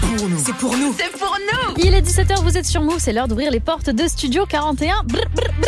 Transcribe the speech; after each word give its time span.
pour 0.00 0.28
nous. 0.28 0.38
C'est 0.44 0.54
pour 0.54 0.76
nous. 0.76 0.94
C'est 0.98 1.18
pour 1.18 1.36
nous. 1.52 1.74
Il 1.84 1.94
est 1.94 2.00
17h, 2.02 2.42
vous 2.42 2.56
êtes 2.56 2.66
sur 2.66 2.82
Move, 2.82 2.98
c'est 2.98 3.12
l'heure 3.12 3.28
d'ouvrir 3.28 3.50
les 3.50 3.60
portes 3.60 3.90
de 3.90 4.06
Studio 4.08 4.46
41. 4.46 5.02
Brr, 5.04 5.20
brr, 5.34 5.44
brr, 5.60 5.66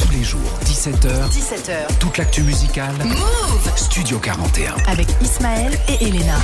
Tous 0.00 0.10
les 0.12 0.24
jours, 0.24 0.40
17h, 0.64 1.30
17h. 1.30 1.98
toute 1.98 2.18
l'actu 2.18 2.42
musicale. 2.42 2.94
Move 3.04 3.72
Studio 3.76 4.18
41. 4.18 4.74
Avec 4.88 5.08
Ismaël 5.22 5.78
et 5.88 6.04
Elena. 6.06 6.36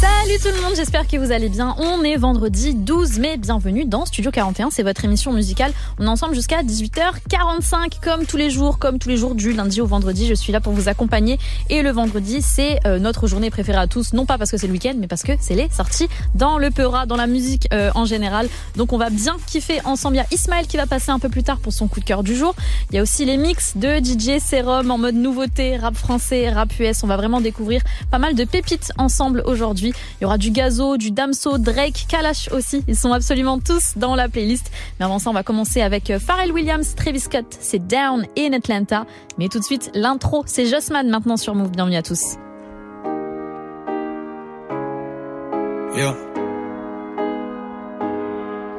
Salut 0.00 0.19
tout 0.38 0.48
le 0.54 0.62
monde, 0.62 0.74
j'espère 0.76 1.08
que 1.08 1.16
vous 1.16 1.32
allez 1.32 1.48
bien. 1.48 1.74
On 1.78 2.04
est 2.04 2.16
vendredi 2.16 2.72
12 2.72 3.18
mai, 3.18 3.36
bienvenue 3.36 3.84
dans 3.84 4.06
Studio 4.06 4.30
41, 4.30 4.70
c'est 4.70 4.84
votre 4.84 5.04
émission 5.04 5.32
musicale. 5.32 5.72
On 5.98 6.04
est 6.04 6.08
ensemble 6.08 6.34
jusqu'à 6.34 6.62
18h45 6.62 8.00
comme 8.00 8.24
tous 8.26 8.36
les 8.36 8.48
jours, 8.48 8.78
comme 8.78 9.00
tous 9.00 9.08
les 9.08 9.16
jours 9.16 9.34
du 9.34 9.52
lundi 9.52 9.80
au 9.80 9.86
vendredi. 9.86 10.28
Je 10.28 10.34
suis 10.34 10.52
là 10.52 10.60
pour 10.60 10.72
vous 10.72 10.88
accompagner 10.88 11.38
et 11.68 11.82
le 11.82 11.90
vendredi 11.90 12.42
c'est 12.42 12.78
euh, 12.86 13.00
notre 13.00 13.26
journée 13.26 13.50
préférée 13.50 13.78
à 13.78 13.88
tous, 13.88 14.12
non 14.12 14.24
pas 14.24 14.38
parce 14.38 14.52
que 14.52 14.56
c'est 14.56 14.68
le 14.68 14.72
week-end 14.72 14.94
mais 14.98 15.08
parce 15.08 15.24
que 15.24 15.32
c'est 15.40 15.56
les 15.56 15.68
sorties 15.68 16.08
dans 16.36 16.58
le 16.58 16.70
Peura, 16.70 17.06
dans 17.06 17.16
la 17.16 17.26
musique 17.26 17.66
euh, 17.72 17.90
en 17.96 18.04
général. 18.04 18.48
Donc 18.76 18.92
on 18.92 18.98
va 18.98 19.10
bien 19.10 19.36
kiffer 19.48 19.80
ensemble. 19.84 20.14
Il 20.14 20.18
y 20.18 20.22
a 20.22 20.26
Ismaël 20.30 20.68
qui 20.68 20.76
va 20.76 20.86
passer 20.86 21.10
un 21.10 21.18
peu 21.18 21.28
plus 21.28 21.42
tard 21.42 21.58
pour 21.58 21.72
son 21.72 21.88
coup 21.88 21.98
de 21.98 22.04
cœur 22.04 22.22
du 22.22 22.36
jour. 22.36 22.54
Il 22.90 22.96
y 22.96 22.98
a 23.00 23.02
aussi 23.02 23.24
les 23.24 23.36
mix 23.36 23.76
de 23.76 23.98
DJ 23.98 24.40
Serum 24.40 24.92
en 24.92 24.98
mode 24.98 25.16
nouveauté, 25.16 25.76
rap 25.76 25.96
français, 25.96 26.50
rap 26.50 26.70
US. 26.78 27.02
On 27.02 27.08
va 27.08 27.16
vraiment 27.16 27.40
découvrir 27.40 27.82
pas 28.12 28.18
mal 28.18 28.36
de 28.36 28.44
pépites 28.44 28.92
ensemble 28.96 29.42
aujourd'hui. 29.44 29.92
Il 30.20 30.24
y 30.24 30.26
aura 30.26 30.36
du 30.36 30.50
Gazo, 30.50 30.98
du 30.98 31.12
Damso, 31.12 31.56
Drake, 31.56 32.04
Kalash 32.06 32.50
aussi. 32.52 32.84
Ils 32.86 32.96
sont 32.96 33.12
absolument 33.12 33.58
tous 33.58 33.94
dans 33.96 34.14
la 34.14 34.28
playlist. 34.28 34.70
Mais 34.98 35.06
avant 35.06 35.18
ça, 35.18 35.30
on 35.30 35.32
va 35.32 35.42
commencer 35.42 35.80
avec 35.80 36.10
euh, 36.10 36.18
Pharrell 36.18 36.52
Williams, 36.52 36.94
Travis 36.94 37.20
Scott. 37.20 37.46
C'est 37.58 37.86
Down 37.86 38.26
in 38.36 38.52
Atlanta. 38.52 39.06
Mais 39.38 39.48
tout 39.48 39.58
de 39.58 39.64
suite, 39.64 39.90
l'intro. 39.94 40.42
C'est 40.46 40.66
Jossman 40.66 41.08
maintenant 41.08 41.38
sur 41.38 41.54
Move. 41.54 41.70
Bienvenue 41.70 41.96
à 41.96 42.02
tous. 42.02 42.36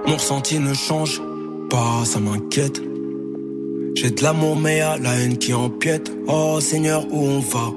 Mon 0.08 0.14
ressenti 0.14 0.60
ne 0.60 0.74
change 0.74 1.22
pas, 1.70 2.04
ça 2.04 2.20
m'inquiète. 2.20 2.82
J'ai 3.96 4.12
de 4.12 4.24
l'amour 4.24 4.58
mais 4.58 4.78
y'a 4.78 4.98
la 4.98 5.16
haine 5.16 5.38
qui 5.38 5.54
empiète. 5.54 6.12
Oh 6.28 6.60
Seigneur, 6.60 7.06
où 7.12 7.20
on 7.20 7.40
va? 7.40 7.72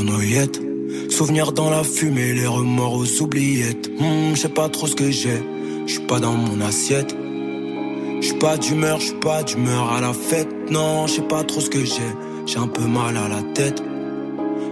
Nos 0.00 0.20
yettes. 0.20 0.67
Souvenirs 1.10 1.52
dans 1.52 1.70
la 1.70 1.84
fumée, 1.84 2.32
les 2.32 2.46
remords 2.46 2.94
aux 2.94 3.22
oubliettes. 3.22 3.90
Hmm, 3.98 4.34
je 4.34 4.40
sais 4.40 4.48
pas 4.48 4.68
trop 4.68 4.86
ce 4.86 4.94
que 4.94 5.10
j'ai, 5.10 5.42
je 5.86 5.92
suis 5.92 6.06
pas 6.06 6.20
dans 6.20 6.32
mon 6.32 6.60
assiette. 6.60 7.14
Je 8.20 8.32
pas 8.34 8.56
d'humeur, 8.56 9.00
je 9.00 9.12
pas 9.14 9.42
d'humeur 9.42 9.92
à 9.92 10.00
la 10.00 10.12
fête. 10.12 10.48
Non, 10.70 11.06
je 11.06 11.14
sais 11.14 11.22
pas 11.22 11.44
trop 11.44 11.60
ce 11.60 11.70
que 11.70 11.84
j'ai, 11.84 12.12
j'ai 12.46 12.58
un 12.58 12.68
peu 12.68 12.84
mal 12.84 13.16
à 13.16 13.28
la 13.28 13.42
tête. 13.54 13.82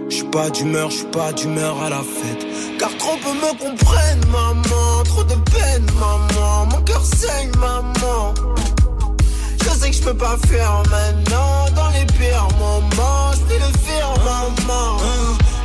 Je 0.09 0.23
pas 0.23 0.49
d'humeur, 0.49 0.89
je 0.89 1.03
pas 1.05 1.33
d'humeur 1.33 1.81
à 1.83 1.89
la 1.89 2.01
fête. 2.01 2.45
Car 2.79 2.95
trop 2.97 3.17
peu 3.17 3.33
me 3.33 3.51
comprennent, 3.59 4.25
maman. 4.31 5.03
Trop 5.03 5.23
de 5.23 5.35
peine, 5.51 5.85
maman. 5.99 6.65
Mon 6.71 6.81
cœur 6.83 7.03
saigne, 7.03 7.51
maman. 7.59 8.33
Je 9.63 9.69
sais 9.69 9.89
que 9.89 9.95
je 9.95 10.01
peux 10.01 10.17
pas 10.17 10.37
faire 10.47 10.81
maintenant. 10.89 11.69
Dans 11.75 11.89
les 11.89 12.05
pires 12.05 12.47
moments, 12.57 13.31
je 13.49 13.55
le 13.55 13.77
faire, 13.85 14.13
maman. 14.23 14.97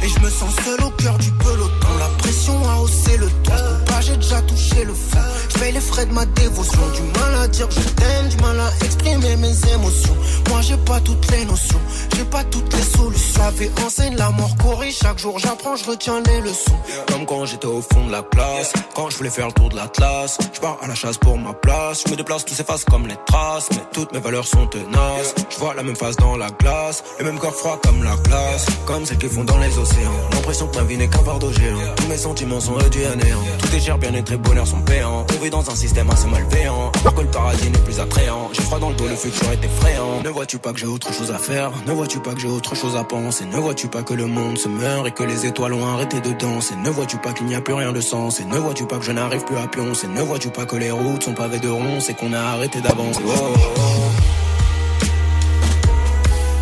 Et 0.05 0.09
je 0.09 0.19
me 0.19 0.31
sens 0.31 0.55
seul 0.65 0.83
au 0.85 0.91
cœur 0.91 1.17
du 1.19 1.31
peloton. 1.31 1.89
La 1.99 2.09
pression 2.19 2.69
a 2.69 2.81
haussé 2.81 3.17
le 3.19 3.29
ton. 3.45 3.72
J'ai 4.13 4.19
déjà 4.19 4.43
touché 4.43 4.85
le 4.85 4.93
fond. 4.93 5.19
Je 5.49 5.59
paye 5.59 5.73
les 5.73 5.81
frais 5.81 6.05
de 6.05 6.13
ma 6.13 6.27
dévotion. 6.27 6.81
Du 6.95 7.03
mal 7.19 7.35
à 7.43 7.49
dire 7.49 7.69
je 7.71 7.81
t'aime, 7.81 8.29
du 8.29 8.37
mal 8.37 8.61
à 8.61 8.85
exprimer 8.85 9.37
mes 9.37 9.55
émotions. 9.73 10.17
Moi, 10.51 10.61
j'ai 10.61 10.77
pas 10.77 11.01
toutes 11.01 11.31
les 11.31 11.47
notions. 11.47 11.81
J'ai 12.15 12.25
pas 12.25 12.45
toutes 12.45 12.71
les 12.75 12.83
solutions. 12.83 13.43
La 13.43 13.51
vie 13.53 13.71
enseigne, 13.85 14.17
la 14.17 14.31
mort 14.31 14.55
corrige. 14.63 14.99
Chaque 15.03 15.19
jour, 15.19 15.39
j'apprends, 15.39 15.77
je 15.77 15.87
retiens 15.87 16.23
les 16.27 16.43
leçons. 16.43 16.77
Comme 17.09 17.25
quand 17.25 17.47
j'étais 17.47 17.67
au 17.67 17.81
fond 17.81 18.07
de 18.07 18.13
la 18.13 18.23
classe. 18.23 18.75
Quand 18.95 19.09
je 19.09 19.17
voulais 19.17 19.31
faire 19.31 19.47
le 19.47 19.53
tour 19.53 19.71
de 19.71 19.77
l'Atlas. 19.77 20.37
Je 20.53 20.61
pars 20.61 20.77
à 20.83 20.87
la 20.87 20.95
chasse 20.95 21.17
pour 21.17 21.39
ma 21.39 21.55
place. 21.55 22.03
Je 22.05 22.11
me 22.11 22.17
déplace, 22.17 22.45
tout 22.45 22.55
s'efface 22.55 22.85
comme 22.85 23.07
les 23.07 23.17
traces. 23.27 23.69
Mais 23.71 23.83
toutes 23.95 24.13
mes 24.13 24.21
valeurs 24.21 24.47
sont 24.47 24.67
tenaces. 24.67 25.35
Je 25.49 25.57
vois 25.57 25.75
la 25.75 25.83
même 25.83 25.97
face 25.97 26.17
dans 26.17 26.37
la 26.37 26.51
glace. 26.51 27.03
Le 27.19 27.25
même 27.25 27.39
corps 27.39 27.55
froid 27.55 27.81
comme 27.83 28.05
la 28.05 28.17
glace. 28.17 28.67
Comme 28.85 29.07
celles 29.07 29.19
qui 29.19 29.29
font 29.29 29.45
dans 29.45 29.59
les 29.59 29.79
océans. 29.79 30.13
L'impression 30.35 30.67
que 30.69 30.77
ma 30.77 30.85
vie 30.85 30.99
n'est 30.99 31.09
qu'un 31.09 31.25
fardeau 31.25 31.51
géant. 31.51 31.79
Tous 31.97 32.09
mes 32.09 32.19
sentiments 32.19 32.61
sont 32.61 32.75
réduits 32.75 33.07
à 33.07 33.17
néant. 33.17 33.43
Tout 33.59 33.75
est 33.75 33.81
cher, 33.81 33.99
bien-être 34.03 34.33
et 34.33 34.37
bonheur 34.37 34.67
sont 34.67 34.81
payants. 34.81 35.25
On 35.33 35.43
vit 35.45 35.51
dans 35.51 35.71
un 35.71 35.77
système 35.77 36.11
assez 36.11 36.27
malveillant. 36.27 36.91
Alors 37.03 37.23
le 37.23 37.29
paradis 37.29 37.71
n'est 37.71 37.79
plus 37.79 38.01
attrayant. 38.01 38.51
J'ai 38.53 38.63
froid 38.63 38.81
dans 38.81 38.91
le 38.91 38.97
dos, 38.97 39.07
le 39.07 39.15
futur 39.15 39.49
est 39.53 39.65
effrayant. 39.65 40.23
Ne 40.25 40.29
vois-tu 40.29 40.59
pas 40.59 40.73
que 40.73 40.79
j'ai 40.81 40.87
autre 40.87 41.13
chose 41.13 41.31
à 41.31 41.39
faire? 41.39 41.71
Ne 41.87 41.93
vois-tu 41.93 42.19
pas 42.19 42.35
que 42.35 42.41
j'ai 42.41 42.49
autre 42.49 42.75
chose 42.75 42.97
à 42.97 43.05
penser? 43.05 43.45
Ne 43.45 43.59
vois-tu 43.59 43.87
pas 43.87 44.03
que 44.03 44.13
le 44.15 44.27
monde 44.27 44.59
se 44.59 44.69
meurt 44.69 45.07
et 45.07 45.13
que 45.13 45.23
les 45.23 45.47
étoiles 45.47 45.73
ont 45.73 45.87
arrêté 45.87 46.21
de 46.21 46.33
danser? 46.33 46.75
Ne 46.77 46.91
vois-tu 46.91 47.17
pas 47.19 47.33
qu'il 47.33 47.47
n'y 47.47 47.55
a 47.55 47.61
plus 47.61 47.75
rien 47.75 47.93
de 47.93 48.01
sens? 48.01 48.41
Et 48.41 48.45
ne 48.45 48.57
vois-tu 48.57 48.87
pas 48.87 48.99
que 48.99 49.05
je 49.05 49.13
n'arrive 49.13 49.45
plus 49.45 49.57
à 49.57 49.69
pioncer? 49.69 50.09
Ne 50.09 50.23
vois-tu 50.23 50.51
pas 50.51 50.67
que 50.67 50.77
les 50.77 50.91
routes 50.91 51.23
sont 51.23 51.35
pavées 51.35 51.61
de 51.61 51.69
ronces 51.69 52.11
et 52.11 52.15
qu'on 52.15 52.33
a 52.33 52.41
arrêté 52.41 52.81
d'avancer? 52.81 53.21
Oh, 53.25 53.31
oh, 53.31 53.59
oh. 53.79 53.83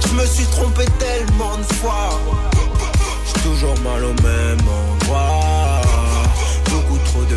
Je 0.06 0.14
me 0.14 0.26
suis 0.26 0.44
trompé 0.44 0.84
tellement 0.98 1.56
de 1.56 1.72
fois 1.74 2.10
J'ai 3.26 3.42
toujours 3.42 3.78
mal 3.80 4.04
au 4.04 4.14
même 4.22 4.58
endroit 4.60 5.49
Je 7.30 7.36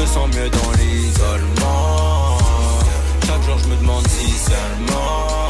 me 0.00 0.06
sens 0.06 0.28
mieux 0.28 0.48
dans 0.50 0.70
l'isolement. 0.78 2.38
Chaque 3.26 3.42
jour 3.42 3.58
je 3.58 3.68
me 3.68 3.76
demande 3.76 4.06
si 4.06 4.30
seulement 4.30 5.48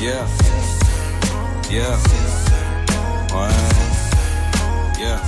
Yeah. 0.00 0.26
Yeah. 1.70 1.98
Ouais. 3.34 3.50
Yeah. 4.98 5.20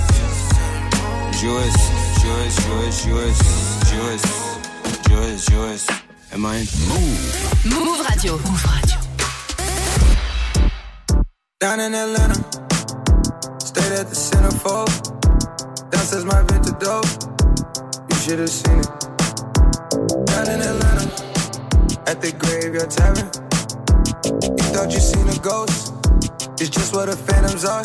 Am 6.33 6.47
I 6.47 6.57
in? 6.57 6.65
Move 7.69 7.99
Radio. 8.09 8.33
Move 8.37 8.65
Radio. 8.73 8.97
Down 11.59 11.79
in 11.79 11.93
Atlanta, 11.93 12.33
stayed 13.59 13.93
at 13.93 14.09
the 14.09 14.15
centerfold. 14.15 14.89
Downstairs 15.91 16.25
my 16.25 16.41
vintage 16.41 16.79
dope, 16.79 17.05
you 18.09 18.15
should 18.15 18.39
have 18.39 18.49
seen 18.49 18.79
it. 18.79 18.89
Down 20.25 20.49
in 20.49 20.61
Atlanta, 20.61 21.05
at 22.07 22.19
the 22.19 22.31
graveyard 22.39 22.89
tavern. 22.89 23.29
You 24.57 24.65
thought 24.73 24.91
you 24.91 24.99
seen 24.99 25.29
a 25.29 25.37
ghost, 25.37 25.93
it's 26.59 26.69
just 26.69 26.95
what 26.95 27.09
the 27.11 27.15
phantoms 27.15 27.63
are. 27.63 27.83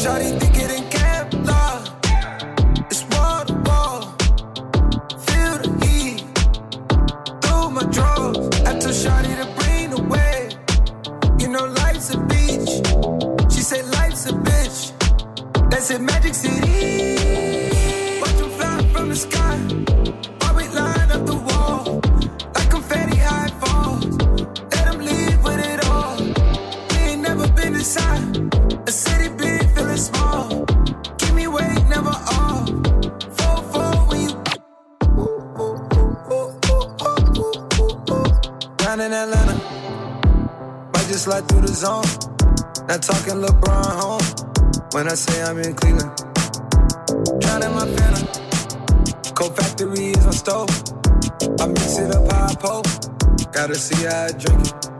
Shawty 0.00 0.40
think 0.40 0.56
it 0.56 0.70
in 0.70 0.97
slide 41.38 41.48
through 41.48 41.60
the 41.60 41.74
zone. 41.74 42.86
Not 42.88 43.02
talking 43.02 43.40
LeBron 43.42 43.92
home. 44.00 44.86
When 44.92 45.08
I 45.08 45.14
say 45.14 45.42
I'm 45.42 45.58
in 45.58 45.74
Cleveland. 45.74 46.10
Drowning 47.40 47.74
my 47.74 47.86
phantom. 47.86 49.34
Cold 49.34 49.56
factory 49.56 50.10
is 50.10 50.24
my 50.24 50.32
stove. 50.32 50.70
I 51.60 51.66
mix 51.66 51.98
it 51.98 52.14
up 52.14 52.32
how 52.32 52.54
I. 52.54 52.86
Gotta 53.52 53.74
see 53.74 54.04
how 54.04 54.24
I 54.24 54.32
drink 54.32 54.66
it. 54.66 54.97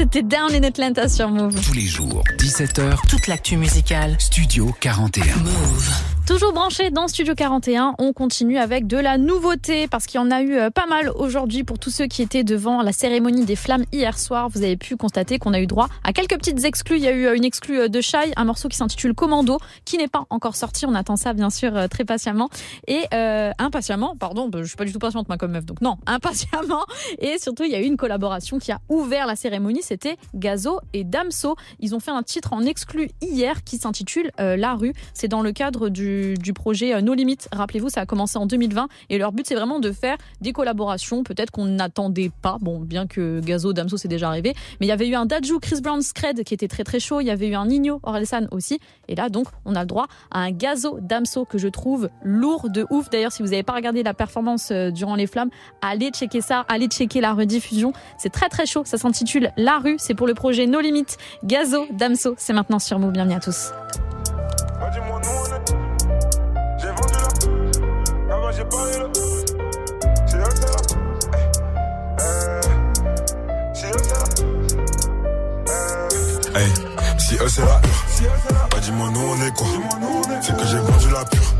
C'était 0.00 0.22
Down 0.22 0.54
in 0.54 0.62
Atlanta 0.62 1.10
sur 1.10 1.28
Move. 1.28 1.60
Tous 1.60 1.74
les 1.74 1.84
jours, 1.84 2.24
17h, 2.38 3.06
Toute 3.06 3.26
l'actu 3.26 3.58
musicale. 3.58 4.16
Studio 4.18 4.74
41. 4.80 5.36
Move. 5.36 6.09
Toujours 6.30 6.52
branché 6.52 6.90
dans 6.90 7.08
Studio 7.08 7.34
41, 7.34 7.96
on 7.98 8.12
continue 8.12 8.56
avec 8.56 8.86
de 8.86 8.96
la 8.96 9.18
nouveauté 9.18 9.88
parce 9.88 10.06
qu'il 10.06 10.20
y 10.20 10.22
en 10.22 10.30
a 10.30 10.42
eu 10.42 10.54
euh, 10.54 10.70
pas 10.70 10.86
mal 10.86 11.10
aujourd'hui 11.16 11.64
pour 11.64 11.80
tous 11.80 11.90
ceux 11.90 12.06
qui 12.06 12.22
étaient 12.22 12.44
devant 12.44 12.82
la 12.82 12.92
cérémonie 12.92 13.44
des 13.44 13.56
flammes 13.56 13.82
hier 13.90 14.16
soir. 14.16 14.48
Vous 14.48 14.62
avez 14.62 14.76
pu 14.76 14.94
constater 14.94 15.40
qu'on 15.40 15.52
a 15.52 15.58
eu 15.58 15.66
droit 15.66 15.88
à 16.04 16.12
quelques 16.12 16.36
petites 16.36 16.64
exclus. 16.64 16.98
Il 16.98 17.02
y 17.02 17.08
a 17.08 17.10
eu 17.10 17.26
euh, 17.26 17.34
une 17.34 17.44
exclue 17.44 17.80
euh, 17.80 17.88
de 17.88 18.00
Shai, 18.00 18.30
un 18.36 18.44
morceau 18.44 18.68
qui 18.68 18.76
s'intitule 18.76 19.12
Commando, 19.12 19.58
qui 19.84 19.98
n'est 19.98 20.06
pas 20.06 20.24
encore 20.30 20.54
sorti. 20.54 20.86
On 20.86 20.94
attend 20.94 21.16
ça 21.16 21.32
bien 21.32 21.50
sûr 21.50 21.88
très 21.90 22.04
patiemment 22.04 22.48
et 22.86 23.06
euh, 23.12 23.50
impatiemment. 23.58 24.14
Pardon, 24.14 24.48
bah, 24.48 24.60
je 24.62 24.68
suis 24.68 24.76
pas 24.76 24.84
du 24.84 24.92
tout 24.92 25.00
patiente 25.00 25.26
moi 25.26 25.36
comme 25.36 25.50
meuf, 25.50 25.66
donc 25.66 25.80
non, 25.80 25.96
impatiemment. 26.06 26.84
Et 27.18 27.38
surtout, 27.40 27.64
il 27.64 27.72
y 27.72 27.74
a 27.74 27.80
eu 27.80 27.86
une 27.86 27.96
collaboration 27.96 28.60
qui 28.60 28.70
a 28.70 28.78
ouvert 28.88 29.26
la 29.26 29.34
cérémonie. 29.34 29.82
C'était 29.82 30.16
Gazo 30.36 30.78
et 30.92 31.02
Damso. 31.02 31.56
Ils 31.80 31.96
ont 31.96 32.00
fait 32.00 32.12
un 32.12 32.22
titre 32.22 32.52
en 32.52 32.64
exclu 32.64 33.10
hier 33.20 33.64
qui 33.64 33.78
s'intitule 33.78 34.30
La 34.38 34.74
rue. 34.74 34.92
C'est 35.12 35.26
dans 35.26 35.42
le 35.42 35.50
cadre 35.50 35.88
du, 35.88 36.19
du 36.38 36.52
projet 36.52 36.94
euh, 36.94 37.00
No 37.00 37.14
Limit. 37.14 37.38
Rappelez-vous, 37.52 37.88
ça 37.88 38.02
a 38.02 38.06
commencé 38.06 38.38
en 38.38 38.46
2020 38.46 38.88
et 39.08 39.18
leur 39.18 39.32
but 39.32 39.46
c'est 39.46 39.54
vraiment 39.54 39.80
de 39.80 39.92
faire 39.92 40.16
des 40.40 40.52
collaborations, 40.52 41.22
peut-être 41.22 41.50
qu'on 41.50 41.66
n'attendait 41.66 42.30
pas. 42.42 42.58
Bien 42.60 43.06
que 43.06 43.40
Gazo, 43.40 43.72
Damso 43.72 43.96
c'est 43.96 44.08
déjà 44.08 44.28
arrivé, 44.28 44.54
mais 44.80 44.86
il 44.86 44.88
y 44.88 44.92
avait 44.92 45.08
eu 45.08 45.14
un 45.14 45.26
Daju, 45.26 45.58
Chris 45.60 45.80
Brown, 45.80 46.02
Scred 46.02 46.44
qui 46.44 46.54
était 46.54 46.68
très 46.68 46.84
très 46.84 47.00
chaud. 47.00 47.20
Il 47.20 47.26
y 47.26 47.30
avait 47.30 47.48
eu 47.48 47.54
un 47.54 47.66
Nino, 47.66 48.00
Orelsan 48.02 48.46
aussi. 48.50 48.80
Et 49.08 49.14
là 49.14 49.28
donc, 49.28 49.46
on 49.64 49.74
a 49.74 49.80
le 49.80 49.86
droit 49.86 50.06
à 50.30 50.40
un 50.40 50.50
Gazo, 50.50 50.98
Damso 51.00 51.44
que 51.44 51.58
je 51.58 51.68
trouve 51.68 52.08
lourd 52.22 52.70
de 52.70 52.86
ouf. 52.90 53.10
D'ailleurs, 53.10 53.32
si 53.32 53.42
vous 53.42 53.48
n'avez 53.50 53.62
pas 53.62 53.74
regardé 53.74 54.02
la 54.02 54.14
performance 54.14 54.70
euh, 54.70 54.90
durant 54.90 55.14
les 55.14 55.26
flammes, 55.26 55.50
allez 55.82 56.10
checker 56.10 56.40
ça, 56.40 56.64
allez 56.68 56.86
checker 56.88 57.20
la 57.20 57.34
rediffusion. 57.34 57.92
C'est 58.18 58.30
très 58.30 58.48
très 58.48 58.66
chaud. 58.66 58.82
Ça 58.84 58.98
s'intitule 58.98 59.50
La 59.56 59.78
rue. 59.78 59.96
C'est 59.98 60.14
pour 60.14 60.26
le 60.26 60.34
projet 60.34 60.66
No 60.66 60.80
Limit. 60.80 61.06
Gazo, 61.44 61.86
Damso. 61.92 62.34
C'est 62.38 62.52
maintenant 62.52 62.78
sur 62.78 62.98
Move. 62.98 63.12
Bienvenue 63.12 63.34
à 63.36 63.40
tous. 63.40 63.72
J'ai 68.60 68.66
pas 68.66 68.84
eu 68.92 68.98
là. 68.98 69.06
Eh, 70.28 72.20
euh, 72.20 72.60
Si 73.74 73.86
eux, 73.86 73.98
c'est 74.02 74.12
là. 74.12 74.20
Hey, 76.60 76.68
si 77.18 77.34
eux 77.36 77.48
c'est 77.48 77.62
la 77.62 77.66
hure, 77.66 78.68
bah 78.70 78.78
dis-moi 78.82 79.08
nous 79.12 79.20
on 79.20 79.46
est 79.46 79.54
quoi? 79.56 79.66
C'est 80.42 80.56
que 80.56 80.66
j'ai 80.66 80.78
vendu 80.78 81.10
la 81.10 81.24
pure. 81.24 81.54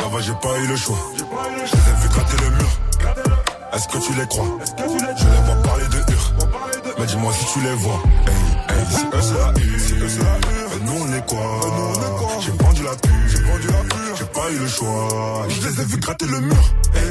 Là-bas 0.00 0.20
j'ai 0.20 0.32
pas 0.34 0.58
eu 0.60 0.66
le 0.66 0.76
choix. 0.76 0.96
Je 1.16 1.22
les 1.22 1.90
ai 1.90 1.94
vu 2.00 2.08
gratter 2.08 2.36
le 2.44 2.50
mur. 2.50 2.70
Est-ce 3.72 3.88
que 3.88 3.98
tu 3.98 4.12
les 4.14 4.26
crois? 4.26 4.46
Je 4.78 5.24
les 5.24 5.42
vois 5.44 5.62
parler 5.62 5.88
de 5.88 6.12
hur. 6.12 6.32
Mais 6.98 7.06
dis-moi 7.06 7.32
si 7.34 7.44
tu 7.52 7.60
les 7.60 7.74
vois. 7.74 8.00
Hey, 8.26 8.76
hey, 8.76 8.86
si 8.90 9.04
eux 9.04 9.20
c'est 9.20 9.34
la 9.34 9.50
hure, 9.50 10.70
bah, 10.70 10.76
nous 10.84 10.96
on 11.02 11.12
est 11.12 11.26
quoi? 11.26 11.60
J'ai 12.40 12.52
vendu 12.52 12.82
la 12.84 12.96
pure. 12.96 13.29
Pas 14.50 14.56
eu 14.56 14.58
le 14.58 14.66
choix. 14.66 15.46
Je 15.48 15.68
les 15.68 15.80
ai 15.80 15.84
vu 15.84 15.96
gratter 15.98 16.26
le 16.26 16.40
mur. 16.40 16.56
Hey, 16.94 17.02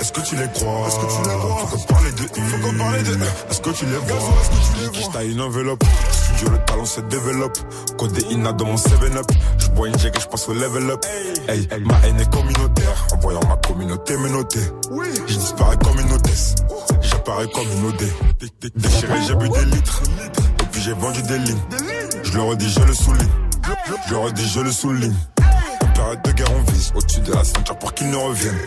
Est-ce 0.00 0.12
que 0.12 0.20
tu 0.20 0.36
les 0.36 0.48
crois? 0.48 0.86
Est-ce 0.86 0.96
que 0.96 1.06
tu 1.06 1.30
les 1.30 1.36
crois 1.36 1.66
Faut 1.66 1.76
qu'on 1.76 1.82
parle 1.94 2.14
de 2.14 2.20
Faut 2.20 2.58
qu'on 2.58 2.78
parle 2.78 3.02
de 3.02 3.14
Est-ce 3.50 3.60
que 3.62 3.70
tu 3.70 3.86
les 3.86 3.96
vois? 3.96 4.16
Est-ce 4.16 4.50
que 4.50 4.76
tu 4.76 4.80
les 4.80 4.86
vois? 4.88 5.10
J'taille 5.10 5.32
une 5.32 5.40
enveloppe. 5.40 5.82
Studio 6.12 6.52
le 6.52 6.58
talent 6.66 6.84
se 6.84 7.00
développe. 7.00 7.58
Codé 7.96 8.22
Ina 8.30 8.52
dans 8.52 8.66
mon 8.66 8.74
7-up 8.76 9.26
Je 9.58 9.68
bois 9.68 9.88
une 9.88 9.98
jack 9.98 10.16
et 10.16 10.20
je 10.20 10.26
passe 10.26 10.46
au 10.48 10.52
level 10.52 10.90
up. 10.90 11.04
Hey, 11.48 11.66
ma 11.80 11.94
haine 12.06 12.20
est 12.20 12.30
communautaire. 12.30 13.06
En 13.14 13.16
voyant 13.18 13.40
ma 13.48 13.56
communauté 13.56 14.16
me 14.18 14.28
noter 14.28 14.60
Je 15.26 15.34
disparais 15.36 15.78
comme 15.82 15.98
une 16.00 16.12
hôtesse. 16.12 16.54
J'apparais 17.00 17.48
comme 17.48 17.66
une 17.78 17.86
OD 17.86 18.72
Déchiré 18.76 19.14
j'ai 19.26 19.34
bu 19.36 19.48
des 19.48 19.64
litres. 19.64 20.02
Et 20.60 20.66
puis 20.70 20.82
j'ai 20.82 20.92
vendu 20.92 21.22
des 21.22 21.38
lignes. 21.38 21.62
Je 22.24 22.32
le 22.32 22.42
redis 22.42 22.70
je 22.70 22.80
le 22.80 22.92
souligne. 22.94 23.28
Je 24.06 24.10
le 24.12 24.18
redis 24.18 24.48
je 24.48 24.60
le 24.60 24.70
souligne 24.72 25.14
de 26.24 26.32
guerre, 26.32 26.52
on 26.54 26.70
vise 26.72 26.92
au-dessus 26.94 27.20
de 27.20 27.32
la 27.32 27.44
ceinture 27.44 27.78
pour 27.78 27.94
qu'ils 27.94 28.10
ne 28.10 28.16
reviennent. 28.16 28.58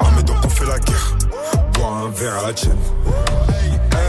Armés 0.00 0.22
donc 0.22 0.36
on 0.44 0.48
fait 0.48 0.66
la 0.66 0.78
guerre. 0.78 1.16
Bois 1.72 1.88
un 1.88 2.10
verre 2.10 2.38
à 2.38 2.46
la 2.48 2.52
tienne. 2.52 2.78
Hey. 3.92 4.06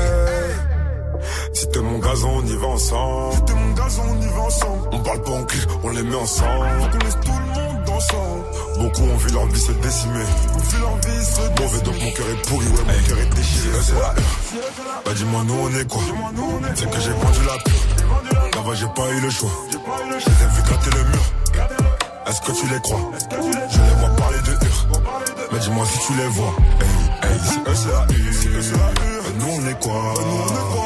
Si 1.53 1.67
t'es 1.69 1.79
mon 1.79 1.97
gazon, 1.99 2.29
on 2.35 2.45
y 2.45 2.55
va 2.55 2.67
ensemble. 2.67 3.33
Si 3.33 3.41
t'es 3.45 3.53
mon 3.53 3.73
gazon, 3.73 4.03
on 4.09 4.21
y 4.21 4.27
va 4.27 4.41
ensemble. 4.41 4.89
On 4.91 4.99
parle 4.99 5.21
pas 5.23 5.31
en 5.31 5.43
clic, 5.43 5.67
on 5.83 5.89
les 5.89 6.03
met 6.03 6.15
ensemble. 6.15 6.67
Faut 6.79 6.89
qu'on 6.89 7.05
laisse 7.05 7.17
tout 7.23 7.31
le 7.31 7.61
monde 7.61 7.89
ensemble. 7.89 8.43
Beaucoup 8.79 9.03
ont 9.03 9.17
vu 9.17 9.33
leur 9.33 9.45
vie 9.47 9.59
se 9.59 9.71
décimer. 9.71 10.25
On 10.53 10.57
vu 10.59 10.79
leur 10.79 10.95
vie 10.97 11.25
se 11.25 11.61
Mauvais 11.61 11.81
donc 11.81 11.95
mon 11.99 12.11
cœur 12.11 12.29
est 12.29 12.47
pourri, 12.47 12.65
ouais, 12.67 12.83
mon 12.85 13.07
cœur 13.07 13.17
est 13.19 13.35
déchiré. 13.35 13.79
C'est 13.81 13.93
la 13.93 13.99
heure. 13.99 15.03
Bah 15.06 15.11
dis-moi 15.15 15.42
nous 15.47 15.56
on 15.63 15.80
est 15.80 15.87
quoi? 15.89 16.01
C'est 16.75 16.89
que 16.89 16.99
j'ai 16.99 17.11
vendu 17.11 17.39
la 17.47 17.57
pure. 17.63 18.56
Là-bas 18.56 18.75
j'ai 18.75 18.87
pas 18.87 19.09
eu 19.09 19.21
le 19.21 19.30
choix. 19.30 19.49
Je 19.71 20.30
les 20.30 20.44
ai 20.44 20.47
vu 20.56 20.61
gratter 20.63 20.92
le 20.92 21.03
mur. 21.06 21.86
Est-ce 22.27 22.41
que 22.41 22.51
tu 22.51 22.67
les 22.67 22.81
crois? 22.81 22.99
Je 23.31 23.79
les 23.79 23.95
vois 23.99 24.09
parler 24.17 24.39
de 24.39 24.51
hur. 24.51 24.87
Mais 25.51 25.59
dis-moi 25.59 25.85
si 25.85 25.99
tu 26.07 26.13
les 26.13 26.27
vois. 26.27 26.53
Hey, 26.81 27.29
hey, 27.29 27.39
si 27.39 27.57
eux 27.59 27.75
c'est 27.75 27.91
la 27.91 28.05
hur. 28.11 29.23
Et 29.27 29.33
nous 29.39 29.47
on 29.47 29.67
est 29.67 29.79
quoi? 29.79 30.13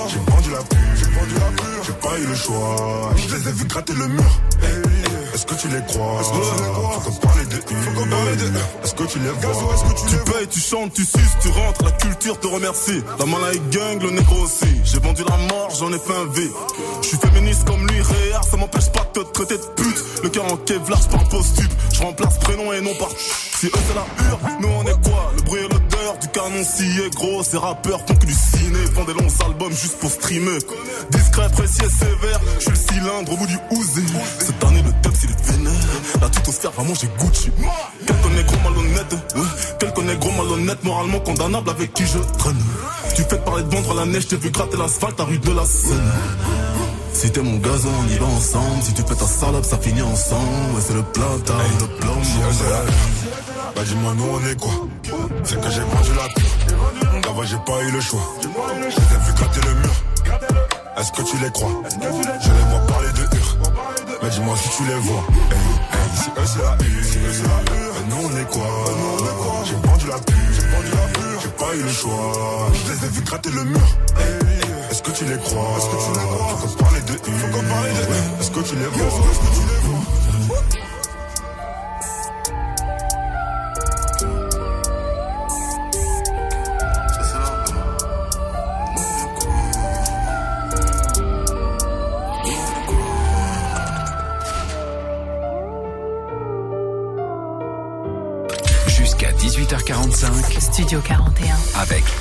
J'ai 0.08 0.20
vendu 0.20 0.52
la 0.52 0.60
pure. 0.60 0.78
J'ai 0.96 1.06
vendu 1.06 1.34
la 1.34 1.50
pure. 1.62 1.84
J'ai 1.86 1.94
pas 1.94 2.20
eu 2.20 2.28
le 2.28 2.36
choix. 2.36 3.12
Je 3.16 3.36
les 3.36 3.50
ai 3.50 3.52
vu 3.54 3.66
gratter 3.66 3.94
le 3.94 4.08
mur. 4.08 4.42
Hey, 4.62 4.91
Est-ce 5.34 5.46
que 5.46 5.56
tu 5.56 5.68
les 5.70 5.82
crois? 5.86 6.20
Est-ce 6.20 6.30
que 6.30 6.36
tu 6.36 6.64
les 6.64 6.70
crois? 6.72 7.00
Faut 7.02 7.12
qu'on 7.12 7.28
parle 7.28 7.48
de. 7.48 7.56
Faut 7.56 7.92
qu'on 7.92 8.10
parle 8.10 8.38
de. 8.38 8.52
Est-ce 8.84 8.96
que 8.96 9.04
tu 9.04 9.20
les 9.20 9.30
vois? 9.30 9.74
Est-ce 9.74 9.84
que 9.84 10.00
tu 10.00 10.18
Tu 10.18 10.32
payes, 10.32 10.48
tu 10.48 10.60
chantes, 10.60 10.94
tu 10.94 11.06
suces, 11.06 11.38
tu 11.42 11.50
rentres, 11.50 11.84
la 11.84 11.92
culture 11.92 12.40
te 12.40 12.48
remercie. 12.48 13.02
La 13.20 13.26
malaïque 13.26 13.70
gang, 13.70 14.02
le 14.02 14.12
négro 14.12 14.42
aussi. 14.42 14.82
J'ai 14.84 15.00
vendu 15.00 15.24
la 15.28 15.38
mort, 15.38 15.70
j'en 15.80 15.90
ai 15.94 16.00
fait 16.00 16.14
un 16.14 16.26
V. 16.26 16.50
Je 17.02 17.08
suis 17.08 17.18
féministe 17.18 17.64
comme 17.66 17.88
lui, 17.88 18.02
réard, 18.02 18.44
ça 18.44 18.58
m'empêche 18.58 18.90
pas 18.92 19.08
de 19.14 19.22
te 19.22 19.32
traiter 19.32 19.58
de 19.58 19.66
pute. 19.76 20.04
Le 20.24 20.30
cœur 20.30 20.52
en 20.52 20.58
kevlar, 20.58 21.00
par 21.10 21.24
post-tube. 21.30 21.72
Je 21.94 22.02
remplace 22.02 22.38
prénom 22.40 22.74
et 22.74 22.82
non 22.82 22.94
par. 22.96 23.10
Si 23.10 23.68
eux 23.68 23.72
c'est 23.88 23.96
la 23.96 24.30
hure, 24.30 24.40
nous 24.60 24.70
on 24.70 24.84
est 24.84 25.02
quoi? 25.02 25.32
Le 25.36 25.42
bruit 25.44 25.62
et 25.62 25.68
l'odeur 25.68 26.18
du 26.20 26.28
canon 26.30 26.64
scié, 26.64 27.10
gros. 27.16 27.44
Ces 27.44 27.58
rappeurs 27.58 28.00
font 28.08 28.16
que 28.16 28.26
du 28.26 28.34
ciné, 28.34 28.80
font 28.94 29.06
des 29.06 29.14
longs 29.14 29.46
albums 29.46 29.72
juste 29.72 29.98
pour 30.00 30.10
streamer. 30.10 30.58
Discret, 31.12 31.50
précis 31.52 31.82
et 31.86 31.90
sévère, 31.90 32.42
je 32.56 32.62
suis 32.62 32.72
le 32.72 32.76
cylindre 32.76 33.32
au 33.34 33.38
bout 33.38 33.48
du 33.48 33.58
ouzé. 33.72 34.02
Cette 34.40 34.64
année, 34.64 34.82
le 34.82 34.90
est 34.90 35.01
La 36.22 36.30
tutosphère 36.30 36.72
va 36.72 36.84
manger 36.84 37.10
Gucci. 37.20 37.52
Quel 38.06 38.16
connaît 38.22 38.44
gros 38.44 38.58
malhonnête, 38.64 39.14
ouais. 39.36 39.42
Quel 39.80 39.94
connaît 39.94 40.16
gros 40.16 40.32
malhonnête, 40.32 40.84
moralement 40.84 41.20
condamnable 41.20 41.70
avec 41.72 41.94
qui 41.94 42.06
je 42.06 42.20
traîne. 42.38 42.64
Tu 43.16 43.24
fais 43.24 43.40
parler 43.40 43.64
de 43.64 43.76
vendre 43.76 43.96
la 43.96 44.06
neige, 44.06 44.28
t'es 44.28 44.36
vu 44.36 44.52
gratter 44.52 44.78
l'asphalte, 44.78 45.18
la 45.18 45.26
rue 45.26 45.40
de 45.40 45.52
la 45.52 45.66
Seine. 45.66 46.12
Si 47.14 47.30
t'es 47.32 47.42
mon 47.42 47.58
gazon, 47.58 47.90
on 48.04 48.08
y 48.10 48.18
va 48.18 48.26
ensemble. 48.26 48.84
Si 48.84 48.94
tu 48.94 49.02
fais 49.02 49.16
ta 49.16 49.26
salope, 49.26 49.66
ça 49.66 49.78
finit 49.78 50.02
ensemble. 50.02 50.76
Ouais, 50.76 50.82
c'est 50.82 50.94
le 50.94 51.00
le. 51.00 51.06
Si 52.24 52.38
eux 52.38 52.54
c'est 52.54 52.70
la 52.70 52.84
hur. 52.84 52.92
Bah 53.76 53.82
dis-moi 53.86 54.14
nous 54.16 54.26
on 54.32 54.48
est 54.48 54.60
quoi? 54.60 54.72
C'est 55.44 55.60
que 55.60 55.70
j'ai 55.70 55.82
vendu 55.82 56.12
la 56.16 56.28
pure. 56.34 56.54
Là-bas 57.24 57.46
j'ai 57.46 57.58
pas 57.66 57.82
eu 57.84 57.92
le 57.92 58.02
choix. 58.02 58.22
Je 58.42 58.48
les 58.48 58.92
ai 58.92 59.20
vu 59.26 59.34
gratter 59.36 59.62
le 59.68 59.74
mur. 59.76 59.94
Est-ce 60.98 61.12
que 61.12 61.22
tu 61.24 61.38
les 61.44 61.52
crois? 61.52 61.82
Je 61.90 62.50
les 62.52 62.66
vois 62.70 62.80
parler 62.88 63.12
de 63.14 63.22
hur. 63.36 63.41
Mais 64.22 64.30
dis-moi 64.30 64.56
si 64.56 64.70
tu 64.70 64.84
les 64.86 64.96
vois. 64.96 65.24
Hey, 65.52 65.58
hey, 65.94 66.10
si 66.16 66.30
eux 66.30 66.46
c'est 66.46 66.62
la 66.62 66.76
hur. 66.86 67.94
Et 67.98 68.10
nous 68.10 68.18
on 68.24 68.38
est 68.38 68.50
quoi? 68.52 68.70
J'ai 69.66 69.76
vendu 69.76 70.08
la 70.08 70.20
pure. 70.20 71.42
J'ai 71.42 71.50
pas 71.50 71.76
eu 71.76 71.82
le 71.82 71.90
choix. 71.90 72.72
Je 72.74 72.92
les 72.92 73.06
ai 73.06 73.10
vu 73.10 73.22
gratter 73.22 73.50
le 73.50 73.64
mur. 73.64 73.88
Est-ce 74.92 75.02
que 75.02 75.12
tu 75.12 75.26
les 75.26 75.38
crois? 75.38 75.78
Est-ce 75.78 75.86
que 75.88 75.98
tu 76.04 76.20
les 76.20 76.26
crois? 76.28 76.48
Faut 76.48 76.68
qu'on 76.68 76.84
parle 76.84 77.06
de 77.06 77.14
hur. 77.14 77.38
Faut 77.40 77.48
qu'on 77.48 77.64
parle 77.64 77.90
de 77.90 78.04
vois 78.06 78.16
Est-ce 78.40 78.52
que 78.52 78.60
tu 78.60 78.76
les 78.76 78.86
vois? 78.86 79.81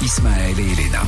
Ismaël 0.02 0.58
et 0.58 0.72
Elena. 0.72 1.02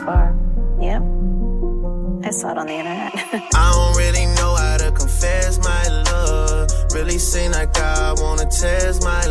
Far. 0.00 0.34
Yep. 0.80 1.02
I 2.24 2.30
saw 2.30 2.50
it 2.52 2.58
on 2.58 2.66
the 2.66 2.74
internet. 2.74 3.12
I 3.54 3.72
don't 3.72 3.96
really 3.96 4.26
know 4.36 4.54
how 4.54 4.76
to 4.78 4.90
confess 4.92 5.58
my 5.58 5.88
love. 6.10 6.70
Really 6.92 7.18
seem 7.18 7.52
like 7.52 7.76
I 7.78 8.14
wanna 8.18 8.46
test 8.46 9.02
my 9.02 9.26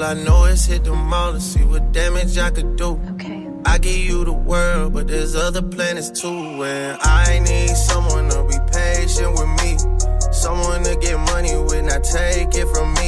All 0.00 0.06
I 0.06 0.14
know 0.14 0.46
is 0.46 0.64
hit 0.64 0.84
the 0.84 0.94
mall 0.94 1.34
to 1.34 1.40
see 1.40 1.62
what 1.62 1.92
damage 1.92 2.38
I 2.38 2.48
could 2.48 2.76
do. 2.76 2.98
Okay. 3.12 3.46
I 3.66 3.76
give 3.76 3.98
you 3.98 4.24
the 4.24 4.32
world, 4.32 4.94
but 4.94 5.08
there's 5.08 5.36
other 5.36 5.60
planets 5.60 6.08
too. 6.08 6.64
And 6.64 6.98
I 7.02 7.38
need 7.40 7.76
someone 7.76 8.30
to 8.30 8.42
be 8.48 8.56
patient 8.72 9.32
with 9.32 9.50
me. 9.60 9.76
Someone 10.32 10.84
to 10.84 10.96
get 10.96 11.18
money 11.18 11.54
with, 11.54 11.84
not 11.84 12.02
take 12.02 12.54
it 12.54 12.66
from 12.68 12.94
me. 12.94 12.99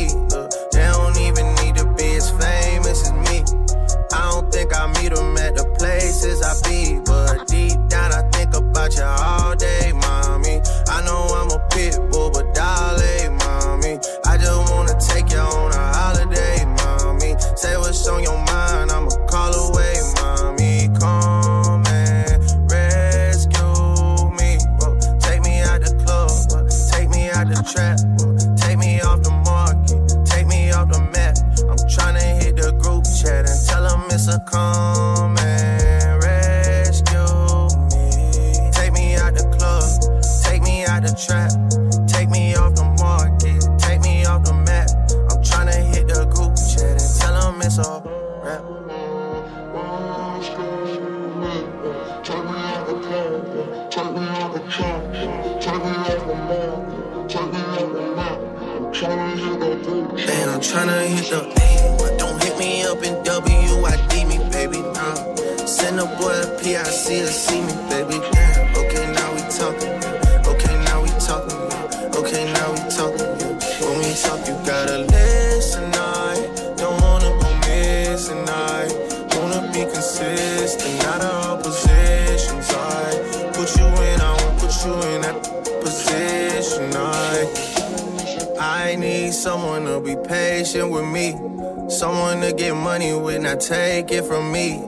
Take 93.56 94.10
it 94.10 94.24
from 94.24 94.52
me. 94.52 94.82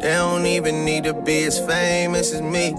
They 0.00 0.12
don't 0.12 0.46
even 0.46 0.84
need 0.84 1.04
to 1.04 1.14
be 1.14 1.44
as 1.44 1.58
famous 1.58 2.32
as 2.32 2.42
me. 2.42 2.74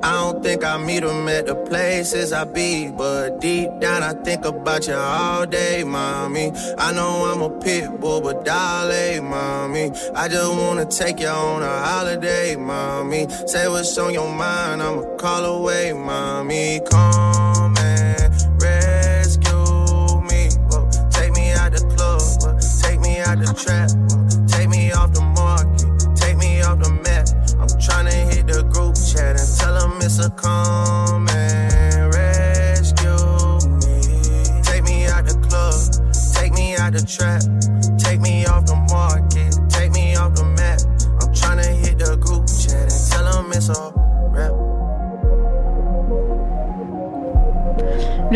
I 0.00 0.12
don't 0.12 0.42
think 0.44 0.64
I 0.64 0.76
meet 0.78 1.00
them 1.00 1.28
at 1.28 1.46
the 1.46 1.56
places 1.56 2.32
I 2.32 2.44
be, 2.44 2.88
but 2.88 3.40
deep 3.40 3.68
down 3.80 4.04
I 4.04 4.12
think 4.12 4.44
about 4.44 4.86
you 4.86 4.94
all 4.94 5.44
day, 5.44 5.82
mommy. 5.82 6.52
I 6.78 6.92
know 6.92 7.24
I'm 7.24 7.42
a 7.42 7.50
pit 7.58 8.00
bull, 8.00 8.20
but 8.20 8.44
darling, 8.44 9.28
mommy. 9.28 9.90
I 10.14 10.28
just 10.28 10.52
wanna 10.56 10.86
take 10.86 11.18
you 11.18 11.26
on 11.26 11.62
a 11.62 11.66
holiday, 11.66 12.54
mommy. 12.54 13.28
Say 13.46 13.66
what's 13.68 13.98
on 13.98 14.12
your 14.14 14.32
mind, 14.32 14.82
I'ma 14.82 15.02
call 15.16 15.44
away, 15.44 15.92
mommy. 15.92 16.80
Come 16.88 17.47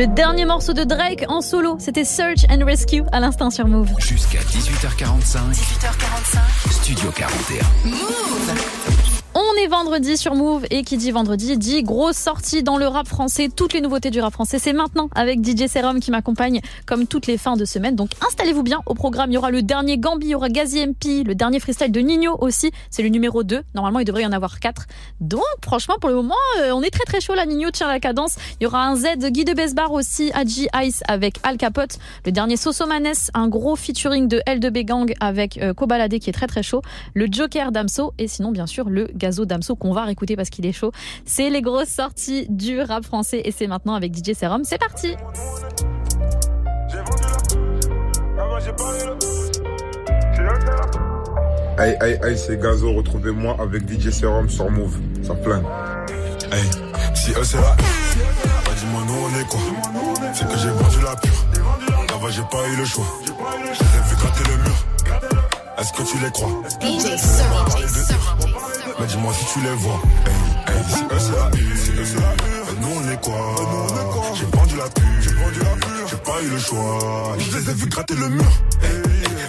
Le 0.02 0.08
dernier 0.08 0.44
morceau 0.46 0.72
de 0.72 0.82
Drake 0.82 1.24
en 1.28 1.40
solo, 1.40 1.76
c'était 1.78 2.04
Search 2.04 2.44
and 2.50 2.64
Rescue 2.64 3.04
à 3.12 3.20
l'instant 3.20 3.50
sur 3.50 3.68
Move. 3.68 3.88
Jusqu'à 4.00 4.40
18h45, 4.40 5.52
18h45. 5.52 6.72
Studio 6.72 7.12
41. 7.12 7.60
On 7.84 8.81
vendredi 9.66 10.16
sur 10.16 10.34
Move 10.34 10.64
et 10.70 10.82
qui 10.82 10.96
dit 10.96 11.10
vendredi 11.10 11.56
dit 11.56 11.82
grosse 11.82 12.16
sortie 12.16 12.62
dans 12.62 12.78
le 12.78 12.86
rap 12.86 13.06
français. 13.06 13.48
Toutes 13.54 13.72
les 13.72 13.80
nouveautés 13.80 14.10
du 14.10 14.20
rap 14.20 14.32
français, 14.32 14.58
c'est 14.58 14.72
maintenant 14.72 15.08
avec 15.14 15.44
DJ 15.44 15.66
Serum 15.68 16.00
qui 16.00 16.10
m'accompagne 16.10 16.60
comme 16.86 17.06
toutes 17.06 17.26
les 17.26 17.38
fins 17.38 17.56
de 17.56 17.64
semaine. 17.64 17.94
Donc 17.94 18.10
installez-vous 18.26 18.62
bien 18.62 18.80
au 18.86 18.94
programme. 18.94 19.30
Il 19.30 19.34
y 19.34 19.38
aura 19.38 19.50
le 19.50 19.62
dernier 19.62 19.98
Gambi, 19.98 20.26
il 20.26 20.30
y 20.30 20.34
aura 20.34 20.48
Gazi 20.48 20.86
MP, 20.86 21.24
le 21.24 21.34
dernier 21.34 21.60
freestyle 21.60 21.92
de 21.92 22.00
Nino 22.00 22.36
aussi. 22.40 22.70
C'est 22.90 23.02
le 23.02 23.08
numéro 23.08 23.42
2. 23.42 23.62
Normalement, 23.74 23.98
il 24.00 24.04
devrait 24.04 24.22
y 24.22 24.26
en 24.26 24.32
avoir 24.32 24.58
4. 24.58 24.86
Donc 25.20 25.42
franchement, 25.64 25.96
pour 26.00 26.10
le 26.10 26.16
moment, 26.16 26.34
euh, 26.60 26.72
on 26.72 26.82
est 26.82 26.90
très 26.90 27.04
très 27.04 27.20
chaud 27.20 27.34
là. 27.34 27.46
Nino 27.46 27.70
tient 27.70 27.88
la 27.88 28.00
cadence. 28.00 28.36
Il 28.60 28.64
y 28.64 28.66
aura 28.66 28.86
un 28.86 28.96
Z 28.96 29.30
Guy 29.30 29.44
de 29.44 29.52
Besbar 29.52 29.92
aussi, 29.92 30.30
Adji 30.34 30.68
Ice 30.82 31.02
avec 31.08 31.36
Al 31.42 31.56
Capote. 31.56 31.98
Le 32.24 32.32
dernier 32.32 32.56
Sosomanes, 32.56 33.12
un 33.34 33.48
gros 33.48 33.76
featuring 33.76 34.28
de 34.28 34.42
L2B 34.46 34.84
Gang 34.84 35.14
avec 35.20 35.58
euh, 35.58 35.74
Kobalade 35.74 36.18
qui 36.18 36.30
est 36.30 36.32
très 36.32 36.46
très 36.46 36.62
chaud. 36.62 36.82
Le 37.14 37.26
Joker 37.30 37.72
Damso 37.72 38.12
et 38.18 38.28
sinon 38.28 38.50
bien 38.50 38.66
sûr 38.66 38.88
le 38.88 39.08
Gazo 39.14 39.44
Damso 39.52 39.76
qu'on 39.76 39.92
va 39.92 40.04
réécouter 40.04 40.34
parce 40.34 40.48
qu'il 40.48 40.64
est 40.64 40.72
chaud. 40.72 40.92
C'est 41.26 41.50
les 41.50 41.60
grosses 41.60 41.90
sorties 41.90 42.46
du 42.48 42.80
rap 42.80 43.04
français 43.04 43.42
et 43.44 43.52
c'est 43.52 43.66
maintenant 43.66 43.94
avec 43.94 44.16
DJ 44.16 44.32
Serum. 44.32 44.64
C'est 44.64 44.78
parti. 44.78 45.14
Aïe 51.78 51.96
aïe 52.00 52.18
aïe 52.22 52.38
c'est 52.38 52.58
Gazo, 52.60 52.92
retrouvez-moi 52.94 53.56
avec 53.60 53.82
DJ 53.90 54.10
Serum 54.10 54.48
sur 54.48 54.70
Move, 54.70 54.98
ça 55.22 55.34
plane. 55.34 55.64
Hey, 56.50 56.64
si 57.14 57.32
eux 57.32 57.44
c'est 57.44 57.56
la 57.56 57.62
bah 57.62 58.72
dis-moi 58.78 59.02
nous 59.06 59.14
on 59.14 59.40
est 59.40 59.48
quoi? 59.48 59.60
C'est 60.32 60.48
que 60.48 60.56
j'ai 60.58 60.68
vendu 60.68 60.96
la 61.04 61.16
pure. 61.16 61.44
Là-bas 62.08 62.30
j'ai 62.30 62.42
pas 62.42 62.68
eu 62.68 62.76
le 62.76 62.84
choix. 62.84 63.04
Je 63.26 63.82
les 63.82 63.98
ai 63.98 64.02
vu 64.08 64.16
gratter 64.16 64.44
le 64.50 64.56
mur. 64.62 64.78
Est-ce 65.78 65.92
que 65.94 66.02
tu 66.02 66.18
les 66.18 66.30
crois? 66.30 66.62
Mais 69.02 69.08
dis-moi 69.08 69.32
si 69.34 69.44
tu 69.52 69.60
les 69.64 69.74
vois. 69.74 70.00
Hey, 70.26 70.74
hey, 70.74 70.80
eux 70.80 71.18
c'est 71.18 71.32
la 71.32 71.48
eux 71.48 72.06
c'est 72.06 72.14
la 72.20 72.72
une 72.72 72.80
Nous 72.80 72.88
on 72.96 73.10
est 73.10 73.20
quoi? 73.20 73.34
J'ai 74.34 74.44
vendu 74.56 74.76
la 74.76 74.84
pure. 74.84 75.04
J'ai 75.20 75.30
vendu 75.30 75.58
la 75.58 75.74
pure. 75.74 76.06
J'ai 76.08 76.16
pas 76.18 76.42
eu 76.44 76.48
le 76.50 76.58
choix. 76.58 77.34
Je 77.36 77.58
les 77.58 77.70
ai 77.70 77.74
vu 77.74 77.86
gratter 77.88 78.14
le 78.14 78.28
mur. 78.28 78.44
Hey, 78.80 78.90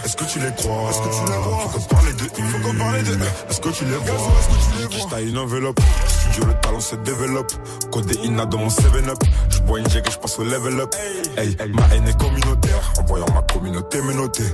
Est-ce 0.03 0.17
que 0.17 0.23
tu 0.23 0.39
les 0.39 0.51
crois? 0.55 0.89
Est-ce 0.89 1.01
que 1.01 1.15
tu 1.15 1.31
les 1.31 1.37
vois? 1.37 1.59
Faut 1.59 1.69
qu'on 1.69 1.95
parle 1.95 2.15
de 2.15 2.23
Faut 2.23 2.57
qu'on 2.67 2.77
parle 2.77 3.03
de 3.03 3.13
Est-ce 3.13 3.61
que 3.61 3.69
tu 3.69 3.85
les 3.85 3.91
vois? 3.91 4.15
Est-ce 4.15 4.47
que 4.47 4.87
tu 4.89 4.95
les 4.95 5.07
vois? 5.07 5.21
une 5.21 5.37
enveloppe. 5.37 5.79
Studio 6.07 6.45
le 6.47 6.53
talent 6.55 6.79
se 6.79 6.95
développe. 6.95 7.51
Codé 7.91 8.15
Ina 8.23 8.47
dans 8.47 8.57
mon 8.57 8.69
7-up 8.69 9.23
Je 9.51 9.59
bois 9.59 9.77
une 9.77 9.89
jack 9.91 10.07
et 10.07 10.11
je 10.11 10.17
passe 10.17 10.39
au 10.39 10.43
level 10.45 10.79
up. 10.79 10.95
Hey, 11.37 11.55
ma 11.73 11.83
haine 11.93 12.07
est 12.07 12.17
communautaire. 12.17 12.91
En 12.99 13.03
voyant 13.03 13.27
ma 13.35 13.43
communauté 13.53 14.01
me 14.01 14.13
noter 14.13 14.45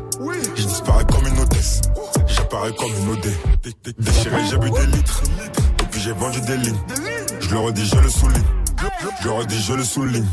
Je 0.58 0.64
disparais 0.64 1.06
comme 1.06 1.26
une 1.26 1.40
hôtesse 1.40 1.82
J'apparais 2.52 2.74
comme 2.74 2.90
une 2.90 3.12
OD 3.12 3.28
Déchiré 4.00 4.38
j'ai 4.50 4.58
bu 4.58 4.72
des 4.72 4.86
litres. 4.88 5.22
Et 5.84 5.86
puis 5.92 6.02
j'ai 6.02 6.14
vendu 6.14 6.42
des 6.42 6.58
lignes. 6.58 6.80
Je 7.40 7.50
le 7.52 7.60
redis 7.60 7.86
je 7.86 7.96
le 7.98 8.10
souligne. 8.10 8.44
Je 9.22 9.28
le 9.28 9.34
redis 9.34 9.62
je 9.62 9.74
le 9.74 9.84
souligne. 9.84 10.26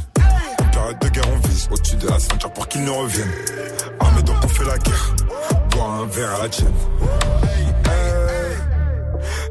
En 0.62 0.70
période 0.70 0.98
de 0.98 1.08
guerre 1.08 1.28
on 1.30 1.46
vise 1.46 1.68
Au-dessus 1.70 1.96
de 1.96 2.08
la 2.08 2.18
ceinture 2.18 2.50
pour 2.52 2.68
qu'ils 2.68 2.84
ne 2.84 2.90
reviennent. 2.90 3.32
Armé 4.00 4.22
donc 4.22 4.36
on 4.42 4.48
fait 4.48 4.64
la 4.64 4.78
guerre. 4.78 5.16
Bois 5.70 5.84
un 5.84 6.06
verre 6.06 6.34
à 6.36 6.42
la 6.44 6.48
tienne. 6.48 6.72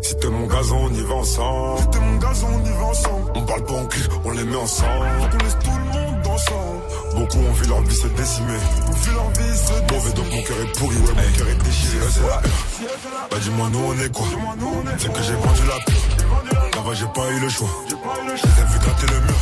Si 0.01 0.17
t'es 0.17 0.29
mon 0.29 0.48
gazon, 0.48 0.77
on 0.86 0.93
y 0.93 1.01
va 1.01 1.13
ensemble. 1.13 1.79
Si 1.81 1.89
t'es 1.89 2.00
mon 2.00 2.17
gazon, 2.17 2.48
on 2.48 2.65
y 2.65 2.69
va 2.69 2.86
ensemble. 2.86 3.31
On 3.36 3.41
parle 3.43 3.63
pas 3.65 3.74
en 3.74 3.86
cul, 3.86 4.03
on 4.24 4.31
les 4.31 4.43
met 4.43 4.55
ensemble. 4.55 5.05
Qu'on 5.19 5.38
laisse 5.43 5.57
tout 5.63 5.69
le 5.69 6.00
monde 6.00 6.27
ensemble. 6.27 6.64
Beaucoup 7.15 7.39
ont 7.39 7.53
vu 7.53 7.67
leur 7.67 7.81
vie 7.81 7.95
se 7.95 8.07
décimer. 8.07 8.57
Vu 9.03 9.12
leur 9.13 9.29
vie 9.31 9.57
se 9.57 9.72
décimer. 9.72 9.88
Mauvais 9.91 10.13
donc 10.13 10.25
mon 10.34 10.41
cœur 10.43 10.57
est 10.62 10.77
pourri, 10.77 10.95
ouais, 10.98 11.13
mon 11.15 11.38
cœur 11.38 11.48
est 11.48 11.63
déchiré. 11.63 12.05
C'est 12.12 12.22
la 12.22 12.41
Bah 13.31 13.38
dis-moi, 13.41 13.69
nous 13.72 13.79
on 13.79 13.93
est 14.03 14.13
quoi? 14.13 14.27
C'est 14.98 15.13
que 15.13 15.24
j'ai 15.24 15.34
vendu 15.34 15.61
la 15.68 15.79
pure. 15.85 16.05
Là-bas, 16.75 16.94
j'ai 16.94 17.07
pas 17.07 17.31
eu 17.31 17.39
le 17.39 17.50
choix. 17.50 17.70
Je 17.89 18.31
les 18.31 18.37
ai 18.37 18.66
vus 18.66 18.79
gratter 18.79 19.07
le 19.07 19.20
mur. 19.22 19.39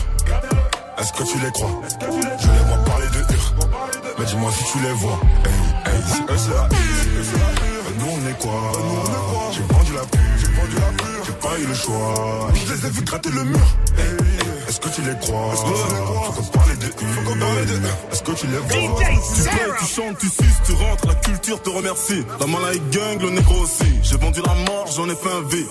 Est-ce 1.00 1.14
que 1.14 1.24
tu 1.24 1.40
les 1.40 1.52
crois? 1.52 1.82
Je 2.00 2.48
les 2.48 2.64
vois 2.68 2.78
parler 2.86 3.08
de 3.08 3.34
hur. 3.34 3.54
Mais 4.20 4.26
dis-moi 4.26 4.52
si 4.52 4.64
tu 4.72 4.80
les 4.80 4.94
vois. 4.94 5.20
Hey, 5.44 5.94
hey, 5.94 6.02
eux 6.30 6.38
c'est 6.38 6.54
la. 6.54 6.70
Nous 8.00 8.10
on 8.12 8.30
est 8.30 8.40
quoi? 8.40 8.72
J'ai 9.52 9.62
vendu 9.74 9.94
la 9.94 10.06
pure. 10.06 10.22
J'ai 11.26 11.34
pas 11.34 11.60
eu 11.60 11.66
le 11.66 11.74
choix. 11.74 12.50
Je 12.54 12.74
les 12.74 12.86
ai 12.86 12.90
vus 12.92 13.04
gratter 13.04 13.30
le 13.32 13.44
mur. 13.44 13.68
Est-ce 14.74 14.82
que 14.82 14.90
tu 14.90 15.02
les 15.04 15.20
crois? 15.20 15.54
Est-ce 15.54 15.62
que 15.62 15.68
tu 15.68 15.94
les 15.94 16.02
crois? 16.02 16.32
Faut 16.34 16.42
qu'on 16.42 16.58
parle 16.58 16.78
de 16.80 16.86
Faut 16.86 17.22
qu'on 17.22 17.38
parle 17.38 17.66
de 17.68 17.80
Est-ce 18.12 18.24
que 18.24 18.32
tu 18.32 18.48
les 18.48 18.58
vois? 18.58 19.02
Tu 19.36 19.44
plais, 19.44 19.70
tu 19.78 19.86
chantes, 19.86 20.18
tu 20.18 20.28
suces, 20.30 20.62
tu 20.66 20.72
rentres, 20.72 21.08
la 21.08 21.14
culture 21.14 21.62
te 21.62 21.70
remercie. 21.70 22.26
La 22.40 22.48
malaï 22.48 22.82
gang, 22.92 23.22
le 23.22 23.30
négro 23.30 23.62
aussi. 23.62 23.86
J'ai 24.02 24.18
vendu 24.18 24.42
la 24.44 24.56
mort, 24.56 24.88
j'en 24.96 25.08
ai 25.10 25.16
fait 25.16 25.30
un 25.30 25.42
V. 25.48 25.64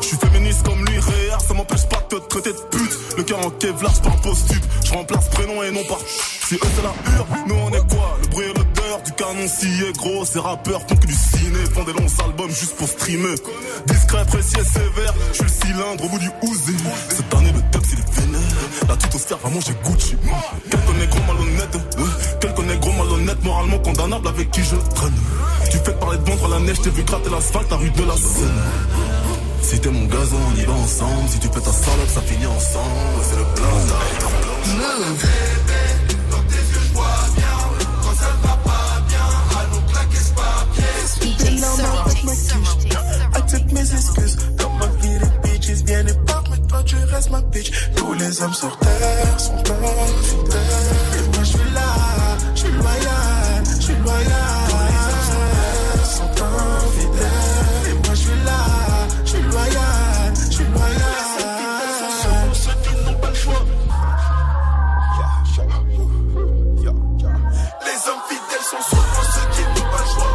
Je 0.00 0.06
suis 0.08 0.16
féministe 0.16 0.66
comme 0.66 0.84
lui, 0.84 0.98
réel, 0.98 1.36
ça 1.46 1.54
m'empêche 1.54 1.86
pas 1.86 2.00
de 2.10 2.16
te 2.16 2.26
traiter 2.26 2.52
de 2.52 2.58
pute. 2.58 2.98
Le 3.16 3.22
cœur 3.22 3.46
en 3.46 3.50
kevlar, 3.50 3.92
par 4.02 4.16
post-tube. 4.22 4.64
Je 4.84 4.92
remplace 4.92 5.28
prénom 5.28 5.62
et 5.62 5.70
non 5.70 5.84
par 5.84 5.98
Si 6.00 6.56
eux 6.56 6.58
c'est 6.74 6.82
la 6.82 7.14
hure, 7.14 7.26
nous 7.46 7.54
on 7.54 7.68
est 7.68 7.94
quoi? 7.94 8.18
Le 8.22 8.28
bruit 8.28 8.46
et 8.46 8.54
l'odeur 8.54 9.02
du 9.04 9.12
canon 9.12 9.46
scié, 9.46 9.92
gros. 9.96 10.24
Ces 10.24 10.40
rappeurs 10.40 10.80
font 10.80 10.96
que 10.96 11.06
du 11.06 11.14
ciné, 11.14 11.60
font 11.72 11.84
des 11.84 11.92
longs 11.92 12.24
albums 12.24 12.50
juste 12.50 12.74
pour 12.74 12.88
streamer. 12.88 13.36
Discret, 13.86 14.24
précis 14.26 14.56
et 14.60 14.64
sévère, 14.64 15.14
je 15.30 15.34
suis 15.34 15.44
le 15.44 15.48
cylindre 15.48 16.04
au 16.04 16.08
bout 16.08 16.18
du 16.18 16.30
ouzé. 16.42 16.72
Cette 17.08 17.32
année 17.34 17.52
le 17.52 17.60
top 17.70 17.84
il 17.92 17.98
est 18.00 18.20
vénère. 18.20 18.27
La 18.88 18.96
tutosphère 18.96 19.38
va 19.38 19.50
manger 19.50 19.74
Gucci. 19.84 20.16
Quel 20.70 20.80
connaît 20.80 21.06
gros 21.06 21.20
malhonnête 21.26 21.76
euh, 21.98 22.04
Quel 22.40 22.54
connaît 22.54 22.76
gros 22.78 22.92
malhonnête 22.92 23.44
Moralement 23.44 23.78
condamnable 23.78 24.28
avec 24.28 24.50
qui 24.50 24.62
je 24.62 24.76
traîne 24.94 25.12
Tu 25.70 25.78
fais 25.78 25.92
parler 25.92 26.18
de 26.18 26.30
ventre 26.30 26.46
à 26.46 26.48
la 26.48 26.60
neige 26.60 26.80
T'es 26.82 26.90
vu 26.90 27.02
gratter 27.02 27.30
l'asphalte, 27.30 27.70
la 27.70 27.76
rue 27.76 27.90
de 27.90 28.04
la 28.04 28.16
Seine 28.16 28.62
si 29.68 29.78
t'es 29.80 29.90
mon 29.90 30.06
gazon, 30.06 30.36
on 30.50 30.56
y 30.56 30.64
va 30.64 30.72
ensemble. 30.72 31.28
Si 31.28 31.38
tu 31.40 31.48
fais 31.48 31.60
ta 31.60 31.72
salope, 31.72 32.08
ça 32.08 32.22
finit 32.22 32.46
ensemble. 32.46 33.22
C'est 33.22 33.36
le 33.36 33.44
plan. 33.54 33.66
Move. 34.78 35.26
Dans 36.30 36.42
tes 36.48 36.54
yeux, 36.54 36.80
je 36.88 36.92
vois 36.94 37.04
bien. 37.36 37.44
Quand 38.02 38.14
ça 38.14 38.30
va 38.44 38.56
pas 38.64 39.02
bien, 39.08 39.26
allons 39.60 39.82
claquer 39.92 40.16
ce 40.16 40.32
papier. 40.32 40.84
Avec 42.06 42.24
ma. 42.24 43.38
Accepte 43.38 43.72
mes 43.72 43.92
excuses. 43.92 44.38
Dans 44.56 44.70
ma 44.70 44.86
vie, 45.02 45.18
les 45.18 45.50
bitches 45.50 45.84
viennent. 45.84 46.06
Mais 46.06 46.14
tu 46.88 46.96
restes 47.12 47.30
ma 47.30 47.40
bitch. 47.40 47.70
Tous 47.96 48.12
les 48.14 48.42
hommes 48.42 48.54
sur 48.54 48.76
terre 48.78 49.40
sont 49.40 49.54
infidèles. 49.54 50.62
Et 51.18 51.22
moi, 51.34 51.40
je 51.40 51.44
suis 51.44 51.70
là. 51.74 51.82
Je 52.54 52.60
suis 52.60 52.72
loyal. 52.72 53.64
Je 53.78 53.82
suis 53.82 53.96
loyal. 53.96 54.24
Les 54.68 54.96
hommes 55.04 55.26
sur 55.26 55.40
terre 55.54 56.06
sont 56.16 56.44
infidèles. 56.44 57.90
Et 57.90 57.94
moi, 57.94 58.10
je 58.10 58.14
suis 58.14 58.44
là. 58.44 58.60
Je 59.24 59.30
suis 59.30 59.42
loyal. 59.42 60.34
Je 60.34 60.54
suis 60.54 60.64
loyal. 60.64 61.24
Ceux 62.52 62.76
qui 62.82 62.92
n'ont 63.04 63.18
pas 63.18 63.30
le 63.30 63.34
choix. 63.34 63.64
Les 67.86 67.98
hommes 68.08 68.24
fidèles 68.28 68.66
sont 68.70 68.82
souvent 68.90 69.24
ceux 69.34 69.46
qui 69.54 69.62
n'ont 69.68 69.88
pas 69.90 70.02
le 70.04 70.10
choix. 70.14 70.34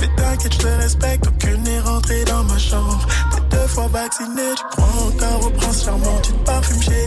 Mais 0.00 0.10
t'inquiète, 0.16 0.52
je 0.54 0.58
te 0.58 0.66
respecte, 0.66 1.26
aucune 1.26 1.66
est 1.66 1.80
rentrée 1.80 2.24
dans 2.24 2.44
ma 2.44 2.58
chambre. 2.58 3.06
Fois 3.74 3.88
vacciné, 3.88 4.54
tu 4.56 4.62
crois 4.70 4.86
encore 4.86 5.46
au 5.46 5.50
prince 5.50 5.84
charmant. 5.84 6.20
Tu 6.22 6.32
te 6.32 6.44
parfumes 6.44 6.80
chez 6.80 7.06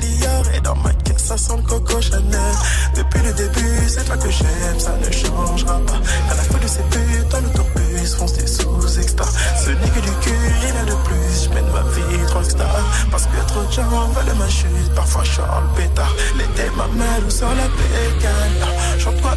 et 0.53 0.59
dans 0.59 0.75
ma 0.75 0.91
caisse 0.91 1.23
ça 1.23 1.37
sent 1.37 1.53
le 1.55 1.63
Coco 1.63 2.01
Chanel. 2.01 2.55
Depuis 2.93 3.21
le 3.21 3.31
début, 3.33 3.87
c'est 3.87 4.03
toi 4.03 4.17
que 4.17 4.29
j'aime, 4.29 4.77
ça 4.77 4.91
ne 4.97 5.09
changera 5.09 5.79
pas. 5.87 5.99
À 6.29 6.35
la 6.35 6.43
fois 6.43 6.59
de 6.59 6.67
ces 6.67 6.83
putes, 6.83 7.29
dans 7.29 7.39
l'autobus, 7.39 8.15
fonce 8.15 8.33
des 8.33 8.47
sous 8.47 8.99
extra. 8.99 9.25
Ce 9.63 9.69
n'est 9.69 9.89
que 9.95 9.99
du 10.01 10.11
cul, 10.19 10.35
rien 10.61 10.83
de 10.83 10.95
plus. 11.05 11.45
Je 11.45 11.49
mène 11.55 11.71
ma 11.71 11.83
vie 11.83 12.25
trop 12.27 12.43
star. 12.43 12.67
Parce 13.11 13.25
que 13.27 13.47
trop 13.47 13.63
de 13.63 13.71
gens 13.71 14.09
veulent 14.09 14.35
ma 14.37 14.49
chute. 14.49 14.93
Parfois, 14.93 15.23
je 15.23 15.39
le 15.39 15.81
pétard. 15.81 16.13
L'été 16.37 16.69
m'amène 16.75 17.23
ou 17.25 17.29
sur 17.29 17.47
la 17.47 17.67
bécane. 17.77 18.99
Chante 18.99 19.21
quoi, 19.21 19.35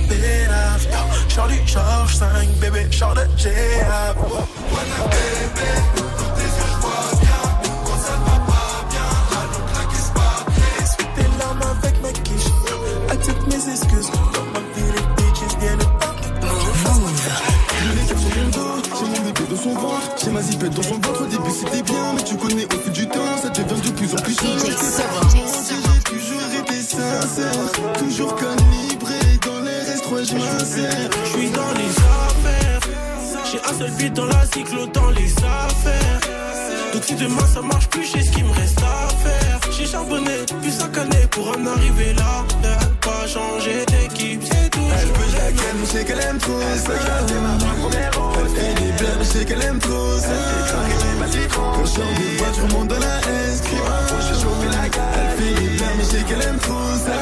Chant 1.29 1.47
du 1.47 1.61
George 1.65 2.17
5, 2.17 2.49
bébé, 2.61 2.89
chant 2.91 3.15
de 3.15 3.21
dans 3.21 5.09
tes 5.09 6.00
excuses. 13.71 14.11
Dans 14.11 14.45
ma 14.53 14.61
vie, 14.75 14.91
les 14.95 15.07
bitches 15.17 15.57
viennent 15.61 15.81
et 15.81 15.99
partent. 15.99 16.17
J'ai 17.83 17.93
les 17.95 18.07
câbles 18.07 18.21
sur 18.21 18.31
mon 18.37 18.49
dos, 18.51 18.77
j'ai 18.99 19.07
mon 19.07 19.29
épée 19.29 19.49
dans 19.51 19.57
son 19.57 19.75
ventre, 19.75 20.09
j'ai 20.23 20.31
ma 20.31 20.43
zipette 20.43 20.75
dans 20.75 20.83
son 20.83 20.95
ventre. 20.95 21.23
Au 21.23 21.27
début 21.27 21.51
c'était 21.51 21.83
bien, 21.83 22.13
mais 22.15 22.23
tu 22.23 22.37
connais 22.37 22.67
au 22.67 22.79
fil 22.79 22.93
du 22.93 23.09
temps, 23.09 23.37
ça 23.43 23.49
devient 23.49 23.81
de 23.81 23.91
plus 23.91 24.13
en 24.13 24.17
plus 24.17 24.35
chiant. 24.35 24.59
J'ai 24.59 24.75
toujours 26.05 26.51
été 26.61 26.83
sincère, 26.83 27.73
toujours 27.99 28.35
calibré 28.37 29.21
dans 29.47 29.61
les 29.61 29.81
restes, 29.91 30.31
je 30.31 30.35
m'insère. 30.35 31.11
Je 31.25 31.31
suis 31.31 31.51
dans 31.51 31.73
les 31.81 31.93
affaires. 32.19 32.81
J'ai 33.51 33.61
un 33.61 33.79
seul 33.79 33.91
but 33.93 34.13
dans 34.13 34.27
la 34.27 34.45
cycle, 34.47 34.91
dans 34.93 35.11
les 35.11 35.33
affaires. 35.33 36.21
Donc 36.93 37.05
si 37.05 37.15
demain 37.15 37.47
ça 37.47 37.63
marche 37.63 37.89
plus, 37.89 38.05
j'ai 38.05 38.23
ce 38.23 38.31
qu'il 38.33 38.45
me 38.45 38.53
reste 38.53 38.79
à 38.79 39.09
faire. 39.09 39.61
J'ai 39.73 39.87
charbonné, 39.87 40.45
puis 40.61 40.71
ça 40.71 40.89
canné 40.89 41.27
pour 41.31 41.49
en 41.49 41.67
arriver 41.67 42.13
là. 42.15 42.45
Changer 43.33 43.87
d'équipe, 43.87 44.43
c'est 44.43 44.71
tout. 44.71 44.81
Elle 45.01 45.07
veut 45.07 45.31
la 45.39 45.53
gagne, 45.53 45.79
mais 45.79 45.87
sais 45.87 46.05
qu'elle 46.05 46.21
aime 46.21 46.39
trop 46.39 46.61
ça. 46.61 46.93
Elle 48.39 48.49
fait 48.49 48.75
des 48.75 48.93
blagues, 48.99 49.19
mais 49.19 49.25
je 49.25 49.31
sais 49.31 49.45
qu'elle 49.45 49.63
aime 49.63 49.79
trop 49.79 50.19
ça. 50.19 50.29
Quand 51.55 51.85
je 51.85 51.91
sors 51.91 52.13
des 52.19 52.37
voitures, 52.39 52.67
je 52.69 52.73
remonte 52.73 52.89
dans 52.89 52.99
la 52.99 53.19
S. 53.19 53.63
Elle 53.63 55.33
fait 55.39 55.55
des 55.61 55.69
blagues, 55.77 55.97
mais 55.97 56.05
je 56.05 56.09
sais 56.09 56.25
qu'elle 56.25 56.43
aime 56.43 56.59
trop 56.59 56.91
ça. 57.05 57.17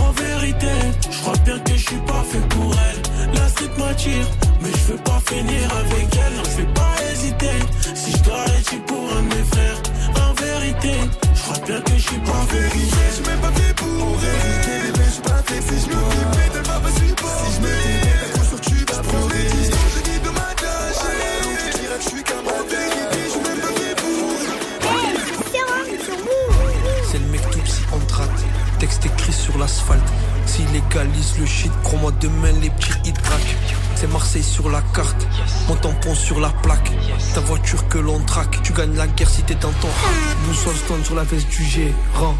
En 0.00 0.10
vérité, 0.12 0.74
je 1.10 1.18
crois 1.20 1.38
bien 1.44 1.58
que 1.58 1.72
je 1.72 1.84
suis 1.88 2.02
pas 2.06 2.24
fait 2.30 2.48
pour 2.48 2.74
elle. 2.88 3.00
La 3.34 3.48
street 3.48 3.70
m'attire, 3.78 4.28
mais 4.62 4.70
je 4.70 4.92
veux 4.92 4.98
pas 4.98 5.20
finir 5.28 5.70
avec 5.76 6.08
elle. 6.14 6.34
Non, 6.36 6.44
je 6.44 6.56
vais 6.62 6.72
pas 6.72 6.94
hésiter. 7.12 7.58
Si 7.94 8.10
je 8.12 8.22
dois 8.22 8.44
pour 8.86 9.04
un 9.16 9.22
de 9.22 9.28
mes 9.34 9.44
frères. 9.52 9.80
En 10.26 10.32
vérité, 10.34 10.94
je 11.33 11.33
crois 11.44 11.60
bien 11.66 11.80
que 11.80 11.92
je 11.92 12.02
suis 12.02 12.18
pas 12.18 12.32
pour 12.32 12.54
elle. 12.54 12.70
Je 12.70 13.22
même 13.28 13.40
pas 13.40 13.52
fait 13.52 13.74
pour 13.74 14.18
elle. 14.22 14.92
Bébé, 14.92 15.04
je 15.04 15.10
suis 15.10 15.22
pas 15.22 15.42
fait 15.44 15.60
si 15.60 15.76
je 15.80 15.86
me 15.88 15.92
fais 15.92 16.60
va 16.60 16.80
pas 16.80 16.90
supporter. 16.90 17.44
Si 17.44 17.54
je 17.54 17.60
me 17.60 17.66
fais 17.68 18.44
sûr 18.48 18.60
que 18.60 18.64
tu 18.64 18.76
vas 18.76 19.02
prendre 19.02 19.28
des 19.28 19.44
distances. 19.44 19.92
Je 19.96 20.00
dis 20.08 20.18
de 20.20 20.30
m'attacher. 20.30 21.20
Donc 21.44 21.56
tu 21.58 21.70
diras 21.80 21.96
que 21.96 22.02
je 22.02 22.08
suis 22.08 22.22
qu'un 22.22 22.42
bâtard. 22.42 23.10
Je 23.12 23.30
suis 23.30 23.40
même 23.40 23.60
pas 23.60 23.74
fait 23.80 23.94
pour 24.00 24.18
C'est 27.10 27.18
le 27.18 27.26
mec 27.26 27.50
tout 27.50 27.60
psy 27.60 27.82
en 27.92 28.00
traite. 28.06 28.40
Texte 28.78 29.06
écrit 29.06 29.32
sur 29.32 29.58
l'asphalte. 29.58 30.12
S'il 30.46 30.70
légalise 30.72 31.38
le 31.38 31.46
shit, 31.46 31.72
crois-moi 31.82 32.12
demain 32.20 32.52
les 32.60 32.70
petits 32.70 33.12
track. 33.12 33.56
C'est 34.04 34.12
Marseille 34.12 34.42
sur 34.42 34.68
la 34.68 34.82
carte, 34.94 35.26
mon 35.66 35.76
tampon 35.76 36.14
sur 36.14 36.38
la 36.38 36.50
plaque. 36.50 36.90
Ta 37.32 37.40
voiture 37.40 37.88
que 37.88 37.96
l'on 37.96 38.18
traque, 38.18 38.60
tu 38.62 38.74
gagnes 38.74 38.96
la 38.96 39.06
guerre 39.06 39.30
si 39.30 39.42
t'es 39.44 39.54
dans 39.54 39.72
ton. 39.80 39.88
Boussole 40.44 40.76
stand 40.76 41.02
sur 41.06 41.14
la 41.14 41.22
veste 41.22 41.48
du 41.48 41.64
gérant. 41.64 42.36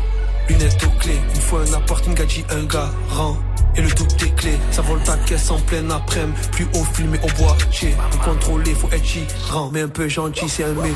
Lunettes 0.47 0.85
aux 0.85 0.99
clés, 1.01 1.19
une 1.35 1.41
fois 1.41 1.61
un 1.67 1.73
appart, 1.73 2.07
une 2.07 2.13
gadget, 2.13 2.45
un 2.53 2.65
garant. 2.65 3.39
Et 3.77 3.81
le 3.81 3.89
double 3.93 4.13
des 4.19 4.31
clés, 4.33 4.59
ça 4.73 4.83
vole 4.83 5.03
ta 5.05 5.17
caisse 5.17 5.51
en 5.51 5.59
pleine 5.61 5.91
après-midi. 5.91 6.39
Plus 6.53 6.67
haut 6.75 6.85
filmé 6.93 7.19
au 7.23 7.43
bois, 7.43 7.57
j'ai 7.71 7.97
contrôlé, 8.23 8.75
faut 8.75 8.91
être 8.93 9.03
gérant. 9.03 9.71
Mais 9.73 9.81
un 9.81 9.89
peu 9.89 10.07
gentil, 10.07 10.51
c'est 10.51 10.65
un 10.65 10.75
mec. 10.75 10.93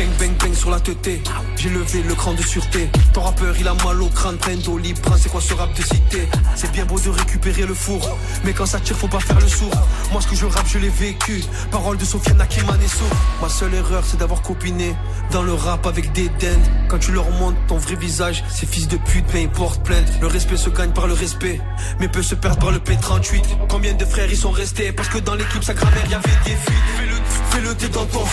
Gang 0.00 0.08
bang 0.18 0.34
bang 0.38 0.54
sur 0.54 0.70
la 0.70 0.80
teuté. 0.80 1.22
J'ai 1.56 1.68
levé 1.68 2.02
le 2.02 2.14
cran 2.14 2.32
de 2.32 2.40
sûreté. 2.40 2.88
Ton 3.12 3.20
rappeur 3.20 3.54
il 3.60 3.68
a 3.68 3.74
mal 3.84 4.00
au 4.00 4.08
crâne, 4.08 4.38
Trento, 4.38 4.78
Libra, 4.78 5.18
c'est 5.18 5.28
quoi 5.28 5.42
ce 5.42 5.52
rap 5.52 5.74
de 5.76 5.82
cité? 5.82 6.26
C'est 6.56 6.72
bien 6.72 6.86
beau 6.86 6.98
de 6.98 7.10
récupérer 7.10 7.66
le 7.66 7.74
four, 7.74 8.16
mais 8.42 8.54
quand 8.54 8.64
ça 8.64 8.80
tire 8.80 8.96
faut 8.96 9.08
pas 9.08 9.20
faire 9.20 9.38
le 9.38 9.46
sourd. 9.46 9.74
Moi 10.10 10.22
ce 10.22 10.28
que 10.28 10.36
je 10.36 10.46
rappe 10.46 10.66
je 10.66 10.78
l'ai 10.78 10.88
vécu. 10.88 11.44
Parole 11.70 11.98
de 11.98 12.06
Sofiane 12.06 12.40
Akimanesso. 12.40 13.04
Ma 13.42 13.50
seule 13.50 13.74
erreur 13.74 14.02
c'est 14.06 14.16
d'avoir 14.16 14.40
copiné 14.40 14.96
dans 15.32 15.42
le 15.42 15.52
rap 15.52 15.86
avec 15.86 16.12
des 16.12 16.30
dents. 16.30 16.64
Quand 16.88 16.98
tu 16.98 17.12
leur 17.12 17.30
montres 17.32 17.58
ton 17.68 17.76
vrai 17.76 17.96
visage, 17.96 18.42
ces 18.48 18.64
fils 18.64 18.88
de 18.88 18.96
pute 18.96 19.26
ben 19.30 19.42
ils 19.42 19.50
portent 19.50 19.84
plainte. 19.84 20.08
Le 20.22 20.28
respect 20.28 20.56
se 20.56 20.70
gagne 20.70 20.92
par 20.92 21.08
le 21.08 21.12
respect, 21.12 21.60
mais 21.98 22.08
peut 22.08 22.22
se 22.22 22.34
perdre 22.34 22.58
par 22.58 22.70
le 22.70 22.78
P38. 22.78 23.42
Combien 23.68 23.92
de 23.92 24.06
frères 24.06 24.30
ils 24.30 24.38
sont 24.38 24.50
restés? 24.50 24.92
Parce 24.92 25.10
que 25.10 25.18
dans 25.18 25.34
l'équipe 25.34 25.62
sa 25.62 25.74
grammaire 25.74 26.10
y 26.10 26.14
avait 26.14 26.38
des 26.46 26.56
fuites. 26.56 26.88
Fais-le, 26.96 27.16
fais-le 27.50 27.74
t'es 27.74 27.88
dans 27.88 28.06
ton 28.06 28.24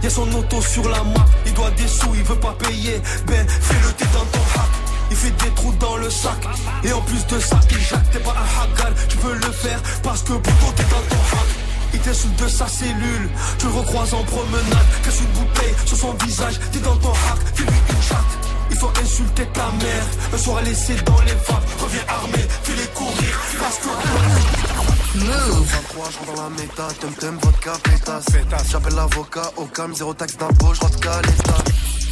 hack. 0.00 0.04
Y'a 0.04 0.10
son 0.10 0.32
auto 0.32 0.60
sur 0.62 0.88
la 0.88 1.02
map, 1.02 1.26
il 1.46 1.52
doit 1.54 1.70
des 1.72 1.88
sous, 1.88 2.14
il 2.14 2.22
veut 2.22 2.36
pas 2.36 2.54
payer. 2.58 3.00
Ben 3.26 3.46
fais-le 3.48 3.92
t'es 3.92 4.06
dans 4.06 4.24
ton 4.26 4.60
hack. 4.60 4.70
Il 5.10 5.16
fait 5.16 5.30
des 5.30 5.50
trous 5.56 5.72
dans 5.80 5.96
le 5.96 6.08
sac 6.08 6.38
Et 6.84 6.92
en 6.92 7.00
plus 7.00 7.26
de 7.26 7.40
ça 7.40 7.58
il 7.68 7.80
jacque 7.80 8.08
T'es 8.12 8.20
pas 8.20 8.30
un 8.30 8.62
hackal 8.62 8.94
Tu 9.08 9.16
peux 9.16 9.34
le 9.34 9.50
faire 9.50 9.82
parce 10.04 10.22
que 10.22 10.34
pourtant 10.34 10.72
t'es 10.76 10.84
dans 10.84 11.02
ton 11.08 11.16
hack 11.16 11.48
il 11.92 11.98
t'insulte 11.98 12.40
de 12.40 12.46
sa 12.46 12.68
cellule, 12.68 13.28
tu 13.58 13.66
le 13.66 13.72
recroises 13.72 14.14
en 14.14 14.22
promenade, 14.22 14.86
casse 15.02 15.20
une 15.20 15.26
bouteille 15.26 15.74
sur 15.84 15.96
son 15.96 16.14
visage, 16.24 16.60
t'es 16.70 16.78
dans 16.78 16.96
ton 16.96 17.10
hack, 17.10 17.40
fais-lui 17.52 17.74
une 17.90 18.02
chatte. 18.02 18.38
Il 18.70 18.76
faut 18.76 18.92
insulter 19.02 19.44
ta 19.46 19.72
mère, 19.72 20.04
un 20.32 20.38
soir 20.38 20.62
laissé 20.62 20.94
dans 21.04 21.20
les 21.22 21.32
vagues, 21.32 21.68
reviens 21.80 22.04
armé, 22.08 22.46
fais-les 22.62 22.86
courir, 22.94 23.40
parce 23.58 23.78
que... 23.78 24.69
Move. 25.14 25.66
23, 25.66 26.10
je 26.10 26.18
rentre 26.18 26.34
dans 26.34 26.42
la 26.42 26.50
méta, 26.50 26.88
tum 27.00 27.12
tum, 27.14 27.38
vodka, 27.38 27.72
pétasse 27.82 28.26
J'appelle 28.70 28.94
l'avocat, 28.94 29.50
au 29.56 29.64
calme, 29.64 29.92
zéro 29.92 30.14
taxe 30.14 30.36
d'impôt, 30.36 30.72
je 30.72 30.80
rentre 30.80 30.98
l'état 30.98 31.64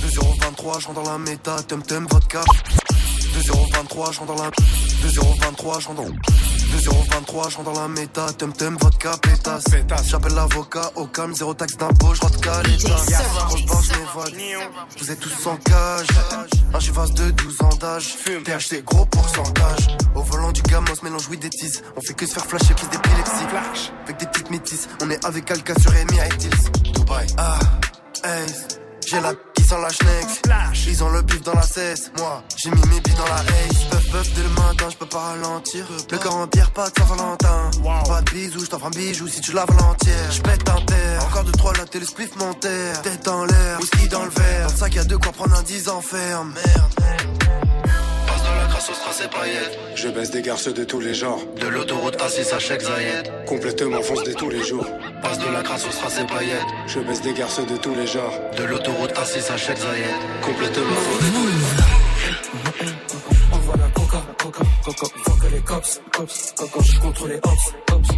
2,023, 0.03 0.81
je 0.81 0.87
rentre 0.89 1.03
dans 1.05 1.13
la 1.13 1.19
méta, 1.19 1.63
tum 1.69 1.81
tum, 1.83 2.07
vodka 2.11 2.41
2,023, 3.35 4.13
je 4.13 4.19
rentre 4.19 4.35
dans 4.35 4.43
la 4.43 4.51
2,023, 4.51 5.81
je 5.81 5.87
rentre 5.87 6.03
dans 6.03 6.58
2,023, 6.73 7.51
je 7.51 7.57
rentre 7.57 7.73
dans 7.73 7.81
la 7.81 7.89
méta, 7.89 8.27
tum 8.33 8.53
tum, 8.53 8.77
vodka, 8.77 9.13
pétasse. 9.23 9.65
J'appelle 10.05 10.35
l'avocat, 10.35 10.91
au 10.97 11.07
calme, 11.07 11.35
zéro 11.35 11.55
taxe 11.55 11.77
d'impôt, 11.77 12.15
je 12.15 12.21
rentre 12.21 12.41
qu'à 12.41 12.63
l'état 12.63 12.89
Grosse 13.47 13.67
barre, 13.67 13.83
je 13.83 13.93
m'évade 13.93 14.65
Vous 14.99 15.11
êtes 15.11 15.21
tous 15.21 15.47
en 15.47 15.57
cage. 15.57 16.07
Un 16.75 16.81
chiffre 16.81 17.07
de 17.15 17.31
12 17.31 17.63
ans 17.63 17.77
d'âge. 17.81 18.17
THC, 18.45 18.85
gros 18.85 19.07
pourcentage. 19.07 19.89
Au 20.15 20.23
volant 20.23 20.53
du 20.53 20.63
gamos, 20.63 20.95
mélange 21.03 21.29
oui 21.31 21.39
des 21.39 21.51
teases 21.51 21.83
On 21.97 22.01
fait 22.01 22.15
que 22.15 22.27
se 22.27 22.35
faire 22.35 22.47
flasher, 22.47 22.75
prise 22.75 22.91
d'épilepsie. 22.91 23.47
Avec 24.05 24.19
des 24.19 24.27
petites 24.27 24.51
métisses, 24.51 24.89
on 25.03 25.11
est 25.11 25.25
avec 25.25 25.51
Alka 25.51 25.75
sur 25.81 25.95
Emirates 25.95 26.93
Dubaï, 26.95 27.27
ah, 27.39 27.59
Ace 28.25 28.79
j'ai 29.11 29.21
la 29.21 29.33
sans 29.69 29.79
la 29.81 29.91
schneck 29.91 30.27
Ils 30.87 31.05
ont 31.05 31.11
le 31.11 31.23
bif 31.23 31.43
dans 31.43 31.55
la 31.55 31.63
cesse. 31.63 32.11
Moi 32.19 32.43
j'ai 32.57 32.71
mis 32.71 32.81
mes 32.89 33.01
billes 33.01 33.15
dans 33.15 33.27
la 33.27 33.41
haze 33.41 33.85
Puff 33.91 34.11
puff 34.11 34.35
dès 34.35 34.43
le 34.43 34.49
matin 34.51 34.89
je 34.91 34.97
peux 34.97 35.07
pas 35.07 35.19
ralentir. 35.19 35.87
Le 36.11 36.19
corps 36.19 36.37
en 36.37 36.47
pierre 36.47 36.71
pas 36.71 36.89
de 36.89 36.99
Saint-Valentin 36.99 37.71
Pas 38.09 38.23
de 38.23 38.31
bisous 38.31 38.65
je 38.65 38.67
t'offre 38.67 38.87
un 38.87 38.91
bijou 38.91 39.29
si 39.29 39.41
tu 39.41 39.53
laves 39.53 39.71
l'entière. 39.79 40.33
Je 40.33 40.41
pète 40.41 40.69
un 40.69 40.81
terre. 40.83 41.25
Encore 41.25 41.45
deux 41.45 41.53
trois 41.53 41.73
la 41.75 41.85
télé 41.85 42.07
spliff 42.07 42.35
mon 42.37 42.55
terre. 42.55 43.03
Tête 43.03 43.29
en 43.29 43.45
l'air 43.45 43.79
Whisky 43.81 44.09
dans 44.09 44.25
le 44.25 44.31
verre. 44.31 44.67
Dans 44.67 44.73
le 44.73 44.79
sac 44.79 44.95
y'a 44.95 45.05
de 45.05 45.17
quoi 45.17 45.33
prendre 45.33 45.55
un 45.55 45.63
10 45.63 45.89
en 45.89 46.01
ferme. 46.01 46.55
Merde 46.55 47.48
de 48.79 48.85
la 48.85 48.87
grâce 48.87 48.91
au 48.91 48.95
strass 48.95 49.23
et 49.25 49.29
paillettes. 49.29 49.79
Je 49.97 50.09
baisse 50.09 50.31
des 50.31 50.43
garces 50.43 50.73
de 50.73 50.85
tous 50.85 51.01
les 51.01 51.15
genres. 51.15 51.41
De 51.61 51.67
l'autoroute 51.67 52.17
A6 52.17 52.55
à 52.55 52.59
Cheikh 52.59 52.81
Zayed 52.81 53.33
Complètement 53.47 54.03
fonce 54.03 54.23
de 54.23 54.33
tous 54.33 54.51
les 54.51 54.63
jours. 54.63 54.87
Passe 55.23 55.39
de 55.39 55.53
la 55.53 55.63
grâce 55.63 55.87
au 55.87 55.91
strass 55.91 56.21
et 56.21 56.27
paillettes. 56.27 56.67
Je 56.87 57.01
baisse 57.01 57.21
des 57.21 57.33
garces 57.33 57.67
de 57.67 57.77
tous 57.77 57.95
les 57.95 58.07
genres. 58.07 58.33
De 58.57 58.65
l'autoroute 58.65 59.13
A6 59.13 59.53
à 59.53 59.57
Cheikh 59.57 59.79
Zayed 59.79 60.15
Complètement 60.43 60.85
Envoie 63.53 63.77
la 63.77 63.89
coca, 63.89 64.23
coca, 64.43 64.65
coca, 64.85 65.07
fuck 65.25 65.51
les 65.51 65.61
cops, 65.61 66.01
cops, 66.13 66.55
coca, 66.57 66.81
je 66.85 67.01
contre 67.01 67.29
les 67.29 67.37
ops, 67.37 67.75
ops, 67.93 68.09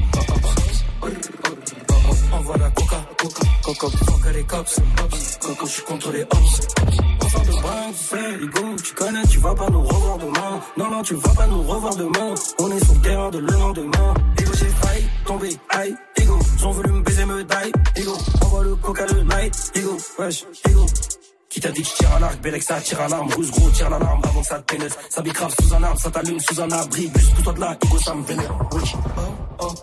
Envoie 2.33 2.57
la 2.59 2.71
coca, 2.71 3.07
coca, 3.17 3.41
coca, 3.63 3.87
fuck 3.89 4.35
les 4.35 4.45
cops, 4.45 4.77
ops, 5.05 5.39
coca, 5.41 5.65
je 5.67 5.83
contre 5.83 6.13
les 6.13 6.23
ops. 6.23 7.50
Bringue, 7.71 7.95
tu 7.95 8.45
Hugo, 8.45 8.77
tu 8.83 8.95
connais, 8.95 9.23
tu 9.27 9.39
vas 9.39 9.55
pas 9.55 9.71
nous 9.71 9.83
revoir 9.83 10.19
demain. 10.19 10.61
Non, 10.77 10.91
non, 10.91 11.03
tu 11.03 11.15
vas 11.15 11.35
pas 11.35 11.47
nous 11.47 11.63
revoir 11.63 11.95
demain. 11.95 12.35
On 12.59 12.71
est 12.71 12.85
sur 12.85 12.95
le 12.95 13.01
terrain 13.01 13.31
de 13.31 13.39
le 13.39 13.53
lendemain. 13.53 14.15
Ego, 14.39 14.53
j'ai 14.59 14.67
failli 14.67 15.05
tomber, 15.25 15.57
aïe, 15.71 15.95
ego, 16.17 16.39
ils 16.59 16.67
ont 16.67 16.71
voulu 16.73 16.91
me 16.91 17.03
baiser, 17.03 17.25
me 17.27 17.45
die, 17.45 17.73
ego, 17.97 18.17
envoie 18.43 18.65
le 18.65 18.75
coca, 18.75 19.07
le 19.07 19.23
night, 19.23 19.73
ego, 19.77 19.97
wesh, 20.19 20.45
ego. 20.69 20.87
Qui 21.49 21.61
t'a 21.61 21.71
dit 21.71 21.83
que 21.83 21.89
je 21.89 21.95
tire 21.95 22.13
à 22.13 22.19
l'arc, 22.21 22.41
Bélec 22.41 22.63
ça 22.63 22.81
tire 22.81 23.01
à 23.01 23.09
l'arme, 23.09 23.33
rouge 23.33 23.51
gros 23.53 23.71
tire 23.71 23.91
l'alarme 23.91 24.21
avant 24.25 24.41
que 24.41 24.47
ça 24.47 24.59
te 24.59 24.73
pénètre. 24.73 24.97
Ça 25.09 25.23
bicrave 25.23 25.55
sous 25.61 25.75
un 25.75 25.83
arbre, 25.83 26.01
ça 26.01 26.11
t'allume 26.11 26.41
sous 26.41 26.61
un 26.61 26.71
abri, 26.73 27.07
bus 27.09 27.29
pousse-toi 27.31 27.53
de 27.53 27.61
là, 27.61 27.77
ego 27.85 27.99
ça 27.99 28.15
me 28.15 28.25
vénère. 28.25 28.55
Oh, 28.73 28.79
oh, 29.61 29.61
oh, 29.61 29.75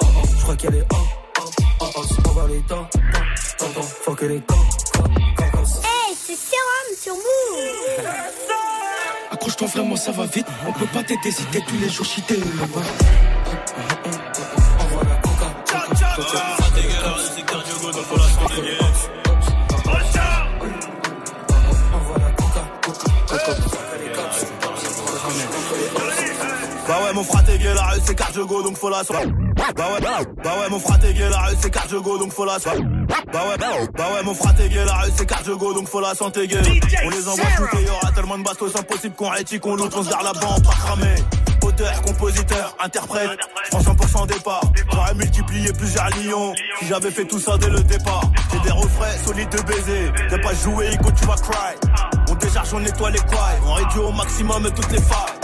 oh, 0.00 0.06
je 0.36 0.42
crois 0.42 0.56
qu'elle 0.56 0.74
est 0.74 0.86
oh, 0.90 0.96
oh, 1.38 1.42
oh, 1.80 1.86
oh, 1.96 2.02
on 2.28 2.32
va 2.32 2.46
les 2.48 2.60
temps, 2.62 2.88
temps, 3.58 3.66
temps, 3.74 3.82
faut 3.82 4.14
que 4.14 4.26
les 4.26 4.40
temps, 4.40 4.54
temps, 4.92 5.39
sur 7.00 7.14
Move 7.14 8.06
Accroche-toi 9.30 9.68
vraiment, 9.68 9.96
ça 9.96 10.12
va 10.12 10.26
vite. 10.26 10.46
On 10.66 10.72
peut 10.72 10.86
pas 10.92 11.02
t'aider 11.02 11.30
si 11.30 11.44
t'es 11.46 11.60
tous 11.60 11.78
les 11.80 11.88
jours 11.88 12.04
cheaté. 12.04 12.36
Bah 12.36 12.80
ouais 27.10 27.16
mon 27.16 27.24
frère 27.24 27.44
t'es 27.44 27.58
gay 27.58 27.74
la 27.74 27.82
rue 27.82 28.00
c'est 28.04 28.14
cardio 28.14 28.46
donc 28.62 28.76
faut 28.76 28.88
la 28.88 29.02
soirée 29.02 29.26
Bah 29.76 29.84
ouais 29.92 30.00
bah 30.00 30.50
ouais 30.60 30.68
mon 30.70 30.78
frère 30.78 30.98
t'es 31.00 31.12
gay 31.12 31.28
la 31.28 31.38
rue 31.38 31.56
c'est 31.60 31.70
cardio 31.70 32.00
donc 32.00 32.32
faut 32.32 32.44
la 32.44 32.58
soirée 32.58 32.78
Bah 33.32 33.40
ouais 33.48 33.56
bah 33.58 34.04
ouais 34.14 34.22
mon 34.24 34.34
frère 34.34 34.54
t'es 34.54 34.68
gay 34.68 34.84
la 34.84 34.94
rue 34.94 35.10
c'est 35.16 35.26
cardio 35.26 35.56
donc 35.56 35.88
faut 35.88 36.00
la 36.00 36.14
santé 36.14 36.46
gay 36.46 36.60
On 37.04 37.10
les 37.10 37.28
envoie 37.28 37.44
tout 37.56 37.76
et 37.78 37.84
y'aura 37.84 38.12
tellement 38.14 38.38
de 38.38 38.44
bastos 38.44 38.76
impossible 38.76 39.14
qu'on 39.14 39.28
rétique 39.28 39.60
qu'on 39.60 39.76
loot 39.76 39.92
on 39.96 40.02
se 40.04 40.10
garde 40.10 40.24
la 40.24 40.32
banque 40.32 40.62
pas 40.62 40.70
cramé 40.70 41.14
Auteur, 41.62 42.00
compositeur, 42.00 42.74
interprète, 42.82 43.38
en 43.72 43.80
100% 43.80 44.26
départ. 44.28 44.62
J'aurais 44.90 45.12
multiplié 45.12 45.70
plusieurs 45.74 46.08
lions 46.08 46.54
Si 46.78 46.86
j'avais 46.86 47.10
fait 47.10 47.26
tout 47.26 47.38
ça 47.38 47.58
dès 47.58 47.68
le 47.68 47.80
départ. 47.80 48.22
J'ai 48.50 48.60
des 48.60 48.70
refrains 48.70 49.18
solides 49.26 49.50
de 49.50 49.60
baiser 49.62 50.10
T'as 50.30 50.38
pas 50.38 50.54
joué, 50.54 50.88
écoute 50.90 51.12
tu 51.20 51.26
vas 51.26 51.34
cry. 51.34 51.76
On 52.30 52.34
décharge, 52.34 52.72
on 52.72 52.80
nettoie 52.80 53.10
les 53.10 53.18
couilles 53.18 53.60
On 53.66 53.74
réduit 53.74 54.00
au 54.00 54.12
maximum 54.12 54.70
toutes 54.74 54.90
les 54.90 55.02
failles 55.02 55.39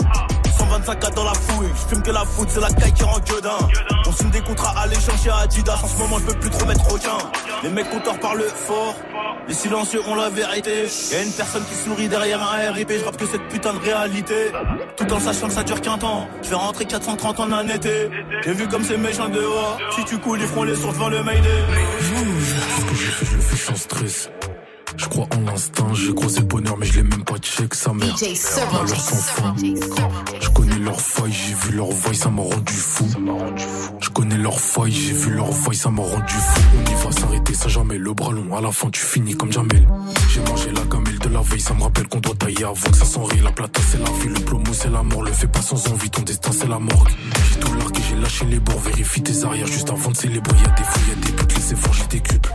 125 0.77 0.99
cas 0.99 1.09
dans 1.09 1.23
la 1.23 1.33
fouille, 1.33 1.69
je 1.73 1.89
fume 1.89 2.03
que 2.03 2.11
la 2.11 2.23
foot, 2.23 2.47
c'est 2.51 2.59
la 2.59 2.69
caille 2.69 2.93
qui 2.93 3.03
rend 3.03 3.19
gueudin. 3.19 3.57
On 4.05 4.11
signe 4.11 4.29
des 4.29 4.41
contrats 4.41 4.79
à 4.79 4.85
l'échange 4.87 5.21
chez 5.23 5.31
Adidas, 5.31 5.79
en 5.83 5.87
ce 5.87 5.97
moment 5.97 6.19
je 6.19 6.25
peux 6.25 6.39
plus 6.39 6.49
trop 6.51 6.65
mettre 6.67 6.93
aucun. 6.93 7.17
Les 7.63 7.69
mecs 7.69 7.89
compteurs 7.89 8.19
parlent 8.19 8.43
fort, 8.43 8.95
les 9.47 9.53
silencieux 9.53 10.01
ont 10.07 10.15
la 10.15 10.29
vérité. 10.29 10.85
Y'a 11.11 11.23
une 11.23 11.31
personne 11.31 11.63
qui 11.65 11.75
sourit 11.75 12.07
derrière 12.07 12.41
un 12.41 12.71
RIP, 12.71 12.91
je 12.91 13.03
rappe 13.03 13.17
que 13.17 13.25
cette 13.25 13.47
putain 13.47 13.73
de 13.73 13.79
réalité. 13.79 14.51
Tout 14.95 15.11
en 15.11 15.19
sachant 15.19 15.47
que 15.47 15.53
ça 15.53 15.63
dure 15.63 15.81
qu'un 15.81 15.97
temps, 15.97 16.27
je 16.43 16.49
vais 16.49 16.55
rentrer 16.55 16.85
430 16.85 17.39
en 17.39 17.51
un 17.51 17.67
été. 17.67 18.09
J'ai 18.43 18.53
vu 18.53 18.67
comme 18.67 18.83
c'est 18.83 18.97
méchant 18.97 19.29
dehors, 19.29 19.79
si 19.95 20.05
tu 20.05 20.19
coules 20.19 20.41
ils 20.41 20.47
feront 20.47 20.63
les 20.63 20.75
sourds 20.75 20.93
devant 20.93 21.09
le 21.09 21.23
Mayday. 21.23 21.63
Ce 21.99 22.85
que 22.85 22.95
j'ai 22.95 23.11
fait, 23.11 23.25
je 23.25 23.35
le 23.35 23.41
fais 23.41 23.57
sans 23.57 23.75
stress. 23.75 24.29
Je 24.97 25.05
crois 25.05 25.27
en 25.35 25.41
l'instinct, 25.41 25.93
j'ai 25.93 26.13
croisé 26.13 26.39
le 26.39 26.45
bonheur, 26.45 26.75
mais 26.77 26.85
je 26.87 26.93
l'ai 26.95 27.03
même 27.03 27.23
pas 27.23 27.37
check 27.37 27.73
sa 27.75 27.93
mère. 27.93 28.15
Malheur 28.73 28.99
sans 28.99 29.15
fin. 29.21 29.55
Je 30.41 30.49
connais 30.49 30.79
leurs 30.79 30.99
failles, 30.99 31.31
j'ai 31.31 31.53
vu 31.53 31.75
leur 31.75 31.91
voix, 31.91 32.13
ça 32.13 32.29
m'a 32.29 32.41
rendu 32.41 32.73
fou. 32.73 33.05
Je 33.99 34.09
connais 34.09 34.37
leurs 34.37 34.59
failles, 34.59 34.91
j'ai 34.91 35.13
vu 35.13 35.31
leur 35.31 35.51
voix, 35.51 35.73
ça 35.73 35.89
m'a 35.91 36.01
rendu 36.01 36.33
fou. 36.33 36.61
On 36.75 36.91
y 36.91 36.95
va 37.03 37.11
s'arrêter, 37.11 37.53
ça 37.53 37.67
jamais 37.69 37.97
le 37.97 38.13
bras 38.13 38.31
long. 38.31 38.55
À 38.57 38.61
la 38.61 38.71
fin, 38.71 38.89
tu 38.89 39.01
finis 39.01 39.35
comme 39.35 39.51
Jamel. 39.51 39.87
J'ai 40.29 40.41
mangé 40.41 40.71
la 40.71 40.81
gamelle 40.81 41.19
de 41.19 41.29
la 41.29 41.41
veille, 41.41 41.61
ça 41.61 41.73
me 41.75 41.83
rappelle 41.83 42.07
qu'on 42.07 42.19
doit 42.19 42.35
tailler 42.35 42.63
avant 42.63 42.89
que 42.89 42.97
ça 42.97 43.05
s'enraye. 43.05 43.39
La 43.41 43.51
plata, 43.51 43.81
c'est 43.89 43.99
la 43.99 44.09
vie, 44.19 44.29
le 44.29 44.39
plomo, 44.45 44.73
c'est 44.73 44.89
la 44.89 45.03
mort. 45.03 45.23
Le 45.23 45.31
fais 45.31 45.47
pas 45.47 45.61
sans 45.61 45.87
envie, 45.91 46.09
ton 46.09 46.23
destin, 46.23 46.51
c'est 46.51 46.67
la 46.67 46.79
morgue. 46.79 47.09
J'ai 47.51 47.59
tout 47.59 47.73
largué, 47.75 48.01
j'ai 48.09 48.15
lâché 48.15 48.45
les 48.45 48.59
bords, 48.59 48.79
vérifie 48.79 49.21
tes 49.21 49.43
arrières 49.43 49.67
juste 49.67 49.89
avant 49.91 50.09
de 50.09 50.17
célébrer. 50.17 50.57
Y'a 50.57 50.71
des 50.71 50.83
fouilles, 50.83 51.09
y'a 51.09 51.15
des 51.15 51.31
putes, 51.33 51.55
les 51.55 51.73
efforts, 51.73 51.93
j'ai 51.93 52.07
des 52.07 52.19
cubes. 52.19 52.47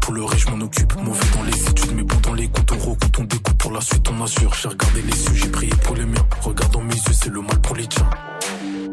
Pour 0.00 0.12
le 0.12 0.22
je 0.36 0.50
m'en 0.50 0.62
occupe. 0.62 0.94
Mauvais 1.02 1.24
dans 1.34 1.42
les 1.44 1.68
études, 1.70 1.96
mais 1.96 2.02
bon 2.02 2.16
dans 2.22 2.34
les 2.34 2.46
comptes. 2.48 2.72
On 2.72 2.90
recoute, 2.90 3.18
on 3.18 3.24
découpe 3.24 3.56
pour 3.56 3.72
la 3.72 3.80
suite, 3.80 4.06
on 4.10 4.22
assure. 4.22 4.52
J'ai 4.54 4.68
regardé 4.68 5.00
les 5.00 5.24
yeux, 5.24 5.34
j'ai 5.34 5.48
prié 5.48 5.72
pour 5.82 5.96
les 5.96 6.04
miens. 6.04 6.26
Regarde 6.42 6.72
dans 6.72 6.82
mes 6.82 6.94
yeux, 6.94 7.12
c'est 7.12 7.30
le 7.30 7.40
mal 7.40 7.58
pour 7.62 7.74
les 7.74 7.86
tiens. 7.86 8.10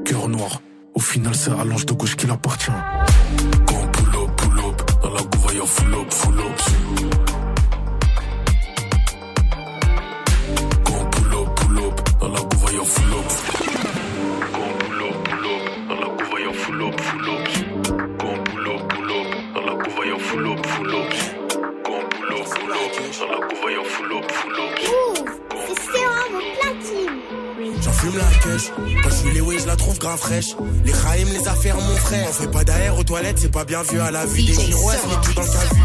Cœur 0.06 0.30
noir, 0.30 0.62
au 0.96 1.02
final, 1.02 1.36
c'est 1.36 1.52
à 1.52 1.66
l'ange 1.66 1.86
de 1.86 1.94
gauche 1.94 2.16
qui 2.16 2.28
l'appartient. 2.28 2.72
Quand 3.68 3.92
pull 3.92 4.24
up, 4.24 4.32
pull 4.38 4.60
up, 4.60 5.02
dans 5.04 5.10
la 5.10 5.22
gouvaille, 5.22 5.62
full 5.66 5.94
up, 5.94 6.14
full 6.14 6.40
up. 6.40 6.62
Quand 10.86 11.10
pull 11.12 11.34
up, 11.34 11.56
pull 11.56 11.78
up, 11.78 12.20
dans 12.22 12.30
la 12.30 12.40
gouvaille, 12.40 12.86
full 12.86 13.14
up. 13.14 13.81
La 23.12 23.18
J'en 27.82 27.92
fume 27.92 28.18
la 28.18 28.24
cache. 28.24 28.72
Quand 29.04 29.10
je 29.10 29.16
suis 29.16 29.32
les 29.32 29.60
je 29.60 29.68
la 29.68 29.76
trouve 29.76 30.00
grave 30.00 30.18
fraîche. 30.18 30.56
Les 30.86 30.94
Chaim, 30.94 31.26
les 31.26 31.46
affaires, 31.46 31.76
mon 31.76 31.96
frère. 31.98 32.28
On 32.30 32.32
fait 32.32 32.52
pas 32.52 32.64
d'air 32.64 32.98
aux 32.98 33.04
toilettes, 33.04 33.40
c'est 33.40 33.52
pas 33.52 33.66
bien 33.66 33.82
vu 33.84 34.00
à 34.00 34.12
la 34.12 34.26
vue. 34.26 34.44
Des 34.44 34.54
girouettes, 34.54 35.02
mais 35.10 35.16
tout 35.26 35.34
dans 35.34 35.44
sa 35.44 35.60
vue. 35.60 35.82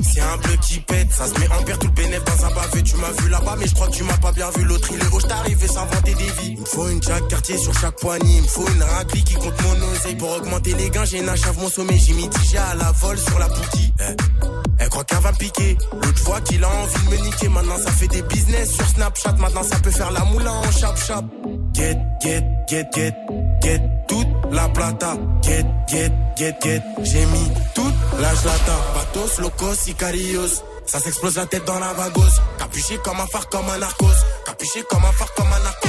C'est 0.00 0.22
un 0.22 0.36
bleu 0.38 0.56
qui 0.66 0.80
pète, 0.80 1.12
ça 1.12 1.26
se 1.26 1.38
met 1.38 1.48
en 1.50 1.62
perte 1.64 1.82
tout 1.82 1.88
le 1.88 1.92
bénéf 1.92 2.24
dans 2.24 2.46
un 2.46 2.54
bavé. 2.54 2.82
Tu 2.82 2.96
m'as 2.96 3.10
vu 3.22 3.28
là-bas, 3.28 3.56
mais 3.58 3.66
je 3.66 3.74
crois 3.74 3.88
que 3.88 3.96
tu 3.96 4.04
m'as 4.04 4.16
pas 4.16 4.32
bien 4.32 4.48
vu. 4.56 4.64
L'autre 4.64 4.88
il 4.90 5.02
est 5.02 5.12
haut, 5.12 5.20
j't'arrive 5.20 5.62
et 5.62 5.68
s'inventer 5.68 6.14
des 6.14 6.30
vies. 6.40 6.54
Il 6.54 6.60
me 6.60 6.64
faut 6.64 6.88
une 6.88 7.02
jack 7.02 7.28
quartier 7.28 7.58
sur 7.58 7.74
chaque 7.78 7.96
poignée. 7.96 8.40
Il 8.42 8.48
faut 8.48 8.66
une 8.66 8.82
raclée 8.82 9.20
qui 9.20 9.34
compte 9.34 9.62
mon 9.64 9.92
oseille. 9.92 10.16
Pour 10.16 10.34
augmenter 10.34 10.72
les 10.72 10.88
gains, 10.88 11.04
j'ai 11.04 11.18
une 11.18 11.28
achave 11.28 11.58
mon 11.58 11.68
sommet. 11.68 11.98
J'ai 11.98 12.14
mis 12.14 12.30
à 12.56 12.74
la 12.74 12.90
vol 12.92 13.18
sur 13.18 13.38
la 13.38 13.48
boutique. 13.48 13.92
Eh. 14.00 14.57
Elle 14.88 14.92
croit 14.92 15.04
qu'elle 15.04 15.18
va 15.18 15.32
piquer. 15.32 15.76
L'autre 15.92 16.18
fois 16.18 16.40
qu'il 16.40 16.64
a 16.64 16.68
envie 16.70 17.04
de 17.04 17.10
me 17.10 17.16
niquer. 17.26 17.48
Maintenant, 17.50 17.76
ça 17.76 17.90
fait 17.92 18.08
des 18.08 18.22
business 18.22 18.72
sur 18.72 18.86
Snapchat. 18.86 19.32
Maintenant, 19.32 19.62
ça 19.62 19.76
peut 19.80 19.90
faire 19.90 20.10
la 20.10 20.24
moulin 20.24 20.50
en 20.50 20.70
chap-chap. 20.72 21.26
Get, 21.74 21.98
get, 22.22 22.42
get, 22.66 22.88
get, 22.94 23.14
get 23.60 23.82
toute 24.08 24.28
la 24.50 24.66
plata. 24.70 25.14
Get, 25.42 25.66
get, 25.88 26.10
get, 26.38 26.56
get. 26.62 26.82
J'ai 27.02 27.26
mis 27.26 27.50
toute 27.74 27.94
la 28.18 28.34
gelata. 28.34 28.76
Batos, 28.94 29.38
locos, 29.42 29.74
sicarios. 29.74 30.62
Ça 30.86 31.00
s'explose 31.00 31.36
la 31.36 31.44
tête 31.44 31.66
dans 31.66 31.78
la 31.78 31.92
vagose. 31.92 32.40
Capuché 32.58 32.96
comme 33.04 33.20
un 33.20 33.26
phare, 33.26 33.46
comme 33.50 33.68
un 33.68 33.76
narcos. 33.76 34.06
Capuché 34.46 34.82
comme 34.88 35.04
un 35.04 35.12
phare, 35.12 35.34
comme 35.34 35.52
un 35.52 35.64
narcos. 35.64 35.87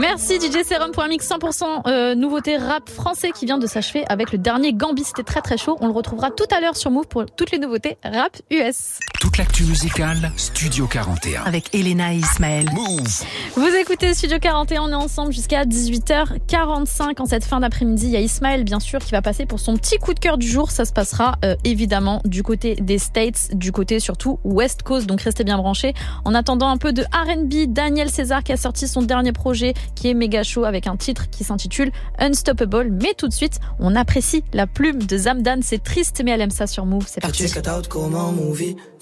Merci 0.00 0.40
DJ 0.40 0.64
Serum 0.64 0.92
pour 0.92 1.02
un 1.02 1.08
mix 1.08 1.28
100% 1.28 1.86
euh, 1.86 2.14
nouveauté 2.14 2.56
rap 2.56 2.88
français 2.88 3.32
qui 3.32 3.44
vient 3.44 3.58
de 3.58 3.66
s'achever 3.66 4.02
avec 4.08 4.32
le 4.32 4.38
dernier 4.38 4.72
Gambi. 4.72 5.04
C'était 5.04 5.24
très 5.24 5.42
très 5.42 5.58
chaud. 5.58 5.76
On 5.82 5.86
le 5.88 5.92
retrouvera 5.92 6.30
tout 6.30 6.46
à 6.50 6.60
l'heure 6.62 6.74
sur 6.74 6.90
Move 6.90 7.06
pour 7.06 7.26
toutes 7.26 7.50
les 7.50 7.58
nouveautés 7.58 7.98
rap 8.02 8.34
US. 8.50 8.98
Toute 9.20 9.36
l'actu 9.36 9.64
musicale, 9.64 10.32
Studio 10.38 10.86
41. 10.86 11.42
Avec 11.42 11.74
Elena 11.74 12.14
et 12.14 12.16
Ismaël. 12.16 12.64
Move. 12.72 13.06
Vous 13.54 13.68
écoutez 13.78 14.14
Studio 14.14 14.38
41, 14.40 14.80
on 14.80 14.88
est 14.88 14.94
ensemble 14.94 15.34
jusqu'à 15.34 15.66
18h45 15.66 17.20
en 17.20 17.26
cette 17.26 17.44
fin 17.44 17.60
d'après-midi. 17.60 18.06
Il 18.06 18.12
y 18.12 18.16
a 18.16 18.20
Ismaël, 18.20 18.64
bien 18.64 18.80
sûr, 18.80 18.98
qui 18.98 19.10
va 19.10 19.20
passer 19.20 19.44
pour 19.44 19.60
son 19.60 19.76
petit 19.76 19.98
coup 19.98 20.14
de 20.14 20.18
cœur 20.18 20.38
du 20.38 20.48
jour. 20.48 20.70
Ça 20.70 20.86
se 20.86 20.94
passera 20.94 21.34
euh, 21.44 21.54
évidemment 21.64 22.22
du 22.24 22.42
côté 22.42 22.76
des 22.76 22.96
States, 22.96 23.50
du 23.52 23.72
côté 23.72 24.00
surtout 24.00 24.40
West 24.42 24.84
Coast, 24.84 25.06
donc 25.06 25.20
restez 25.20 25.44
bien 25.44 25.58
branchés. 25.58 25.92
En 26.24 26.34
attendant 26.34 26.70
un 26.70 26.78
peu 26.78 26.94
de 26.94 27.02
RB, 27.02 27.70
Daniel 27.70 28.08
César 28.08 28.42
qui 28.42 28.52
a 28.52 28.56
sorti 28.56 28.88
son 28.88 29.02
dernier 29.02 29.32
projet 29.32 29.74
qui 29.96 30.08
est 30.08 30.14
méga 30.14 30.42
chaud 30.44 30.64
avec 30.64 30.86
un 30.86 30.96
titre 30.96 31.28
qui 31.28 31.44
s'intitule 31.44 31.92
Unstoppable. 32.18 32.90
Mais 32.90 33.12
tout 33.18 33.28
de 33.28 33.34
suite, 33.34 33.58
on 33.80 33.96
apprécie 33.96 34.44
la 34.54 34.66
plume 34.66 35.02
de 35.02 35.18
Zamdan. 35.18 35.60
C'est 35.60 35.84
triste, 35.84 36.22
mais 36.24 36.30
elle 36.30 36.40
aime 36.40 36.50
ça 36.50 36.66
sur 36.66 36.86
Move. 36.86 37.04
C'est 37.06 37.20
parti. 37.20 37.42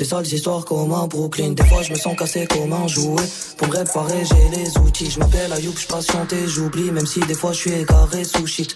Sales 0.09 0.33
histoires 0.33 0.65
comme 0.65 0.91
un 0.91 1.07
Brooklyn. 1.07 1.51
Des 1.51 1.65
fois 1.65 1.83
je 1.83 1.93
me 1.93 1.99
sens 1.99 2.17
cassé 2.17 2.47
comme 2.47 2.73
un 2.73 2.89
jouet. 2.89 3.23
Pour 3.59 3.69
me 3.69 3.77
réparer, 3.77 4.25
j'ai 4.25 4.59
les 4.59 4.79
outils. 4.79 5.11
Je 5.11 5.19
m'appelle 5.19 5.53
Ayoub, 5.53 5.77
je 5.77 5.87
patiente 5.87 6.33
et 6.33 6.49
j'oublie, 6.49 6.91
même 6.91 7.05
si 7.05 7.21
des 7.21 7.35
fois 7.35 7.53
je 7.53 7.59
suis 7.59 7.73
égaré 7.73 8.25
sous 8.25 8.47
shit. 8.47 8.75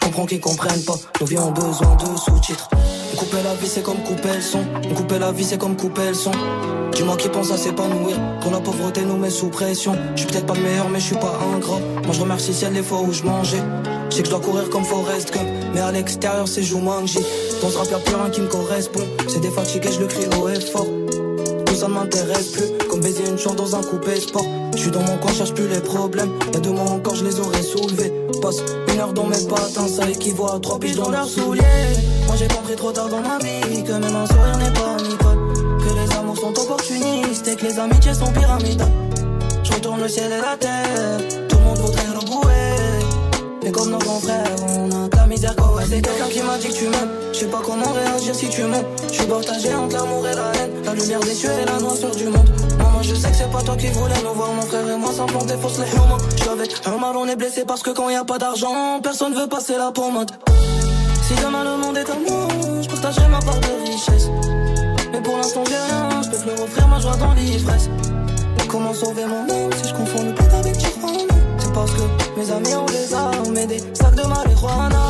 Je 0.00 0.06
comprends 0.06 0.26
qu'ils 0.26 0.40
comprennent 0.40 0.82
pas, 0.82 0.96
nos 1.20 1.26
vies 1.26 1.38
ont 1.38 1.50
besoin 1.52 1.96
de 1.96 2.18
sous-titres. 2.18 2.68
Couper 3.16 3.42
la 3.44 3.54
vie 3.54 3.68
c'est 3.68 3.82
comme 3.82 3.98
couper 3.98 4.34
le 4.34 4.40
son, 4.40 4.64
couper 4.94 5.18
la 5.18 5.30
vie 5.30 5.44
c'est 5.44 5.58
comme 5.58 5.76
couper 5.76 6.08
le 6.08 6.14
son. 6.14 6.32
Dis-moi 6.92 7.16
qui 7.16 7.28
pense 7.28 7.50
à 7.52 7.56
s'épanouir, 7.56 8.16
quand 8.42 8.50
la 8.50 8.60
pauvreté 8.60 9.02
nous 9.02 9.16
met 9.16 9.30
sous 9.30 9.48
pression. 9.48 9.94
Je 10.14 10.22
suis 10.22 10.30
peut-être 10.30 10.46
pas 10.46 10.54
le 10.54 10.62
meilleur 10.62 10.88
mais 10.88 11.00
je 11.00 11.06
suis 11.06 11.16
pas 11.16 11.38
ingrat. 11.54 11.78
Moi 12.04 12.12
je 12.12 12.20
remercie 12.20 12.54
ciel 12.54 12.72
les 12.72 12.82
fois 12.82 13.00
où 13.00 13.12
je 13.12 13.22
mangeais. 13.24 13.62
Je 14.10 14.18
que 14.18 14.24
je 14.24 14.30
dois 14.30 14.40
courir 14.40 14.70
comme 14.70 14.84
Forrest 14.84 15.32
Gump, 15.32 15.46
mais 15.74 15.80
à 15.80 15.92
l'extérieur 15.92 16.48
c'est 16.48 16.62
Jumanji. 16.62 17.20
Dans 17.60 17.68
ce 17.68 17.78
rap 17.78 17.90
y'a 17.90 17.98
plus 17.98 18.14
rien 18.14 18.30
qui 18.30 18.40
me 18.40 18.48
correspond, 18.48 19.06
c'est 19.28 19.40
défatigué, 19.40 19.90
je 19.92 20.00
le 20.00 20.06
crie 20.06 20.26
haut 20.36 20.48
et 20.48 20.60
fort. 20.60 20.86
Ça 21.80 21.88
ne 21.88 21.94
m'intéresse 21.94 22.48
plus, 22.48 22.66
comme 22.90 23.00
baiser 23.00 23.26
une 23.26 23.38
chambre 23.38 23.56
dans 23.56 23.74
un 23.74 23.82
coupé 23.82 24.20
sport. 24.20 24.44
Je 24.74 24.80
suis 24.80 24.90
dans 24.90 25.00
mon 25.00 25.16
coin, 25.16 25.32
cherche 25.32 25.54
plus 25.54 25.66
les 25.66 25.80
problèmes. 25.80 26.30
Y'a 26.52 26.60
deux 26.60 26.72
mois 26.72 26.90
encore, 26.90 27.14
je 27.14 27.24
les 27.24 27.40
aurais 27.40 27.62
soulevés. 27.62 28.12
Passe 28.42 28.58
une 28.92 29.00
heure 29.00 29.14
dans 29.14 29.24
mes 29.24 29.42
patins, 29.48 29.88
ça 29.88 30.06
équivaut 30.10 30.50
à 30.50 30.60
trois 30.60 30.78
piges 30.78 30.96
dans 30.96 31.08
leurs 31.08 31.26
souliers. 31.26 31.62
Moi 32.26 32.36
j'ai 32.38 32.48
compris 32.48 32.76
trop 32.76 32.92
tard 32.92 33.08
dans 33.08 33.22
ma 33.22 33.38
vie 33.38 33.82
que 33.82 33.92
même 33.92 34.14
un 34.14 34.26
sourire 34.26 34.58
n'est 34.58 34.72
pas. 34.74 34.96
Que 35.78 35.94
les 35.94 36.18
amours 36.18 36.36
sont 36.36 36.50
opportunistes 36.50 37.48
et 37.48 37.56
que 37.56 37.64
les 37.64 37.78
amitiés 37.78 38.12
sont 38.12 38.30
pyramidales. 38.30 38.92
Je 39.62 39.72
retourne 39.72 40.02
le 40.02 40.08
ciel 40.08 40.30
et 40.32 40.38
la 40.38 40.58
terre, 40.58 41.48
tout 41.48 41.56
le 41.56 41.64
monde 41.64 41.78
voudrait. 41.78 41.99
Mais 43.70 43.78
comme 43.78 43.90
nos 43.90 43.98
grands 43.98 44.18
frères, 44.18 44.44
on 44.68 44.90
a 44.90 45.08
ta 45.08 45.26
misère 45.26 45.54
quoi. 45.54 45.76
Ouais, 45.76 45.84
C'est 45.88 46.02
quelqu'un 46.02 46.28
qui 46.28 46.42
m'a 46.42 46.58
dit 46.58 46.68
que 46.68 46.72
tu 46.72 46.84
m'aimes. 46.88 47.10
Je 47.32 47.38
sais 47.38 47.46
pas 47.46 47.60
comment 47.64 47.92
réagir 47.92 48.34
si 48.34 48.48
tu 48.48 48.62
m'aimes. 48.64 48.84
Je 49.08 49.14
suis 49.14 49.26
partagé 49.26 49.72
entre 49.72 49.94
l'amour 49.94 50.26
et 50.26 50.34
la 50.34 50.52
haine. 50.56 50.82
La 50.84 50.92
lumière 50.92 51.20
des 51.20 51.34
cieux 51.34 51.50
et 51.50 51.64
la 51.64 51.78
noirceur 51.78 52.10
du 52.10 52.24
monde. 52.24 52.50
Maman 52.78 53.02
je 53.02 53.14
sais 53.14 53.30
que 53.30 53.36
c'est 53.36 53.50
pas 53.52 53.62
toi 53.62 53.76
qui 53.76 53.86
voulais 53.88 54.20
nous 54.24 54.34
voir 54.34 54.52
Mon 54.52 54.62
frère 54.62 54.88
et 54.88 54.96
moi 54.96 55.12
s'implanter 55.12 55.54
fausse 55.62 55.78
les 55.78 55.92
humains 55.92 56.18
Je 56.32 56.40
suis 56.40 56.48
avec 56.48 56.74
un 56.84 56.98
mal 56.98 57.16
on 57.16 57.28
est 57.28 57.36
blessé 57.36 57.64
parce 57.64 57.82
que 57.82 57.90
quand 57.90 58.08
y 58.08 58.16
a 58.16 58.24
pas 58.24 58.38
d'argent 58.38 58.98
Personne 59.02 59.34
veut 59.34 59.46
passer 59.46 59.76
la 59.76 59.92
pommade. 59.92 60.32
Si 61.28 61.34
demain 61.36 61.62
le 61.62 61.76
monde 61.76 61.96
est 61.96 62.10
à 62.10 62.14
moi 62.14 62.48
Je 62.82 62.88
partagerai 62.88 63.28
ma 63.28 63.38
part 63.38 63.60
de 63.60 63.88
richesse. 63.88 64.30
Mais 65.12 65.20
pour 65.22 65.36
l'instant 65.36 65.62
j'ai 65.68 65.76
rien 65.76 66.22
Je 66.22 66.30
peux 66.30 66.38
plus 66.38 66.62
offrir 66.62 66.88
ma 66.88 66.98
joie 66.98 67.16
dans 67.16 67.34
l'ivresse. 67.34 67.88
Comment 68.68 68.94
sauver 68.94 69.26
mon 69.26 69.42
âme 69.42 69.70
si 69.80 69.88
je 69.88 69.94
confonds 69.94 70.24
le 70.24 70.34
pète 70.34 70.54
avec 70.54 70.76
Tijuana 70.76 71.34
C'est 71.58 71.72
parce 71.72 71.90
que 71.92 72.19
mes 72.40 72.50
amis 72.52 72.74
ont 72.74 72.86
des 72.86 73.14
armes 73.14 73.56
et 73.56 73.66
des 73.66 73.78
sacs 73.92 74.14
de 74.14 74.22
marijuana. 74.22 75.06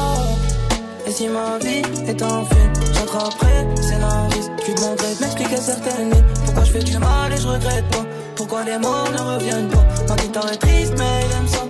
Et 1.06 1.12
si 1.12 1.28
ma 1.28 1.58
vie 1.58 1.82
est 2.08 2.22
un 2.22 2.44
film, 2.44 2.72
j'attraperai 2.92 3.66
scénariste 3.76 4.50
Tu 4.64 4.74
demanderais 4.74 5.14
de 5.14 5.20
m'expliquer 5.20 5.56
certaines 5.56 6.08
nuits 6.08 6.24
Pourquoi 6.44 6.64
je 6.64 6.72
fais 6.72 6.82
du 6.82 6.98
mal 6.98 7.32
et 7.32 7.36
je 7.36 7.46
regrette 7.46 7.88
pas? 7.90 8.04
Pourquoi 8.36 8.64
les 8.64 8.78
mots 8.78 9.08
ne 9.12 9.34
reviennent 9.34 9.68
pas? 9.68 9.84
Ma 10.08 10.16
guitare 10.16 10.52
est 10.52 10.56
triste 10.56 10.94
mais 10.98 11.04
elle 11.22 11.36
aime 11.38 11.48
ça. 11.48 11.64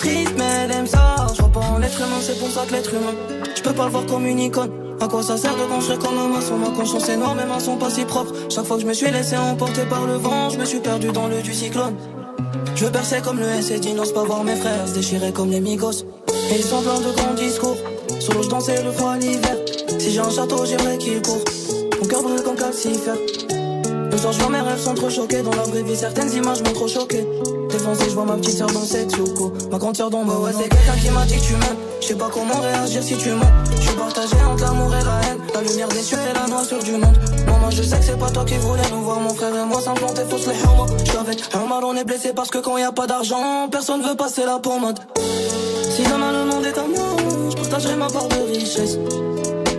Triste 0.00 0.34
mais 0.36 0.52
elle 0.64 0.72
aime 0.72 0.86
ça. 0.86 1.26
Je 1.34 1.40
vois 1.40 1.52
pas 1.52 1.60
en 1.60 1.78
l'être 1.78 1.98
humain, 1.98 2.20
c'est 2.20 2.38
pour 2.38 2.50
ça 2.50 2.62
que 2.66 2.72
l'être 2.72 2.92
humain 2.92 3.14
Je 3.54 3.62
peux 3.62 3.72
pas 3.72 3.84
le 3.84 3.90
voir 3.90 4.06
comme 4.06 4.26
une 4.26 4.40
icône. 4.40 4.70
À 5.00 5.08
quoi 5.08 5.22
ça 5.22 5.36
sert 5.36 5.56
de 5.56 5.62
construire 5.72 5.98
comme 5.98 6.18
un 6.18 6.28
maçon? 6.28 6.56
Ma 6.56 6.70
conscience 6.70 7.08
est 7.08 7.16
noire, 7.16 7.34
mes 7.34 7.46
mains 7.46 7.60
sont 7.60 7.76
pas 7.76 7.90
si 7.90 8.04
propres. 8.04 8.34
Chaque 8.50 8.66
fois 8.66 8.76
que 8.76 8.82
je 8.82 8.88
me 8.88 8.92
suis 8.92 9.10
laissé 9.10 9.36
emporter 9.36 9.84
par 9.86 10.06
le 10.06 10.14
vent 10.14 10.50
Je 10.50 10.58
me 10.58 10.64
suis 10.64 10.80
perdu 10.80 11.10
dans 11.10 11.26
le 11.26 11.40
du 11.42 11.54
cyclone 11.54 11.96
Je 12.74 12.84
veux 12.84 12.90
percer 12.92 13.20
comme 13.22 13.38
le 13.38 13.62
SED, 13.62 13.94
n'ose 13.94 14.12
pas 14.12 14.24
voir 14.24 14.44
mes 14.44 14.56
frères 14.56 14.88
se 14.88 14.94
déchirer 14.94 15.32
comme 15.32 15.50
les 15.50 15.60
migos. 15.60 16.04
Et 16.50 16.56
ils 16.56 16.64
sont 16.64 16.82
pleins 16.82 17.00
de 17.00 17.14
grands 17.14 17.34
discours. 17.34 17.76
L'eau 18.32 18.42
je 18.42 18.48
dansais 18.48 18.82
le 18.82 18.92
froid 18.92 19.16
l'hiver. 19.16 19.56
Si 19.98 20.12
j'ai 20.12 20.20
un 20.20 20.30
château 20.30 20.64
j'aimerais 20.64 20.98
qu'il 20.98 21.20
court. 21.20 21.42
Mon 22.00 22.06
cœur 22.06 22.22
brûle 22.22 22.42
comme 22.42 22.56
calcifère 22.56 23.16
Le 24.10 24.16
soir 24.16 24.32
je 24.32 24.38
vois 24.38 24.50
mes 24.50 24.60
rêves 24.60 24.80
sont 24.80 24.94
trop 24.94 25.10
choqués 25.10 25.42
Dans 25.42 25.54
la 25.54 25.64
vraie 25.64 25.82
vie 25.82 25.96
certaines 25.96 26.32
images 26.32 26.62
m'ont 26.62 26.72
trop 26.72 26.88
choqué. 26.88 27.26
Défoncé 27.70 28.04
je 28.08 28.14
vois 28.14 28.24
ma 28.24 28.36
petite 28.36 28.56
soeur 28.56 28.70
dans 28.70 28.84
cette 28.84 29.10
souko 29.10 29.52
Ma 29.70 29.78
grande 29.78 29.96
soeur 29.96 30.10
dans 30.10 30.24
ma 30.24 30.34
ouais 30.34 30.52
c'est 30.52 30.68
quelqu'un 30.68 30.96
qui 31.02 31.10
m'a 31.10 31.24
dit 31.26 31.36
que 31.36 31.44
tu 31.44 31.52
m'aimes. 31.54 31.76
Je 32.00 32.06
sais 32.06 32.14
pas 32.14 32.30
comment 32.32 32.60
réagir 32.60 33.02
si 33.02 33.16
tu 33.16 33.30
mens 33.30 33.50
Je 33.76 33.82
suis 33.82 33.96
partagé 33.96 34.36
entre 34.48 34.62
l'amour 34.62 34.94
et 34.94 35.04
la 35.04 35.20
haine. 35.28 35.38
La 35.54 35.60
lumière 35.62 35.88
des 35.88 36.02
cieux 36.02 36.18
et 36.30 36.34
la 36.34 36.46
noirceur 36.46 36.82
du 36.82 36.92
monde 36.92 37.18
Maman 37.60 37.70
je 37.70 37.82
sais 37.82 37.98
que 37.98 38.04
c'est 38.04 38.18
pas 38.18 38.30
toi 38.30 38.44
qui 38.44 38.54
voulais 38.54 38.88
nous 38.90 39.02
voir 39.02 39.20
Mon 39.20 39.34
frère 39.34 39.54
et 39.54 39.64
moi 39.64 39.80
s'implanter 39.80 40.22
fausse 40.28 40.46
les 40.46 40.58
humains 40.58 40.86
Je 41.04 41.16
avec 41.18 41.54
mal 41.54 41.84
on 41.84 41.94
est 41.94 42.04
blessé 42.04 42.32
parce 42.34 42.50
que 42.50 42.58
quand 42.58 42.78
y 42.78 42.82
a 42.82 42.92
pas 42.92 43.06
d'argent 43.06 43.68
Personne 43.70 44.02
veut 44.02 44.14
passer 44.14 44.44
la 44.44 44.58
pommade 44.58 44.98
Si 45.90 46.02
demain 46.02 46.32
le 46.32 46.44
monde 46.46 46.64
est 46.64 46.78
à 46.78 46.82
moi 46.82 47.16
Je 47.50 47.56
partagerai 47.56 47.96
ma 47.96 48.08
part 48.08 48.28
de 48.28 48.52
richesse. 48.52 48.98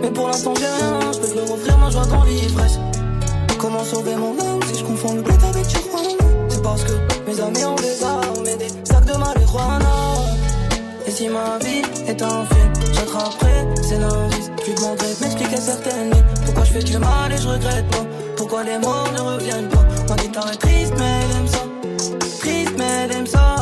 Mais 0.00 0.10
pour 0.10 0.28
l'instant 0.28 0.54
j'ai 0.56 0.66
rien 0.66 1.12
Je 1.12 1.18
peux 1.18 1.34
leur 1.34 1.50
offrir 1.50 1.78
ma 1.78 1.90
joie 1.90 2.06
dans 2.06 2.22
l'ivresse. 2.24 2.78
Comment 3.58 3.84
sauver 3.84 4.16
mon 4.16 4.32
âme 4.40 4.60
si 4.70 4.78
je 4.78 4.84
confonds 4.84 5.14
le 5.14 5.22
bled 5.22 5.42
avec 5.42 5.66
Tijuana 5.66 6.08
C'est 6.48 6.62
parce 6.62 6.84
que 6.84 6.92
mes 7.26 7.40
amis 7.40 7.64
ont 7.64 7.76
des 7.76 8.04
armes 8.04 8.46
et 8.46 8.56
des 8.56 8.68
sacs 8.84 9.06
de 9.06 9.16
marijuana 9.16 9.90
si 11.12 11.28
ma 11.28 11.58
vie 11.58 11.82
est 12.06 12.22
un 12.22 12.44
film, 12.46 12.72
j'attraperai 12.94 13.66
Je 13.82 14.64
lui 14.64 14.74
demanderai 14.74 15.14
de 15.14 15.24
m'expliquer 15.24 15.56
certaines 15.56 16.10
nuits 16.10 16.24
Pourquoi 16.44 16.64
je 16.64 16.72
fais 16.72 16.82
du 16.82 16.98
mal 16.98 17.32
et 17.32 17.36
je 17.36 17.48
regrette 17.48 17.86
pas? 17.90 18.06
Pourquoi 18.36 18.64
les 18.64 18.78
mots 18.78 19.10
ne 19.14 19.20
reviennent 19.20 19.68
pas? 19.68 19.84
Ma 20.08 20.16
guitare 20.16 20.50
est 20.52 20.56
triste 20.56 20.94
mais 20.96 21.20
elle 21.22 21.36
aime 21.36 21.48
ça. 21.48 21.64
Triste 22.40 22.72
mais 22.78 22.90
elle 23.04 23.12
aime 23.12 23.26
ça 23.26 23.61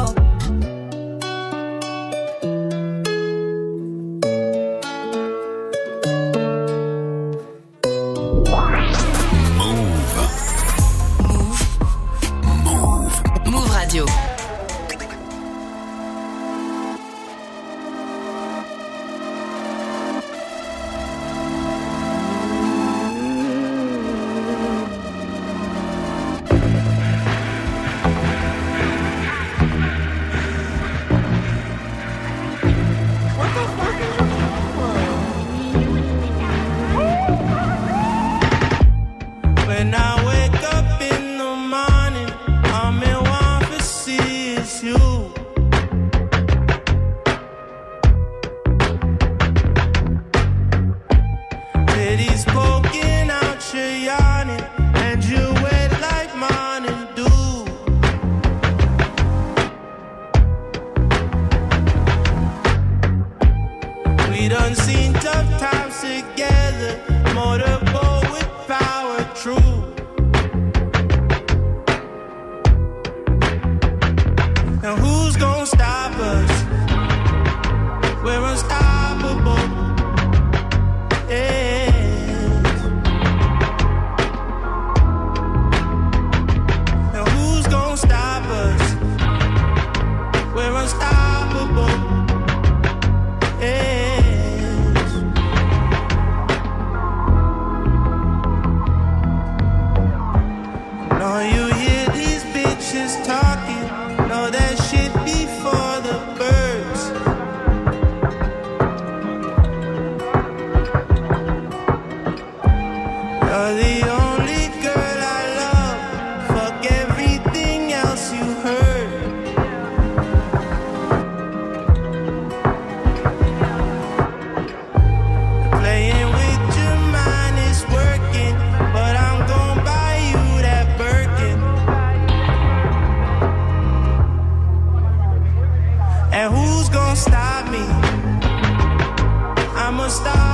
I'm 140.10 140.49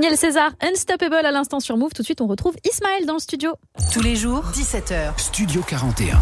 Daniel 0.00 0.16
César, 0.16 0.52
Unstoppable 0.62 1.26
à 1.26 1.30
l'instant 1.30 1.60
sur 1.60 1.76
Move. 1.76 1.92
Tout 1.92 2.00
de 2.00 2.06
suite, 2.06 2.22
on 2.22 2.26
retrouve 2.26 2.54
Ismaël 2.64 3.04
dans 3.04 3.12
le 3.12 3.18
studio. 3.18 3.52
Tous 3.92 4.00
les 4.00 4.16
jours, 4.16 4.44
17h. 4.54 5.12
Studio 5.18 5.60
41. 5.60 6.18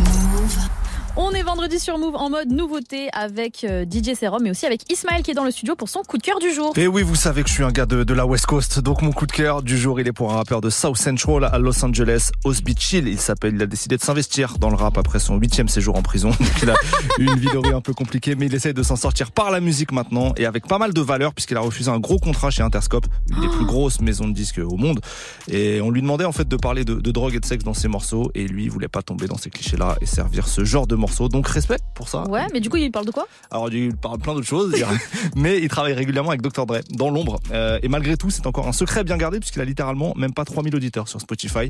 On 1.21 1.33
est 1.33 1.43
vendredi 1.43 1.81
sur 1.81 1.99
Move 1.99 2.14
en 2.14 2.31
mode 2.31 2.53
nouveauté 2.53 3.09
avec 3.12 3.64
euh, 3.64 3.85
DJ 3.85 4.14
Serum 4.14 4.41
mais 4.41 4.53
aussi 4.53 4.66
avec 4.66 4.89
Ismaël 4.89 5.25
qui 5.25 5.33
est 5.33 5.35
dans 5.35 5.43
le 5.43 5.51
studio 5.51 5.75
pour 5.75 5.89
son 5.89 6.05
coup 6.05 6.16
de 6.16 6.23
cœur 6.23 6.39
du 6.39 6.53
jour. 6.53 6.73
Et 6.77 6.87
oui, 6.87 7.03
vous 7.03 7.16
savez 7.16 7.43
que 7.43 7.49
je 7.49 7.55
suis 7.55 7.64
un 7.64 7.73
gars 7.73 7.87
de, 7.87 8.05
de 8.05 8.14
la 8.14 8.25
West 8.25 8.47
Coast, 8.47 8.79
donc 8.79 9.03
mon 9.03 9.11
coup 9.11 9.27
de 9.27 9.33
cœur 9.33 9.64
du 9.64 9.77
jour, 9.77 9.99
il 9.99 10.07
est 10.07 10.12
pour 10.12 10.33
un 10.33 10.37
rappeur 10.37 10.61
de 10.61 10.71
South 10.71 10.97
Central 10.97 11.43
à 11.43 11.59
Los 11.59 11.85
Angeles, 11.85 12.31
Osby 12.45 12.77
Chill. 12.79 13.09
Il 13.09 13.19
s'appelle, 13.19 13.57
il 13.57 13.62
a 13.62 13.66
décidé 13.66 13.97
de 13.97 14.01
s'investir 14.01 14.59
dans 14.59 14.71
le 14.71 14.77
rap 14.77 14.97
après 14.97 15.19
son 15.19 15.39
huitième 15.39 15.66
séjour 15.66 15.97
en 15.97 16.03
prison. 16.03 16.29
Donc 16.39 16.62
il 16.62 16.71
a 16.71 16.77
eu 17.19 17.25
une 17.25 17.39
vie 17.41 17.49
dorée 17.53 17.73
un 17.73 17.81
peu 17.81 17.95
compliquée, 17.95 18.37
mais 18.37 18.47
il 18.47 18.55
essaye 18.55 18.73
de 18.73 18.85
s'en 18.85 18.95
sortir 18.95 19.33
par 19.33 19.51
la 19.51 19.59
musique 19.59 19.91
maintenant 19.91 20.35
et 20.37 20.47
avec 20.47 20.69
pas 20.69 20.79
mal 20.79 20.95
de 20.95 21.01
valeur 21.01 21.35
puisqu'il 21.35 21.57
a 21.57 21.62
refusé 21.62 21.91
un 21.91 21.99
gros 21.99 22.19
contrat 22.19 22.51
chez 22.51 22.62
Interscope, 22.62 23.07
une 23.29 23.41
des 23.41 23.49
plus 23.49 23.66
grosses 23.66 24.01
maisons 24.01 24.29
de 24.29 24.35
disques 24.35 24.61
au 24.64 24.77
monde. 24.77 25.01
Et 25.51 25.81
on 25.81 25.91
lui 25.91 26.01
demandait 26.01 26.27
en 26.27 26.33
fait 26.33 26.47
de 26.47 26.57
parler 26.57 26.85
de, 26.85 26.95
de 26.95 27.11
drogue 27.11 27.35
et 27.35 27.41
de 27.41 27.45
sexe 27.45 27.64
dans 27.64 27.75
ses 27.75 27.89
morceaux 27.89 28.31
et 28.37 28.47
lui, 28.47 28.66
il 28.66 28.71
voulait 28.71 28.87
pas 28.87 29.03
tomber 29.03 29.27
dans 29.27 29.37
ces 29.37 29.51
clichés-là 29.51 29.97
et 30.01 30.07
servir 30.07 30.47
ce 30.47 30.62
genre 30.62 30.87
de 30.87 30.95
morceaux. 30.95 31.07
Donc 31.30 31.48
respect 31.48 31.78
pour 31.94 32.09
ça. 32.09 32.28
Ouais, 32.28 32.46
mais 32.52 32.61
du 32.61 32.70
coup, 32.70 32.76
il 32.76 32.90
parle 32.90 33.06
de 33.06 33.11
quoi? 33.11 33.26
Alors 33.50 33.72
il 33.72 33.96
parle 33.96 34.18
plein 34.18 34.34
d'autres 34.34 34.46
choses, 34.46 34.74
mais 35.36 35.59
il 35.59 35.68
travaille 35.68 35.92
régulièrement 35.92 36.30
avec 36.30 36.42
Dr 36.42 36.66
Dre 36.66 36.78
dans 36.90 37.11
l'ombre. 37.11 37.40
Euh, 37.52 37.78
et 37.82 37.88
malgré 37.88 38.16
tout, 38.16 38.30
c'est 38.30 38.46
encore 38.46 38.68
un 38.68 38.72
secret 38.72 39.04
bien 39.04 39.16
gardé 39.16 39.40
puisqu'il 39.40 39.61
a 39.61 39.64
littéralement 39.64 40.14
même 40.16 40.32
pas 40.32 40.44
3000 40.44 40.74
auditeurs 40.74 41.09
sur 41.09 41.20
Spotify. 41.20 41.68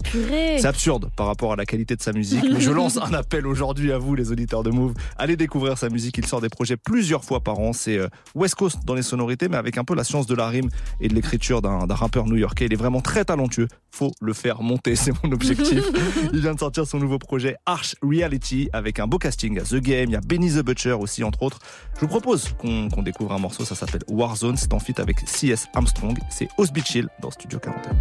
C'est 0.59 0.67
absurde 0.67 1.11
par 1.17 1.27
rapport 1.27 1.53
à 1.53 1.57
la 1.57 1.67
qualité 1.67 1.97
de 1.97 2.03
sa 2.03 2.13
musique. 2.13 2.45
mais 2.51 2.61
je 2.61 2.71
lance 2.71 2.97
un 2.97 3.15
appel 3.15 3.47
aujourd'hui 3.47 3.93
à 3.93 3.99
vous, 3.99 4.15
les 4.15 4.31
auditeurs 4.33 4.63
de 4.63 4.71
Move. 4.71 4.95
Allez 5.17 5.37
découvrir 5.37 5.79
sa 5.79 5.89
musique. 5.89 6.19
Il 6.19 6.27
sort 6.27 6.41
des 6.41 6.49
projets 6.49 6.77
plusieurs 6.77 7.25
fois 7.25 7.41
par 7.41 7.59
an. 7.59 7.73
C'est 7.73 7.99
euh, 7.99 8.09
West 8.35 8.55
Coast 8.55 8.79
dans 8.85 8.95
les 8.95 9.03
sonorités, 9.03 9.49
mais 9.49 9.57
avec 9.57 9.79
un 9.79 9.85
peu 9.85 9.95
la 9.95 10.05
science 10.05 10.27
de 10.27 10.35
la 10.35 10.49
rime 10.49 10.69
et 11.01 11.09
de 11.09 11.15
l'écriture 11.15 11.63
d'un 11.63 11.87
d'un 11.87 11.95
rappeur 11.95 12.27
new-yorkais. 12.27 12.67
Il 12.67 12.73
est 12.73 12.77
vraiment 12.77 13.01
très 13.01 13.25
talentueux. 13.25 13.69
Faut 13.91 14.13
le 14.21 14.33
faire 14.33 14.63
monter, 14.63 14.95
c'est 14.95 15.13
mon 15.23 15.33
objectif. 15.33 15.85
il 16.33 16.41
vient 16.41 16.55
de 16.55 16.59
sortir 16.59 16.87
son 16.87 16.99
nouveau 16.99 17.19
projet 17.19 17.57
Arch 17.67 17.97
Reality 18.03 18.69
avec 18.73 19.01
un 19.01 19.07
beau 19.07 19.19
casting. 19.29 19.53
Il 19.53 19.59
y 19.59 19.61
a 19.61 19.65
The 19.65 19.83
Game, 19.83 20.05
il 20.09 20.13
y 20.13 20.17
a 20.17 20.21
Benny 20.21 20.51
the 20.51 20.63
Butcher 20.63 20.93
aussi, 20.93 21.23
entre 21.23 21.43
autres. 21.43 21.59
Je 21.97 22.01
vous 22.01 22.09
propose 22.09 22.55
qu'on 22.59 23.03
découvre 23.03 23.33
un 23.33 23.39
morceau. 23.39 23.65
Ça 23.65 23.75
s'appelle 23.75 24.03
Warzone. 24.09 24.57
C'est 24.57 24.73
en 24.73 24.79
feat 24.79 25.01
avec 25.01 25.21
C.S. 25.27 25.67
Armstrong. 25.75 26.19
C'est 26.31 26.49
Osby 26.57 26.83
Chill 26.83 27.09
dans 27.21 27.31
Studio 27.31 27.59
41. 27.59 27.95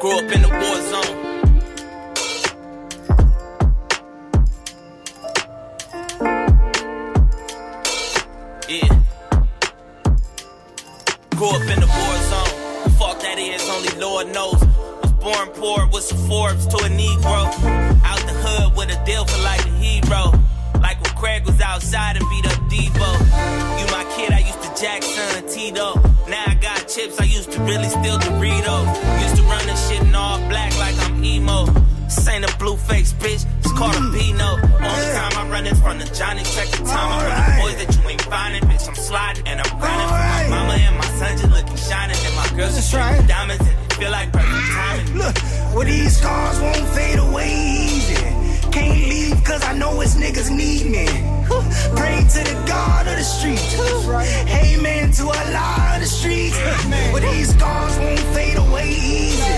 Grew 0.00 0.18
up 0.18 0.32
in 0.34 0.42
the 0.42 0.48
war. 0.48 0.58
Yeah. 8.68 8.88
Grew 11.36 11.50
up 11.50 11.62
in 11.68 11.80
the 11.80 11.86
war 11.86 12.12
fuck 12.98 13.20
that 13.20 13.38
is, 13.38 13.68
only 13.68 14.00
Lord 14.00 14.32
knows. 14.32 14.91
Born 15.22 15.48
poor 15.54 15.86
with 15.92 16.02
some 16.02 16.18
Forbes 16.26 16.66
to 16.66 16.76
a 16.78 16.88
Negro. 16.88 17.46
Out 18.02 18.18
the 18.26 18.34
hood 18.42 18.76
with 18.76 18.90
a 18.90 18.98
deal 19.06 19.24
for 19.24 19.40
like 19.44 19.64
a 19.64 19.70
hero. 19.78 20.32
Like 20.82 21.00
when 21.00 21.14
Craig 21.14 21.46
was 21.46 21.60
outside 21.60 22.16
and 22.16 22.28
beat 22.28 22.44
up 22.44 22.58
Debo. 22.66 23.08
You 23.78 23.86
my 23.94 24.02
kid, 24.16 24.32
I 24.32 24.40
used 24.40 24.60
to 24.66 24.82
Jackson 24.82 25.46
Tito. 25.46 25.94
Now 26.26 26.42
I 26.48 26.54
got 26.54 26.88
chips, 26.88 27.20
I 27.20 27.24
used 27.24 27.52
to 27.52 27.60
really 27.60 27.88
steal 27.88 28.18
Doritos. 28.18 29.22
Used 29.22 29.36
to 29.36 29.42
run 29.42 29.64
this 29.64 29.88
shit 29.88 30.02
in 30.02 30.12
all 30.12 30.38
black 30.48 30.76
like 30.80 30.98
I'm 31.06 31.22
emo. 31.22 31.66
This 31.66 32.26
ain't 32.26 32.44
a 32.44 32.56
blue 32.58 32.76
face 32.76 33.12
bitch, 33.12 33.46
it's 33.60 33.72
called 33.78 33.94
a 33.94 34.02
Pino. 34.10 34.58
Only 34.58 35.08
time 35.14 35.38
I 35.38 35.48
run 35.48 35.66
is 35.66 35.78
from 35.80 36.00
the 36.00 36.06
Johnny, 36.06 36.42
check 36.42 36.66
the 36.66 36.82
time. 36.82 36.98
I 36.98 37.28
run 37.28 37.38
the 37.46 37.62
boys 37.62 37.76
that 37.78 37.94
you 37.94 38.10
ain't 38.10 38.22
finding, 38.22 38.62
bitch. 38.64 38.88
I'm 38.88 38.96
sliding 38.96 39.46
and 39.46 39.60
I'm 39.60 39.78
grinding 39.78 40.08
for 40.08 40.18
my 40.18 40.48
mama 40.50 40.72
and 40.82 40.98
my 40.98 41.06
son 41.14 41.38
just 41.38 41.52
looking 41.54 41.76
shining. 41.76 42.16
And 42.26 42.34
my 42.34 42.48
girls 42.58 42.74
just 42.74 42.92
right. 42.92 43.24
diamonds 43.28 43.64
and 43.64 43.81
feel 44.02 44.10
like 44.10 44.32
perfect 44.32 44.68
timing. 44.72 45.16
Look, 45.16 45.36
well 45.74 45.86
these 45.86 46.16
scars 46.18 46.58
won't 46.60 46.88
fade 46.96 47.18
away 47.18 47.50
easy. 47.86 48.16
Can't 48.76 49.02
leave 49.12 49.38
cause 49.44 49.62
I 49.62 49.74
know 49.78 50.00
it's 50.00 50.16
niggas 50.16 50.50
need 50.50 50.86
me. 50.86 51.06
Pray 51.94 52.18
to 52.34 52.40
the 52.50 52.56
God 52.66 53.06
of 53.06 53.16
the 53.16 53.22
streets. 53.22 53.74
Amen 54.62 55.12
to 55.18 55.24
Allah 55.24 55.94
of 55.94 56.00
the 56.00 56.10
streets. 56.18 56.58
Well 57.12 57.22
these 57.22 57.50
scars 57.54 57.96
won't 57.98 58.26
fade 58.34 58.58
away 58.58 58.88
easy. 58.90 59.54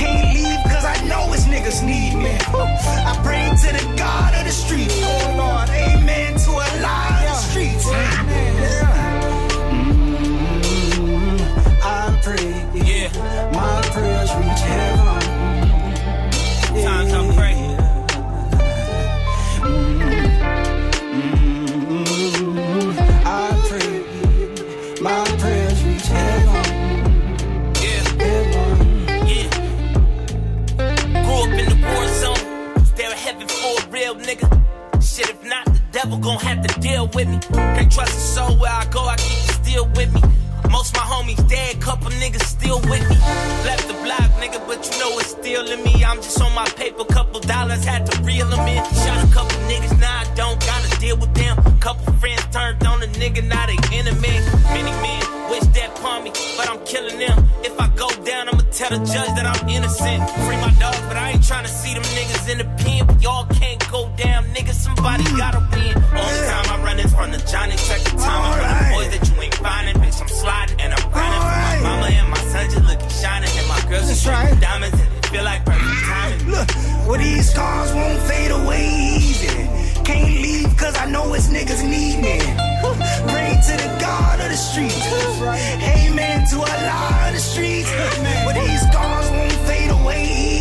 Can't 0.00 0.28
leave 0.38 0.60
cause 0.72 0.86
I 0.94 0.96
know 1.06 1.30
it's 1.34 1.44
niggas 1.44 1.84
need 1.84 2.14
me. 2.16 2.34
I 3.10 3.12
pray 3.26 3.44
to 3.62 3.68
the 3.78 3.84
God 3.98 4.32
of 4.38 4.44
the 4.46 4.52
streets. 4.64 4.96
Oh 5.02 5.34
Lord, 5.42 5.68
amen 5.68 6.38
to 6.44 6.50
Allah 6.50 7.00
of 7.18 7.24
the 7.28 7.34
streets. 7.34 8.51
Prayers 13.92 14.30
reach 14.36 14.60
heaven. 14.60 15.20
Times 16.82 17.12
I 17.12 17.34
pray. 17.36 17.56
Mm-hmm. 21.12 22.32
I 23.26 23.38
pray. 23.68 23.92
My 25.02 25.24
prayers 25.38 25.80
reach 25.84 26.06
heaven. 26.06 26.64
Yeah. 27.82 28.04
Yeah. 29.30 29.50
Grew 31.24 31.38
up 31.42 31.58
in 31.60 31.66
the 31.68 31.76
war 31.86 32.06
zone. 32.20 32.42
Heaven 33.14 33.46
for 33.46 33.72
a 33.78 33.84
real 33.90 34.14
nigga? 34.16 34.46
Shit, 35.02 35.28
if 35.30 35.44
not, 35.44 35.64
the 35.66 35.80
devil 35.92 36.18
gon' 36.18 36.38
have 36.40 36.66
to 36.66 36.80
deal 36.80 37.06
with 37.08 37.28
me. 37.28 37.38
Can't 37.52 37.92
trust 37.92 38.16
a 38.16 38.20
soul 38.20 38.56
where 38.56 38.72
I 38.72 38.84
go, 38.86 39.04
I 39.04 39.16
keep 39.16 39.38
it 39.38 39.54
still 39.64 39.86
with 39.94 40.12
me. 40.14 40.20
Most 40.72 40.96
my 40.96 41.02
homies 41.02 41.46
dead, 41.48 41.80
couple 41.82 42.10
niggas 42.12 42.44
still 42.44 42.80
with 42.80 43.04
me. 43.10 43.16
Left 43.68 43.86
the 43.86 43.94
block, 44.02 44.30
nigga, 44.40 44.58
but 44.66 44.80
you 44.88 44.98
know 44.98 45.18
it's 45.18 45.30
still 45.30 45.70
in 45.70 45.84
me. 45.84 46.02
I'm 46.02 46.16
just 46.16 46.40
on 46.40 46.54
my 46.54 46.64
paper, 46.80 47.04
couple 47.04 47.40
dollars, 47.40 47.84
had 47.84 48.06
to 48.06 48.22
reel 48.22 48.48
them 48.48 48.66
in. 48.66 48.82
Shot 49.04 49.22
a 49.22 49.28
couple 49.34 49.58
niggas, 49.68 50.00
now 50.00 50.20
I 50.20 50.24
don't 50.34 50.58
gotta 50.60 50.98
deal 50.98 51.18
with 51.18 51.34
them. 51.34 51.56
Couple 51.78 52.10
friends 52.14 52.42
turned 52.50 52.82
on 52.86 53.02
a 53.02 53.06
nigga, 53.20 53.46
now 53.46 53.66
they 53.66 53.76
enemy. 53.98 54.40
Many 54.72 54.92
men 55.04 55.22
wish 55.50 55.66
that 55.76 55.90
upon 55.98 56.24
me, 56.24 56.30
but 56.56 56.70
I'm 56.70 56.82
killing 56.86 57.18
them. 57.18 57.36
If 57.62 57.78
I 57.78 57.88
go 57.88 58.08
down, 58.24 58.48
I'ma 58.48 58.62
tell 58.72 58.90
the 58.96 59.04
judge 59.04 59.32
that 59.36 59.44
I'm 59.44 59.68
innocent. 59.68 60.24
Free 60.48 60.56
my 60.56 60.72
dog, 60.80 60.96
but 61.06 61.18
I 61.18 61.32
ain't 61.32 61.44
trying 61.46 61.64
to 61.64 61.70
see 61.70 61.92
them 61.92 62.02
niggas 62.16 62.48
in 62.50 62.58
the 62.58 62.68
pen. 62.80 63.20
Y'all 63.20 63.44
can't 63.60 63.81
go 63.92 64.08
down, 64.16 64.44
nigga. 64.56 64.72
Somebody 64.72 65.24
gotta 65.36 65.60
win. 65.70 65.94
Only 66.16 66.42
time 66.48 66.66
I 66.72 66.76
run 66.82 66.98
is 66.98 67.12
from 67.14 67.30
the 67.30 67.38
Johnny. 67.44 67.76
Check 67.76 68.00
the 68.08 68.16
time. 68.16 68.40
I 68.40 68.58
run 68.58 68.72
the 68.72 68.88
boys 68.96 69.10
that 69.12 69.22
you 69.28 69.42
ain't 69.42 69.54
finding, 69.56 69.96
bitch. 70.02 70.18
I'm 70.20 70.28
sliding 70.28 70.80
and 70.80 70.94
I'm 70.94 71.04
grinding 71.12 71.42
for 71.44 71.60
my 71.68 71.76
mama 71.86 72.08
and 72.08 72.28
my 72.30 72.42
son 72.50 72.64
just 72.72 72.86
looking 72.88 73.12
shining, 73.22 73.52
and 73.52 73.68
my 73.68 73.80
girls 73.88 74.08
just 74.08 74.26
right. 74.26 74.58
diamonds 74.60 74.98
and 74.98 75.12
it 75.18 75.26
feel 75.26 75.44
like 75.44 75.64
perfect 75.66 76.02
timing. 76.08 76.42
Look, 76.50 76.68
well 77.06 77.18
these 77.20 77.52
scars 77.52 77.92
won't 77.92 78.20
fade 78.28 78.50
away 78.50 78.84
easy. 79.20 79.52
Can't 80.08 80.34
leave 80.40 80.74
cause 80.76 80.96
I 80.96 81.06
know 81.06 81.34
it's 81.34 81.48
niggas 81.48 81.84
need 81.84 82.16
me. 82.24 82.40
Pray 83.30 83.52
to 83.68 83.74
the 83.76 83.90
God 84.00 84.40
of 84.40 84.48
the 84.48 84.56
streets. 84.56 85.04
Amen 86.00 86.48
to 86.50 86.56
Allah 86.56 87.28
of 87.28 87.34
the 87.36 87.40
streets. 87.40 87.90
Well 88.44 88.56
these 88.56 88.82
scars 88.88 89.28
won't 89.30 89.58
fade 89.68 89.90
away 89.90 90.22
easy. 90.24 90.51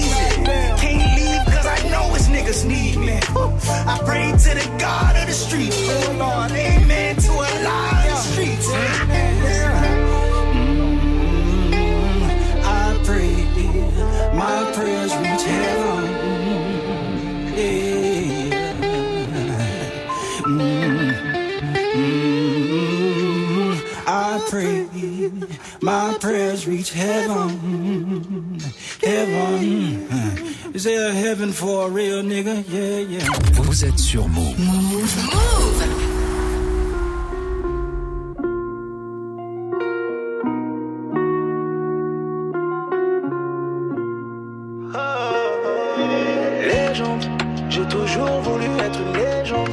Niggas 2.52 2.66
need 2.66 2.98
me. 2.98 3.20
I 3.88 4.00
pray 4.04 4.32
to 4.32 4.50
the 4.56 4.78
God 4.78 5.16
of 5.16 5.28
the 5.28 5.34
streets. 5.34 5.78
Oh 5.80 6.16
Lord, 6.18 6.52
amen 6.52 7.16
to 7.16 7.32
Allah 7.32 8.04
of 8.04 8.10
the 8.10 8.16
streets. 8.18 8.68
I 12.64 13.00
pray, 13.06 13.36
my 14.34 14.72
prayers 14.74 15.16
reach 15.16 15.44
heaven. 15.44 16.04
Yeah. 17.56 18.50
Mm, 20.44 21.12
mm, 21.96 22.14
I 24.08 24.40
pray, 24.50 24.88
my 25.82 26.18
prayers 26.20 26.68
reach 26.68 26.92
heaven. 26.92 28.60
Heaven. 29.02 30.51
Is 30.74 30.86
there 30.86 31.10
a 31.10 31.12
heaven 31.12 31.52
for 31.52 31.88
a 31.88 31.90
real 31.90 32.24
nigga? 32.24 32.64
Yeah, 32.70 33.00
yeah. 33.00 33.26
Vous 33.54 33.84
êtes 33.84 34.00
sur 34.00 34.28
Move. 34.30 34.56
Légende, 46.66 47.26
j'ai 47.70 47.86
toujours 47.88 48.40
voulu 48.42 48.66
être 48.80 49.00
une 49.00 49.14
légende. 49.18 49.70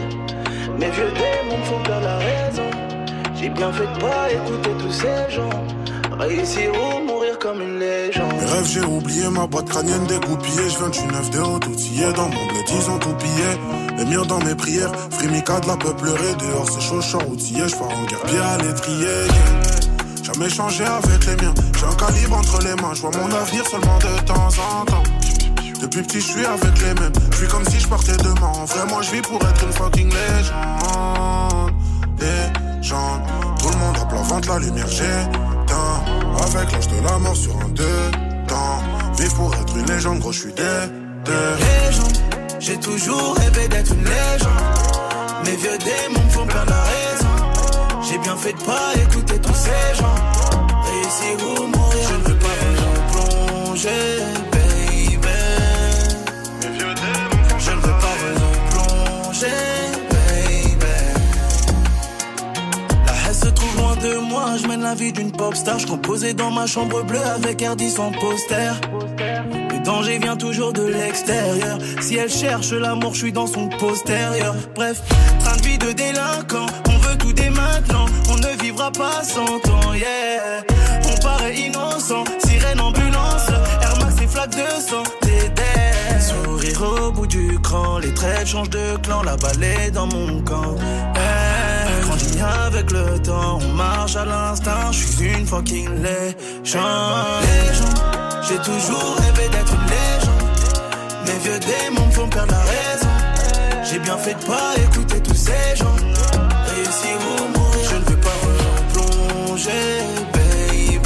Mes 0.80 0.90
vieux 0.90 1.12
démons 1.14 1.58
me 1.58 1.64
font 1.64 1.82
perdre 1.84 2.06
la 2.06 2.18
raison. 2.18 2.70
J'ai 3.36 3.50
bien 3.50 3.72
fait 3.72 3.86
de 3.86 4.00
pas 4.00 4.32
écouter 4.32 4.70
tous 4.80 4.92
ces 4.92 5.30
gens. 5.32 5.50
Réussir 6.18 6.72
ou 6.72 7.00
mourir 7.06 7.38
comme 7.38 7.62
une 7.62 7.78
légende. 7.78 8.27
Rêves, 8.48 8.66
j'ai 8.66 8.80
oublié 8.80 9.28
ma 9.28 9.46
boîte 9.46 9.68
crânienne 9.68 10.06
dégoupillée. 10.06 10.70
Je 10.70 10.78
viens 10.78 10.88
du 10.88 11.12
9 11.12 11.30
de 11.30 11.38
haut, 11.40 11.56
outillé 11.56 12.12
dans 12.14 12.28
mon 12.28 12.46
bled, 12.46 12.64
ils 12.68 12.90
ont 12.90 12.98
tout 12.98 13.14
pillé. 13.14 13.48
Les 13.98 14.04
murs 14.06 14.26
dans 14.26 14.38
mes 14.38 14.54
prières, 14.54 14.92
Frimica 15.10 15.60
de 15.60 15.66
la 15.66 15.76
peu 15.76 15.94
pleurer. 15.94 16.34
Dehors, 16.38 16.66
c'est 16.70 16.80
chaud, 16.80 17.00
je 17.00 17.16
outillé, 17.30 17.68
je 17.68 17.76
pars 17.76 17.88
en 17.88 18.04
guerre, 18.06 18.22
pied 18.22 18.38
à 18.38 18.56
l'étrier. 18.58 19.28
Jamais 20.22 20.48
changé 20.48 20.84
avec 20.84 21.26
les 21.26 21.36
miens. 21.44 21.54
J'ai 21.78 21.84
un 21.84 22.06
calibre 22.06 22.36
entre 22.38 22.58
les 22.62 22.74
mains, 22.82 22.94
je 22.94 23.00
vois 23.02 23.10
mon 23.10 23.36
avenir 23.36 23.66
seulement 23.66 23.98
de 23.98 24.24
temps 24.24 24.48
en 24.48 24.84
temps. 24.86 25.02
Depuis 25.80 26.02
petit, 26.02 26.20
je 26.20 26.26
suis 26.26 26.46
avec 26.46 26.80
les 26.80 26.94
mêmes. 27.00 27.12
Je 27.32 27.36
suis 27.36 27.48
comme 27.48 27.64
si 27.66 27.78
je 27.78 27.88
partais 27.88 28.16
demain. 28.16 28.52
En 28.54 28.64
vrai, 28.64 28.86
moi, 28.88 29.02
je 29.02 29.10
vis 29.10 29.22
pour 29.22 29.40
être 29.42 29.64
une 29.64 29.72
fucking 29.72 30.08
légende. 30.08 31.72
Légende. 32.18 33.22
Tout 33.60 33.68
le 33.68 33.76
monde 33.76 33.96
à 34.00 34.06
plat 34.06 34.22
ventre, 34.22 34.48
la 34.48 34.58
lumière, 34.58 34.88
j'éteins. 34.88 36.02
Avec 36.40 36.72
l'âge 36.72 36.88
de 36.88 37.04
la 37.04 37.18
mort 37.18 37.36
sur 37.36 37.56
un 37.58 37.68
deux 37.68 38.27
Vivre 39.18 39.34
pour 39.34 39.54
être 39.54 39.76
une 39.76 39.86
légende, 39.86 40.20
gros, 40.20 40.32
je 40.32 40.40
suis. 40.40 40.52
Légende, 40.54 42.18
j'ai 42.60 42.78
toujours 42.78 43.34
rêvé 43.36 43.66
d'être 43.68 43.92
une 43.92 44.04
légende. 44.04 44.62
Mes 45.44 45.56
vieux 45.56 45.78
démons 45.78 46.24
me 46.24 46.30
font 46.30 46.46
perdre 46.46 46.70
la 46.70 46.82
raison. 46.82 48.02
J'ai 48.08 48.18
bien 48.18 48.36
fait 48.36 48.52
de 48.52 48.58
pas 48.58 48.94
écouter 48.94 49.38
tous 49.40 49.54
ces 49.54 49.94
gens. 49.98 50.14
Réussir 50.84 51.36
ou 51.46 51.66
mourir, 51.66 52.08
je 52.08 52.14
ne 52.14 52.22
veux 52.28 52.38
pas 52.38 52.56
vous 52.76 53.02
plonger, 53.12 54.22
baby. 54.52 55.18
Je 57.58 57.70
ne 57.72 57.76
veux 57.76 57.98
pas 58.04 58.14
vous 58.22 58.34
plonger, 58.70 59.67
je 64.58 64.66
mène 64.66 64.82
la 64.82 64.94
vie 64.94 65.12
d'une 65.12 65.32
pop 65.32 65.54
star. 65.54 65.78
Je 65.78 65.86
composais 65.86 66.34
dans 66.34 66.50
ma 66.50 66.66
chambre 66.66 67.02
bleue 67.02 67.24
avec 67.24 67.62
Hardy 67.62 67.90
son 67.90 68.10
poster. 68.12 68.72
Le 69.18 69.84
danger 69.84 70.18
vient 70.18 70.36
toujours 70.36 70.72
de 70.72 70.82
l'extérieur. 70.82 71.78
Si 72.00 72.16
elle 72.16 72.30
cherche 72.30 72.72
l'amour, 72.72 73.14
je 73.14 73.18
suis 73.18 73.32
dans 73.32 73.46
son 73.46 73.68
postérieur. 73.68 74.54
Bref, 74.74 75.02
train 75.40 75.56
de 75.56 75.62
vie 75.62 75.78
de 75.78 75.92
délinquant. 75.92 76.66
On 76.88 76.98
veut 76.98 77.16
tout 77.16 77.32
dès 77.32 77.50
maintenant. 77.50 78.06
On 78.30 78.36
ne 78.36 78.62
vivra 78.62 78.90
pas 78.90 79.22
sans 79.22 79.58
temps, 79.60 79.94
yeah. 79.94 80.62
On 81.10 81.22
paraît 81.22 81.54
innocent. 81.54 82.24
Sirène 82.44 82.80
ambulance. 82.80 83.48
Air 83.82 83.98
Max 84.00 84.22
et 84.22 84.26
flaques 84.26 84.56
de 84.56 84.80
sang. 84.80 85.04
Sourire 86.20 86.82
au 86.82 87.12
bout 87.12 87.26
du 87.26 87.58
cran. 87.60 87.98
Les 87.98 88.12
traits 88.12 88.46
changent 88.46 88.70
de 88.70 88.96
clan. 89.02 89.22
La 89.22 89.36
balle 89.36 89.62
est 89.62 89.90
dans 89.90 90.06
mon 90.06 90.42
camp. 90.42 90.74
Avec 92.40 92.90
le 92.90 93.18
temps. 93.20 93.58
On 93.62 93.72
marche 93.74 94.16
à 94.16 94.24
l'instinct. 94.24 94.92
Je 94.92 95.06
suis 95.06 95.32
une 95.38 95.46
fucking 95.46 95.88
légende. 96.02 97.42
Légende. 97.42 97.98
J'ai 98.48 98.58
toujours 98.58 99.16
rêvé 99.16 99.48
d'être 99.50 99.72
une 99.74 99.86
légende. 99.96 100.48
Mes 101.26 101.38
vieux 101.44 101.58
démons 101.60 102.06
me 102.06 102.12
font 102.12 102.28
perdre 102.28 102.52
la 102.52 102.60
raison. 102.60 103.08
J'ai 103.90 103.98
bien 103.98 104.16
fait 104.18 104.34
de 104.34 104.44
pas 104.44 104.74
écouter 104.76 105.20
tous 105.20 105.34
ces 105.34 105.76
gens. 105.76 105.96
Réussir 106.74 107.16
ou 107.28 107.58
mourir, 107.58 107.88
je 107.90 107.96
ne 107.96 108.04
veux 108.04 108.20
pas 108.20 108.38
replonger, 108.46 110.02
baby. 110.32 111.00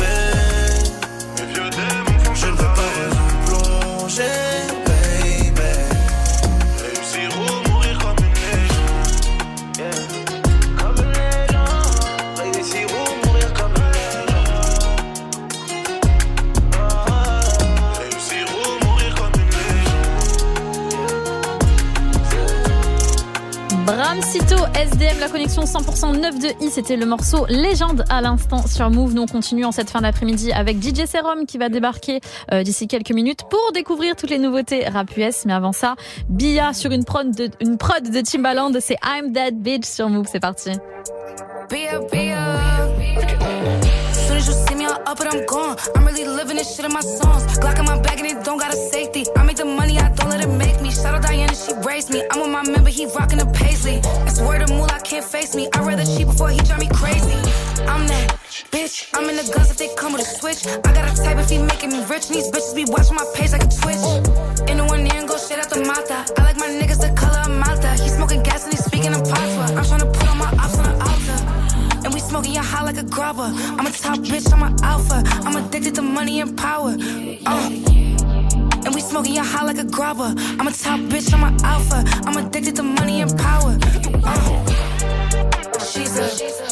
Mes 1.39 1.47
vieux 1.53 1.71
démons 1.71 2.19
font 2.25 2.35
Je 2.35 2.47
ne 2.47 2.53
veux 2.53 2.73
pas 2.79 2.91
replonger, 3.01 4.52
Amsito, 24.35 24.57
SDM, 24.75 25.21
la 25.21 25.29
connexion 25.29 25.65
100% 25.65 26.19
9 26.19 26.39
de 26.39 26.65
I, 26.65 26.71
c'était 26.71 26.97
le 26.97 27.05
morceau 27.05 27.45
Légende 27.51 28.03
à 28.09 28.23
l'instant 28.23 28.67
sur 28.67 28.89
Move. 28.89 29.13
Nous 29.13 29.21
on 29.21 29.27
continue 29.27 29.67
en 29.67 29.73
cette 29.73 29.91
fin 29.91 30.01
d'après-midi 30.01 30.53
avec 30.53 30.83
DJ 30.83 31.05
Serum 31.05 31.45
qui 31.45 31.59
va 31.59 31.69
débarquer 31.69 32.21
euh, 32.51 32.63
d'ici 32.63 32.89
quelques 32.89 33.11
minutes 33.11 33.41
pour 33.51 33.73
découvrir 33.75 34.17
toutes 34.17 34.31
les 34.31 34.39
nouveautés 34.39 34.89
rap 34.89 35.15
US. 35.19 35.45
Mais 35.45 35.53
avant 35.53 35.73
ça, 35.73 35.97
Bia 36.31 36.73
sur 36.73 36.93
une 36.93 37.05
prod 37.05 37.31
de, 37.31 37.51
une 37.61 37.77
prod 37.77 38.11
Timbaland, 38.25 38.73
c'est 38.81 38.97
I'm 39.05 39.35
That 39.35 39.51
Bitch 39.51 39.85
sur 39.85 40.09
Move. 40.09 40.27
C'est 40.33 40.41
parti. 40.41 40.71
Bia, 41.69 42.01
Bia. 42.11 42.63
Up 45.13 45.21
it, 45.21 45.29
I'm 45.29 45.45
gone. 45.45 45.77
I'm 45.95 46.07
really 46.07 46.25
living 46.25 46.57
this 46.57 46.75
shit 46.75 46.87
in 46.87 46.93
my 46.93 47.01
songs. 47.01 47.45
Glock 47.59 47.79
in 47.79 47.85
my 47.85 48.01
bag 48.01 48.19
and 48.19 48.27
it 48.27 48.45
don't 48.45 48.59
got 48.59 48.73
a 48.73 48.77
safety. 48.77 49.25
I 49.37 49.45
make 49.45 49.59
the 49.59 49.65
money, 49.65 49.99
I 49.99 50.09
don't 50.09 50.31
let 50.31 50.41
it 50.41 50.49
make 50.49 50.81
me. 50.81 50.91
Shout 50.91 51.15
out 51.15 51.23
Diana, 51.23 51.55
she 51.55 51.73
raised 51.87 52.11
me. 52.11 52.25
I'm 52.31 52.41
with 52.41 52.51
my 52.51 52.63
member, 52.63 52.89
he 52.91 53.05
rockin' 53.07 53.39
the 53.39 53.47
paisley. 53.47 54.01
It's 54.27 54.41
word 54.41 54.63
of 54.63 54.71
moolah, 54.71 55.01
can't 55.05 55.25
face 55.25 55.55
me. 55.55 55.69
I'd 55.75 55.87
rather 55.87 56.05
cheat 56.05 56.27
before 56.27 56.49
he 56.49 56.59
drive 56.61 56.81
me 56.81 56.89
crazy. 56.89 57.37
I'm 57.85 58.07
that 58.09 58.39
bitch. 58.73 59.09
I'm 59.13 59.29
in 59.29 59.37
the 59.37 59.47
guns 59.53 59.71
if 59.71 59.77
they 59.77 59.95
come 59.95 60.13
with 60.13 60.23
a 60.23 60.25
switch. 60.25 60.67
I 60.67 60.91
got 60.97 61.05
a 61.07 61.15
type 61.23 61.39
if 61.39 61.51
he 61.51 61.59
making 61.59 61.91
me 61.91 62.01
rich. 62.09 62.27
And 62.29 62.37
these 62.37 62.51
bitches 62.51 62.75
be 62.75 62.85
watching 62.89 63.17
my 63.17 63.27
page 63.35 63.53
like 63.53 63.65
a 63.65 63.71
twitch. 63.71 64.05
In 64.71 64.79
the 64.79 64.87
one 64.89 65.07
ear 65.07 65.21
and 65.21 65.29
go 65.29 65.37
shit 65.37 65.59
out 65.59 65.69
the 65.69 65.85
Malta. 65.85 66.25
I 66.39 66.43
like 66.43 66.57
my 66.57 66.69
niggas 66.69 67.01
the 67.05 67.13
color 67.15 67.43
of 67.45 67.53
Malta. 67.53 67.91
He 68.03 68.09
smoking 68.09 68.43
gas 68.43 68.65
and 68.65 68.73
he 68.73 68.81
like 72.93 73.05
a 73.05 73.09
grabber. 73.09 73.51
I'm 73.79 73.87
a 73.87 73.91
top 73.91 74.19
bitch, 74.19 74.53
I'm 74.53 74.63
an 74.63 74.77
alpha. 74.83 75.23
I'm 75.47 75.57
addicted 75.57 75.95
to 75.95 76.03
money 76.03 76.41
and 76.41 76.57
power. 76.57 76.95
Uh. 77.47 77.71
And 78.85 78.95
we 78.95 79.01
smoking 79.01 79.35
your 79.35 79.45
high 79.45 79.65
like 79.65 79.79
a 79.79 79.85
grabber. 79.85 80.35
I'm 80.37 80.67
a 80.67 80.73
top 80.73 81.01
bitch, 81.01 81.33
I'm 81.33 81.45
an 81.45 81.65
alpha. 81.65 82.05
I'm 82.27 82.37
addicted 82.37 82.77
to 82.77 82.83
money 82.83 83.23
and 83.23 83.39
power. 83.39 83.79
Uh. 84.25 84.65
She's 85.81 86.19
a 86.19 86.29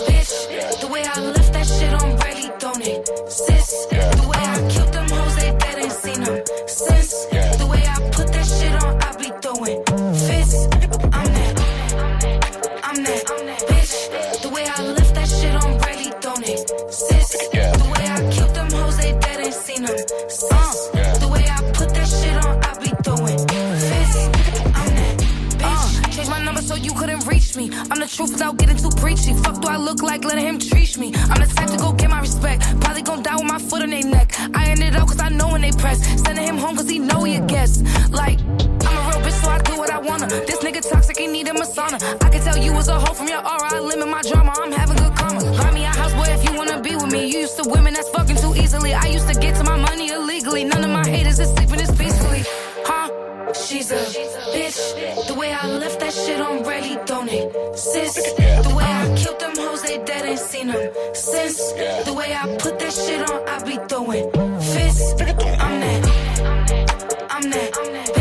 bitch. 0.06 0.80
The 0.80 0.88
way 0.88 1.04
I 1.04 1.20
lift 1.20 1.52
that 1.52 1.66
shit 1.66 1.94
on 2.02 2.16
Brady, 2.16 2.50
don't 2.58 2.86
it? 2.86 3.08
Sis. 3.30 3.86
The 3.86 4.26
way 4.28 4.42
I 4.54 4.68
killed 4.68 4.92
them 4.92 5.08
hoes, 5.08 5.36
they 5.36 5.56
dead 5.56 5.78
ain't 5.78 5.92
seen 5.92 6.20
them 6.24 6.42
since. 6.66 7.26
The 7.60 7.66
way 7.70 7.82
I 7.86 7.96
put 8.10 8.28
that 8.32 8.46
shit 8.46 8.74
on, 8.82 9.00
I 9.02 9.16
be 9.16 9.30
throwing 9.40 9.84
fists. 10.14 10.66
I'm 11.12 11.28
that. 11.32 11.80
I'm 12.84 13.02
that 13.04 13.24
bitch. 13.26 13.70
The 13.70 13.88
way 13.88 13.99
truth 28.20 28.32
without 28.32 28.56
getting 28.58 28.76
too 28.76 28.90
preachy. 29.00 29.32
Fuck 29.32 29.62
do 29.62 29.68
I 29.68 29.76
look 29.76 30.02
like 30.02 30.24
letting 30.24 30.44
him 30.44 30.58
treat 30.58 30.98
me? 30.98 31.12
I'm 31.30 31.40
the 31.40 31.50
type 31.56 31.70
to 31.70 31.78
go 31.78 31.92
get 31.92 32.10
my 32.10 32.20
respect. 32.20 32.60
Probably 32.80 33.02
gon' 33.02 33.22
die 33.22 33.36
with 33.36 33.44
my 33.44 33.58
foot 33.58 33.82
on 33.82 33.90
their 33.90 34.04
neck. 34.04 34.28
I 34.54 34.70
ended 34.70 34.94
up 34.96 35.08
cause 35.08 35.20
I 35.20 35.30
know 35.30 35.48
when 35.52 35.62
they 35.62 35.72
press. 35.72 35.98
Sending 36.22 36.44
him 36.44 36.58
home 36.58 36.76
cause 36.76 36.88
he 36.88 36.98
know 36.98 37.24
he 37.24 37.36
a 37.36 37.40
guest. 37.46 37.84
Like, 38.10 38.38
I'm 38.86 38.96
a 38.98 39.02
real 39.08 39.20
bitch 39.24 39.38
so 39.42 39.48
I 39.50 39.58
do 39.62 39.78
what 39.78 39.90
I 39.90 39.98
wanna. 40.00 40.26
This 40.48 40.58
nigga 40.58 40.86
toxic, 40.86 41.16
he 41.18 41.26
need 41.28 41.48
a 41.48 41.52
masana. 41.52 41.98
I 42.24 42.28
can 42.28 42.42
tell 42.42 42.58
you 42.58 42.72
was 42.74 42.88
a 42.88 42.98
hoe 43.00 43.14
from 43.14 43.28
your 43.28 43.42
aura. 43.52 43.59
That 56.40 56.50
on 56.50 56.62
ready, 56.64 56.96
don't 57.06 57.28
it? 57.28 57.78
Sis. 57.78 58.14
The 58.14 58.74
way 58.76 58.84
I 58.84 59.14
killed 59.16 59.40
them 59.40 59.56
hoes, 59.56 59.82
they 59.82 59.98
dead 60.04 60.24
ain't 60.24 60.38
seen 60.38 60.68
them 60.68 60.92
since. 61.14 61.72
The 62.04 62.12
way 62.12 62.34
I 62.34 62.56
put 62.56 62.78
that 62.78 62.92
shit 62.92 63.30
on, 63.30 63.48
I 63.48 63.62
be 63.64 63.76
throwing 63.88 64.30
fists. 64.60 65.12
I'm 65.20 65.80
that. 65.80 67.28
I'm 67.30 67.50
there, 67.50 67.70
I'm 67.74 67.92
that. 67.92 68.19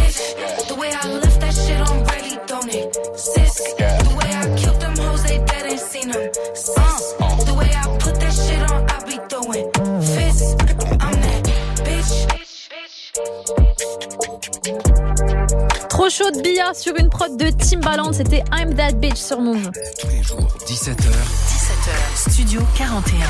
Chaud 16.20 16.32
de 16.32 16.42
Bia 16.42 16.74
sur 16.74 16.96
une 16.98 17.10
prod 17.10 17.38
de 17.38 17.50
Timbaland, 17.50 18.12
c'était 18.12 18.44
I'm 18.52 18.76
That 18.76 18.94
Bitch 18.94 19.18
sur 19.18 19.40
Move. 19.40 19.72
Tous 20.00 20.08
les 20.10 20.22
jours, 20.22 20.48
17h. 20.66 20.96
17h, 20.98 22.30
Studio 22.30 22.62
41. 22.76 23.26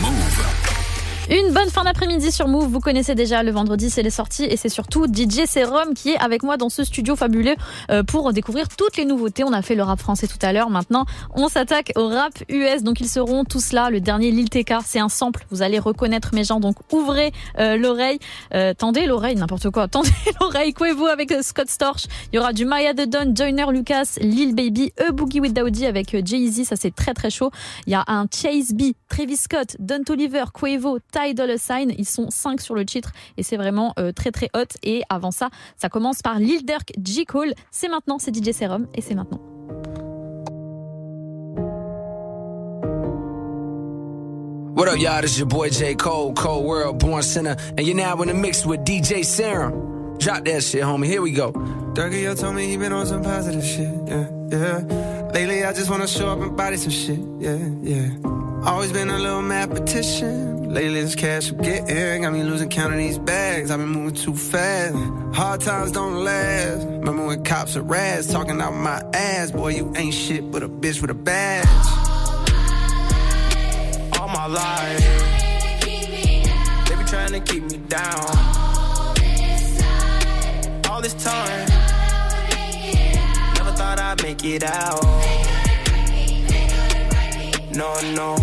Move. 0.00 0.73
Une 1.30 1.54
bonne 1.54 1.70
fin 1.70 1.84
d'après-midi 1.84 2.30
sur 2.30 2.48
Move. 2.48 2.66
Vous 2.66 2.80
connaissez 2.80 3.14
déjà 3.14 3.42
le 3.42 3.50
vendredi, 3.50 3.88
c'est 3.88 4.02
les 4.02 4.10
sorties 4.10 4.44
et 4.44 4.58
c'est 4.58 4.68
surtout 4.68 5.06
DJ 5.06 5.46
Serum 5.48 5.94
qui 5.94 6.10
est 6.10 6.18
avec 6.18 6.42
moi 6.42 6.58
dans 6.58 6.68
ce 6.68 6.84
studio 6.84 7.16
fabuleux 7.16 7.54
euh, 7.90 8.02
pour 8.02 8.30
découvrir 8.34 8.68
toutes 8.68 8.98
les 8.98 9.06
nouveautés. 9.06 9.42
On 9.42 9.54
a 9.54 9.62
fait 9.62 9.74
le 9.74 9.84
rap 9.84 9.98
français 9.98 10.26
tout 10.26 10.38
à 10.42 10.52
l'heure. 10.52 10.68
Maintenant, 10.68 11.06
on 11.34 11.48
s'attaque 11.48 11.92
au 11.96 12.08
rap 12.08 12.34
US. 12.50 12.82
Donc 12.82 13.00
ils 13.00 13.08
seront 13.08 13.44
tous 13.44 13.72
là. 13.72 13.88
Le 13.88 14.02
dernier 14.02 14.32
Lil 14.32 14.50
TK, 14.50 14.74
c'est 14.84 14.98
un 14.98 15.08
sample. 15.08 15.46
Vous 15.50 15.62
allez 15.62 15.78
reconnaître 15.78 16.34
mes 16.34 16.44
gens. 16.44 16.60
Donc 16.60 16.76
ouvrez 16.92 17.32
euh, 17.58 17.78
l'oreille, 17.78 18.18
euh, 18.52 18.74
tendez 18.74 19.06
l'oreille, 19.06 19.36
n'importe 19.36 19.70
quoi. 19.70 19.88
Tendez 19.94 20.10
l'oreille. 20.42 20.74
Couez-vous 20.74 21.06
avec 21.06 21.32
euh, 21.32 21.40
Scott 21.40 21.70
Storch. 21.70 22.04
Il 22.32 22.36
y 22.36 22.38
aura 22.38 22.52
du 22.52 22.66
Maya 22.66 22.92
The 22.92 23.08
Don, 23.08 23.32
Joyner 23.34 23.72
Lucas, 23.72 24.18
Lil 24.20 24.54
Baby, 24.54 24.92
E 25.00 25.10
Boogie 25.10 25.40
with 25.40 25.54
Daudi 25.54 25.86
avec 25.86 26.14
euh, 26.14 26.20
Jay-Z. 26.22 26.64
Ça 26.64 26.76
c'est 26.76 26.94
très 26.94 27.14
très 27.14 27.30
chaud. 27.30 27.50
Il 27.86 27.94
y 27.94 27.96
a 27.96 28.04
un 28.08 28.26
Chase 28.30 28.74
B, 28.74 28.92
Travis 29.08 29.38
Scott, 29.38 29.76
Don 29.78 30.02
Toliver, 30.04 30.44
Quavo, 30.52 30.98
Ty 31.14 31.58
Sign. 31.58 31.94
Ils 31.96 32.06
sont 32.06 32.30
5 32.30 32.60
sur 32.60 32.74
le 32.74 32.84
titre 32.84 33.12
et 33.36 33.42
c'est 33.42 33.56
vraiment 33.56 33.94
euh, 33.98 34.12
très 34.12 34.32
très 34.32 34.50
hot. 34.54 34.66
Et 34.82 35.02
avant 35.08 35.30
ça, 35.30 35.48
ça 35.76 35.88
commence 35.88 36.22
par 36.22 36.38
Lil 36.38 36.64
Durk, 36.66 36.92
J. 37.02 37.24
Cole. 37.24 37.54
C'est 37.70 37.88
maintenant, 37.88 38.18
c'est 38.18 38.34
DJ 38.34 38.52
Serum 38.52 38.88
et 38.94 39.00
c'est 39.00 39.14
maintenant. 39.14 39.40
Drop 50.18 50.44
that 50.44 50.62
shit, 50.62 50.82
homie. 50.82 51.06
Here 51.06 51.22
we 51.22 51.32
go. 51.32 51.52
Durky, 51.52 52.22
yo 52.22 52.34
told 52.34 52.56
me 52.56 52.66
he 52.66 52.76
been 52.76 52.92
on 52.92 53.06
some 53.06 53.22
positive 53.22 53.64
shit, 53.64 53.88
yeah, 54.08 54.28
yeah. 54.50 55.30
Lately, 55.32 55.64
I 55.64 55.72
just 55.72 55.88
wanna 55.88 56.08
show 56.08 56.28
up 56.28 56.40
and 56.40 56.56
body 56.56 56.76
some 56.76 56.90
shit, 56.90 57.20
yeah, 57.38 57.56
yeah. 57.82 58.10
Always 58.64 58.92
been 58.92 59.10
a 59.10 59.18
little 59.18 59.42
mathematician. 59.42 60.74
Lately, 60.74 61.02
this 61.02 61.14
cash 61.14 61.50
I'm 61.50 61.58
getting 61.58 62.22
got 62.22 62.32
me 62.32 62.42
losing 62.42 62.68
count 62.68 62.92
of 62.92 62.98
these 62.98 63.18
bags. 63.18 63.70
I've 63.70 63.78
been 63.78 63.90
moving 63.90 64.14
too 64.14 64.34
fast. 64.34 64.96
Hard 65.36 65.60
times 65.60 65.92
don't 65.92 66.24
last. 66.24 66.84
Remember 66.84 67.26
when 67.26 67.44
cops 67.44 67.76
rats 67.76 68.26
talking 68.26 68.60
out 68.60 68.74
my 68.74 69.04
ass? 69.14 69.52
Boy, 69.52 69.76
you 69.76 69.92
ain't 69.96 70.14
shit 70.14 70.50
but 70.50 70.64
a 70.64 70.68
bitch 70.68 71.00
with 71.00 71.10
a 71.10 71.14
badge. 71.14 71.68
All 74.18 74.28
my 74.28 74.46
life, 74.46 75.00
they 76.88 76.96
be 76.96 77.04
trying 77.04 77.32
to 77.32 77.40
keep 77.40 77.62
me 77.70 77.76
down. 77.86 78.73
All 80.94 81.02
this 81.02 81.14
time, 81.14 81.66
never 83.56 83.72
thought 83.72 83.98
I'd 83.98 84.22
make 84.22 84.44
it 84.44 84.62
out. 84.62 85.02
No, 87.74 88.00
no, 88.14 88.36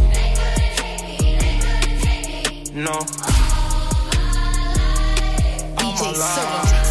no. 2.73 2.99
All 5.77 5.93
my 5.93 6.11
life, 6.11 6.90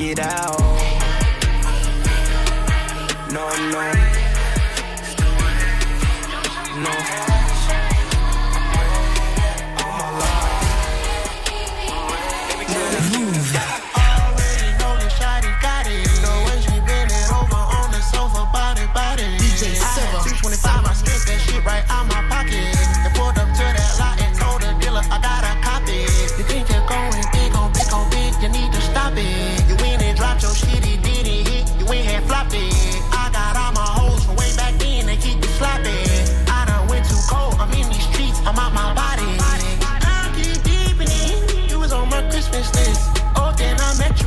it 0.00 0.18
out. 0.18 0.58
No, 3.30 3.48
no. 3.70 3.92
No. 6.82 7.13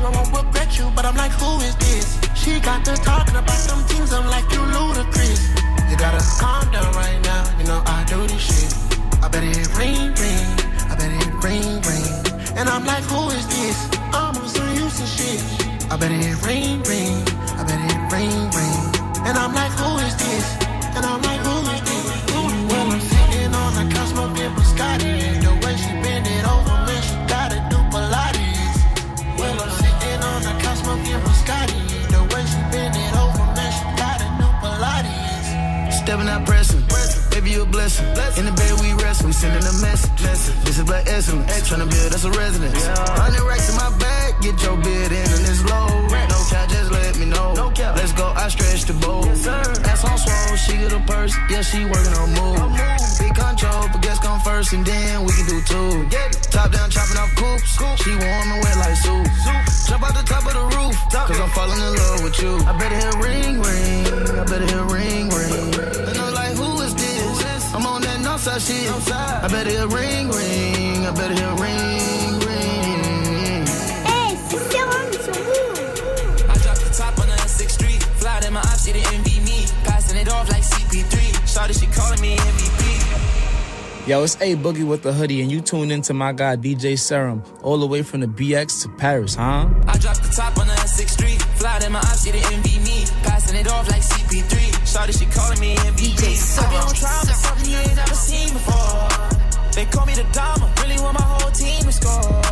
I 0.07 0.09
won't 0.09 0.31
regret 0.31 0.79
you, 0.79 0.89
but 0.95 1.03
I'm 1.03 1.17
like, 1.17 1.33
who 1.33 1.59
is 1.59 1.75
this? 1.83 2.17
She 2.33 2.61
got 2.61 2.85
to 2.85 2.95
talking 2.95 3.35
about 3.35 3.59
some 3.59 3.83
things, 3.91 4.13
I'm 4.13 4.25
like, 4.27 4.47
you 4.53 4.63
ludicrous. 4.63 5.51
You 5.89 5.97
gotta 5.97 6.23
calm 6.39 6.63
down 6.71 6.95
right 6.95 7.19
now, 7.23 7.43
you 7.59 7.65
know 7.65 7.83
I 7.85 8.05
do 8.07 8.25
this 8.25 8.39
shit. 8.39 8.71
I 9.21 9.27
bet 9.27 9.43
it 9.43 9.67
ring, 9.75 10.15
ring, 10.15 10.47
I 10.87 10.95
bet 10.95 11.11
it 11.11 11.33
ring, 11.43 11.83
ring. 11.83 12.07
And 12.55 12.69
I'm 12.69 12.85
like, 12.85 13.03
who 13.03 13.27
is 13.35 13.47
this? 13.51 13.77
I'm 14.15 14.31
on 14.37 14.47
some 14.47 14.69
Houston 14.77 15.07
shit. 15.07 15.43
I 15.91 15.97
bet 15.97 16.11
it 16.11 16.39
ring, 16.47 16.79
ring, 16.87 17.19
I 17.59 17.67
bet 17.67 17.81
it 17.91 17.99
ring, 18.07 18.39
ring. 18.55 18.79
And 19.27 19.35
I'm 19.35 19.53
like, 19.53 19.75
who 19.75 19.91
is 20.07 20.15
this? 20.15 20.45
And 20.95 21.03
I'm 21.03 21.21
like, 21.21 21.41
who 21.43 21.55
is 21.75 21.81
this? 21.83 22.07
Well, 22.31 22.91
I'm 22.95 23.01
sitting 23.01 23.53
on 23.53 23.71
the 23.75 23.93
couch 23.93 24.07
smoking 24.15 24.55
biscotti. 24.55 25.46
Stepping 36.17 36.33
out 36.33 36.45
pressing. 36.47 36.83
Baby, 37.29 37.51
you 37.51 37.61
a 37.61 37.65
blessing. 37.67 38.07
In 38.37 38.45
the 38.45 38.51
bed, 38.51 38.73
we 38.81 38.91
rest. 39.03 39.23
We 39.23 39.31
sending 39.31 39.61
a 39.61 39.73
message. 39.85 40.19
This 40.65 40.79
is 40.79 40.83
black 40.83 41.05
excellence. 41.07 41.69
Trying 41.69 41.81
to 41.81 41.95
build 41.95 42.11
us 42.11 42.25
a 42.25 42.31
residence. 42.31 42.87
100 42.87 43.41
racks 43.43 43.69
in 43.69 43.75
my 43.75 43.95
bag. 43.99 44.33
Get 44.41 44.63
your 44.63 44.77
bid 44.77 45.11
in 45.11 45.29
and 45.29 45.45
it's 45.45 45.63
low. 45.69 45.97
No 47.29 47.71
cap, 47.71 47.95
me 47.95 48.01
know. 48.01 48.01
Let's 48.01 48.13
go, 48.13 48.27
I 48.35 48.47
stretch 48.47 48.85
the 48.85 48.93
bow. 48.93 49.23
Ass 49.89 50.03
on 50.05 50.17
swole, 50.17 50.57
she 50.57 50.77
get 50.77 50.93
a 50.93 50.99
purse. 50.99 51.35
Yeah, 51.49 51.61
she 51.61 51.85
working 51.85 52.15
on 52.15 52.29
move. 52.33 52.59
Big 53.19 53.35
control, 53.35 53.87
but 53.91 54.01
guess 54.01 54.19
come 54.19 54.39
first 54.41 54.73
and 54.73 54.85
then 54.85 55.25
we 55.25 55.31
can 55.33 55.45
do 55.47 55.61
two. 55.61 56.09
Top 56.51 56.71
down, 56.71 56.89
chopping 56.89 57.17
off 57.17 57.33
coops. 57.35 57.77
She 58.03 58.11
warm 58.11 58.47
and 58.53 58.63
wet 58.63 58.77
like 58.77 58.95
soup. 58.95 59.27
Jump 59.87 60.03
out 60.03 60.15
the 60.15 60.23
top 60.23 60.45
of 60.45 60.53
the 60.53 60.65
roof. 60.77 60.95
Cause 61.11 61.39
I'm 61.39 61.49
falling 61.49 61.79
in 61.79 61.93
love 61.95 62.23
with 62.23 62.41
you. 62.41 62.57
I 62.67 62.73
better 62.77 62.97
hear 62.97 63.15
ring, 63.19 63.61
ring. 63.61 64.05
I 64.39 64.43
better 64.43 64.67
hear 64.67 64.83
ring, 64.83 65.29
ring. 65.29 65.73
And 66.07 66.17
I'm 66.17 66.33
like, 66.33 66.55
who 66.55 66.81
is 66.81 66.93
this? 66.95 67.73
I'm 67.73 67.85
on 67.85 68.01
that 68.01 68.19
Northside 68.19 68.61
shit. 68.65 68.87
I 69.11 69.47
better 69.47 69.69
hear 69.69 69.87
ring, 69.87 70.29
ring. 70.29 71.05
I 71.05 71.11
better 71.11 71.33
hear 71.33 71.53
ring, 71.55 71.77
ring. 71.77 72.06
Shawty, 81.57 81.79
she 81.79 81.87
calling 81.87 82.21
me 82.21 82.35
MVP. 82.35 84.07
Yo, 84.07 84.21
it's 84.21 84.35
A 84.41 84.55
Boogie 84.55 84.87
with 84.87 85.01
the 85.01 85.11
hoodie, 85.11 85.41
and 85.41 85.51
you 85.51 85.59
tuned 85.59 85.91
into 85.91 86.13
my 86.13 86.31
guy 86.31 86.55
DJ 86.55 86.95
Serum, 86.99 87.41
all 87.63 87.79
the 87.79 87.87
way 87.87 88.03
from 88.03 88.19
the 88.19 88.27
BX 88.27 88.83
to 88.83 88.89
Paris, 88.89 89.33
huh? 89.33 89.67
I 89.87 89.97
dropped 89.97 90.21
the 90.21 90.29
top 90.29 90.55
on 90.59 90.67
the 90.67 90.73
S6 90.73 91.09
Street. 91.09 91.41
Fly 91.57 91.79
in 91.83 91.91
my 91.93 91.97
ops, 91.97 92.25
she 92.25 92.31
didn't 92.31 92.53
envy 92.53 92.77
me. 92.77 93.05
Passing 93.23 93.57
it 93.57 93.67
off 93.71 93.89
like 93.89 94.03
CP3. 94.03 94.69
Shawty, 94.85 95.17
she 95.17 95.25
calling 95.25 95.59
me 95.59 95.75
MVP. 95.77 96.59
I 96.59 96.69
be 96.69 96.75
on 96.75 96.93
trial 96.93 97.25
for 97.25 97.33
something 97.33 97.71
you 97.71 97.77
ain't 97.77 97.95
never 97.95 98.13
seen 98.13 98.53
before. 98.53 99.07
They 99.73 99.85
call 99.85 100.05
me 100.05 100.13
the 100.13 100.27
Dama. 100.33 100.71
Really 100.83 101.01
want 101.01 101.17
my 101.17 101.25
whole 101.25 101.49
team 101.49 101.81
to 101.81 101.91
score. 101.91 102.46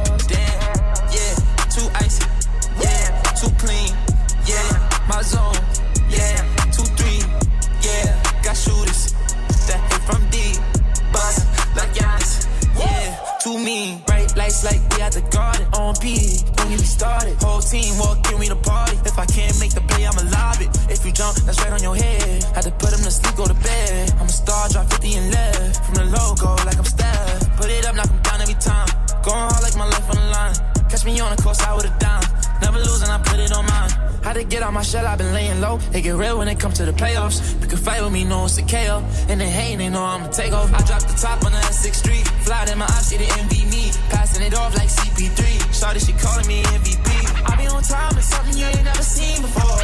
Mean. 14.46 14.64
Like 14.64 14.82
we 14.96 15.02
at 15.02 15.14
the 15.14 15.22
garden. 15.30 15.66
On 15.74 15.96
P, 15.96 16.18
don't 16.56 16.70
get 16.70 16.80
me 16.80 16.86
started. 16.86 17.36
Whole 17.42 17.62
team 17.62 17.98
walk 17.98 18.20
in, 18.32 18.40
we 18.40 18.48
the 18.48 18.56
party. 18.56 18.98
If 19.06 19.18
I 19.18 19.26
can't 19.26 19.60
make 19.60 19.74
the 19.74 19.82
play, 19.82 20.06
I'ma 20.06 20.22
lob 20.30 20.62
it. 20.62 20.70
If 20.90 21.06
you 21.06 21.12
jump, 21.12 21.38
that's 21.46 21.60
right 21.62 21.74
on 21.74 21.82
your 21.82 21.96
head. 21.96 22.44
Had 22.56 22.64
to 22.64 22.72
put 22.72 22.94
him 22.94 23.04
to 23.04 23.12
sleep, 23.12 23.36
go 23.36 23.46
to 23.46 23.54
bed. 23.54 24.14
I'm 24.20 24.28
a 24.28 24.30
star, 24.30 24.70
drop 24.70 24.90
50 24.90 25.14
and 25.16 25.32
left. 25.32 25.86
From 25.86 25.96
the 25.96 26.06
logo, 26.06 26.56
like 26.66 26.78
I'm 26.78 26.86
Steph. 26.86 27.58
Put 27.58 27.70
it 27.70 27.86
up, 27.86 27.96
knock 27.96 28.10
him 28.10 28.22
down 28.22 28.42
every 28.42 28.56
time. 28.56 28.88
Going 29.24 29.50
hard 29.50 29.64
like 29.64 29.76
my 29.76 29.88
life 29.88 30.10
on 30.10 30.18
the 30.18 30.30
line. 30.32 30.56
Catch 30.90 31.06
me 31.06 31.20
on 31.20 31.36
the 31.36 31.42
course, 31.42 31.62
I 31.62 31.74
would've 31.74 31.98
dime. 32.00 32.35
Never 32.66 32.80
losing, 32.80 33.10
I 33.10 33.20
put 33.20 33.40
it 33.40 33.52
on 33.54 33.64
mine. 33.68 33.92
Had 34.24 34.34
to 34.34 34.44
get 34.44 34.64
out 34.64 34.74
my 34.74 34.82
shell, 34.82 35.06
I've 35.06 35.20
been 35.20 35.32
laying 35.34 35.62
low. 35.62 35.78
It 35.94 36.02
get 36.02 36.16
real 36.16 36.40
when 36.40 36.48
it 36.48 36.60
comes 36.60 36.78
to 36.80 36.86
the 36.86 36.94
playoffs. 36.94 37.38
You 37.62 37.68
can 37.68 37.78
fight 37.78 38.02
with 38.02 38.12
me, 38.12 38.24
know 38.24 38.46
it's 38.46 38.58
a 38.58 38.64
KO. 38.64 39.06
And 39.30 39.40
they 39.40 39.50
hate, 39.50 39.76
they 39.76 39.88
know 39.88 40.04
I'ma 40.04 40.30
take 40.30 40.52
off. 40.52 40.74
I 40.74 40.82
dropped 40.82 41.08
the 41.08 41.14
top 41.14 41.46
on 41.46 41.52
the 41.52 41.60
S6 41.60 41.94
Street. 41.94 42.28
Fly 42.46 42.66
in 42.72 42.80
my 42.80 42.86
ops, 42.86 43.12
she 43.12 43.20
didn't 43.20 43.38
envy 43.38 43.66
me. 43.70 43.92
Passing 44.10 44.44
it 44.48 44.56
off 44.56 44.76
like 44.76 44.90
CP3. 44.90 45.42
Shawty, 45.78 46.02
she 46.08 46.14
calling 46.14 46.48
me 46.48 46.64
MVP. 46.64 47.08
I 47.46 47.56
be 47.56 47.68
on 47.68 47.84
time, 47.84 48.18
it's 48.18 48.30
something 48.34 48.58
you 48.58 48.66
ain't 48.66 48.84
never 48.84 49.04
seen 49.04 49.44
before. 49.44 49.78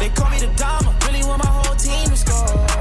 They 0.00 0.08
call 0.08 0.30
me 0.30 0.38
the 0.40 0.50
Dama. 0.56 0.96
Really 1.04 1.22
want 1.24 1.44
my 1.44 1.50
whole 1.50 1.76
team 1.76 2.08
to 2.08 2.16
score. 2.16 2.79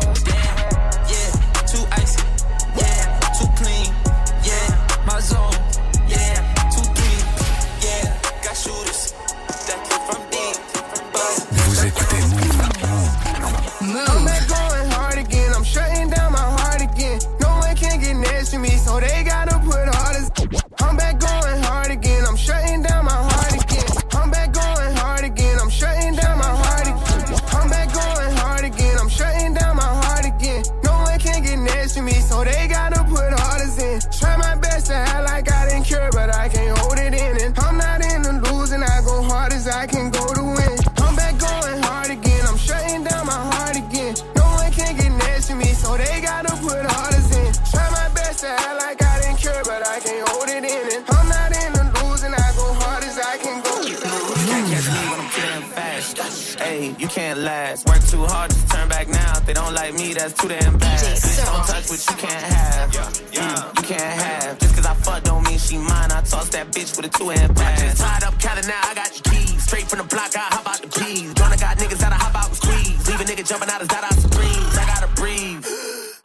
That's 60.20 60.34
too 60.34 60.50
damn 60.50 60.78
bad. 60.78 61.00
Bitch, 61.00 61.46
don't 61.46 61.66
touch 61.66 61.90
what 61.90 62.02
you 62.04 62.16
can't 62.20 62.44
have. 62.44 62.92
Mm, 62.92 63.78
you 63.78 63.84
can't 63.84 64.14
have. 64.20 64.60
Just 64.60 64.76
cause 64.76 64.86
I 64.86 64.94
fuck 64.96 65.24
don't 65.24 65.44
mean 65.44 65.58
she 65.58 65.78
mine. 65.78 66.12
I 66.12 66.22
toss 66.22 66.50
that 66.50 66.68
bitch 66.72 66.98
with 66.98 67.06
a 67.06 67.10
two 67.10 67.30
hand 67.30 67.56
pass. 67.56 67.98
Tied 67.98 68.24
up, 68.24 68.38
counting 68.40 68.68
now, 68.68 68.82
I 68.84 68.94
got 68.96 69.10
your 69.16 69.24
keys. 69.34 69.64
Straight 69.64 69.88
from 69.88 70.00
the 70.00 70.06
block, 70.06 70.36
I 70.36 70.48
hop 70.52 70.68
out 70.68 70.82
the 70.82 70.90
keys. 70.90 71.34
Joanna 71.34 71.58
got 71.58 71.78
niggas 71.78 72.00
that 72.00 72.12
I 72.12 72.16
hop 72.16 72.36
out 72.36 72.48
and 72.48 72.58
squeeze. 72.58 73.08
Leave 73.08 73.22
a 73.22 73.24
nigga 73.24 73.48
jumping 73.48 73.70
out 73.70 73.80
his 73.80 73.88
dot 73.88 74.04
out 74.04 74.14
supremes. 74.14 74.78
I 74.78 74.86
gotta 74.88 75.08
breathe. 75.16 75.66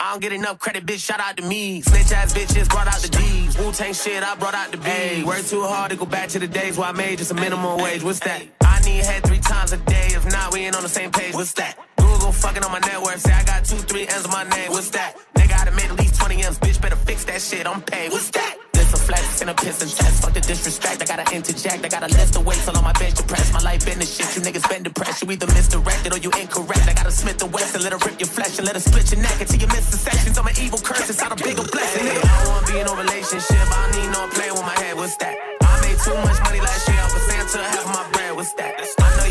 I 0.01 0.11
don't 0.11 0.21
get 0.21 0.33
enough 0.33 0.59
credit, 0.59 0.85
bitch. 0.85 0.99
Shout 0.99 1.21
out 1.21 1.37
to 1.37 1.45
me. 1.45 1.81
Snitch 1.83 2.13
ass 2.13 2.35
bitches 2.35 2.69
brought 2.69 2.89
out 2.89 3.01
the 3.01 3.09
D's. 3.09 3.57
Wu 3.59 3.71
Tang 3.73 3.95
shit, 3.95 4.23
I 4.23 4.35
brought 4.35 4.55
out 4.55 4.73
the 4.73 4.79
B's. 4.79 5.25
Work 5.25 5.47
too 5.47 5.63
hard 5.63 5.93
to 5.93 5.97
go 5.97 6.05
back 6.05 6.29
to 6.31 6.39
the 6.41 6.49
days 6.49 6.77
where 6.77 6.89
I 6.89 6.93
made 6.93 7.19
just 7.19 7.31
a 7.31 7.35
minimum 7.35 7.79
wage. 7.79 8.03
What's 8.03 8.21
that? 8.21 8.43
I 8.61 8.81
need 8.81 9.05
head 9.05 9.23
three 9.23 9.39
times 9.39 9.73
a 9.73 9.77
day. 9.77 10.09
If 10.09 10.27
not, 10.31 10.53
we 10.53 10.61
ain't 10.67 10.75
on 10.75 10.83
the 10.83 10.89
same 10.89 11.13
page. 11.13 11.35
What's 11.35 11.53
that? 11.53 11.79
Google 12.25 12.41
fucking 12.41 12.65
on 12.65 12.73
my 12.73 12.81
network. 12.81 13.21
Say 13.21 13.33
I 13.37 13.45
got 13.45 13.69
two, 13.69 13.77
three 13.85 14.09
M's 14.09 14.25
on 14.25 14.33
my 14.33 14.49
name. 14.49 14.73
What's 14.73 14.89
that? 14.97 15.13
Nigga, 15.37 15.61
I 15.61 15.65
done 15.69 15.77
made 15.77 15.93
at 15.93 15.99
least 16.01 16.17
20 16.17 16.41
M's. 16.41 16.59
Bitch, 16.59 16.81
better 16.81 16.97
fix 16.97 17.25
that 17.29 17.37
shit. 17.37 17.67
I'm 17.67 17.83
paid. 17.83 18.13
What's 18.13 18.31
that? 18.31 18.57
Listen, 18.73 18.97
a 18.97 19.05
flex 19.05 19.41
and 19.43 19.51
a 19.51 19.55
piss 19.55 19.83
and 19.85 19.91
test. 19.93 20.25
Fuck 20.25 20.33
the 20.33 20.41
disrespect, 20.41 21.03
I 21.03 21.05
gotta 21.05 21.29
interject. 21.37 21.85
I 21.85 21.89
gotta 21.89 22.09
lift 22.09 22.33
the 22.33 22.41
weights 22.41 22.67
all 22.67 22.79
on 22.81 22.85
my 22.85 22.97
bench 22.97 23.21
to 23.21 23.25
press. 23.29 23.53
My 23.53 23.61
life 23.61 23.85
been 23.85 23.99
the 23.99 24.09
shit, 24.09 24.25
you 24.33 24.41
niggas 24.41 24.65
been 24.73 24.85
depressed. 24.85 25.21
You 25.21 25.33
either 25.37 25.49
misdirected 25.53 26.15
or 26.17 26.19
you 26.25 26.31
incorrect. 26.41 26.89
I 26.89 26.95
gotta 26.95 27.13
Smith 27.13 27.37
the 27.37 27.45
West 27.45 27.75
and 27.77 27.85
let 27.85 27.93
her 27.93 28.01
rip 28.01 28.17
your 28.19 28.33
flesh 28.33 28.57
and 28.57 28.65
let 28.65 28.75
her 28.75 28.81
split 28.81 29.13
your 29.13 29.21
neck 29.21 29.37
until 29.45 29.61
you 29.61 29.69
miss 29.69 29.91
the 29.93 30.01
sections. 30.01 30.39
I'm 30.39 30.49
an 30.49 30.57
evil 30.57 30.81
curse, 30.81 31.05
it's 31.11 31.21
not 31.21 31.29
a 31.29 31.37
bigger 31.37 31.69
blessing. 31.69 32.09
Nigga, 32.09 32.25
I 32.25 32.37
don't 32.41 32.49
wanna 32.57 32.73
be 32.73 32.77
in 32.81 32.87
no 32.89 32.97
relationship, 32.97 33.69
I 33.69 33.77
don't 33.85 33.93
need 34.01 34.11
no 34.17 34.21
playing 34.33 34.57
with 34.57 34.65
my 34.65 34.77
head. 34.81 34.97
What's 34.97 35.17
that? 35.21 35.37
I 35.61 35.77
made 35.85 35.99
too 36.01 36.17
much 36.25 36.41
money 36.41 36.61
last 36.65 36.89
year, 36.89 37.05
but 37.05 37.21
Santa 37.29 37.61
half 37.69 37.85
my 37.85 38.05
bread. 38.17 38.33
What's 38.33 38.57
that? 38.57 38.81
I 38.81 39.09
know 39.21 39.24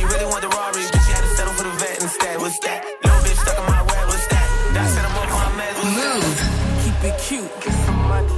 cute. 7.27 7.49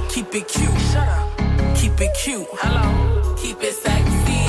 Keep 0.08 0.34
it 0.34 0.48
cute. 0.48 0.80
Shut 0.92 1.08
up. 1.08 1.76
Keep 1.76 2.00
it 2.00 2.14
cute. 2.14 2.46
Hello. 2.62 3.34
Keep 3.36 3.62
it 3.62 3.74
sexy. 3.74 4.40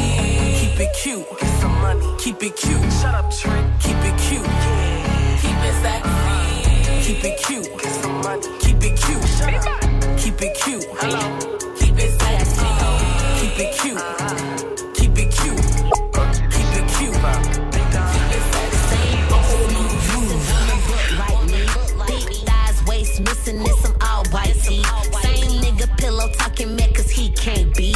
Keep 0.60 0.80
it 0.80 0.94
cute. 0.96 1.26
Get 1.40 1.60
some 1.60 1.82
money. 1.82 2.06
Keep 2.20 2.44
it 2.44 2.56
cute. 2.56 2.94
Shut 3.00 3.16
up, 3.16 3.32
Trent. 3.32 3.82
Keep 3.82 3.98
it 4.10 4.18
cute. 4.26 4.46
Keep 5.42 5.60
it 5.68 5.76
sexy. 5.84 7.04
Keep 7.06 7.24
it 7.26 7.38
cute. 7.46 7.82
Get 7.82 7.94
some 8.02 8.22
money. 8.22 8.48
Keep 8.60 8.84
it 8.84 8.96
cute. 9.02 9.28
Shut 9.38 9.54
up. 9.68 10.18
Keep 10.18 10.42
it 10.42 10.54
cute. 10.62 10.86
Hello. 11.02 11.24
Keep 11.80 11.98
it 11.98 12.12
sexy. 12.22 12.68
Keep 13.40 13.60
it 13.64 13.72
cute. 13.80 13.98
Keep 13.98 14.47
Same 24.68 25.62
nigga 25.62 25.88
pillow 25.98 26.30
talking 26.34 26.76
mad 26.76 26.94
cause 26.94 27.10
he 27.10 27.30
can't 27.30 27.74
be. 27.76 27.96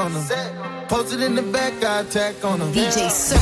On 0.00 0.12
them. 0.14 0.88
Posted 0.88 1.20
in 1.22 1.34
the 1.34 1.42
back, 1.42 1.84
I 1.84 2.00
attack 2.00 2.42
on 2.44 2.58
them. 2.58 2.72
DJ 2.72 3.10
Sir. 3.10 3.36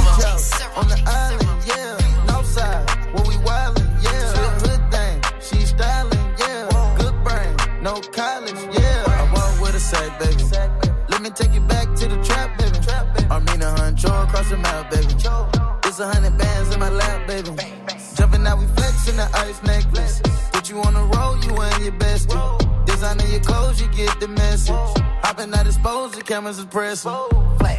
Cameras 26.48 26.58
is 26.58 26.64
pressing. 26.66 27.12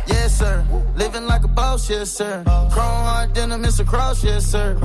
Yes, 0.07 0.37
sir. 0.37 0.65
Living 0.95 1.25
like 1.25 1.43
a 1.43 1.47
boss, 1.47 1.89
yes, 1.89 2.11
sir. 2.11 2.43
Chrome 2.45 3.03
heart 3.09 3.33
denim, 3.33 3.65
it's 3.65 3.79
a 3.79 3.85
cross, 3.85 4.23
yes, 4.23 4.45
sir. 4.45 4.75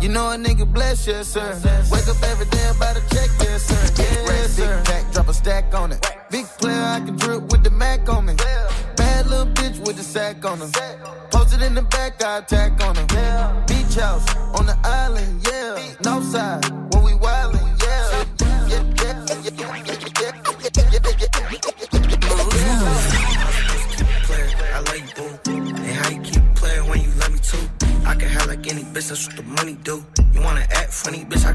You 0.00 0.08
know 0.08 0.30
a 0.30 0.36
nigga 0.36 0.70
blessed, 0.70 1.06
yes, 1.06 1.28
sir. 1.28 1.60
Wake 1.90 2.08
up 2.08 2.22
every 2.22 2.46
day 2.46 2.68
about 2.74 2.96
a 2.96 3.00
check, 3.14 3.30
yes, 3.40 3.62
sir. 3.62 4.02
Yes, 4.02 4.56
sir. 4.56 4.76
Big 4.76 4.84
pack, 4.86 5.12
drop 5.12 5.28
a 5.28 5.34
stack 5.34 5.74
on 5.74 5.92
it. 5.92 6.06
Big 6.30 6.46
player, 6.58 6.82
I 6.82 7.00
can 7.00 7.16
drip 7.16 7.42
with 7.52 7.62
the 7.64 7.70
Mac 7.70 8.08
on 8.08 8.26
me. 8.26 8.34
Bad 8.96 9.26
little 9.26 9.46
bitch 9.46 9.78
with 9.86 9.96
the 9.96 10.02
sack 10.02 10.44
on 10.44 10.58
her. 10.58 10.70
Posted 11.30 11.62
in 11.62 11.74
the 11.74 11.82
back, 11.82 12.22
I 12.22 12.38
attack 12.38 12.82
on 12.82 12.96
her. 12.96 13.64
Beach 13.66 13.94
house 13.94 14.45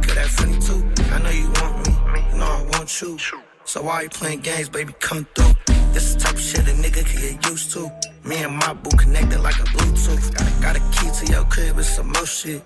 could 0.02 0.18
act 0.18 0.30
funny 0.30 0.60
too. 0.60 0.82
I 1.14 1.20
know 1.22 1.30
you 1.30 1.50
want 1.60 1.88
me, 1.88 1.94
you 2.32 2.38
know 2.38 2.46
I 2.46 2.64
want 2.74 3.02
you. 3.02 3.18
So 3.64 3.82
why 3.84 4.02
you 4.02 4.10
playing 4.10 4.42
games, 4.42 4.70
baby, 4.70 4.94
come 5.00 5.26
through. 5.36 5.54
This 5.94 6.14
the 6.14 6.20
type 6.22 6.34
of 6.34 6.42
shit 6.42 6.60
a 6.68 6.74
nigga 6.84 7.06
can 7.06 7.22
get 7.22 7.50
used 7.50 7.72
to. 7.74 7.92
Me 8.24 8.44
and 8.44 8.56
my 8.56 8.74
boo 8.74 8.90
connected 8.98 9.40
like 9.40 9.60
a 9.60 9.64
Bluetooth. 9.76 10.62
Got 10.62 10.76
a 10.78 10.80
key 10.96 11.10
to 11.20 11.32
your 11.32 11.46
crib, 11.46 11.78
it's 11.78 11.90
some 11.96 12.08
more 12.08 12.26
shit. 12.26 12.64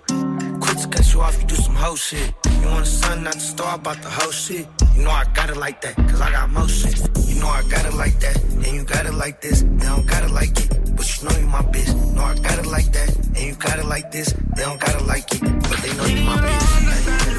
Quit 0.60 0.78
to 0.78 0.88
cut 0.88 1.12
you 1.12 1.20
off, 1.20 1.40
you 1.40 1.46
do 1.46 1.56
some 1.56 1.74
hoe 1.74 1.96
shit. 1.96 2.32
You 2.60 2.68
want 2.68 2.86
a 2.86 2.86
son, 2.86 3.24
not 3.24 3.34
the 3.34 3.40
star, 3.40 3.74
about 3.76 4.00
the 4.02 4.10
whole 4.10 4.30
shit. 4.30 4.66
You 4.94 5.02
know 5.02 5.10
I 5.10 5.24
got 5.34 5.50
it 5.50 5.56
like 5.56 5.80
that, 5.82 5.96
cause 5.96 6.20
I 6.20 6.30
got 6.30 6.70
shit. 6.70 6.98
You 7.28 7.40
know 7.40 7.48
I 7.48 7.62
got 7.68 7.84
it 7.84 7.94
like 7.94 8.18
that, 8.20 8.42
and 8.42 8.66
you 8.66 8.84
got 8.84 9.06
it 9.06 9.14
like 9.14 9.40
this. 9.40 9.62
They 9.62 9.86
don't 9.86 10.06
got 10.06 10.24
it 10.24 10.30
like 10.30 10.58
it, 10.58 10.96
but 10.96 11.06
you 11.16 11.28
know 11.28 11.36
you 11.36 11.46
my 11.46 11.62
bitch. 11.62 12.14
Know 12.14 12.22
I 12.22 12.34
got 12.38 12.58
it 12.58 12.66
like 12.66 12.90
that, 12.92 13.16
and 13.16 13.38
you 13.38 13.54
got 13.54 13.78
it 13.78 13.86
like 13.86 14.10
this. 14.10 14.32
They 14.56 14.62
don't 14.62 14.80
got 14.80 14.94
it 14.94 15.06
like 15.06 15.32
it, 15.34 15.40
but 15.40 15.78
they 15.82 15.92
know 15.96 16.06
you 16.06 16.24
my 16.24 16.36
bitch. 16.38 16.95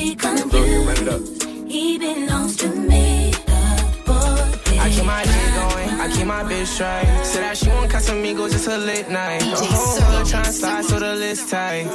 be 0.00 0.14
confused. 0.14 1.42
He 1.68 1.98
belongs 1.98 2.56
to 2.56 2.68
me. 2.68 3.32
I 4.84 4.88
keep 4.94 5.04
my 5.04 5.22
dick 5.22 5.50
going, 5.60 5.90
I 6.00 6.06
keep 6.14 6.26
my 6.26 6.42
bitch 6.42 6.66
straight. 6.66 7.08
Said 7.24 7.42
that 7.42 7.56
she 7.58 7.68
want 7.68 7.90
Casamigos, 7.92 8.54
it's 8.54 8.66
a 8.66 8.78
lit 8.78 9.10
night. 9.10 9.40
The 9.40 9.56
whole 9.56 10.00
hood 10.00 10.26
tryna 10.26 10.52
slide, 10.60 10.84
so 10.84 10.98
the 10.98 11.14
list 11.14 11.50
tight. 11.50 11.86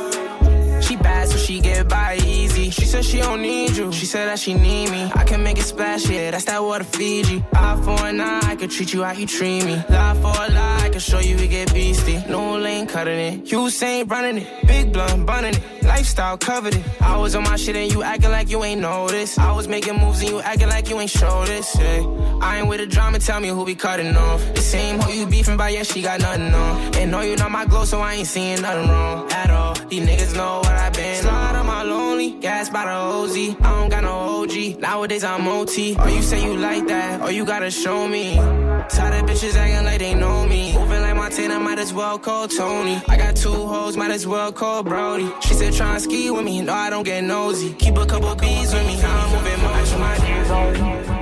Bad, 1.05 1.27
so 1.29 1.37
she 1.37 1.59
get 1.59 1.87
by 1.87 2.17
easy. 2.25 2.71
She 2.71 2.85
said 2.85 3.05
she 3.05 3.19
don't 3.19 3.43
need 3.43 3.77
you. 3.77 3.91
She 3.91 4.07
said 4.07 4.25
that 4.27 4.39
she 4.39 4.55
need 4.55 4.89
me. 4.89 5.03
I 5.13 5.23
can 5.23 5.43
make 5.43 5.59
it 5.59 5.67
splash, 5.73 6.09
yeah, 6.09 6.31
that's 6.31 6.45
that 6.45 6.63
water 6.63 6.83
Fiji. 6.83 7.45
Eye 7.53 7.79
for 7.83 7.99
an 8.07 8.19
eye, 8.19 8.39
I 8.51 8.55
can 8.55 8.69
treat 8.69 8.91
you 8.91 9.03
how 9.03 9.11
you 9.11 9.27
treat 9.27 9.63
me. 9.65 9.75
Lie 9.87 10.15
for 10.23 10.33
a 10.45 10.47
lie, 10.57 10.79
I 10.85 10.89
can 10.89 10.99
show 10.99 11.19
you 11.19 11.35
we 11.37 11.47
get 11.47 11.71
beastie. 11.75 12.23
No 12.27 12.57
lane 12.57 12.87
cutting 12.87 13.19
it. 13.19 13.51
You 13.51 13.69
ain't 13.83 14.09
running 14.09 14.37
it. 14.39 14.47
Big 14.65 14.91
blunt 14.91 15.27
bunning 15.27 15.53
it. 15.53 15.83
Lifestyle 15.83 16.39
covered 16.39 16.73
it. 16.73 16.83
I 17.01 17.15
was 17.17 17.35
on 17.35 17.43
my 17.43 17.55
shit 17.55 17.75
and 17.75 17.91
you 17.93 18.01
acting 18.01 18.31
like 18.31 18.49
you 18.49 18.63
ain't 18.63 18.81
noticed. 18.81 19.37
I 19.37 19.51
was 19.51 19.67
making 19.67 19.97
moves 19.99 20.21
and 20.21 20.29
you 20.31 20.39
acting 20.41 20.69
like 20.69 20.89
you 20.89 20.99
ain't 20.99 21.11
show 21.11 21.45
this. 21.45 21.67
Yeah. 21.79 22.01
I 22.41 22.57
ain't 22.57 22.67
with 22.67 22.79
the 22.79 22.87
drama, 22.87 23.19
tell 23.19 23.39
me 23.39 23.49
who 23.49 23.63
be 23.63 23.75
cutting 23.75 24.17
off. 24.17 24.41
The 24.55 24.61
same 24.61 24.99
who 24.99 25.13
you 25.13 25.27
beefing 25.27 25.57
by, 25.57 25.69
yeah, 25.69 25.83
she 25.83 26.01
got 26.01 26.19
nothing 26.19 26.51
on. 26.51 26.95
And 26.95 27.11
know 27.11 27.21
you 27.21 27.35
not 27.35 27.51
my 27.51 27.65
glow, 27.65 27.85
so 27.85 27.99
I 27.99 28.15
ain't 28.15 28.27
seeing 28.27 28.59
nothing 28.63 28.89
wrong 28.89 29.31
at 29.31 29.51
all. 29.51 29.64
These 29.89 30.07
niggas 30.07 30.35
know 30.35 30.57
what 30.57 30.71
I've 30.71 30.93
been. 30.93 31.21
Slide 31.21 31.55
on 31.55 31.67
my 31.67 31.83
lonely, 31.83 32.31
gas 32.31 32.69
by 32.69 32.85
the 32.85 32.91
OZ. 32.91 33.35
I 33.37 33.79
don't 33.79 33.89
got 33.89 34.03
no 34.03 34.41
OG. 34.41 34.79
Nowadays 34.79 35.23
I'm 35.23 35.47
OT. 35.47 35.95
Or 35.95 36.01
oh, 36.01 36.07
you 36.07 36.21
say 36.23 36.43
you 36.43 36.57
like 36.57 36.87
that, 36.87 37.21
or 37.21 37.31
you 37.31 37.45
gotta 37.45 37.69
show 37.69 38.07
me. 38.07 38.35
Tired 38.35 39.23
of 39.23 39.29
bitches 39.29 39.55
acting 39.55 39.85
like 39.85 39.99
they 39.99 40.15
know 40.15 40.47
me. 40.47 40.73
Moving 40.73 41.01
like 41.01 41.15
Montana, 41.15 41.59
might 41.59 41.77
as 41.79 41.93
well 41.93 42.17
call 42.17 42.47
Tony. 42.47 42.99
I 43.07 43.17
got 43.17 43.35
two 43.35 43.53
hoes, 43.53 43.95
might 43.95 44.11
as 44.11 44.25
well 44.25 44.51
call 44.51 44.83
Brody. 44.83 45.31
She 45.41 45.53
said 45.53 45.73
try 45.73 45.93
and 45.93 46.01
ski 46.01 46.31
with 46.31 46.45
me, 46.45 46.61
no 46.61 46.73
I 46.73 46.89
don't 46.89 47.03
get 47.03 47.23
nosy. 47.23 47.73
Keep 47.73 47.97
a 47.97 48.05
couple 48.05 48.33
bees 48.35 48.73
with 48.73 48.87
me, 48.87 48.99
I'm 49.01 49.29
moving 49.31 49.61
motion, 49.61 49.99
my 49.99 51.14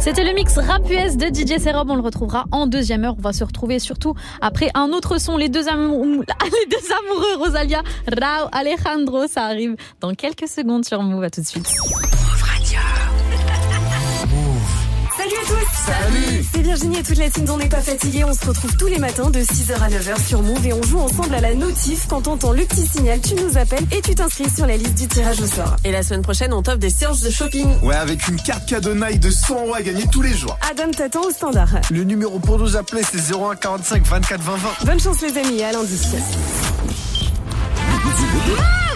C'était 0.00 0.24
le 0.24 0.32
mix 0.32 0.56
rap 0.56 0.88
US 0.90 1.18
de 1.18 1.26
DJ 1.26 1.62
Serum. 1.62 1.90
On 1.90 1.94
le 1.94 2.00
retrouvera 2.00 2.46
en 2.52 2.66
deuxième 2.66 3.04
heure. 3.04 3.16
On 3.18 3.22
va 3.22 3.34
se 3.34 3.44
retrouver 3.44 3.78
surtout 3.78 4.14
après 4.40 4.70
un 4.72 4.92
autre 4.92 5.20
son. 5.20 5.36
Les 5.36 5.50
deux, 5.50 5.68
amoureux, 5.68 6.16
Rosalia, 7.36 7.82
Rao, 8.08 8.48
Alejandro. 8.50 9.26
Ça 9.26 9.44
arrive 9.44 9.76
dans 10.00 10.14
quelques 10.14 10.48
secondes 10.48 10.86
sur 10.86 11.02
Move. 11.02 11.24
À 11.24 11.30
tout 11.30 11.42
de 11.42 11.46
suite. 11.46 11.70
Salut 15.30 15.42
à 15.42 15.46
tous 15.46 15.86
Salut 15.86 16.44
C'est 16.52 16.62
Virginie 16.62 16.98
et 16.98 17.02
toute 17.04 17.18
la 17.18 17.30
team 17.30 17.44
d'On 17.44 17.56
n'est 17.56 17.68
pas 17.68 17.80
fatigué. 17.80 18.24
On 18.24 18.34
se 18.34 18.44
retrouve 18.44 18.76
tous 18.76 18.86
les 18.86 18.98
matins 18.98 19.30
de 19.30 19.38
6h 19.38 19.74
à 19.74 19.88
9h 19.88 20.26
sur 20.26 20.42
Move 20.42 20.66
et 20.66 20.72
on 20.72 20.82
joue 20.82 20.98
ensemble 20.98 21.34
à 21.34 21.40
la 21.40 21.54
notif. 21.54 22.06
Quand 22.08 22.22
t'entends 22.22 22.52
le 22.52 22.64
petit 22.64 22.84
signal, 22.84 23.20
tu 23.20 23.34
nous 23.34 23.56
appelles 23.56 23.84
et 23.92 24.00
tu 24.00 24.14
t'inscris 24.16 24.50
sur 24.50 24.66
la 24.66 24.76
liste 24.76 24.94
du 24.96 25.06
tirage 25.06 25.40
au 25.40 25.46
sort. 25.46 25.76
Et 25.84 25.92
la 25.92 26.02
semaine 26.02 26.22
prochaine, 26.22 26.52
on 26.52 26.62
t'offre 26.62 26.78
des 26.78 26.90
séances 26.90 27.20
de 27.20 27.30
shopping. 27.30 27.68
Ouais, 27.82 27.94
avec 27.94 28.26
une 28.26 28.40
carte 28.40 28.66
cadeau 28.68 28.94
Nike 28.94 29.20
de 29.20 29.30
100 29.30 29.66
euros 29.66 29.74
à 29.74 29.82
gagner 29.82 30.04
tous 30.10 30.22
les 30.22 30.34
jours. 30.34 30.58
Adam 30.68 30.90
t'attend 30.90 31.22
au 31.22 31.30
standard. 31.30 31.68
Le 31.90 32.02
numéro 32.02 32.40
pour 32.40 32.58
nous 32.58 32.76
appeler, 32.76 33.02
c'est 33.04 33.32
01 33.32 33.54
45 33.54 34.04
24 34.04 34.40
20 34.40 34.56
20. 34.56 34.68
Bonne 34.86 35.00
chance 35.00 35.20
les 35.20 35.38
amis, 35.38 35.62
à 35.62 35.70
lundi. 35.72 35.96
Ya 38.48 38.89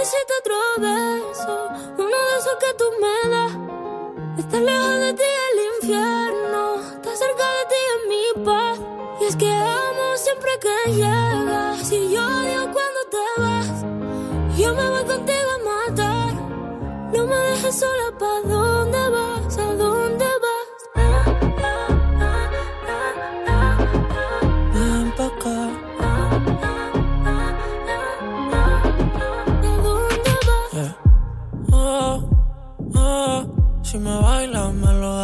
necesito 0.00 0.32
otro 0.40 0.56
beso, 0.78 1.68
uno 1.98 2.16
de 2.28 2.38
esos 2.38 2.56
que 2.58 2.72
tú 2.78 2.84
me 3.02 3.30
das. 3.30 3.52
Estar 4.38 4.62
lejos 4.62 5.00
de 5.00 5.12
ti 5.12 5.30
el 5.48 5.58
infierno, 5.74 6.76
estar 6.96 7.16
cerca 7.16 7.46
de 7.56 7.64
ti 7.70 7.80
es 7.92 8.00
mi 8.08 8.44
paz. 8.44 8.78
Y 9.20 9.24
es 9.26 9.36
que 9.36 9.52
amo 9.52 10.16
siempre 10.16 10.52
que 10.64 10.92
llegas, 10.92 11.92
y 11.92 12.12
yo 12.14 12.24
odio 12.24 12.62
cuando 12.72 13.00
te 13.14 13.40
vas. 13.42 13.84
Yo 14.56 14.74
me 14.74 14.88
voy 14.88 15.04
contigo 15.04 15.50
a 15.56 15.58
matar, 15.70 16.32
no 17.12 17.26
me 17.26 17.36
dejes 17.36 17.78
sola, 17.78 18.08
¿pa' 18.18 18.40
dónde 18.48 19.08
vas? 19.10 19.39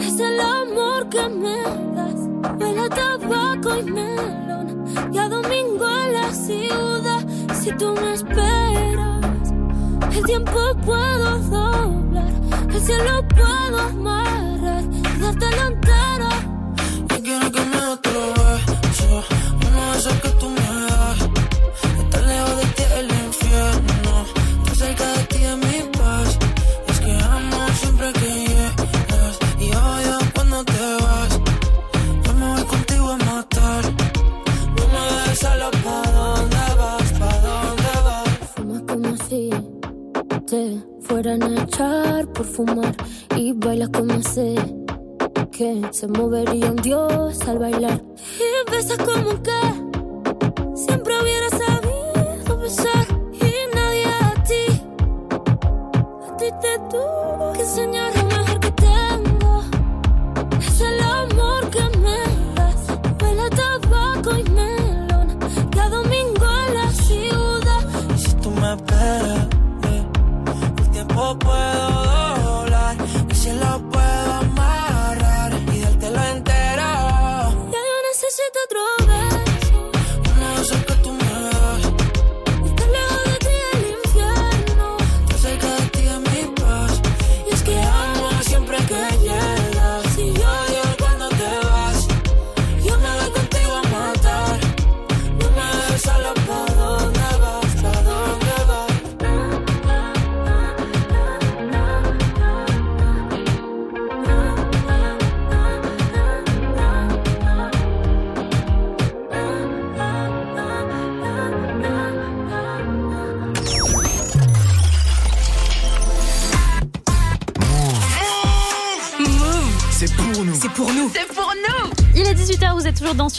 Es 0.00 0.20
el 0.20 0.40
amor 0.40 1.08
que 1.08 1.28
me 1.28 1.62
das. 1.94 2.20
Huele 2.58 2.80
a 2.80 2.88
tabaco 2.88 3.76
y 3.76 3.82
melón. 3.82 4.84
Y 5.12 5.18
domingo 5.28 5.86
en 6.04 6.12
la 6.12 6.32
ciudad. 6.32 7.26
Si 7.60 7.72
tú 7.72 7.94
me 7.94 8.14
esperas, 8.14 9.52
el 10.12 10.24
tiempo 10.24 10.60
puedo 10.84 11.38
doblar. 11.38 12.32
El 12.72 12.80
cielo 12.80 13.26
puedo 13.28 13.78
amarrar. 13.78 14.84
Y 14.84 15.20
dártelo 15.20 15.66
entero. 15.66 16.28
Yo 17.08 17.22
quiero 17.22 17.52
que 17.52 17.60
me 17.60 17.86
otro 17.86 18.20
beso, 18.34 19.24
uno 19.66 19.92
de 19.92 19.98
esos 19.98 20.14
que 20.14 20.28
tú 20.30 20.48
me 20.50 20.86
das. 20.86 21.37
Como 43.92 44.22
sé 44.22 44.54
que 45.50 45.82
se 45.90 46.06
movería 46.08 46.70
un 46.70 46.76
dios 46.76 47.40
al 47.48 47.58
bailar. 47.58 48.02
Y 48.38 48.70
besas 48.70 48.98
como 48.98 49.42
que 49.42 49.77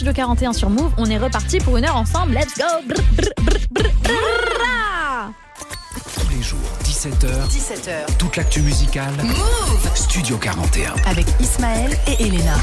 Studio 0.00 0.14
41 0.14 0.54
sur 0.54 0.70
Move. 0.70 0.94
On 0.96 1.04
est 1.10 1.18
reparti 1.18 1.58
pour 1.58 1.76
une 1.76 1.84
heure 1.84 1.96
ensemble. 1.96 2.32
Let's 2.32 2.56
go 2.56 2.64
Tous 6.14 6.30
les 6.30 6.42
jours, 6.42 6.58
17h. 6.84 7.26
17h. 7.50 8.16
Toute 8.16 8.34
l'actu 8.36 8.62
musicale. 8.62 9.12
Move 9.22 9.90
Studio 9.94 10.38
41. 10.38 10.94
Avec 11.04 11.26
Ismaël 11.38 11.90
et 12.06 12.22
Elena. 12.24 12.56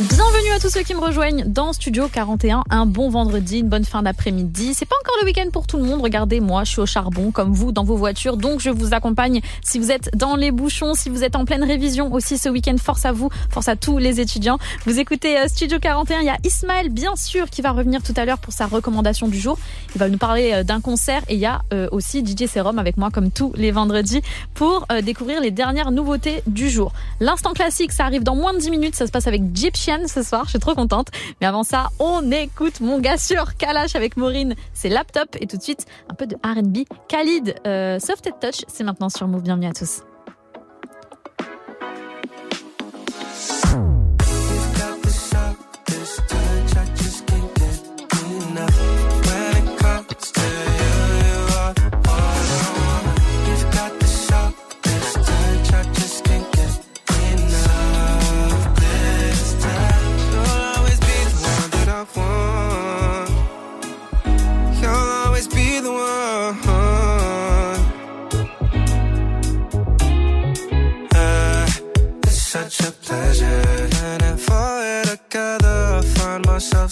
Bienvenue 0.00 0.50
à 0.54 0.60
tous 0.60 0.70
ceux 0.70 0.82
qui 0.82 0.94
me 0.94 1.00
rejoignent 1.00 1.42
dans 1.44 1.72
Studio 1.72 2.06
41. 2.06 2.62
Un 2.70 2.86
bon 2.86 3.10
vendredi, 3.10 3.58
une 3.58 3.68
bonne 3.68 3.84
fin 3.84 4.04
d'après-midi. 4.04 4.72
C'est 4.72 4.86
pas 4.86 4.94
encore 5.02 5.16
le 5.20 5.26
week-end 5.26 5.50
pour 5.52 5.66
tout 5.66 5.76
le 5.76 5.82
monde. 5.82 6.00
Regardez, 6.00 6.38
moi, 6.38 6.62
je 6.62 6.70
suis 6.70 6.80
au 6.80 6.86
charbon, 6.86 7.32
comme 7.32 7.52
vous, 7.52 7.72
dans 7.72 7.82
vos 7.82 7.96
voitures. 7.96 8.36
Donc, 8.36 8.60
je 8.60 8.70
vous 8.70 8.94
accompagne 8.94 9.40
si 9.68 9.78
vous 9.78 9.90
êtes 9.90 10.08
dans 10.16 10.34
les 10.34 10.50
bouchons, 10.50 10.94
si 10.94 11.10
vous 11.10 11.24
êtes 11.24 11.36
en 11.36 11.44
pleine 11.44 11.62
révision 11.62 12.10
aussi 12.14 12.38
ce 12.38 12.48
week-end, 12.48 12.76
force 12.78 13.04
à 13.04 13.12
vous, 13.12 13.28
force 13.50 13.68
à 13.68 13.76
tous 13.76 13.98
les 13.98 14.18
étudiants. 14.18 14.58
Vous 14.86 14.98
écoutez 14.98 15.38
euh, 15.38 15.46
Studio 15.46 15.78
41, 15.78 16.20
il 16.20 16.24
y 16.24 16.30
a 16.30 16.38
Ismaël 16.42 16.88
bien 16.88 17.14
sûr 17.16 17.50
qui 17.50 17.60
va 17.60 17.72
revenir 17.72 18.02
tout 18.02 18.14
à 18.16 18.24
l'heure 18.24 18.38
pour 18.38 18.54
sa 18.54 18.64
recommandation 18.64 19.28
du 19.28 19.38
jour. 19.38 19.58
Il 19.98 20.02
va 20.02 20.08
nous 20.08 20.16
parler 20.16 20.52
euh, 20.52 20.62
d'un 20.62 20.80
concert 20.80 21.22
et 21.28 21.34
il 21.34 21.40
y 21.40 21.46
a 21.46 21.60
euh, 21.72 21.88
aussi 21.90 22.24
DJ 22.24 22.46
Serum 22.46 22.78
avec 22.78 22.98
moi 22.98 23.10
comme 23.10 23.32
tous 23.32 23.52
les 23.56 23.72
vendredis 23.72 24.22
pour 24.54 24.86
euh, 24.92 25.00
découvrir 25.02 25.40
les 25.40 25.50
dernières 25.50 25.90
nouveautés 25.90 26.44
du 26.46 26.70
jour. 26.70 26.92
L'instant 27.18 27.52
classique, 27.52 27.90
ça 27.90 28.04
arrive 28.04 28.22
dans 28.22 28.36
moins 28.36 28.52
de 28.52 28.58
10 28.58 28.70
minutes. 28.70 28.94
Ça 28.94 29.08
se 29.08 29.10
passe 29.10 29.26
avec 29.26 29.42
Gyptian 29.52 30.06
ce 30.06 30.22
soir. 30.22 30.44
Je 30.44 30.50
suis 30.50 30.60
trop 30.60 30.76
contente. 30.76 31.08
Mais 31.40 31.48
avant 31.48 31.64
ça, 31.64 31.88
on 31.98 32.30
écoute 32.30 32.80
mon 32.80 33.00
gars 33.00 33.18
sur 33.18 33.56
Kalash 33.56 33.96
avec 33.96 34.16
Maureen. 34.16 34.54
C'est 34.72 34.88
laptop 34.88 35.36
et 35.40 35.48
tout 35.48 35.56
de 35.56 35.62
suite 35.62 35.84
un 36.08 36.14
peu 36.14 36.28
de 36.28 36.36
R&B. 36.36 36.84
Khalid, 37.08 37.56
euh, 37.66 37.98
Soft 37.98 38.30
Touch, 38.40 38.64
c'est 38.68 38.84
maintenant 38.84 39.08
sur 39.08 39.26
Move. 39.26 39.42
Bienvenue 39.42 39.66
à 39.66 39.72
tous. 39.72 40.02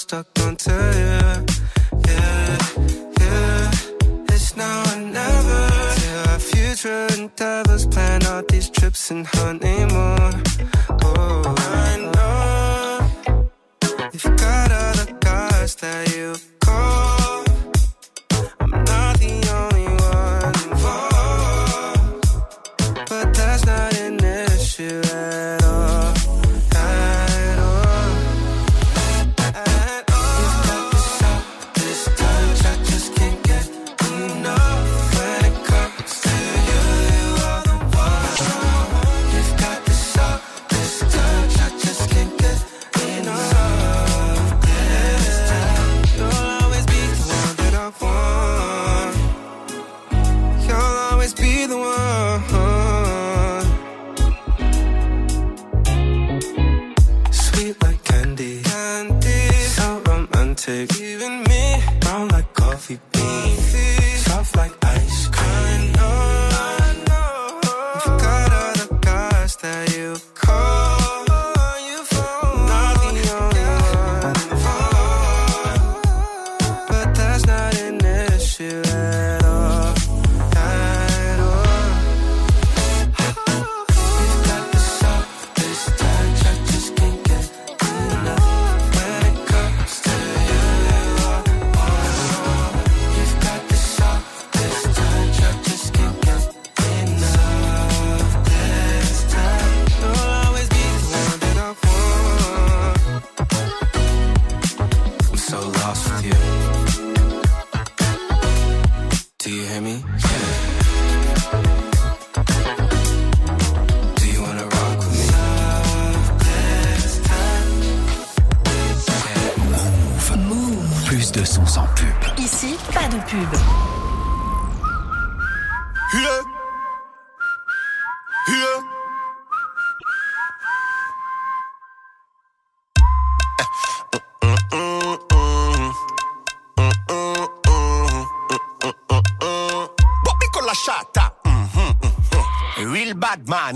stuck 0.09 0.27
on 0.43 0.55
to 0.55 0.71
you. 0.71 1.19
Yeah, 2.07 2.59
yeah. 3.21 3.71
It's 4.35 4.57
now 4.57 4.93
or 4.93 4.99
never. 5.01 5.63
Till 5.97 6.31
our 6.31 6.39
future 6.39 7.09
endeavors, 7.19 7.87
plan 7.89 8.23
out 8.27 8.47
these 8.47 8.71
trips 8.71 9.11
and 9.11 9.27
honeymoon. 9.27 10.45
Oh. 11.03 11.56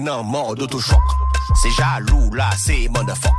un 0.08 0.22
mort 0.22 0.54
d'autochoc. 0.54 0.98
C'est 1.62 1.70
jaloux 1.70 2.32
là, 2.34 2.50
c'est 2.56 2.88
mon 2.88 3.00
motherfucker. 3.00 3.29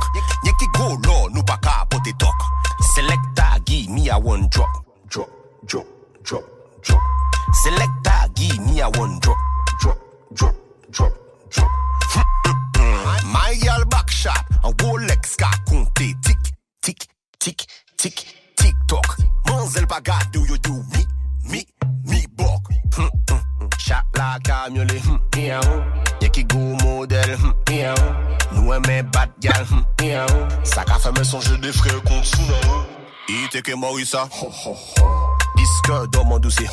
oui 34.02 34.06
ça. 34.06 34.28
Disque 35.56 36.10
dans 36.10 36.24
mon 36.24 36.38
dossier. 36.38 36.68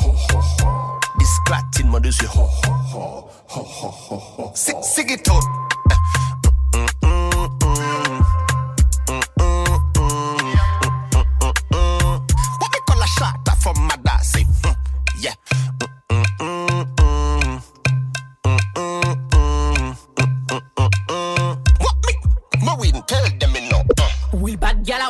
Disclatine 1.18 1.88
mon 1.88 2.00
dossier. 2.00 2.28
C'est 4.54 5.04
ghetto. 5.04 5.34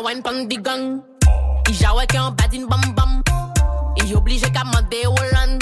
wine 0.02 0.22
pon 0.22 0.48
the 0.48 0.56
gang? 0.56 1.09
Jawe 1.80 2.04
ki 2.06 2.18
an 2.18 2.36
badin 2.36 2.68
bam 2.68 2.82
bam. 2.94 3.22
I 3.96 4.14
oblije 4.14 4.52
ka 4.52 4.64
mande 4.64 5.00
Olan 5.08 5.58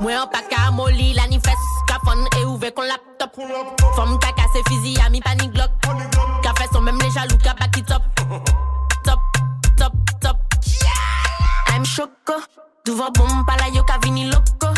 Mwen 0.00 0.16
an 0.16 0.28
pa 0.28 0.40
ka 0.50 0.70
moli 0.70 1.14
la 1.14 1.26
ni 1.26 1.40
fes 1.40 1.62
Ka 1.88 1.96
fon 2.04 2.20
e 2.36 2.44
ouve 2.44 2.70
kon 2.76 2.86
laptop. 2.86 3.32
Fom 3.96 4.18
ka 4.20 4.30
kase 4.36 4.60
fizi 4.68 5.00
a 5.00 5.08
mi 5.10 5.20
panik 5.20 5.52
glok 5.52 5.72
Ka 6.44 6.52
fes 6.58 6.76
an 6.76 6.84
mem 6.84 6.98
le 6.98 7.08
jalou 7.10 7.38
ka 7.40 7.54
baki 7.58 7.82
top. 7.82 8.02
Top, 9.04 9.20
top, 9.76 9.94
top. 10.20 10.36
I'm 11.68 11.84
choko 11.84 12.36
Duvan 12.84 13.12
bom 13.16 13.44
pala 13.48 13.72
yo 13.72 13.82
ka 13.84 13.98
vini 14.02 14.28
loko 14.30 14.68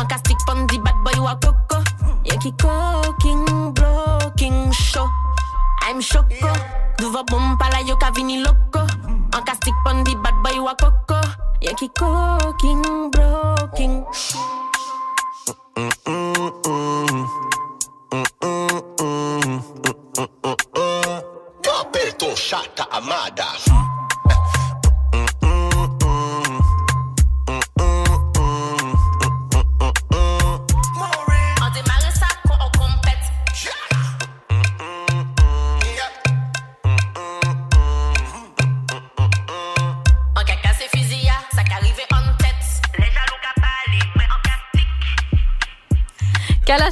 An 0.00 0.06
ka 0.08 0.16
stik 0.16 0.38
pon 0.46 0.66
di 0.66 0.78
bad 0.78 0.96
boy 1.04 1.20
wakoko 1.20 1.84
Yo 2.24 2.36
ki 2.40 2.52
koking, 2.56 3.74
blocking, 3.74 4.72
show. 4.72 5.08
I'm 5.82 6.00
choko 6.00 6.52
Duvan 6.98 7.24
bom 7.28 7.56
pala 7.58 7.84
yo 7.84 7.96
ka 7.96 8.10
vini 8.10 8.42
loko 8.42 8.84
En 9.34 9.42
castic 9.44 9.74
pon 9.84 10.02
di 10.04 10.14
bad 10.22 10.34
boy 10.42 10.58
wa 10.60 10.74
coco. 10.74 11.20
Y'a 11.60 11.72
qui 11.74 11.88
cooking, 11.98 13.10
blocking. 13.10 14.04
Roberto 21.64 22.34
Chata 22.34 22.88
Amada. 22.90 23.65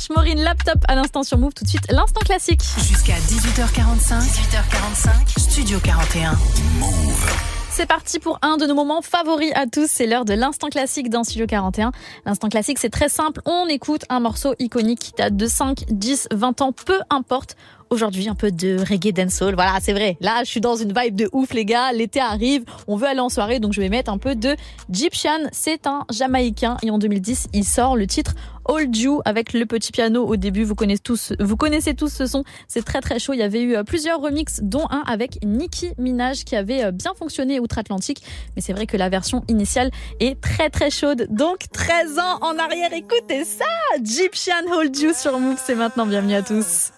Kalash 0.05 0.11
Maureen 0.11 0.43
Laptop 0.43 0.79
à 0.89 0.95
l'instant 0.95 1.23
sur 1.23 1.39
Move. 1.39 1.53
Tout 1.55 1.65
de 1.65 1.69
suite, 1.69 1.91
l'instant 1.91 2.21
classique. 2.21 2.63
Jusqu'à 2.79 3.15
18h45, 3.15 4.21
18h45, 4.21 5.39
Studio 5.39 5.79
41. 5.81 6.37
C'est 7.71 7.87
parti 7.87 8.19
pour 8.19 8.39
un 8.43 8.57
de 8.57 8.67
nos 8.67 8.75
moments 8.75 9.03
favoris 9.03 9.53
à 9.55 9.67
tous. 9.67 9.89
C'est 9.89 10.07
l'heure 10.07 10.25
de 10.25 10.35
l'instant 10.35 10.69
classique 10.69 11.11
dans 11.11 11.25
Studio 11.25 11.47
41. 11.47 11.93
L'instant 12.25 12.49
classique, 12.49 12.79
c'est 12.79 12.91
très 12.91 13.09
simple. 13.09 13.41
On 13.47 13.67
écoute 13.67 14.05
un 14.11 14.21
morceau 14.21 14.55
iconique 14.59 15.01
qui 15.01 15.13
date 15.13 15.37
de 15.37 15.47
5, 15.47 15.85
10, 15.89 16.29
20 16.33 16.61
ans, 16.63 16.73
peu 16.73 17.01
importe. 17.11 17.57
Aujourd'hui, 17.91 18.29
un 18.29 18.35
peu 18.35 18.51
de 18.51 18.79
reggae 18.79 19.13
dancehall. 19.13 19.55
Voilà, 19.55 19.79
c'est 19.81 19.93
vrai. 19.93 20.17
Là, 20.21 20.43
je 20.45 20.51
suis 20.51 20.61
dans 20.61 20.77
une 20.77 20.93
vibe 20.99 21.17
de 21.17 21.29
ouf, 21.33 21.53
les 21.53 21.65
gars. 21.65 21.93
L'été 21.93 22.21
arrive. 22.21 22.65
On 22.89 22.97
veut 22.97 23.07
aller 23.07 23.21
en 23.21 23.29
soirée, 23.29 23.61
donc 23.61 23.73
je 23.73 23.81
vais 23.81 23.89
mettre 23.89 24.11
un 24.11 24.19
peu 24.19 24.35
de 24.35 24.57
Gyptian. 24.91 25.41
C'est 25.53 25.87
un 25.87 26.05
Jamaïcain 26.11 26.77
et 26.83 26.91
en 26.91 26.99
2010, 26.99 27.49
il 27.53 27.65
sort 27.65 27.97
le 27.97 28.07
titre 28.07 28.35
Hold 28.67 28.97
You 28.97 29.21
avec 29.25 29.53
le 29.53 29.67
petit 29.67 29.93
piano 29.93 30.27
au 30.27 30.37
début. 30.37 30.65
Vous 30.65 30.75
connaissez 30.75 31.03
tous, 31.03 31.33
vous 31.41 31.57
connaissez 31.57 31.95
tous 31.95 32.09
ce 32.09 32.27
son. 32.27 32.45
C'est 32.69 32.85
très 32.85 33.01
très 33.01 33.19
chaud. 33.19 33.33
Il 33.33 33.41
y 33.41 33.43
avait 33.43 33.63
eu 33.63 33.77
euh, 33.77 33.85
plusieurs 33.85 34.21
remixes, 34.21 34.61
dont 34.63 34.87
un 34.91 35.03
avec 35.07 35.45
Nicki 35.45 35.93
Minaj 35.99 36.45
qui 36.45 36.57
avait 36.57 36.85
euh, 36.85 36.91
bien 36.91 37.13
fonctionné 37.15 37.61
outre-Atlantique. 37.61 38.23
Mais 38.57 38.63
c'est 38.63 38.73
vrai 38.73 38.87
que 38.87 38.97
la 38.97 39.09
version 39.09 39.45
initiale 39.49 39.91
est 40.21 40.41
très 40.41 40.71
très 40.71 40.91
chaude. 40.91 41.27
Donc 41.31 41.61
13 41.73 42.19
ans 42.19 42.39
en 42.41 42.59
arrière. 42.59 42.93
Écoutez 42.93 43.45
ça! 43.45 43.65
Gyptian 44.03 44.55
Hold 44.73 44.97
You 44.97 45.13
sur 45.15 45.39
Move. 45.39 45.61
C'est 45.65 45.75
maintenant. 45.75 46.07
Bienvenue 46.07 46.35
à 46.35 46.43
tous. 46.43 46.91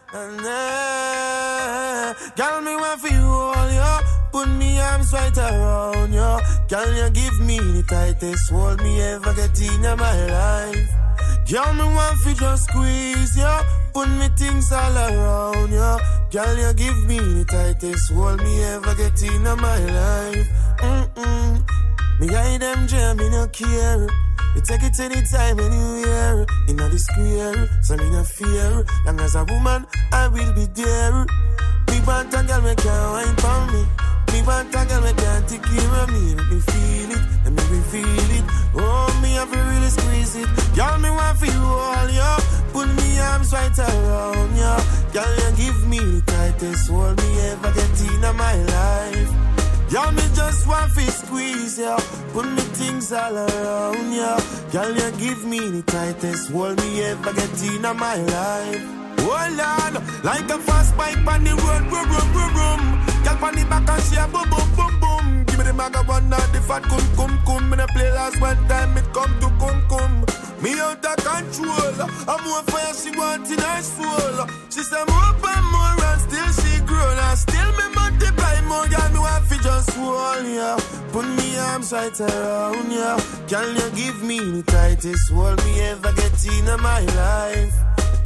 Girl, 11.51 11.73
me 11.75 11.85
want 11.85 12.19
for 12.19 12.33
just 12.35 12.65
squeeze 12.65 13.37
you. 13.37 13.57
Put 13.95 14.09
me 14.09 14.29
things 14.37 14.73
all 14.73 14.97
around 14.97 15.71
you. 15.71 15.99
Girl, 16.31 16.57
you 16.59 16.73
give 16.75 17.07
me 17.07 17.19
the 17.19 17.45
tightest 17.45 18.13
hold 18.13 18.43
me 18.43 18.63
ever 18.65 18.95
get 18.95 19.23
in 19.23 19.43
my 19.43 19.79
life. 19.79 20.49
Mm-mm. 20.79 21.65
Me 22.19 22.29
hide 22.29 22.61
them 22.63 22.87
jam, 22.87 23.19
me 23.19 23.29
no 23.29 23.47
care. 23.49 24.09
You 24.55 24.63
take 24.63 24.83
it 24.83 24.99
anytime, 24.99 25.61
anywhere. 25.61 26.47
In 26.67 26.77
the 26.77 26.99
square, 26.99 27.69
so 27.83 27.95
me 27.97 28.09
no 28.09 28.25
fear. 28.25 28.87
Long 29.05 29.21
as 29.21 29.35
a 29.35 29.45
woman, 29.45 29.87
I 30.13 30.29
will 30.29 30.53
be 30.55 30.65
there. 30.73 31.27
Me 31.93 32.01
want 32.07 32.33
a 32.33 32.43
girl, 32.43 32.63
me 32.63 32.75
can't 32.75 33.13
wine 33.13 33.37
for 33.37 33.61
me. 33.69 33.85
Me 34.33 34.43
want 34.49 34.75
a 34.75 34.87
girl, 34.89 35.03
me 35.03 35.13
can't 35.13 35.47
take 35.47 35.63
care 35.63 35.95
of 36.01 36.09
me. 36.09 36.35
Let 36.35 36.49
me 36.49 36.61
feel 36.61 37.11
it, 37.13 37.23
let 37.45 37.71
me 37.71 37.81
feel 37.93 38.31
it. 38.33 38.45
Oh, 38.75 39.21
me 39.23 39.35
have 39.35 39.53
to 39.53 39.59
really 39.59 39.91
squeeze 39.91 40.37
it. 40.37 40.49
Girl, 40.75 40.97
me 40.97 41.11
want 41.11 41.37
for 41.37 41.45
you 41.45 41.65
all, 41.69 42.09
yo. 42.09 42.37
Put 42.73 42.89
me 42.97 43.21
arms 43.21 43.53
right 43.53 43.79
around 43.79 44.57
you. 44.57 44.75
Girl, 45.13 45.33
you 45.37 45.57
give 45.57 45.87
me 45.87 45.99
the 45.99 46.23
tightest 46.25 46.89
hold 46.89 47.21
me 47.21 47.41
ever 47.41 47.73
get 47.73 48.01
in 48.01 48.37
my 48.37 48.57
life. 48.73 49.66
Y'all 49.89 50.11
me 50.13 50.23
just 50.35 50.67
want 50.67 50.93
to 50.95 51.01
squeeze 51.13 51.79
ya. 51.79 51.97
Put 52.33 52.47
me 52.47 52.63
things 52.75 53.13
all 53.13 53.37
around 53.37 54.13
ya. 54.13 54.37
Girl, 54.73 54.91
you 54.91 55.11
give 55.13 55.45
me 55.45 55.61
the 55.61 55.83
tightest 55.83 56.51
hold 56.51 56.77
me 56.83 57.03
ever 57.05 57.33
get 57.33 57.63
in 57.63 57.83
my 57.83 58.17
life. 58.17 58.83
Hold 59.21 59.61
on, 59.61 59.95
like 60.25 60.51
a 60.51 60.59
fast 60.59 60.97
bike 60.97 61.25
on 61.27 61.45
the 61.45 61.51
road, 61.51 61.85
boom, 61.91 62.07
boom, 62.11 62.27
boom, 62.35 62.51
boom. 62.55 62.83
Girl, 63.23 63.45
on 63.45 63.55
the 63.55 63.65
back 63.71 63.89
and 63.89 64.03
she 64.03 64.17
a 64.17 64.27
boom, 64.27 64.51
boom, 64.51 64.69
boom, 64.77 65.01
boom. 65.01 65.45
Give 65.47 65.59
me 65.59 65.65
the 65.65 65.73
maga 65.73 66.03
one 66.03 66.29
now, 66.29 66.45
the 66.53 66.61
fat 66.61 66.83
cum, 66.83 67.07
cum, 67.15 67.39
cum. 67.47 67.71
Me 67.71 67.77
the 67.77 67.87
play 67.95 68.11
last 68.11 68.41
one 68.41 68.59
time, 68.69 68.97
it 68.97 69.07
come 69.15 69.35
to 69.41 69.49
cum, 69.63 69.79
cum. 69.89 70.27
Me 70.63 70.79
out 70.81 71.05
of 71.05 71.17
control. 71.23 72.11
I'm 72.27 72.43
more 72.43 72.63
fire, 72.71 72.95
she 72.95 73.11
want 73.17 73.51
in 73.51 73.59
her 73.59 73.83
soul. 73.83 74.47
She 74.69 74.83
say 74.83 75.03
more 75.07 75.33
hold 79.97 80.47
ya. 80.47 80.77
Put 81.13 81.27
me 81.27 81.57
arms 81.59 81.93
right 81.93 82.21
around 82.21 82.93
ya. 82.93 83.19
Can 83.49 83.75
you 83.77 83.91
give 83.91 84.23
me 84.23 84.39
the 84.39 84.63
tightest 84.63 85.31
hold 85.33 85.65
me 85.65 85.81
ever 85.81 86.13
get 86.13 86.45
in 86.47 86.67
my 86.81 87.01
life? 87.01 87.75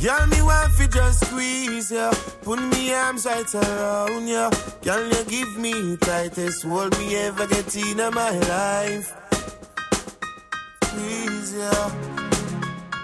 Girl, 0.01 0.27
me 0.29 0.41
want 0.43 0.73
fi 0.73 0.87
just 0.87 1.27
squeeze 1.27 1.91
ya. 1.91 2.11
Put 2.43 2.61
me 2.73 2.93
arms 2.95 3.27
right 3.27 3.55
around 3.55 4.29
ya. 4.29 4.51
Can 4.83 5.11
you 5.13 5.25
give 5.25 5.59
me 5.59 5.73
the 5.73 5.97
tightest 6.01 6.65
hold 6.65 6.97
me 6.99 7.17
ever 7.17 7.47
get 7.47 7.77
in 7.77 7.99
my 8.15 8.31
life? 8.49 9.13
Squeeze 10.85 11.55
ya. 11.57 11.91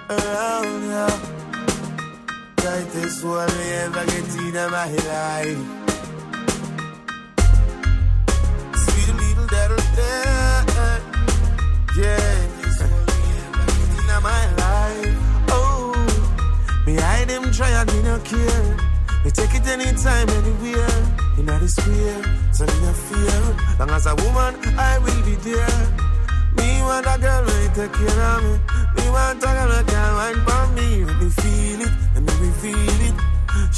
Around 0.08 0.90
ya. 0.90 1.06
Tightest 2.56 3.22
hold 3.22 3.52
me 3.58 3.72
ever 3.84 4.04
get 4.06 4.34
in 4.36 4.70
my 4.70 4.90
life. 5.12 5.85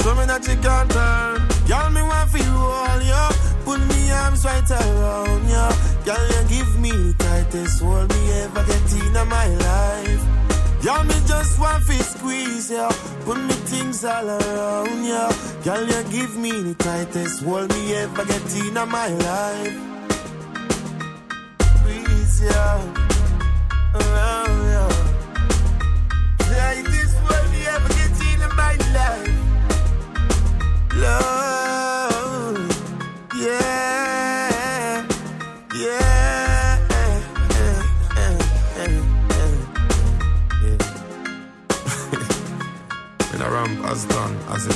Show 0.08 0.14
me 0.14 0.24
that 0.26 0.46
you 0.46 0.56
can 0.56 0.88
turn. 0.88 1.68
Girl, 1.68 1.90
me 1.90 2.02
want 2.02 2.30
for 2.30 2.38
you 2.38 2.54
all, 2.54 3.02
yo. 3.02 3.47
Put 3.68 3.80
me 3.86 4.10
arms 4.10 4.46
right 4.46 4.70
around 4.70 5.46
you. 5.46 5.68
Girl, 6.06 6.26
you 6.32 6.48
give 6.48 6.80
me 6.80 6.90
the 6.90 7.14
tightest 7.18 7.82
hold 7.82 8.08
me 8.08 8.32
ever 8.40 8.64
get 8.64 8.92
in 8.94 9.12
my 9.28 9.46
life. 9.68 10.24
Y'all 10.82 11.04
me 11.04 11.12
just 11.26 11.60
want 11.60 11.84
to 11.84 12.02
squeeze 12.02 12.70
ya. 12.70 12.88
Put 13.26 13.36
me 13.36 13.52
things 13.68 14.06
all 14.06 14.26
around 14.26 15.04
ya. 15.04 15.30
Girl, 15.64 15.84
you 15.84 16.02
give 16.04 16.34
me 16.38 16.50
the 16.50 16.74
tightest 16.76 17.44
hold 17.44 17.68
me 17.74 17.94
ever 17.94 18.24
get 18.24 18.56
in 18.56 18.72
my 18.88 19.08
life. 19.28 19.76
Squeeze 21.76 22.40
ya. 22.48 22.80
Around 24.00 24.60
ya. 24.72 24.88
Tightest 26.38 27.16
hold 27.18 27.46
me 27.52 27.66
ever 27.66 27.92
get 28.00 28.16
in 28.32 28.40
my 28.56 28.74
life. 28.96 29.36
Love. 30.94 31.67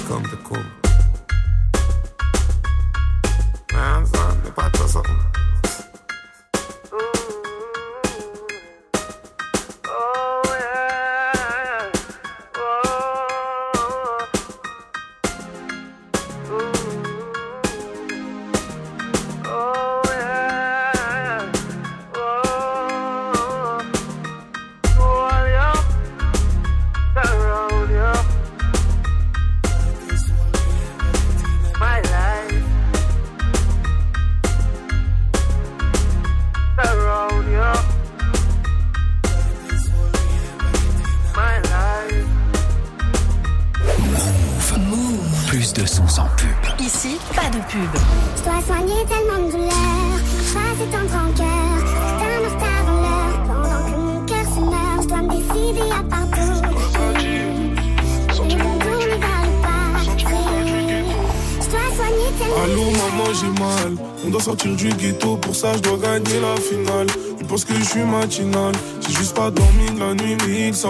Come 0.06 0.22
to 0.24 0.36
come. 0.36 0.70
Man, 3.72 4.06
son, 4.06 4.42
the 4.42 4.50
or 4.80 4.88
something. 4.88 5.31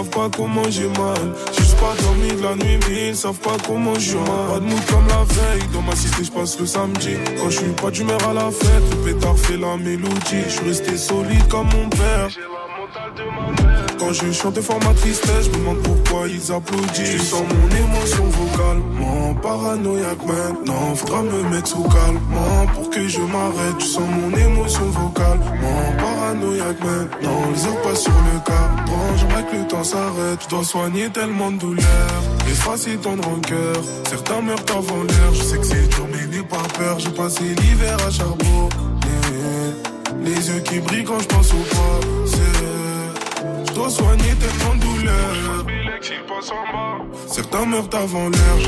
Savent 0.03 0.09
pas 0.09 0.37
comment 0.37 0.69
j'ai 0.69 0.87
mal. 0.87 1.33
Juste 1.57 1.77
pas 1.77 1.95
dormi 2.01 2.29
de 2.29 2.43
la 2.43 2.55
nuit 2.55 2.79
Mais 2.89 3.09
ils 3.09 3.15
savent 3.15 3.39
pas 3.39 3.57
comment 3.65 3.97
j'ai 3.97 4.15
mal. 4.15 4.25
Pas 4.49 4.59
de 4.59 4.65
mood 4.65 4.85
comme 4.85 5.07
la 5.07 5.23
veille 5.23 5.67
Dans 5.73 5.81
ma 5.81 5.95
cité 5.95 6.23
je 6.23 6.31
passe 6.31 6.59
le 6.59 6.65
samedi. 6.65 7.15
Quand 7.37 7.49
je 7.49 7.59
suis 7.59 7.71
pas 7.71 7.91
d'humeur 7.91 8.19
à 8.29 8.33
la 8.33 8.51
fête 8.51 8.83
Le 8.91 9.13
pétard 9.13 9.37
fait 9.37 9.57
la 9.57 9.77
mélodie. 9.77 10.43
Je 10.47 10.67
resté 10.67 10.97
solide 10.97 11.47
comme 11.47 11.67
mon 11.67 11.89
père 11.89 12.29
je 14.13 14.31
chante 14.31 14.61
fort 14.61 14.79
ma 14.83 14.93
tristesse, 14.93 15.45
je 15.45 15.49
me 15.49 15.57
demande 15.57 15.77
pourquoi 15.79 16.27
ils 16.27 16.51
applaudissent. 16.51 17.11
Je 17.11 17.17
sens 17.17 17.41
mon 17.41 17.75
émotion 17.75 18.25
vocale, 18.25 18.81
mon 18.93 19.33
paranoïaque 19.35 20.25
maintenant. 20.25 20.95
Faudra 20.95 21.23
me 21.23 21.43
mettre 21.49 21.67
sous 21.67 21.83
calme, 21.83 22.19
pour 22.73 22.89
que 22.89 23.07
je 23.07 23.21
m'arrête. 23.21 23.79
Je 23.79 23.85
sens 23.85 24.03
mon 24.09 24.37
émotion 24.37 24.85
vocale, 24.85 25.39
mon 25.61 26.03
paranoïaque 26.03 26.79
maintenant. 26.83 27.41
Les 27.53 27.65
heures 27.65 27.81
passent 27.81 28.03
sur 28.03 28.11
le 28.11 28.39
cadran, 28.45 29.17
j'aimerais 29.17 29.45
que 29.51 29.55
le 29.57 29.67
temps 29.67 29.83
s'arrête. 29.83 30.39
Je 30.43 30.49
dois 30.49 30.63
soigner 30.63 31.09
tellement 31.09 31.51
de 31.51 31.57
douleurs, 31.57 32.23
effacer 32.47 32.97
tendre 32.97 33.27
en 33.27 33.39
cœur. 33.39 33.77
Certains 34.07 34.41
meurent 34.41 34.65
avant 34.77 35.03
l'heure, 35.03 35.33
je 35.33 35.43
sais 35.43 35.57
que 35.57 35.65
c'est 35.65 35.87
dur, 35.89 36.07
mais 36.11 36.37
n'aie 36.37 36.43
pas 36.43 36.67
peur. 36.77 36.99
J'ai 36.99 37.09
passé 37.11 37.43
l'hiver 37.43 37.97
à 38.07 38.11
charbon. 38.11 38.69
Les 40.23 40.49
yeux 40.49 40.61
qui 40.61 40.79
brillent 40.79 41.03
quand 41.03 41.19
je 41.19 41.27
pense 41.27 41.51
au 41.51 41.63
passé. 41.75 42.82
Je 43.73 43.79
dois 43.79 43.89
soigner 43.89 44.35
tellement 44.35 44.75
de 44.75 44.81
douleur. 44.81 45.65
Certains 47.25 47.65
meurent 47.65 47.89
avant 47.91 48.29
l'heure. 48.29 48.59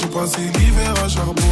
J'ai 0.00 0.06
passé 0.08 0.40
l'hiver 0.58 0.94
à 1.04 1.08
charbon. 1.08 1.42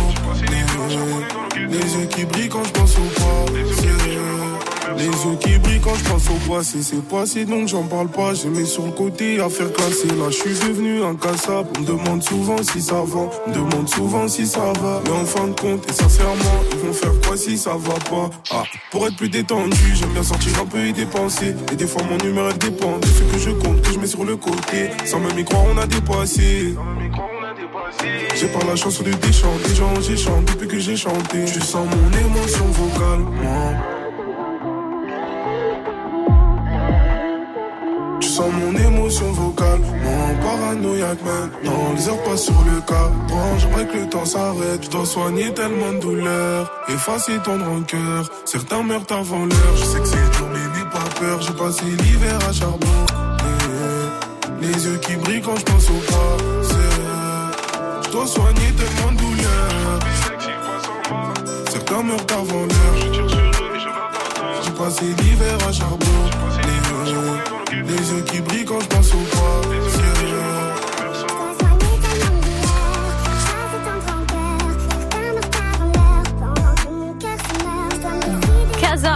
Les, 0.50 1.66
les 1.68 1.96
yeux 1.96 2.06
qui 2.06 2.24
brillent 2.24 2.48
quand 2.48 2.64
je 2.64 2.70
pense 2.72 2.96
au 2.98 3.02
passé. 3.20 4.63
Les 4.96 5.06
yeux 5.06 5.36
qui 5.40 5.58
brillent 5.58 5.80
quand 5.80 5.94
je 5.94 6.04
pense 6.04 6.28
au 6.30 6.52
passé. 6.52 6.82
C'est 6.82 7.02
passé 7.08 7.44
donc 7.44 7.68
j'en 7.68 7.82
parle 7.82 8.08
pas. 8.08 8.34
J'ai 8.34 8.48
mis 8.48 8.66
sur 8.66 8.86
le 8.86 8.92
côté 8.92 9.40
à 9.40 9.48
faire 9.48 9.72
classer. 9.72 10.08
Là 10.08 10.28
je 10.28 10.36
suis 10.36 10.68
devenu 10.68 11.02
incassable. 11.02 11.68
On 11.76 11.80
me 11.80 11.86
demande 11.86 12.22
souvent 12.22 12.62
si 12.62 12.80
ça 12.80 12.94
va. 12.94 13.28
On 13.46 13.50
me 13.50 13.54
demande 13.54 13.88
souvent 13.88 14.28
si 14.28 14.46
ça 14.46 14.72
va. 14.80 15.02
Mais 15.04 15.10
en 15.10 15.24
fin 15.24 15.48
de 15.48 15.60
compte, 15.60 15.88
et 15.88 15.92
sincèrement, 15.92 16.60
ils 16.72 16.78
vont 16.78 16.92
faire 16.92 17.12
quoi 17.26 17.36
si 17.36 17.58
ça 17.58 17.72
va 17.76 17.94
pas? 17.94 18.30
Ah, 18.50 18.62
pour 18.90 19.06
être 19.06 19.16
plus 19.16 19.28
détendu, 19.28 19.94
j'aime 19.94 20.10
bien 20.10 20.22
sortir 20.22 20.52
un 20.60 20.66
peu 20.66 20.78
et 20.78 20.92
dépenser. 20.92 21.54
Et 21.72 21.76
des 21.76 21.86
fois 21.86 22.02
mon 22.04 22.18
humeur 22.18 22.50
elle 22.50 22.58
dépend 22.58 22.98
de 22.98 23.06
ce 23.06 23.22
que 23.22 23.38
je 23.38 23.50
compte, 23.50 23.82
que 23.82 23.92
je 23.92 23.98
mets 23.98 24.06
sur 24.06 24.24
le 24.24 24.36
côté. 24.36 24.90
Sans 25.04 25.18
même 25.18 25.38
y 25.38 25.44
croire, 25.44 25.64
on 25.74 25.78
a 25.78 25.86
dépassé. 25.86 26.74
J'ai 28.36 28.48
pas 28.48 28.64
la 28.66 28.76
chance 28.76 29.02
de 29.02 29.12
déchanter, 29.12 29.74
gens 29.74 30.00
j'ai 30.00 30.16
chanté 30.16 30.52
depuis 30.52 30.68
que 30.68 30.78
j'ai 30.78 30.96
chanté. 30.96 31.44
Tu 31.46 31.60
sens 31.60 31.86
mon 31.86 32.18
émotion 32.18 32.64
vocale, 32.66 33.20
moi. 33.42 34.03
Sens 38.34 38.52
mon 38.52 38.74
émotion 38.76 39.30
vocale, 39.32 39.80
mon 40.02 40.34
paranoïaque 40.44 41.22
maintenant. 41.24 41.94
Les 41.96 42.08
heures 42.08 42.22
passent 42.24 42.46
sur 42.46 42.64
le 42.68 42.80
cadran, 42.80 43.58
j'aimerais 43.58 43.86
que 43.86 43.98
le 43.98 44.08
temps 44.08 44.24
s'arrête. 44.24 44.82
Je 44.82 44.90
dois 44.90 45.06
soigner 45.06 45.54
tellement 45.54 45.92
de 45.92 46.00
douleurs, 46.00 46.70
effacer 46.88 47.38
tendre 47.44 47.68
en 47.70 47.82
cœur. 47.82 48.28
Certains 48.44 48.82
meurent 48.82 49.10
avant 49.10 49.44
l'heure, 49.46 49.76
je 49.76 49.84
sais 49.84 50.00
que 50.00 50.08
c'est 50.08 50.30
dur, 50.36 50.48
mais 50.52 50.66
n'aie 50.74 50.90
pas 50.90 51.08
peur. 51.20 51.42
J'ai 51.42 51.52
passé 51.52 51.84
l'hiver 51.84 52.38
à 52.48 52.52
charbon. 52.52 52.96
Les, 54.60 54.66
les 54.66 54.84
yeux 54.86 54.98
qui 54.98 55.14
brillent 55.16 55.42
quand 55.42 55.56
je 55.56 55.64
pense 55.64 55.88
au 55.90 56.00
passé. 56.12 56.86
Je 58.04 58.10
dois 58.10 58.26
soigner 58.26 58.70
tellement 58.80 59.12
de 59.12 59.18
douleurs. 59.18 60.00
Certains 61.70 62.02
meurent 62.02 62.32
avant 62.40 62.64
l'heure. 62.72 62.98
J'ai 64.64 64.72
passé 64.72 65.04
l'hiver 65.04 65.56
à 65.68 65.72
charbon. 65.72 66.23
Les, 67.82 68.10
yeux 68.10 68.22
qui 68.30 68.40
brillent 68.40 68.64
quand 68.64 68.80
je 68.80 68.86
pense 68.86 69.12
au 69.14 69.18
passé. 69.18 70.04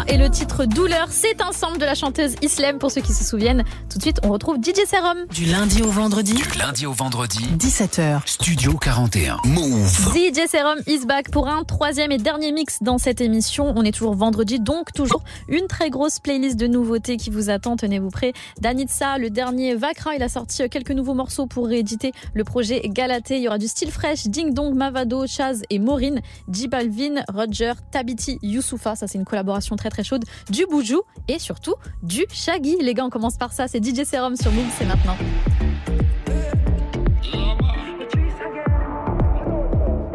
Et 0.06 0.16
le 0.16 0.30
titre 0.30 0.64
Douleur, 0.64 1.08
c'est 1.10 1.40
un 1.40 1.52
sample 1.52 1.78
de 1.78 1.84
la 1.84 1.94
chanteuse 1.94 2.34
Islem 2.42 2.78
pour 2.78 2.90
ceux 2.90 3.00
qui 3.00 3.12
se 3.12 3.24
souviennent. 3.24 3.64
Tout 3.90 3.98
de 3.98 4.02
suite, 4.02 4.20
on 4.22 4.30
retrouve 4.30 4.58
DJ 4.58 4.86
Serum. 4.86 5.26
Du 5.32 5.46
lundi 5.46 5.82
au 5.82 5.90
vendredi, 5.90 6.34
Du 6.34 6.58
lundi 6.58 6.86
au 6.86 6.92
vendredi, 6.92 7.40
17h. 7.58 8.20
Studio 8.26 8.76
41. 8.76 9.38
Move. 9.44 10.14
DJ 10.14 10.48
Serum 10.48 10.78
is 10.86 11.04
back 11.06 11.30
pour 11.30 11.48
un 11.48 11.64
troisième 11.64 12.12
et 12.12 12.18
dernier 12.18 12.52
mix 12.52 12.78
dans 12.82 12.98
cette 12.98 13.20
émission. 13.20 13.72
On 13.76 13.82
est 13.82 13.92
toujours 13.92 14.14
vendredi, 14.14 14.60
donc 14.60 14.92
toujours 14.92 15.22
une 15.48 15.66
très 15.66 15.90
grosse 15.90 16.20
playlist 16.20 16.56
de 16.56 16.66
nouveautés 16.66 17.16
qui 17.16 17.30
vous 17.30 17.50
attend. 17.50 17.76
Tenez-vous 17.76 18.10
prêts. 18.10 18.32
Danitza, 18.60 19.18
le 19.18 19.30
dernier 19.30 19.74
Vakra, 19.74 20.14
il 20.14 20.22
a 20.22 20.28
sorti 20.28 20.68
quelques 20.68 20.92
nouveaux 20.92 21.14
morceaux 21.14 21.46
pour 21.46 21.66
rééditer 21.66 22.12
le 22.34 22.44
projet 22.44 22.80
Galaté. 22.84 23.36
Il 23.36 23.42
y 23.42 23.48
aura 23.48 23.58
du 23.58 23.68
style 23.68 23.90
fresh, 23.90 24.26
Ding 24.26 24.54
Dong, 24.54 24.74
Mavado, 24.74 25.26
Chaz 25.26 25.62
et 25.70 25.78
Maureen, 25.78 26.20
J 26.50 26.68
Balvin, 26.68 27.22
Roger, 27.28 27.72
Tabiti, 27.90 28.38
Youssoufa. 28.42 28.94
Ça, 28.96 29.06
c'est 29.06 29.18
une 29.18 29.24
collaboration 29.24 29.76
très 29.76 29.90
très 29.90 29.97
chaude. 30.02 30.24
Du 30.50 30.66
Boujou 30.66 31.02
et 31.28 31.38
surtout 31.38 31.74
du 32.02 32.24
Shaggy. 32.32 32.76
Les 32.80 32.94
gars, 32.94 33.04
on 33.04 33.10
commence 33.10 33.36
par 33.36 33.52
ça. 33.52 33.68
C'est 33.68 33.84
DJ 33.84 34.04
Serum 34.04 34.36
sur 34.36 34.52
Move, 34.52 34.66
c'est 34.78 34.86
maintenant. 34.86 35.16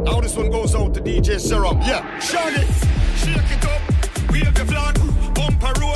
Now 0.04 0.20
this 0.20 0.36
one 0.36 0.50
goes 0.50 0.76
out 0.76 0.94
to 0.96 1.02
DJ 1.02 1.40
Serum. 1.40 1.80
Yeah, 1.82 2.04
Shaggy, 2.20 2.66
shake 3.16 3.38
it 3.38 3.66
up, 3.66 4.32
wave 4.32 4.58
your 4.58 4.66
flag, 4.66 4.96
bumper 5.34 5.74
road. 5.80 5.96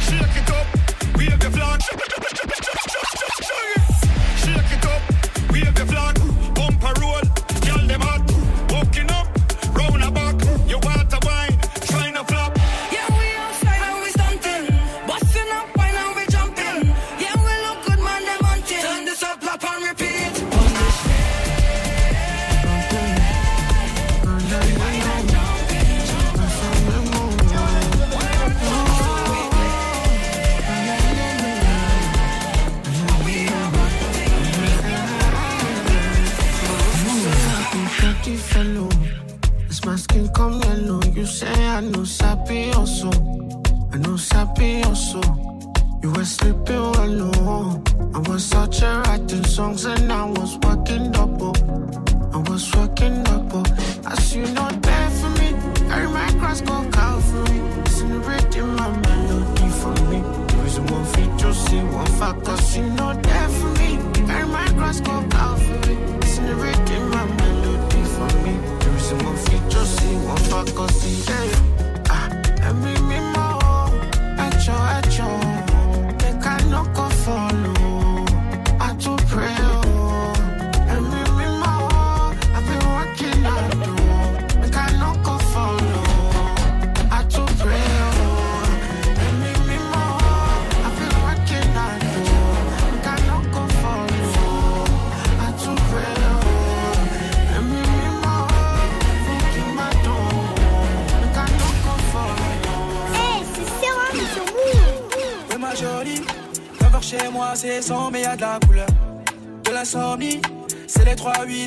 Shaggy, 0.00 0.23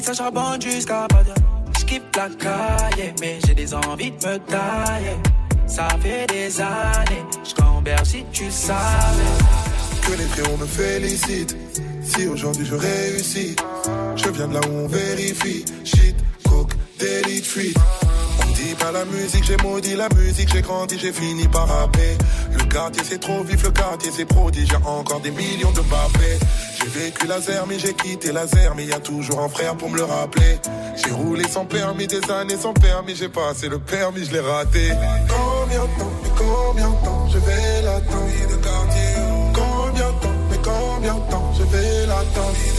ça 0.07 0.13
charbonne 0.13 0.61
jusqu'à 0.61 1.05
pas 1.09 1.21
la 2.15 2.29
caille, 2.29 3.13
mais 3.19 3.39
j'ai 3.45 3.53
des 3.53 3.73
envies 3.73 4.11
de 4.11 4.25
me 4.25 4.37
tailler. 4.39 5.17
Ça 5.67 5.89
fait 6.01 6.25
des 6.27 6.61
années, 6.61 7.25
j'cambère 7.43 8.05
si 8.05 8.23
tu 8.31 8.49
savais. 8.49 9.33
Que 10.03 10.17
les 10.17 10.25
frérots 10.25 10.57
me 10.57 10.65
félicitent. 10.65 11.57
Si 12.01 12.25
aujourd'hui 12.25 12.65
je 12.65 12.75
réussis, 12.75 13.55
je 14.15 14.29
viens 14.29 14.47
de 14.47 14.53
là 14.53 14.61
où 14.69 14.85
on 14.85 14.87
vérifie. 14.87 15.65
Shit, 15.83 16.15
coke, 16.47 16.71
daily 16.99 17.41
free. 17.41 17.73
On 18.39 18.51
dit 18.53 18.75
pas 18.79 18.93
la 18.93 19.03
musique, 19.03 19.43
j'ai 19.43 19.57
maudit 19.57 19.95
la 19.95 20.07
musique, 20.15 20.49
j'ai 20.53 20.61
grandi, 20.61 20.97
j'ai 20.97 21.11
fini 21.11 21.49
par 21.49 21.67
rapper. 21.67 22.17
Le 22.57 22.63
quartier 22.63 23.03
c'est 23.03 23.19
trop 23.19 23.43
vif, 23.43 23.61
le 23.61 23.71
quartier 23.71 24.11
c'est 24.15 24.25
prodige, 24.25 24.69
y'a 24.69 24.79
encore 24.87 25.19
des 25.19 25.31
millions 25.31 25.71
de 25.71 25.81
babés. 25.81 26.39
J'ai 26.97 27.03
vécu 27.03 27.27
laser, 27.27 27.67
mais 27.67 27.77
j'ai 27.77 27.93
quitté 27.93 28.31
laser, 28.31 28.73
mais 28.75 28.85
y 28.85 28.93
a 28.93 28.99
toujours 28.99 29.41
un 29.41 29.49
frère 29.49 29.75
pour 29.75 29.89
me 29.89 29.97
le 29.97 30.03
rappeler. 30.03 30.59
J'ai 30.95 31.11
roulé 31.11 31.47
sans 31.47 31.65
permis, 31.65 32.07
des 32.07 32.21
années 32.31 32.57
sans 32.57 32.73
permis, 32.73 33.15
j'ai 33.15 33.29
passé 33.29 33.69
le 33.69 33.77
permis, 33.77 34.25
je 34.25 34.31
l'ai 34.31 34.39
raté. 34.39 34.89
Combien 35.29 35.83
de 35.83 35.99
temps, 35.99 36.11
mais 36.23 36.29
combien 36.35 36.89
de 36.89 37.05
temps 37.05 37.27
je 37.29 37.37
vais 37.37 37.81
l'attendre? 37.83 38.31
Combien 39.53 40.07
de 40.07 40.21
temps, 40.21 40.35
mais 40.49 40.57
combien 40.63 41.13
de 41.13 41.31
temps 41.31 41.53
je 41.57 41.63
vais 41.63 42.05
l'attendre? 42.07 42.76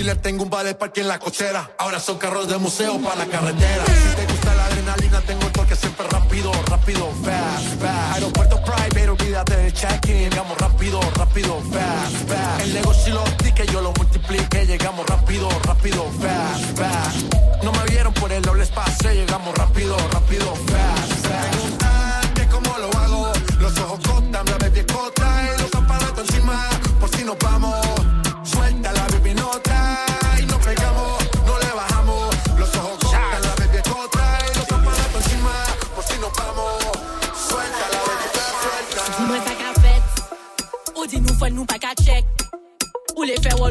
Dealer, 0.00 0.16
tengo 0.16 0.44
un 0.44 0.50
vale 0.50 0.74
parque 0.74 1.02
en 1.02 1.08
la 1.08 1.18
cochera. 1.18 1.72
Ahora 1.78 2.00
son 2.00 2.16
carros 2.16 2.48
de 2.48 2.56
museo 2.56 2.98
para 3.00 3.16
la 3.16 3.26
carretera. 3.26 3.84
Si 3.84 4.16
te 4.16 4.26
gusta 4.32 4.54
la 4.54 4.64
adrenalina, 4.66 5.20
tengo 5.20 5.42
el 5.46 5.52
toque 5.52 5.76
siempre 5.76 6.06
rápido, 6.08 6.52
rápido, 6.66 7.10
fast, 7.22 7.80
fast. 7.80 8.14
Aeropuerto 8.14 8.62
private, 8.62 9.10
olvídate 9.10 9.56
del 9.56 9.72
check-in. 9.72 10.30
Llegamos 10.30 10.56
rápido, 10.58 11.00
rápido, 11.16 11.60
fast, 11.70 12.28
fast. 12.28 12.60
El 12.62 12.74
negocio 12.74 13.12
y 13.12 13.14
los 13.14 13.36
tickets 13.36 13.72
yo 13.72 13.80
lo 13.82 13.92
multiplique. 13.92 14.66
Llegamos 14.66 15.06
rápido, 15.06 15.48
rápido, 15.64 16.06
fast, 16.20 16.78
fast. 16.78 17.62
No 17.62 17.72
me 17.72 17.84
vieron 17.84 18.14
por 18.14 18.32
el 18.32 18.42
doble 18.42 18.62
espacio. 18.64 19.12
Llegamos 19.12 19.54
rápido, 19.54 19.96
rápido, 20.12 20.54
fast, 20.54 21.26
fast. 21.26 22.32
Que 22.34 22.46
cómo 22.46 22.78
lo 22.78 22.88
hago. 22.98 23.32
Los 23.58 23.78
ojos 23.78 24.00
cortan, 24.06 24.46
la 24.46 24.56
baby 24.56 24.82
cota 24.84 25.26
y 25.44 25.60
los 25.60 25.74
aparatos 25.74 26.28
encima. 26.28 26.70
Por 26.98 27.10
si 27.14 27.24
nos 27.24 27.38
vamos, 27.38 27.89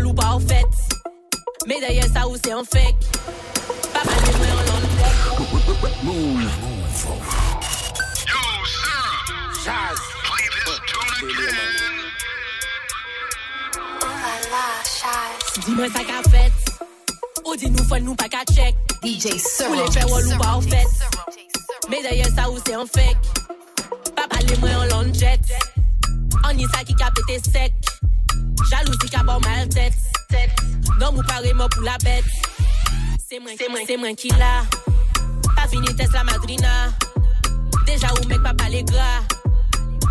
Ou 0.05 0.13
pas 0.13 0.34
en 0.34 0.39
fait. 0.39 0.65
Mais 1.67 1.80
derrière 1.80 2.05
ça 2.13 2.27
ou 2.27 2.35
c'est 2.43 2.53
un 2.53 2.63
fake. 2.63 2.95
Pas 3.93 4.03
mal 4.05 4.15
de 4.15 4.38
moins 4.38 4.53
en 4.53 4.63
long 4.65 4.80
Move. 6.03 6.49
Dis-moi 15.65 15.88
ça 15.89 15.99
qu'a 15.99 16.30
fait. 16.30 16.51
Ou 17.45 17.55
dis-nous 17.55 17.84
faut 17.84 17.99
nous 17.99 18.15
pas 18.15 18.30
qu'à 18.30 18.43
check. 18.51 18.76
DJ 19.03 19.26
Ou 19.69 19.73
les 19.73 19.91
faire 19.91 20.09
ou 20.09 20.38
pas 20.41 20.53
en 20.53 20.61
fait. 20.61 20.88
Mais 21.89 22.01
derrière 22.01 22.30
ça 22.35 22.49
ou 22.49 22.57
c'est 22.65 22.73
un 22.73 22.85
fake. 22.85 23.17
Pas 24.15 24.27
parler 24.27 24.55
moi 24.57 24.69
en 24.69 25.03
long 25.03 25.13
jet. 25.13 25.41
On 26.45 26.57
y 26.57 26.63
ça 26.63 26.84
qui 26.85 26.95
pété 26.95 27.39
sec. 27.51 27.73
Jalousie 28.69 29.10
qui 29.10 29.15
a 29.15 29.23
bon 29.23 29.39
mal 29.41 29.68
tête. 29.69 29.93
Non, 30.99 31.14
mou 31.14 31.22
paré 31.27 31.53
moi 31.53 31.69
pour 31.69 31.81
la 31.84 31.97
bête. 32.03 32.26
C'est 33.27 33.39
moi, 33.39 33.51
c'est 33.57 33.69
moi, 33.69 33.80
c'est 33.88 33.97
moi 33.97 34.14
qui 34.14 34.27
l'a. 34.30 34.64
Pas 35.56 35.68
fini 35.69 35.88
test 35.95 36.11
la 36.14 36.23
madrina. 36.23 36.89
Déjà 37.85 38.07
ou 38.14 38.27
mec 38.27 38.43
pas 38.43 38.53
parler 38.53 38.84
gras. 38.84 39.23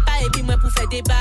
Pas 0.07 0.39
et 0.39 0.43
moi 0.43 0.57
pour 0.57 0.71
faire 0.73 0.89
débat. 0.89 1.15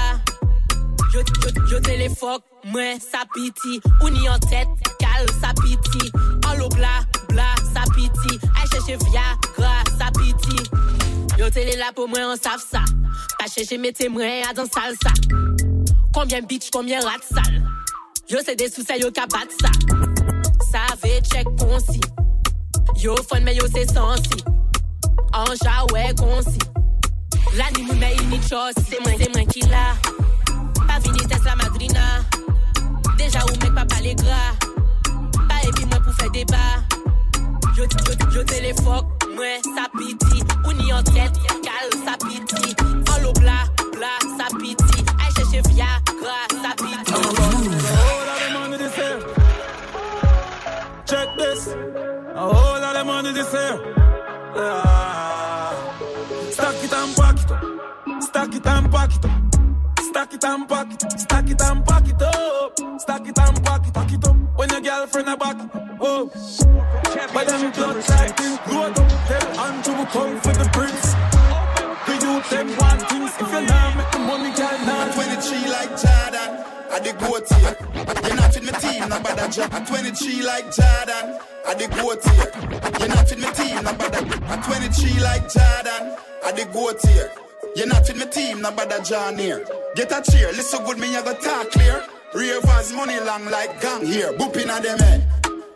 Yo, 1.13 1.21
yo, 1.21 1.67
yo 1.69 1.79
téléphone, 1.79 2.39
moi 2.65 2.97
ça 2.99 3.23
piti. 3.33 3.81
Ou 4.01 4.09
ni 4.09 4.29
en 4.29 4.39
tête, 4.39 4.67
cal 4.99 5.25
ça 5.41 5.53
piti. 5.61 6.11
En 6.47 6.55
l'eau 6.57 6.69
bla, 6.69 7.01
bla, 7.29 7.55
ça 7.73 7.81
piti. 7.93 8.39
Aïe 8.55 8.69
chercher 8.71 8.97
via, 9.09 9.21
gras, 9.57 9.83
ça 9.97 10.11
piti. 10.17 10.63
Yo 11.37 11.49
télé 11.49 11.75
là 11.75 11.91
pour 11.95 12.07
moi, 12.07 12.19
on 12.33 12.35
savent 12.35 12.63
ça. 12.71 12.83
Pas 13.39 13.45
chercher 13.53 13.77
mes 13.77 13.93
témoins 13.93 14.41
à 14.49 14.53
dans 14.53 14.65
salsa. 14.65 15.11
Combien 16.13 16.41
bitch, 16.41 16.69
combien 16.71 16.99
rat 16.99 17.21
sale. 17.31 17.63
Yo 18.29 18.39
c'est 18.43 18.55
des 18.55 18.69
sous 18.69 18.83
yo 18.99 19.09
battent 19.11 19.53
ça. 19.61 19.69
Ça 20.71 20.79
avait 20.91 21.21
check 21.21 21.47
concis. 21.59 22.01
Yo 22.97 23.15
fun 23.29 23.41
mais 23.41 23.55
yo 23.55 23.63
c'est 23.73 23.91
sensi. 23.91 24.43
En 25.33 25.45
ouais 25.93 26.13
concis. 26.17 26.59
L'anime 27.55 27.97
mais 27.99 28.15
ni 28.29 28.37
chose. 28.41 28.73
C'est 28.89 28.99
moi, 29.05 29.13
c'est 29.19 29.33
moi 29.35 29.45
qui 29.45 29.61
l'a. 29.61 29.95
Pas 30.87 30.99
fini 31.01 31.19
test 31.27 31.43
la 31.45 31.55
madrina. 31.55 32.23
Déjà 33.17 33.39
ou 33.45 33.51
mec 33.63 33.73
pas 33.73 33.85
parler 33.85 34.15
gras. 34.15 34.53
Pas 35.47 35.71
puis 35.75 35.85
moi 35.85 35.99
pour 36.03 36.13
faire 36.15 36.31
débat. 36.31 36.83
Yo, 37.77 37.83
yo, 37.83 38.31
yo 38.33 38.43
téléphone, 38.43 39.05
moi 39.35 39.61
ça 39.63 39.85
piti. 39.97 40.43
Ou 40.65 40.73
ni 40.73 40.91
en 40.91 41.03
tête, 41.03 41.33
cal 41.63 41.89
ça 42.05 42.17
piti. 42.27 42.75
En 43.11 43.21
l'eau 43.21 43.33
bla, 43.33 43.65
bla, 43.93 44.17
ça 44.37 44.47
piti. 44.57 44.96
Check 51.07 51.37
this. 51.37 51.67
A 51.67 52.39
whole 52.39 52.81
lot 52.81 52.95
of 52.95 53.05
money 53.05 53.31
this 53.31 53.51
here. 53.51 53.95
Ah. 54.57 55.73
Stack 56.51 56.83
it 56.83 56.93
and 56.93 57.15
pack 57.15 57.39
it 57.39 57.51
up. 57.51 58.23
Stack 58.23 58.55
it 58.55 58.67
and 58.67 58.91
pack 58.91 59.15
it 59.15 59.25
up. 59.25 59.31
Stack 60.01 60.33
it 60.33 60.43
and 60.43 60.67
pack 60.67 60.93
it. 60.93 61.19
Stack 61.19 61.49
it 61.49 61.61
and 61.61 61.85
pack 61.85 62.07
it 62.09 62.21
up. 62.21 62.79
Stack 62.99 63.27
it 63.27 63.39
and 63.39 63.63
pack 63.63 63.87
it, 63.87 63.93
pack 63.93 64.11
it 64.11 64.27
up. 64.27 64.35
When 64.55 64.69
your 64.69 64.81
girlfriend 64.81 65.29
a 65.29 65.37
back, 65.37 65.57
oh. 66.01 66.29
But 67.33 67.47
them 67.47 67.71
blood 67.71 68.09
like 68.09 68.39
load 68.67 68.99
up. 68.99 69.27
Tell 69.27 69.59
Andrew 69.59 70.05
come 70.07 70.41
for 70.41 70.53
the 70.53 70.69
prince. 70.73 71.16
I 76.97 76.99
the 76.99 77.13
goat 77.13 77.45
here. 77.61 77.77
You're 78.25 78.35
not 78.35 78.55
with 78.55 78.65
my 78.65 78.79
team, 78.79 79.07
not 79.07 79.23
bad 79.23 79.37
at 79.37 79.51
job. 79.51 79.69
23 79.69 80.41
like 80.41 80.65
Jordan. 80.73 81.37
I 81.67 81.75
the 81.75 81.87
goat 81.93 82.25
here. 82.25 82.49
You're 82.97 83.13
not 83.13 83.29
with 83.29 83.37
my 83.37 83.51
team, 83.53 83.83
not 83.83 83.99
bad 83.99 84.15
at 84.15 84.63
23 84.65 85.21
like 85.21 85.45
Jordan. 85.45 86.17
I 86.43 86.51
the 86.53 86.65
goat 86.73 86.97
here. 87.05 87.29
You're 87.75 87.85
not 87.85 88.01
with 88.07 88.17
my 88.17 88.25
team, 88.25 88.61
not 88.61 88.75
bad 88.75 89.05
John 89.05 89.37
here. 89.37 89.63
Get 89.93 90.11
a 90.11 90.23
cheer, 90.23 90.51
listen 90.53 90.83
good, 90.85 90.97
me, 90.97 91.15
I 91.15 91.21
go 91.21 91.35
talk 91.35 91.69
clear. 91.69 92.03
Ravers 92.33 92.91
money 92.91 93.19
long 93.19 93.45
like 93.45 93.79
gang 93.79 94.03
here. 94.03 94.33
Boop 94.33 94.57
in 94.57 94.67
a 94.67 94.81
them 94.81 94.97
head. 94.97 95.29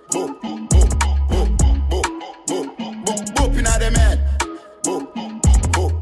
Boop, 0.10 0.42
boop, 0.42 0.70
boop, 0.70 0.90
boop, 1.30 1.58
boop, 1.92 2.08
boop, 2.48 3.06
boop, 3.06 3.26
boop 3.36 3.58
in 3.60 3.64
them 3.66 3.94
head. 3.94 4.40
Boop, 4.82 5.14
boop, 5.14 6.02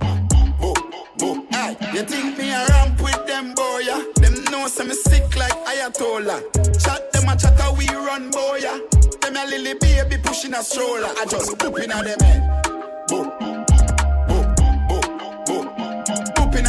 boop, 0.62 0.80
boop. 1.18 1.48
Aye, 1.52 1.76
you 1.94 2.04
think 2.04 2.39
Ayatollah. 5.80 6.42
Chat 6.84 7.12
them 7.14 7.30
a 7.30 7.36
chat 7.38 7.78
we 7.78 7.88
run 7.88 8.30
boy, 8.32 8.60
yeah? 8.62 8.78
Them 9.22 9.38
a 9.38 9.46
lily 9.50 9.76
baby 9.80 10.18
pushing 10.22 10.54
a 10.54 10.62
stroller. 10.62 11.08
I 11.08 11.26
just 11.26 11.58
boop 11.58 11.80
in 11.82 11.92
a 11.92 12.04
them. 12.04 12.18
Boop, 13.08 13.40
boop, 14.28 14.56
boop, 14.88 15.08
boop, 15.48 15.66
boop 16.36 16.60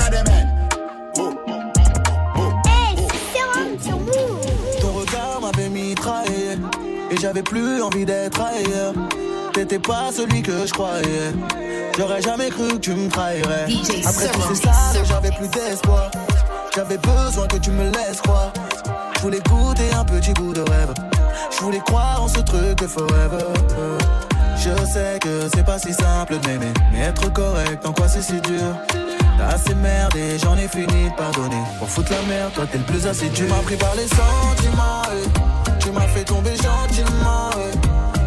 mitraillé 5.71 6.59
Et 7.11 7.17
j'avais 7.21 7.43
plus 7.43 7.83
envie 7.83 8.05
d'être 8.05 8.41
ailleurs. 8.41 8.95
T'étais 9.53 9.81
pas 9.81 10.13
celui 10.13 10.43
que 10.43 10.67
je 10.67 10.73
croyais. 10.73 11.33
J'aurais 11.99 12.23
jamais 12.23 12.49
cru 12.51 12.69
que 12.69 12.77
tu 12.77 12.95
me 12.95 13.11
trahirais. 13.11 13.67
Après 14.07 14.29
tout 14.29 14.55
c'est 14.55 14.67
ça, 14.67 14.73
j'avais 15.05 15.33
plus 15.33 15.49
d'espoir. 15.49 16.13
J'avais 16.77 16.99
besoin 16.99 17.49
que 17.49 17.57
tu 17.57 17.73
me 17.73 17.91
laisses 17.91 18.21
croire 18.23 18.53
Je 19.21 19.25
voulais 19.27 19.43
goûter 19.51 19.93
un 19.93 20.05
petit 20.07 20.33
bout 20.33 20.55
de 20.55 20.63
rêve 20.63 20.95
Je 21.51 21.63
voulais 21.63 21.81
croire 21.81 22.23
en 22.23 22.27
ce 22.27 22.39
truc 22.39 22.87
forever 22.87 23.45
Je 24.57 24.71
sais 24.91 25.19
que 25.21 25.47
c'est 25.55 25.63
pas 25.63 25.79
si 25.79 25.93
simple 25.93 26.39
d'aimer 26.39 26.73
Mais 26.91 27.01
être 27.01 27.31
correct, 27.31 27.85
en 27.85 27.93
quoi 27.93 28.09
c'est 28.09 28.23
si 28.23 28.41
dur? 28.41 28.75
T'as 29.37 29.49
assez 29.49 29.75
merdé, 29.75 30.39
j'en 30.43 30.57
ai 30.57 30.69
fini 30.69 31.11
de 31.11 31.17
pardonner. 31.19 31.63
Pour 31.79 31.91
foutre 31.91 32.13
la 32.13 32.23
merde, 32.23 32.53
toi 32.55 32.65
t'es 32.73 32.79
le 32.79 32.85
plus 32.85 33.07
assidu. 33.07 33.35
Tu 33.35 33.45
m'as 33.45 33.61
pris 33.61 33.77
par 33.77 33.95
les 33.95 34.09
sentiments, 34.09 35.03
tu 35.81 35.91
m'as 35.91 36.09
fait 36.09 36.25
tomber 36.25 36.57
gentiment. 36.57 37.51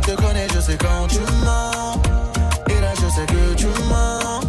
Je 0.03 0.11
te 0.11 0.21
connais, 0.21 0.47
je 0.53 0.59
sais 0.59 0.77
quand 0.77 1.07
tu 1.07 1.19
mens. 1.43 2.01
Et 2.69 2.79
là, 2.81 2.93
je 2.95 3.09
sais 3.09 3.25
que 3.25 3.55
tu 3.55 3.65
mens. 3.89 4.42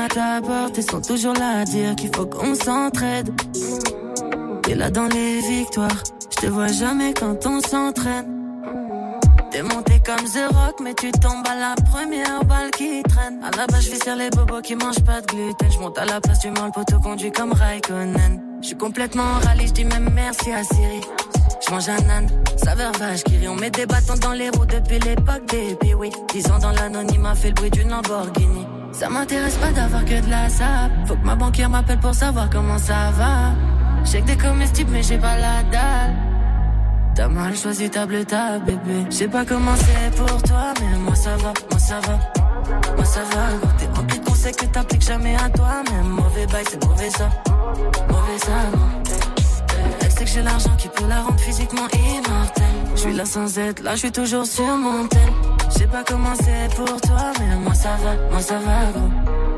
À 0.00 0.08
t'apporter, 0.08 0.80
ils 0.80 0.90
sont 0.90 1.02
toujours 1.02 1.34
là 1.34 1.60
à 1.60 1.64
dire 1.64 1.94
qu'il 1.94 2.10
faut 2.16 2.24
qu'on 2.24 2.54
s'entraide. 2.54 3.28
T'es 4.62 4.74
là 4.74 4.88
dans 4.90 5.08
les 5.08 5.40
victoires, 5.40 6.02
je 6.30 6.36
te 6.40 6.46
vois 6.46 6.68
jamais 6.68 7.12
quand 7.12 7.44
on 7.44 7.60
s'entraîne. 7.60 8.24
T'es 9.50 9.62
monté 9.62 10.00
comme 10.06 10.24
The 10.24 10.54
Rock, 10.54 10.76
mais 10.82 10.94
tu 10.94 11.10
tombes 11.12 11.46
à 11.46 11.54
la 11.54 11.74
première 11.90 12.42
balle 12.46 12.70
qui 12.70 13.02
traîne. 13.02 13.40
À 13.42 13.54
la 13.54 13.66
base, 13.66 13.90
je 13.90 14.02
sur 14.02 14.16
les 14.16 14.30
bobos 14.30 14.62
qui 14.62 14.74
mangent 14.74 15.04
pas 15.04 15.20
de 15.20 15.26
gluten. 15.26 15.70
Je 15.70 15.78
monte 15.78 15.98
à 15.98 16.06
la 16.06 16.18
place 16.18 16.38
du 16.38 16.50
mal, 16.50 16.66
le 16.66 16.72
poteau 16.72 16.98
conduit 16.98 17.30
comme 17.30 17.52
Raikkonen. 17.52 18.40
Je 18.62 18.68
suis 18.68 18.76
complètement 18.76 19.34
rallye, 19.44 19.66
je 19.66 19.72
dis 19.72 19.84
même 19.84 20.08
merci 20.14 20.50
à 20.50 20.64
Siri. 20.64 21.02
Je 21.66 21.70
mange 21.70 21.88
un 21.90 22.08
âne, 22.08 22.30
saveur 22.56 22.92
vache 22.98 23.22
qui 23.24 23.36
rit. 23.36 23.48
On 23.48 23.56
met 23.56 23.70
des 23.70 23.84
bâtons 23.84 24.16
dans 24.22 24.32
les 24.32 24.48
roues 24.48 24.64
depuis 24.64 24.98
l'époque 24.98 25.44
des 25.50 25.94
oui. 25.94 26.10
Dix 26.32 26.50
ans 26.50 26.58
dans 26.58 26.72
l'anonymat, 26.72 27.34
fait 27.34 27.48
le 27.48 27.54
bruit 27.54 27.70
d'une 27.70 27.90
Lamborghini. 27.90 28.66
Ça 28.92 29.08
m'intéresse 29.08 29.56
pas 29.56 29.70
d'avoir 29.70 30.04
que 30.04 30.20
de 30.20 30.30
la 30.30 30.48
sable. 30.48 30.94
Faut 31.06 31.14
que 31.14 31.24
ma 31.24 31.34
banquière 31.34 31.70
m'appelle 31.70 31.98
pour 31.98 32.14
savoir 32.14 32.50
comment 32.50 32.78
ça 32.78 33.10
va. 33.16 33.52
J'ai 34.04 34.20
que 34.20 34.26
des 34.26 34.36
comestibles, 34.36 34.90
mais 34.92 35.02
j'ai 35.02 35.18
pas 35.18 35.36
la 35.36 35.62
dalle. 35.70 36.14
T'as 37.14 37.28
mal 37.28 37.56
choisi 37.56 37.90
ta 37.90 38.06
bleu, 38.06 38.24
ta 38.24 38.58
bébé. 38.58 39.06
Je 39.10 39.14
sais 39.14 39.28
pas 39.28 39.44
comment 39.44 39.74
c'est 39.76 40.16
pour 40.16 40.42
toi, 40.42 40.72
mais 40.80 40.98
moi 40.98 41.14
ça 41.14 41.36
va, 41.36 41.52
moi 41.70 41.78
ça 41.78 42.00
va. 42.00 42.18
Moi 42.96 43.04
ça 43.04 43.20
va, 43.22 43.56
gros, 43.60 43.72
t'es 43.78 43.86
rempli 43.98 44.18
de 44.20 44.24
conseils 44.24 44.54
que 44.54 44.64
t'appliques 44.66 45.02
jamais 45.02 45.34
à 45.36 45.48
toi. 45.50 45.82
Même 45.90 46.08
mauvais 46.08 46.46
bail, 46.46 46.64
c'est 46.70 46.84
mauvais 46.84 47.10
ça. 47.10 47.28
Mauvais 48.08 48.38
ça, 48.38 48.50
non. 48.72 49.19
Sait 50.20 50.26
que 50.26 50.32
j'ai 50.32 50.42
l'argent 50.42 50.76
qui 50.76 50.86
peut 50.88 51.06
la 51.08 51.22
rendre 51.22 51.40
physiquement 51.40 51.88
immortelle. 51.94 52.66
Je 52.94 53.00
suis 53.00 53.12
là 53.14 53.24
sans 53.24 53.58
être, 53.58 53.82
là 53.82 53.92
je 53.92 54.00
suis 54.00 54.12
toujours 54.12 54.44
sur 54.44 54.66
mon 54.66 55.06
tel. 55.08 55.32
Je 55.72 55.78
sais 55.78 55.86
pas 55.86 56.04
comment 56.06 56.34
c'est 56.34 56.76
pour 56.76 57.00
toi, 57.00 57.32
mais 57.40 57.56
moi 57.56 57.72
ça 57.72 57.96
va, 58.04 58.16
moi 58.30 58.42
ça 58.42 58.58
va, 58.58 58.92
gros. 58.92 59.49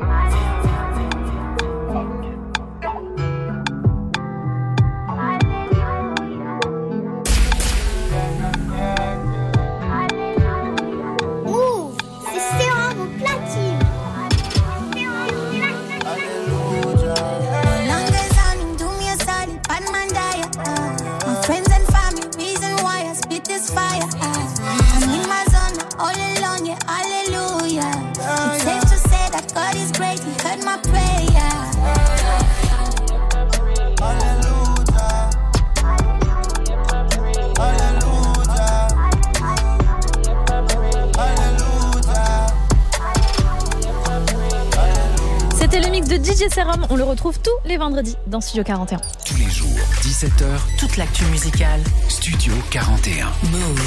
DJ 46.22 46.48
Serum. 46.54 46.86
On 46.88 46.94
le 46.94 47.02
retrouve 47.02 47.40
tous 47.40 47.50
les 47.68 47.76
vendredis 47.76 48.14
dans 48.28 48.40
Studio 48.40 48.62
41. 48.62 49.00
Tous 49.26 49.36
les 49.38 49.50
jours, 49.50 49.68
17h, 50.02 50.78
Toute 50.78 50.96
l'actu 50.96 51.24
musicale. 51.24 51.80
Studio 52.08 52.52
41. 52.70 53.26
Move. 53.50 53.80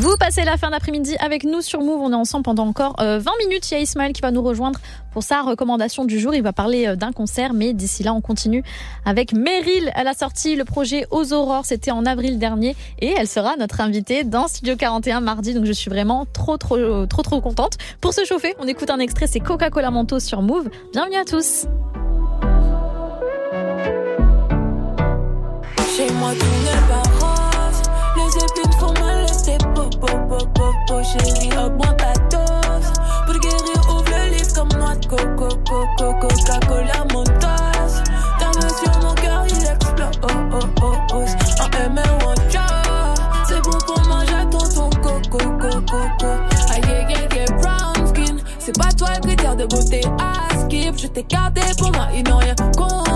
Vous 0.00 0.16
passez 0.18 0.42
la 0.42 0.56
fin 0.56 0.70
d'après-midi 0.70 1.16
avec 1.20 1.44
nous 1.44 1.60
sur 1.60 1.80
Move. 1.80 2.00
On 2.00 2.10
est 2.10 2.16
ensemble 2.16 2.42
pendant 2.42 2.66
encore 2.66 2.96
euh, 2.98 3.20
20 3.20 3.30
minutes. 3.46 3.70
Il 3.70 3.74
y 3.74 3.76
a 3.76 3.80
Ismaël 3.80 4.12
qui 4.12 4.22
va 4.22 4.32
nous 4.32 4.42
rejoindre 4.42 4.80
pour 5.12 5.22
sa 5.22 5.42
recommandation 5.42 6.04
du 6.04 6.18
jour. 6.18 6.34
Il 6.34 6.42
va 6.42 6.52
parler 6.52 6.88
euh, 6.88 6.96
d'un 6.96 7.12
concert, 7.12 7.52
mais 7.52 7.72
d'ici 7.74 8.02
là, 8.02 8.12
on 8.12 8.20
continue 8.20 8.64
avec 9.04 9.32
Meryl. 9.32 9.92
Elle 9.94 10.08
a 10.08 10.14
sorti 10.14 10.56
le 10.56 10.64
projet 10.64 11.06
Aux 11.12 11.32
Aurores. 11.32 11.64
C'était 11.64 11.92
en 11.92 12.06
avril 12.06 12.40
dernier 12.40 12.74
et 12.98 13.14
elle 13.16 13.28
sera 13.28 13.56
notre 13.56 13.80
invitée 13.80 14.24
dans 14.24 14.48
Studio 14.48 14.74
41 14.74 15.20
mardi. 15.20 15.54
Donc 15.54 15.64
je 15.64 15.72
suis 15.72 15.90
vraiment 15.90 16.26
trop, 16.32 16.56
trop, 16.56 17.06
trop, 17.06 17.22
trop 17.22 17.40
contente. 17.40 17.74
Pour 18.00 18.14
se 18.14 18.24
chauffer, 18.24 18.56
on 18.58 18.66
écoute 18.66 18.90
un 18.90 18.98
extrait. 18.98 19.28
C'est 19.28 19.38
Coca-Cola 19.38 19.92
Mentos 19.92 20.18
sur 20.18 20.42
Move. 20.42 20.68
Bienvenue 20.92 21.16
à 21.16 21.24
tous. 21.24 21.67
Moi 26.18 26.32
tout 26.38 26.46
n'est 26.64 26.86
pas 26.88 27.02
rose 27.20 27.82
Les 28.16 28.36
épines 28.36 28.72
font 28.78 28.92
mal, 29.00 29.22
laissez 29.22 29.58
pop 29.74 29.90
pop 30.00 30.28
pop 30.28 30.48
pop 30.54 30.74
pop 30.86 31.02
Chérie, 31.04 31.50
augmente 31.56 31.96
ta 31.96 32.12
dose. 32.30 32.92
Pour 33.26 33.38
guérir, 33.38 33.80
ouvre 33.88 34.10
le 34.10 34.36
livre 34.36 34.52
comme 34.54 34.68
noix 34.78 34.94
de 34.96 35.06
coco 35.06 35.48
coco 35.66 36.14
Coca-Cola 36.20 37.04
Mentos 37.12 38.02
Ta 38.38 38.46
main 38.46 38.68
sur 38.68 39.00
mon 39.02 39.14
cœur, 39.14 39.44
il 39.48 39.66
explose. 39.66 40.20
Oh, 40.22 40.26
oh, 40.52 40.58
oh, 40.82 40.92
oh. 41.14 41.62
En 41.62 41.84
M 41.84 41.98
ou 41.98 42.24
en 42.28 42.34
C'est 43.46 43.62
bon 43.62 43.78
pour 43.86 44.00
manger 44.06 44.44
tonton 44.50 44.90
coco 45.00 45.38
coco 45.38 45.80
coco. 45.90 46.26
Aïe 46.70 46.82
aïe 46.84 47.14
aïe 47.14 47.28
aïe 47.38 47.46
brown 47.60 48.06
skin. 48.06 48.36
C'est 48.58 48.76
pas 48.76 48.92
toi 48.92 49.08
le 49.14 49.20
critère 49.20 49.56
de 49.56 49.66
beauté 49.66 50.00
à 50.20 50.58
skip. 50.60 50.98
Je 50.98 51.06
t'ai 51.06 51.24
gardé 51.24 51.62
pour 51.78 51.92
moi, 51.92 52.08
ils 52.14 52.24
n'ont 52.24 52.38
rien 52.38 52.54
compris 52.76 53.07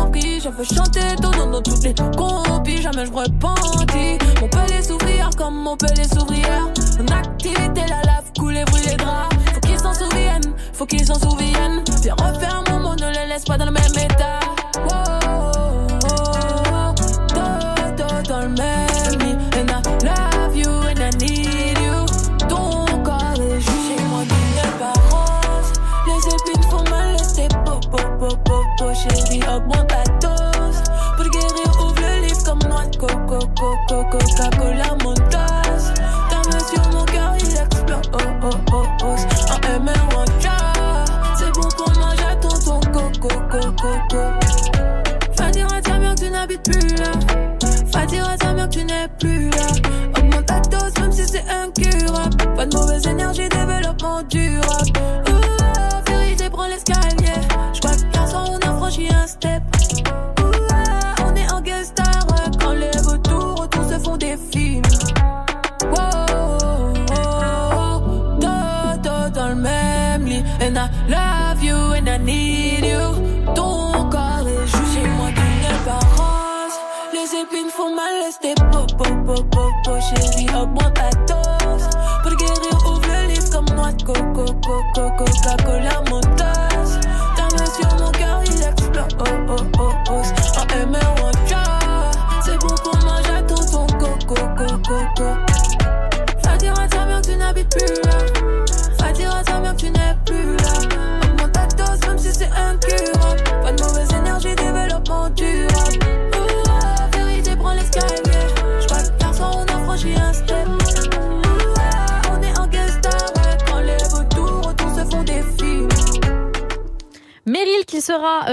Je 0.43 0.49
veux 0.49 0.65
chanter 0.65 1.15
ton 1.21 1.31
nom 1.31 1.51
dans 1.51 1.63
toutes 1.63 1.85
les 1.85 1.95
compis 1.95 2.83
Jamais 2.83 3.07
je 3.07 3.13
me 3.13 3.17
repentis. 3.17 4.19
Mon 4.41 4.49
pelé 4.49 4.83
s'ouvrir 4.83 5.31
comme 5.39 5.55
mon 5.55 5.77
pelé 5.77 6.03
s'ouvrière 6.03 6.69
En 6.99 7.17
activité, 7.17 7.83
la 7.89 8.03
lave, 8.03 8.33
couler, 8.37 8.65
brûler 8.65 8.97
draps. 8.97 9.37
Faut 9.55 9.61
qu'ils 9.61 9.79
s'en 9.79 9.95
souviennent, 9.95 10.55
faut 10.73 10.87
qu'ils 10.87 11.07
s'en 11.07 11.15
souviennent. 11.15 11.85
Viens 12.03 12.15
refaire 12.15 12.65
mon 12.71 12.81
monde, 12.81 13.01
ne 13.01 13.11
les 13.11 13.27
laisse 13.29 13.45
pas 13.45 13.57
dans 13.57 13.67
le 13.67 13.71
même 13.71 13.93
état. 13.97 14.41
Wow. 14.89 15.12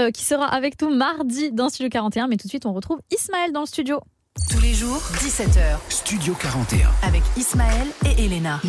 sera, 0.00 0.06
euh, 0.06 0.10
qui 0.10 0.24
sera 0.24 0.46
avec 0.46 0.80
nous 0.82 0.94
mardi 0.94 1.52
dans 1.52 1.68
Studio 1.68 1.90
41. 1.90 2.28
Mais 2.28 2.36
tout 2.36 2.46
de 2.46 2.50
suite, 2.50 2.66
on 2.66 2.72
retrouve 2.72 3.00
Ismaël 3.10 3.52
dans 3.52 3.60
le 3.60 3.66
studio. 3.66 4.00
Tous 4.60 4.66
les 4.66 4.74
jours, 4.74 5.00
17h, 5.14 5.78
Studio 5.88 6.34
41. 6.38 6.90
avec 7.02 7.22
Ismaël 7.34 7.86
et 8.04 8.26
Elena. 8.26 8.60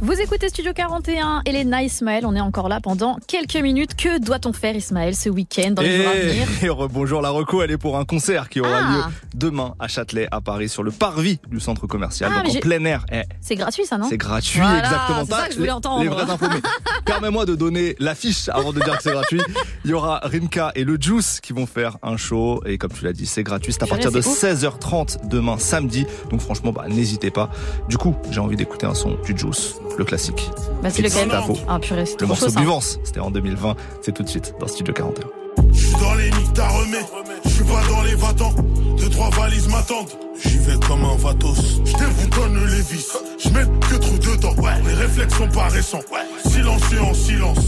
Vous 0.00 0.12
écoutez 0.12 0.48
Studio 0.48 0.72
41, 0.72 1.42
Elena 1.44 1.82
Ismaël, 1.82 2.24
on 2.24 2.34
est 2.34 2.40
encore 2.40 2.68
là 2.70 2.80
pendant 2.80 3.18
quelques 3.26 3.56
minutes. 3.56 3.96
Que 3.96 4.18
doit-on 4.18 4.52
faire 4.54 4.74
Ismaël 4.74 5.14
ce 5.14 5.28
week-end 5.28 5.72
dans 5.72 5.82
les 5.82 5.98
jours 6.02 6.08
à 6.10 6.14
venir 6.14 6.48
Et, 6.62 6.64
et 6.66 6.68
rebonjour 6.70 7.20
la 7.20 7.28
reco, 7.30 7.60
elle 7.62 7.72
est 7.72 7.76
pour 7.78 7.98
un 7.98 8.04
concert 8.06 8.48
qui 8.48 8.60
aura 8.60 8.78
Ah. 8.80 8.92
lieu 8.92 9.02
demain 9.34 9.74
à 9.78 9.88
Châtelet, 9.88 10.26
à 10.30 10.40
Paris, 10.40 10.68
sur 10.70 10.82
le 10.84 10.90
parvis 10.92 11.38
du 11.48 11.60
centre 11.60 11.86
commercial, 11.86 12.32
Ah, 12.34 12.42
donc 12.44 12.56
en 12.56 12.60
plein 12.60 12.82
air. 12.84 13.04
Eh, 13.12 13.22
C'est 13.42 13.56
gratuit 13.56 13.84
ça, 13.84 13.98
non 13.98 14.06
c'est 14.08 14.16
gratuit, 14.16 14.60
Voilà, 14.60 14.78
exactement. 14.78 15.24
C'est 15.26 15.32
ça 15.32 15.46
que 15.48 15.52
je 15.52 15.56
voulais 15.58 15.68
les, 15.68 15.74
entendre. 15.74 16.02
les 16.02 16.08
vraies 16.08 16.30
infos. 16.30 16.46
Mais 16.50 16.62
permets-moi 17.04 17.44
de 17.44 17.56
donner 17.56 17.94
l'affiche 17.98 18.48
avant 18.48 18.72
de 18.72 18.80
dire 18.80 18.96
que 18.96 19.02
c'est 19.02 19.12
gratuit. 19.12 19.42
Il 19.84 19.90
y 19.90 19.94
aura 19.94 20.20
Rimka 20.22 20.72
et 20.76 20.84
le 20.84 20.96
Juice 20.98 21.40
qui 21.42 21.52
vont 21.52 21.66
faire 21.66 21.98
un 22.02 22.16
show. 22.16 22.62
Et 22.64 22.78
comme 22.78 22.92
tu 22.92 23.04
l'as 23.04 23.12
dit, 23.12 23.26
c'est 23.26 23.42
gratuit. 23.42 23.72
C'est 23.72 23.82
à 23.82 23.86
partir 23.86 24.12
de 24.12 24.20
c'est 24.20 24.64
ouf. 24.78 24.88
16h30 24.88 25.28
demain 25.28 25.58
samedi. 25.58 26.06
Donc 26.30 26.40
franchement, 26.40 26.72
bah, 26.72 26.84
n'hésitez 26.88 27.30
pas. 27.30 27.50
Du 27.88 27.98
coup, 27.98 28.14
j'ai 28.30 28.40
envie 28.40 28.56
d'écouter 28.56 28.86
un 28.86 28.94
son 28.94 29.16
du 29.24 29.36
Juice, 29.36 29.76
le 29.96 30.04
classique. 30.04 30.50
Bah, 30.82 30.90
c'est 30.90 31.02
lequel. 31.02 31.30
Ah 31.68 31.78
purée, 31.78 32.06
c'est 32.06 32.20
Le 32.20 32.26
trop 32.26 32.34
chaud 32.34 32.40
morceau 32.40 32.48
ça. 32.50 32.60
Buvance, 32.60 33.00
c'était 33.04 33.20
en 33.20 33.30
2020. 33.30 33.76
C'est 34.02 34.12
tout 34.12 34.22
de 34.22 34.28
suite 34.28 34.54
dans 34.60 34.66
Studio 34.68 34.94
41. 34.94 35.28
J'suis 35.72 35.92
dans 35.92 36.14
les 36.14 36.30
nids, 36.30 36.50
t'as 36.54 36.68
remet. 36.68 36.98
J'suis 37.44 37.64
pas 37.64 37.82
dans 37.90 38.02
les 38.02 38.14
va-t'en. 38.14 38.52
Deux, 38.96 39.08
trois 39.10 39.30
valises 39.30 39.68
m'attendent. 39.68 40.10
J'y 40.44 40.58
vais 40.58 40.76
comme 40.86 41.04
un 41.04 41.16
vatos. 41.16 41.80
J'dévoue 41.84 42.28
donne 42.28 42.66
les 42.66 42.80
vis. 42.82 43.08
J'mets 43.42 43.64
que 43.90 43.96
trou 43.96 44.18
dedans. 44.18 44.54
Les 44.86 44.94
réflexes 44.94 45.36
sont 45.36 45.48
pas 45.48 45.68
récents. 45.68 46.00
Silencieux 46.46 47.02
en 47.02 47.14
silence. 47.14 47.58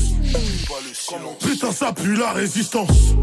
Putain, 1.41 1.73
ça 1.73 1.93
pue 1.93 2.15
la 2.15 2.31
résistance. 2.33 3.15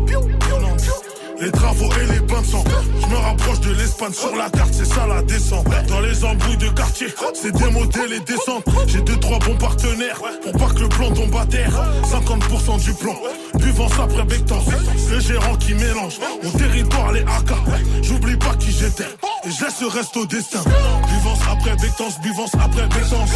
Les 1.39 1.51
travaux 1.51 1.89
et 2.01 2.13
les 2.13 2.19
bains 2.21 2.41
de 2.41 2.45
sang. 2.47 2.63
Je 2.99 3.05
me 3.07 3.15
rapproche 3.15 3.59
de 3.59 3.71
l'Espagne 3.73 4.13
sur 4.13 4.35
la 4.35 4.49
carte, 4.49 4.73
c'est 4.73 4.85
ça 4.85 5.05
la 5.07 5.21
descente. 5.21 5.67
Dans 5.87 5.99
les 5.99 6.25
embrouilles 6.25 6.57
de 6.57 6.69
quartier, 6.69 7.07
c'est 7.33 7.51
démodé 7.51 7.99
les 8.09 8.19
descentes. 8.21 8.65
J'ai 8.87 9.01
deux, 9.01 9.17
trois 9.17 9.37
bons 9.39 9.55
partenaires 9.55 10.19
pour 10.43 10.51
pas 10.53 10.73
que 10.73 10.79
le 10.79 10.89
plan 10.89 11.11
tombe 11.11 11.35
à 11.35 11.45
terre. 11.45 11.71
50% 12.03 12.83
du 12.83 12.93
plan, 12.95 13.15
buvance 13.59 13.99
après 13.99 14.23
Bectance. 14.23 14.65
Le 15.11 15.19
gérant 15.19 15.55
qui 15.55 15.73
mélange 15.75 16.19
mon 16.43 16.51
territoire, 16.51 17.11
les 17.11 17.21
AK. 17.21 17.53
J'oublie 18.01 18.37
pas 18.37 18.55
qui 18.55 18.71
j'étais 18.71 19.03
et 19.45 19.51
je 19.51 19.63
laisse 19.63 19.81
le 19.81 19.87
reste 19.87 20.17
au 20.17 20.25
destin. 20.25 20.61
Buvance 20.63 21.39
après 21.51 21.75
Bectance, 21.75 22.19
buvance 22.21 22.55
après 22.55 22.87
Bectance. 22.87 23.31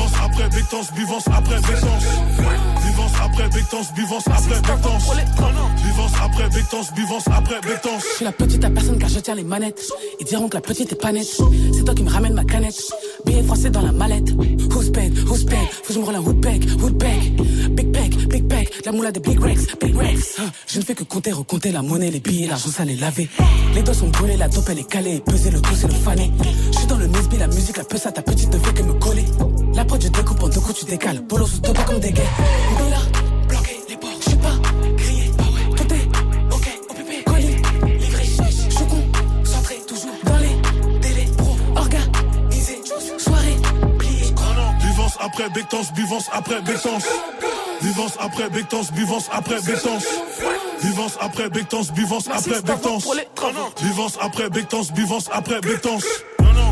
Buvance 0.00 0.22
après 0.24 0.48
Bectance, 0.48 0.92
buvance 0.94 1.28
après 1.28 1.60
Bectance. 1.60 2.04
Buvance 2.86 3.12
après 3.22 3.48
Bectance, 3.50 3.94
buvance 3.94 4.26
après 4.28 4.60
Bectance. 4.60 5.04
Buvance 5.84 6.12
après 6.24 6.48
Bectance, 6.48 6.94
buvance 6.94 7.24
après 7.28 7.60
Bectance. 7.60 8.02
Je 8.10 8.16
suis 8.16 8.24
la 8.24 8.32
petite 8.32 8.64
à 8.64 8.70
personne 8.70 8.98
car 8.98 9.10
je 9.10 9.18
tiens 9.18 9.34
les 9.34 9.44
manettes. 9.44 9.82
Ils 10.18 10.26
diront 10.26 10.48
que 10.48 10.54
la 10.54 10.62
petite 10.62 10.90
est 10.92 11.00
pas 11.00 11.12
nette. 11.12 11.26
C'est 11.74 11.84
toi 11.84 11.94
qui 11.94 12.02
me 12.02 12.08
ramène 12.08 12.32
ma 12.32 12.44
canette. 12.44 12.80
Billet 13.26 13.42
français 13.42 13.68
dans 13.68 13.82
la 13.82 13.92
mallette. 13.92 14.30
Who's 14.70 14.90
paid, 14.90 15.18
who's 15.28 15.44
paid 15.44 15.68
Faut 15.70 15.88
que 15.88 15.92
je 15.92 15.98
me 15.98 16.04
roule 16.06 16.14
un 16.14 16.20
woodpeck, 16.20 16.62
woodpeck. 16.80 17.36
Big 17.72 17.92
pack, 17.92 18.10
big 18.28 18.48
pack. 18.48 18.86
La 18.86 18.92
moula 18.92 19.12
des 19.12 19.20
big 19.20 19.38
rex, 19.38 19.66
big 19.78 19.94
rex. 19.94 20.38
Hein, 20.38 20.50
Je 20.66 20.78
ne 20.78 20.84
fais 20.84 20.94
que 20.94 21.04
compter, 21.04 21.32
recompter 21.32 21.72
la 21.72 21.82
monnaie, 21.82 22.10
les 22.10 22.20
billets, 22.20 22.46
l'argent 22.46 22.70
sale 22.70 22.88
et 22.88 22.96
lavé. 22.96 23.28
Les 23.74 23.82
doigts 23.82 23.92
sont 23.94 24.08
brûlés, 24.08 24.38
la 24.38 24.48
dope 24.48 24.64
elle 24.70 24.78
est 24.78 24.88
calée. 24.88 25.16
Et 25.16 25.20
peser 25.20 25.50
le 25.50 25.60
tout, 25.60 25.74
c'est 25.74 25.88
le 25.88 25.92
fané. 25.92 26.30
Je 26.72 26.78
suis 26.78 26.86
dans 26.86 26.96
le 26.96 27.06
Nesby, 27.06 27.36
la 27.36 27.48
musique, 27.48 27.76
la 27.76 27.84
peusa, 27.84 28.10
ta 28.10 28.22
petite 28.22 28.50
ne 28.54 28.58
fait 28.58 28.72
que 28.72 28.82
me 28.82 28.94
coller. 28.94 29.26
La 29.74 29.84
prod, 29.90 30.02
je 30.02 30.08
découpe 30.08 30.42
en 30.42 30.48
deux 30.48 30.60
coups, 30.60 30.78
tu 30.78 30.84
décales. 30.84 31.22
Polo 31.26 31.46
sous 31.46 31.60
toi 31.60 31.74
comme 31.86 31.98
des 31.98 32.12
gays. 32.12 32.22
Bella, 32.78 32.98
bloqué, 33.48 33.80
les 33.88 33.96
portes. 33.96 34.22
Je 34.24 34.30
sais 34.30 34.36
pas, 34.36 34.56
crier. 34.96 35.30
Tout 35.76 35.94
est 35.94 36.08
ok, 36.54 36.66
OPP, 36.90 37.24
colis, 37.24 37.56
livré. 37.98 38.24
Je 38.24 38.84
concentré, 38.84 39.76
toujours 39.88 40.16
dans 40.24 40.38
les 40.38 40.54
délais. 41.00 41.28
Pro, 41.36 41.56
organisé, 41.76 42.80
soirée, 43.18 43.56
pliée. 43.98 44.34
Buvance 44.80 45.16
après 45.20 45.50
Bectance, 45.50 45.92
buvance 45.92 46.28
après 46.32 46.60
Bectance. 46.62 47.04
Buvance 47.82 48.16
après 48.20 48.48
Bectance, 48.48 48.92
buvance 48.92 49.28
après 49.32 49.60
Bectance. 49.60 50.04
Buvance 50.82 51.18
après 51.20 51.48
Bectance, 51.48 51.92
buvance 51.92 52.28
après 52.28 52.60
Bectance. 52.62 53.06
Buvance 53.82 55.28
après 55.32 55.60
buvance 55.60 56.00
après. 56.00 56.06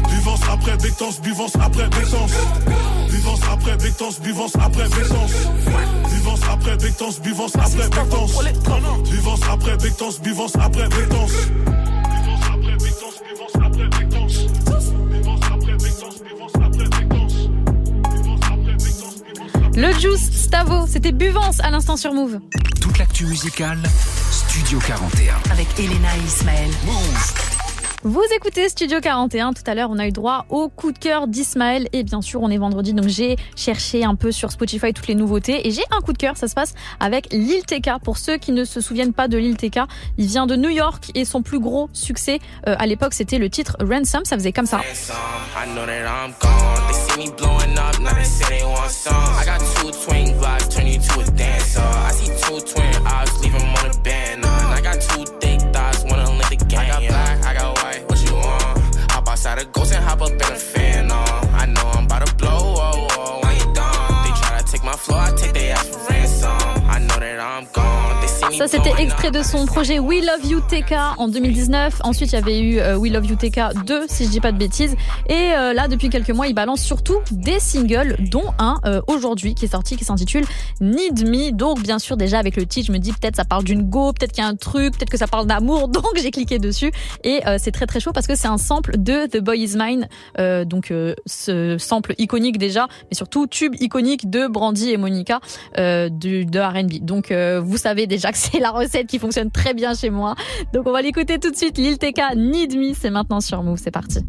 Buvance 0.09 0.41
après 0.51 0.77
buvance 0.79 1.21
après. 1.61 1.89
Buvance 3.39 3.53
après 3.53 3.77
Bectance, 3.77 4.21
buvance 4.21 4.57
après 4.61 4.89
Bectance. 4.89 5.33
Buvance 6.11 6.41
après 6.51 6.77
Bectance, 6.77 7.21
buvance 7.21 7.57
après 7.57 7.89
Bectance. 7.89 8.33
Buvance 9.11 9.41
après 9.53 9.77
Bectance, 9.77 10.21
buvance 10.21 10.57
après. 10.57 10.89
Buvance 10.89 11.13
après 12.51 12.77
Bectance, 12.77 13.19
buvance 13.23 13.57
après. 13.57 13.89
Buvance 13.89 15.41
après 15.53 15.77
Bectance, 15.77 16.23
buvance 16.25 16.53
après 16.55 16.89
Bectance. 16.89 17.35
Le 19.77 19.93
Juice, 20.01 20.31
Stavo, 20.33 20.87
c'était 20.89 21.13
Buvance 21.13 21.61
à 21.61 21.71
l'instant 21.71 21.97
sur 21.97 22.13
Move. 22.13 22.41
Toute 22.81 22.99
l'actu 22.99 23.27
musicale, 23.27 23.79
Studio 24.33 24.81
41. 24.85 25.35
Avec 25.53 25.69
Elena 25.79 26.17
et 26.17 26.27
Ismaël. 26.27 26.71
Vous 28.05 28.23
écoutez 28.33 28.69
Studio 28.69 29.01
41. 29.01 29.55
Tout 29.55 29.63
à 29.67 29.75
l'heure, 29.75 29.91
on 29.91 29.99
a 29.99 30.07
eu 30.07 30.13
droit 30.13 30.47
au 30.51 30.69
coup 30.69 30.93
de 30.93 30.99
cœur 30.99 31.27
d'Ismaël. 31.27 31.89
Et 31.93 32.05
bien 32.05 32.23
sûr, 32.23 32.41
on 32.43 32.49
est 32.49 32.57
vendredi, 32.57 32.95
donc 32.95 33.09
j'ai 33.09 33.35
cherché 33.57 34.05
un 34.05 34.15
peu 34.15 34.31
sur 34.31 34.53
Spotify 34.53 34.93
toutes 34.93 35.09
les 35.09 35.17
nouveautés. 35.17 35.67
Et 35.67 35.73
j'ai 35.73 35.83
un 35.91 36.01
coup 36.01 36.13
de 36.13 36.19
cœur, 36.19 36.37
ça 36.37 36.47
se 36.47 36.55
passe 36.55 36.75
avec 37.01 37.33
Lil 37.33 37.65
TK. 37.65 37.99
Pour 38.05 38.17
ceux 38.17 38.37
qui 38.37 38.53
ne 38.53 38.65
se 38.65 38.81
souviennent 38.81 39.13
pas 39.13 39.27
de 39.27 39.37
Lil 39.37 39.57
TK, 39.57 39.81
il 40.17 40.27
vient 40.27 40.47
de 40.47 40.55
New 40.55 40.69
York 40.71 41.11
et 41.17 41.25
son 41.25 41.43
plus 41.43 41.59
gros 41.59 41.91
succès 41.93 42.39
euh, 42.69 42.77
à 42.79 42.87
l'époque, 42.87 43.15
c'était 43.15 43.39
le 43.39 43.51
titre 43.51 43.77
Ransom. 43.81 44.25
Ça 44.25 44.37
faisait 44.37 44.53
comme 44.53 44.67
ça. 44.67 44.81
Ça, 68.57 68.67
c'était 68.67 68.95
extrait 68.99 69.31
de 69.31 69.43
son 69.43 69.67
projet 69.67 69.99
We 69.99 70.25
Love 70.25 70.51
You 70.51 70.61
TK 70.61 70.95
en 71.19 71.29
2019. 71.29 72.01
Ensuite, 72.03 72.33
il 72.33 72.35
y 72.35 72.39
avait 72.39 72.61
eu 72.61 72.79
euh, 72.79 72.97
We 72.97 73.13
Love 73.13 73.27
You 73.27 73.37
TK 73.37 73.85
2, 73.85 74.07
si 74.09 74.25
je 74.25 74.31
dis 74.31 74.41
pas 74.41 74.53
de 74.53 74.59
bêtises. 74.59 74.97
Et 75.29 75.35
euh, 75.35 75.75
là, 75.75 75.87
depuis 75.87 76.09
quelques 76.09 76.31
mois, 76.31 76.47
il 76.47 76.55
balance 76.55 76.81
surtout 76.81 77.19
des 77.31 77.61
singles, 77.61 78.17
dont 78.31 78.55
un 78.59 78.81
euh, 78.87 79.01
aujourd'hui 79.07 79.55
qui 79.55 79.67
est 79.67 79.73
sorti, 79.73 79.97
qui 79.97 80.05
s'intitule 80.05 80.45
Need 80.81 81.29
Me. 81.29 81.53
Donc, 81.53 81.83
bien 81.83 81.99
sûr, 81.99 82.17
déjà 82.17 82.39
avec 82.39 82.57
le 82.57 82.65
titre, 82.65 82.87
je 82.87 82.93
me 82.93 82.99
dis 82.99 83.13
peut-être 83.13 83.37
ça 83.37 83.45
parle 83.45 83.65
d'une 83.65 83.83
go, 83.83 84.13
peut-être 84.13 84.33
qu'il 84.33 84.43
y 84.43 84.47
a 84.47 84.49
un 84.49 84.57
truc, 84.57 84.97
peut-être 84.97 85.11
que 85.11 85.19
ça 85.19 85.27
parle 85.27 85.47
d'amour. 85.47 85.89
Donc, 85.89 86.13
j'ai 86.17 86.31
cliqué 86.31 86.59
dessus. 86.59 86.91
Et 87.25 87.41
c'est 87.59 87.73
très 87.73 87.87
très 87.87 88.01
chaud 88.01 88.13
parce 88.13 88.27
que 88.27 88.35
c'est 88.35 88.49
un 88.49 88.59
sample 88.59 88.97
de 88.97 89.27
The 89.27 89.41
Boy 89.41 89.61
Is 89.61 89.77
Mine. 89.77 90.09
Donc, 90.65 90.93
ce 91.27 91.77
sample 91.79 92.15
iconique 92.19 92.59
déjà, 92.59 92.89
mais 93.11 93.15
surtout 93.15 93.47
tube 93.47 93.75
iconique 93.81 94.31
de 94.31 94.47
Brandy 94.47 94.91
et 94.91 94.97
Monica 94.97 95.41
du, 95.77 96.47
de 96.47 96.61
R&B. 96.61 97.05
Donc, 97.05 97.33
vous 97.33 97.77
savez 97.77 98.07
déjà 98.07 98.33
que 98.33 98.38
c'est 98.39 98.61
la 98.61 98.71
recette 98.71 99.07
qui 99.07 99.19
fonctionne 99.19 99.51
très 99.51 99.75
bien 99.75 99.95
chez 99.95 100.11
moi. 100.11 100.35
Donc, 100.73 100.87
on 100.87 100.93
va 100.93 101.03
l'écouter 101.03 101.39
tout 101.39 101.51
de 101.51 101.57
suite. 101.57 101.77
Lil 101.79 101.99
TK, 101.99 102.37
Need 102.37 102.77
Me, 102.77 102.95
c'est 102.95 103.11
maintenant 103.11 103.41
sur 103.41 103.63
Move. 103.63 103.81
C'est 103.83 103.91
parti. 103.91 104.21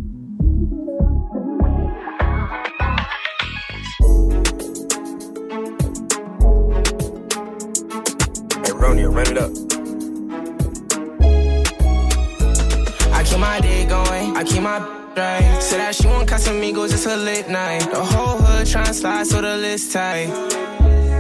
Right. 15.20 15.62
Said 15.62 15.80
that 15.80 15.96
she 15.96 16.08
want 16.08 16.30
Casamigos, 16.30 16.94
it's 16.94 17.06
a 17.06 17.18
late 17.18 17.50
night. 17.50 17.82
The 17.92 18.04
whole 18.04 18.38
hood 18.38 18.66
tryna 18.66 18.94
slide, 18.94 19.28
so 19.28 19.42
the 19.42 19.58
list 19.58 19.92
tight. 19.92 20.30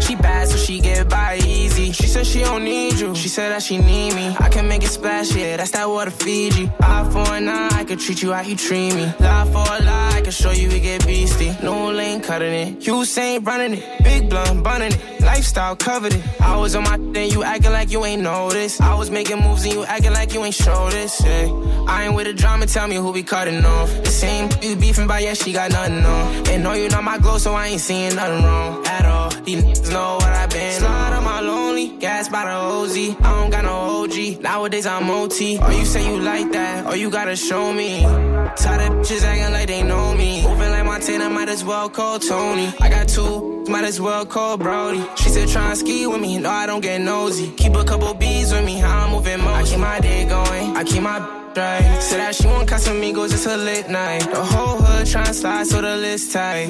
She 0.02 0.16
bad, 0.16 0.48
so 0.48 0.58
she 0.58 0.80
get 0.80 1.10
by 1.10 1.38
easy. 1.46 1.92
She 1.92 2.08
said 2.08 2.26
she 2.26 2.40
don't 2.40 2.64
need 2.64 2.94
you. 3.00 3.14
She 3.14 3.28
said 3.28 3.50
that 3.52 3.62
she 3.62 3.78
need 3.78 4.16
me. 4.16 4.36
I 4.40 4.50
can 4.50 4.68
make 4.68 4.84
it 4.84 4.90
splash, 4.90 5.36
yeah, 5.36 5.58
that's 5.58 5.72
that 5.72 5.88
water 5.88 6.10
Fiji. 6.12 6.72
Eye 6.80 7.10
for 7.12 7.34
an 7.34 7.48
eye, 7.48 7.70
I 7.72 7.84
could 7.84 8.00
treat 8.00 8.22
you 8.24 8.32
how 8.32 8.42
you 8.42 8.56
treat 8.56 8.96
me. 8.96 9.06
Lie 9.20 9.46
for 9.54 9.66
a 9.76 9.86
lie, 9.86 10.14
I 10.16 10.22
can 10.22 10.32
show 10.32 10.52
you 10.52 10.70
we 10.70 10.80
get 10.80 11.06
beastie. 11.06 11.52
No 11.62 11.92
lane 11.92 12.22
cutting 12.22 12.54
it. 12.54 12.88
You 12.88 13.04
ain't 13.18 13.46
running 13.46 13.74
it. 13.74 14.04
Big 14.04 14.30
blunt, 14.30 14.64
bunning 14.64 14.94
it. 14.94 15.22
Lifestyle 15.22 15.76
covered 15.76 16.14
it. 16.14 16.24
I 16.42 16.58
was 16.58 16.76
on 16.76 16.84
my 16.84 16.98
thing, 17.14 17.32
you 17.32 17.44
acting 17.44 17.74
like 17.74 17.92
you 17.92 18.04
ain't 18.06 18.22
noticed. 18.22 18.82
I 18.82 18.96
was 18.96 19.12
making 19.12 19.42
moves 19.42 19.66
and 19.66 19.74
you 19.74 19.84
acting 19.84 20.14
like 20.14 20.34
you 20.34 20.44
ain't 20.44 20.56
show 20.56 20.90
this. 20.90 21.22
Yeah. 21.24 21.52
I 21.88 22.06
ain't 22.06 22.16
with 22.16 22.26
the 22.26 22.34
drama, 22.34 22.66
tell 22.66 22.88
me 22.88 22.96
who 22.96 23.12
we 23.12 23.24
cutting 23.24 23.64
off. 23.66 23.89
The 24.04 24.10
same 24.10 24.50
you 24.62 24.76
beefing 24.76 25.08
by, 25.08 25.20
yeah, 25.20 25.34
she 25.34 25.54
got 25.54 25.72
nothing 25.72 26.06
on. 26.06 26.48
And 26.50 26.64
know 26.64 26.74
you 26.74 26.90
not 26.90 27.04
my 27.04 27.18
glow, 27.18 27.38
so 27.38 27.54
I 27.54 27.68
ain't 27.68 27.82
seeing 27.82 28.16
nothing 28.16 28.44
wrong 28.44 28.86
at 28.86 29.06
all. 29.06 29.30
These 29.44 29.90
know 29.90 30.16
what 30.16 30.34
I've 30.42 30.50
been. 30.50 30.80
Slide 30.80 31.14
on 31.14 31.19
my 31.42 31.48
lonely, 31.48 31.88
gas 32.00 32.28
by 32.28 32.44
the 32.44 32.52
OZ. 32.52 32.98
I 32.98 33.40
don't 33.40 33.50
got 33.50 33.64
no 33.64 34.04
OG. 34.04 34.42
Nowadays 34.42 34.86
I'm 34.86 35.10
OT. 35.10 35.58
Or 35.58 35.66
oh, 35.66 35.70
you 35.72 35.86
say 35.86 36.04
you 36.06 36.20
like 36.22 36.52
that, 36.52 36.86
or 36.86 36.96
you 36.96 37.10
gotta 37.10 37.36
show 37.36 37.72
me. 37.72 38.02
Tired 38.02 38.82
of 38.82 38.98
bitches 38.98 39.24
acting 39.24 39.54
like 39.54 39.68
they 39.68 39.84
know 39.84 40.14
me. 40.16 40.44
Moving 40.44 40.72
like 40.72 40.86
Montana, 40.86 41.30
might 41.30 41.50
as 41.50 41.64
well 41.64 41.90
call 41.90 42.20
Tony. 42.20 42.74
I 42.82 42.90
got 42.90 43.08
two, 43.08 43.64
might 43.70 43.86
as 43.86 44.02
well 44.02 44.26
call 44.26 44.58
Brody. 44.58 45.04
She 45.16 45.30
said 45.30 45.48
try 45.48 45.70
and 45.70 45.78
ski 45.78 46.08
with 46.08 46.20
me, 46.20 46.40
no 46.40 46.50
I 46.50 46.66
don't 46.66 46.82
get 46.82 47.00
nosy. 47.00 47.52
Keep 47.52 47.76
a 47.76 47.84
couple 47.86 48.14
bees 48.14 48.52
with 48.52 48.66
me, 48.66 48.80
how 48.80 49.06
I'm 49.06 49.12
moving 49.12 49.40
most. 49.40 49.56
I 49.56 49.64
keep 49.64 49.80
my 49.80 50.00
day 50.00 50.26
going, 50.26 50.76
I 50.76 50.84
keep 50.84 51.02
my 51.02 51.20
right. 51.20 52.02
Said 52.02 52.20
that 52.20 52.36
she 52.36 52.48
want 52.48 52.70
Casamigos, 52.70 53.34
it's 53.34 53.46
a 53.46 53.58
late 53.58 53.90
night. 53.90 54.24
The 54.32 54.44
whole 54.44 54.78
hood 54.82 55.08
tryna 55.08 55.34
slide, 55.34 55.68
so 55.68 55.82
the 55.82 55.96
list 55.96 56.34
tight. 56.34 56.70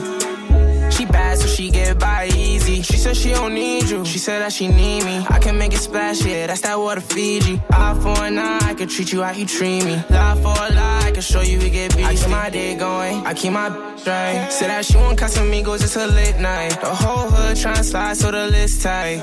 She 0.90 1.06
bad, 1.06 1.38
so 1.38 1.48
she 1.48 1.70
get 1.70 2.00
by 2.00 2.28
easy. 2.36 2.82
She 2.82 2.98
said 2.98 3.16
she 3.16 3.30
don't 3.32 3.54
need 3.54 3.90
you. 3.90 4.06
She 4.06 4.20
said 4.20 4.42
that 4.42 4.52
she 4.52 4.68
need 4.68 5.04
me. 5.06 5.26
I 5.30 5.40
can 5.40 5.58
make 5.58 5.74
it 5.74 5.78
splash, 5.80 6.24
yeah, 6.26 6.48
that's 6.48 6.62
that 6.62 6.78
water 6.78 7.02
Fiji. 7.02 7.62
Eye 7.72 7.98
for 8.02 8.24
an 8.24 8.38
eye, 8.38 8.60
I 8.62 8.74
can 8.74 8.88
treat 8.88 9.12
you 9.12 9.22
how 9.22 9.32
you 9.32 9.46
treat 9.46 9.84
me. 9.86 9.96
Lie 10.10 10.36
for 10.36 10.56
a 10.66 10.74
lie, 10.76 11.04
I 11.06 11.12
can 11.12 11.22
show 11.22 11.42
you 11.42 11.60
we 11.60 11.70
get 11.70 11.96
beat. 11.96 12.06
I 12.06 12.16
keep 12.16 12.30
my 12.30 12.50
day 12.50 12.76
going, 12.76 13.26
I 13.26 13.34
keep 13.34 13.54
my 13.54 13.70
right. 13.70 14.48
Said 14.52 14.70
that 14.70 14.86
she 14.86 14.98
want 14.98 15.20
Casamigos, 15.20 15.84
it's 15.84 15.96
a 15.96 16.08
late 16.08 16.40
night. 16.40 16.80
The 16.82 16.94
whole 16.94 17.30
hood 17.30 17.58
tryna 17.58 17.84
slide, 17.84 18.18
so 18.18 18.32
the 18.32 18.48
list 18.48 18.82
tight. 18.82 19.22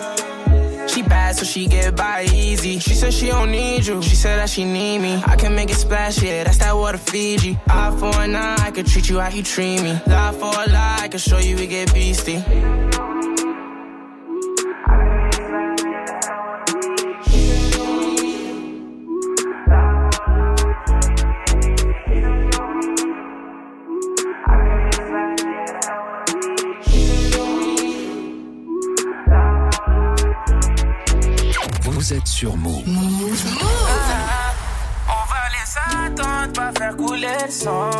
She 0.89 1.03
bad, 1.03 1.37
so 1.37 1.45
she 1.45 1.67
get 1.67 1.97
by 1.97 2.25
easy. 2.33 2.79
She 2.79 2.95
said 2.95 3.13
she 3.13 3.27
don't 3.27 3.51
need 3.51 3.87
you. 3.87 4.03
She 4.03 4.17
said 4.17 4.39
that 4.39 4.49
she 4.49 4.65
need 4.65 5.01
me. 5.01 5.23
I 5.27 5.37
can 5.37 5.55
make 5.55 5.71
it 5.71 5.77
splash, 5.77 6.23
yeah, 6.23 6.45
that's 6.45 6.59
that 6.59 6.75
water 6.75 6.99
Fiji. 6.99 7.59
Eye 7.69 7.97
for 7.99 8.15
an 8.21 8.35
eye, 8.35 8.57
I 8.59 8.71
can 8.71 8.85
treat 8.87 9.09
you 9.09 9.21
how 9.21 9.29
you 9.29 9.43
treat 9.43 9.83
me. 9.83 10.01
Lie 10.07 10.33
for 10.33 10.49
a 10.49 10.73
lie, 10.73 10.99
I 11.03 11.09
can 11.09 11.19
show 11.19 11.39
you 11.39 11.57
we 11.57 11.67
get 11.67 11.93
beastie. 11.93 12.43
Move. 32.09 32.85
On 35.09 35.25
va 35.29 35.43
les 35.51 36.07
attendre, 36.07 36.53
pas 36.53 36.71
faire 36.79 36.97
couler 36.97 37.27
le 37.45 37.51
sang. 37.51 37.91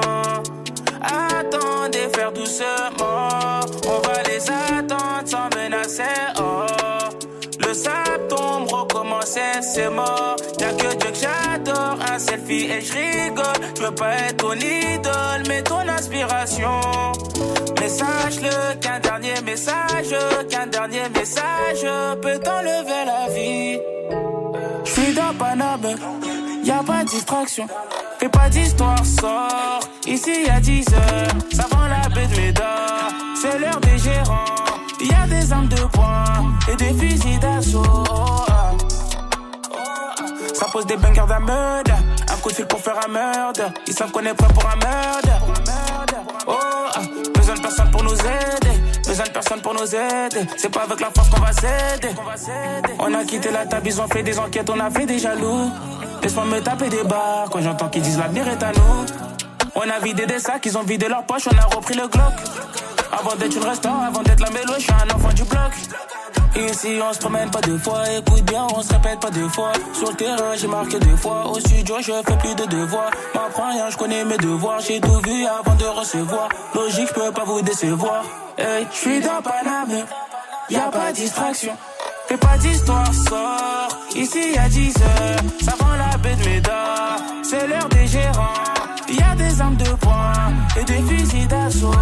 Attendez, 1.03 2.09
faire 2.15 2.31
doucement. 2.31 3.59
On 3.89 3.99
va 4.07 4.23
les 4.29 4.49
attendre 4.49 5.27
sans 5.27 5.49
menacer. 5.57 6.05
Oh. 6.39 6.66
Le 7.67 7.75
sable 7.75 8.29
tombe, 8.29 8.71
recommencer, 8.71 9.61
c'est 9.61 9.91
mort. 9.91 10.37
Y'a 10.61 10.73
que 10.73 10.95
Dieu 10.95 11.11
que 11.11 11.19
j'adore, 11.19 11.99
un 12.09 12.19
selfie 12.19 12.71
et 12.71 12.81
je 12.81 12.93
rigole. 12.93 13.45
Je 13.77 13.83
veux 13.83 13.95
pas 13.95 14.15
être 14.15 14.37
ton 14.37 14.53
idole, 14.53 15.43
mais 15.49 15.63
ton 15.63 15.81
inspiration. 15.81 16.81
Mais 17.81 17.89
sache-le 17.89 18.77
qu'un 18.81 19.01
dernier 19.01 19.41
message, 19.45 20.15
qu'un 20.49 20.69
dernier 20.69 21.09
message 21.09 21.85
peut 22.23 22.39
t'enlever 22.39 23.05
la 23.05 23.33
vie. 23.35 23.81
Je 24.85 24.91
suis 24.91 25.13
dans 25.15 25.35
Paname, 25.37 25.97
y 26.63 26.71
a 26.71 26.85
pas 26.85 27.03
de 27.03 27.09
distraction. 27.09 27.67
Fais 28.21 28.29
pas 28.29 28.49
d'histoire, 28.49 29.05
sors. 29.05 29.81
Ici 30.07 30.45
y 30.47 30.51
a 30.51 30.61
10 30.61 30.85
heures, 30.93 31.29
ça 31.53 31.67
vend 31.69 31.89
la 31.89 32.09
baie 32.11 32.29
de. 32.29 32.61
C'est 33.35 33.59
l'heure 33.59 33.81
des 33.81 33.99
gérants. 33.99 34.76
Y 35.07 35.13
a 35.13 35.27
des 35.29 35.53
armes 35.53 35.69
de 35.69 35.77
poing 35.93 36.25
et 36.69 36.75
des 36.77 36.93
fusils 36.95 37.39
d'assaut. 37.39 38.05
Ça 40.53 40.67
pose 40.73 40.87
des 40.87 40.97
bangers 40.97 41.27
d'un 41.29 41.39
meurtre. 41.39 41.93
Un 42.29 42.37
coup 42.39 42.49
de 42.49 42.55
fil 42.55 42.67
pour 42.67 42.81
faire 42.81 42.99
un 43.07 43.09
meurtre. 43.09 43.63
Ils 43.87 43.93
savent 43.93 44.11
qu'on 44.11 44.25
est 44.25 44.35
prêt 44.35 44.49
pour 44.53 44.65
un 44.67 44.77
meurtre. 44.77 45.29
Oh, 46.49 46.55
ah. 46.95 47.01
Besoin 47.37 47.55
de 47.55 47.61
personne 47.61 47.91
pour 47.93 48.03
nous 48.03 48.15
aider. 48.15 48.81
Besoin 49.07 49.27
de 49.27 49.31
personne 49.31 49.61
pour 49.61 49.75
nous 49.75 49.95
aider. 49.95 50.49
C'est 50.57 50.73
pas 50.73 50.83
avec 50.83 51.01
la 51.01 51.11
force 51.15 51.29
qu'on 51.31 51.41
va 51.41 51.53
s'aider. 51.53 52.15
On 52.99 53.15
a 53.15 53.25
quitté 53.25 53.51
la 53.53 53.65
table, 53.65 53.87
ils 53.87 54.01
ont 54.01 54.09
fait 54.09 54.25
des 54.25 54.39
enquêtes, 54.39 54.69
on 54.71 54.81
a 54.81 54.91
fait 54.91 55.07
des 55.07 55.21
jaloux. 55.21 55.71
Laisse-moi 56.23 56.47
me 56.47 56.61
taper 56.61 56.89
des 56.89 57.05
barres 57.05 57.49
quand 57.51 57.61
j'entends 57.61 57.89
qu'ils 57.89 58.03
disent 58.03 58.19
l'avenir 58.19 58.49
est 58.49 58.63
à 58.63 58.73
nous. 58.73 59.36
On 59.79 59.91
a 59.91 59.99
vidé 59.99 60.25
des 60.25 60.39
sacs, 60.39 60.65
ils 60.65 60.79
ont 60.79 60.83
vidé 60.83 61.07
leurs 61.07 61.25
poches, 61.25 61.49
on 61.53 61.59
a 61.59 61.77
repris 61.77 61.95
le 61.95 62.09
Glock. 62.09 62.33
Avant 63.13 63.37
d'être 63.37 63.55
une 63.55 63.63
restaurant, 63.63 64.07
avant 64.09 64.23
d'être 64.23 64.41
la 64.41 64.49
mélo, 64.51 64.73
je 64.79 64.81
suis 64.81 64.93
un 64.93 65.15
enfant 65.15 65.33
du 65.35 65.45
bloc. 65.45 65.73
Ici 66.57 66.99
on 67.07 67.13
se 67.13 67.19
promène 67.19 67.51
pas 67.51 67.61
deux 67.61 67.77
fois, 67.77 68.11
écoute 68.11 68.43
bien, 68.45 68.67
on 68.75 68.81
se 68.81 68.91
répète 68.95 69.21
pas 69.21 69.31
deux 69.31 69.49
fois. 69.51 69.73
Sur 69.93 70.09
le 70.09 70.17
terrain 70.17 70.55
j'ai 70.57 70.67
marqué 70.67 70.99
deux 70.99 71.17
fois, 71.17 71.47
au 71.51 71.61
studio 71.61 71.97
je 72.01 72.13
fais 72.27 72.39
plus 72.39 72.55
de 72.55 72.65
devoirs. 72.65 73.11
M'apprends 73.35 73.71
rien, 73.71 73.91
je 73.91 73.97
connais 73.99 74.25
mes 74.25 74.39
devoirs, 74.39 74.81
j'ai 74.81 74.99
tout 74.99 75.21
vu 75.23 75.45
avant 75.47 75.75
de 75.75 75.85
recevoir. 75.85 76.49
Logique, 76.75 77.09
je 77.09 77.21
peux 77.21 77.31
pas 77.31 77.45
vous 77.45 77.61
décevoir. 77.61 78.25
Hey, 78.57 78.87
je 78.91 78.97
suis 78.97 79.21
dans 79.21 79.43
Paname, 79.43 80.07
y 80.71 80.77
a 80.77 80.91
pas 80.91 81.11
de 81.11 81.17
distraction. 81.17 81.77
Fais 82.27 82.39
pas 82.39 82.57
d'histoire, 82.57 83.13
sors. 83.13 83.89
Ici 84.17 84.53
y 84.55 84.59
a 84.59 84.69
10 84.69 84.95
heures, 84.97 85.41
ça 85.63 85.75
vend 85.79 85.95
la 85.95 86.17
baie 86.17 86.35
de 86.37 86.45
Médard. 86.49 87.19
C'est 87.43 87.67
l'heure 87.69 87.89
des 87.91 88.07
gérants, 88.07 88.55
y 89.15 89.23
a 89.23 89.35
des 89.37 89.61
armes 89.61 89.77
de 89.77 89.91
poing 90.01 90.33
et 90.81 90.85
des 90.85 91.03
fusils 91.03 91.47
d'assaut. 91.49 91.93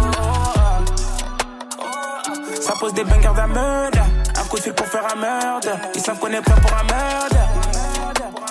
Ça 2.61 2.73
pose 2.79 2.93
des 2.93 3.03
bangers 3.03 3.35
d'un 3.35 3.47
meurtre. 3.47 3.99
Un 4.39 4.43
coup 4.47 4.57
de 4.57 4.71
pour 4.71 4.87
faire 4.87 5.05
un 5.13 5.19
meurtre. 5.19 5.69
Ils 5.93 6.01
savent 6.01 6.19
qu'on 6.19 6.31
est 6.31 6.41
prêt 6.41 6.59
pour 6.61 6.71
un 6.73 6.83
meurtre. 6.83 7.35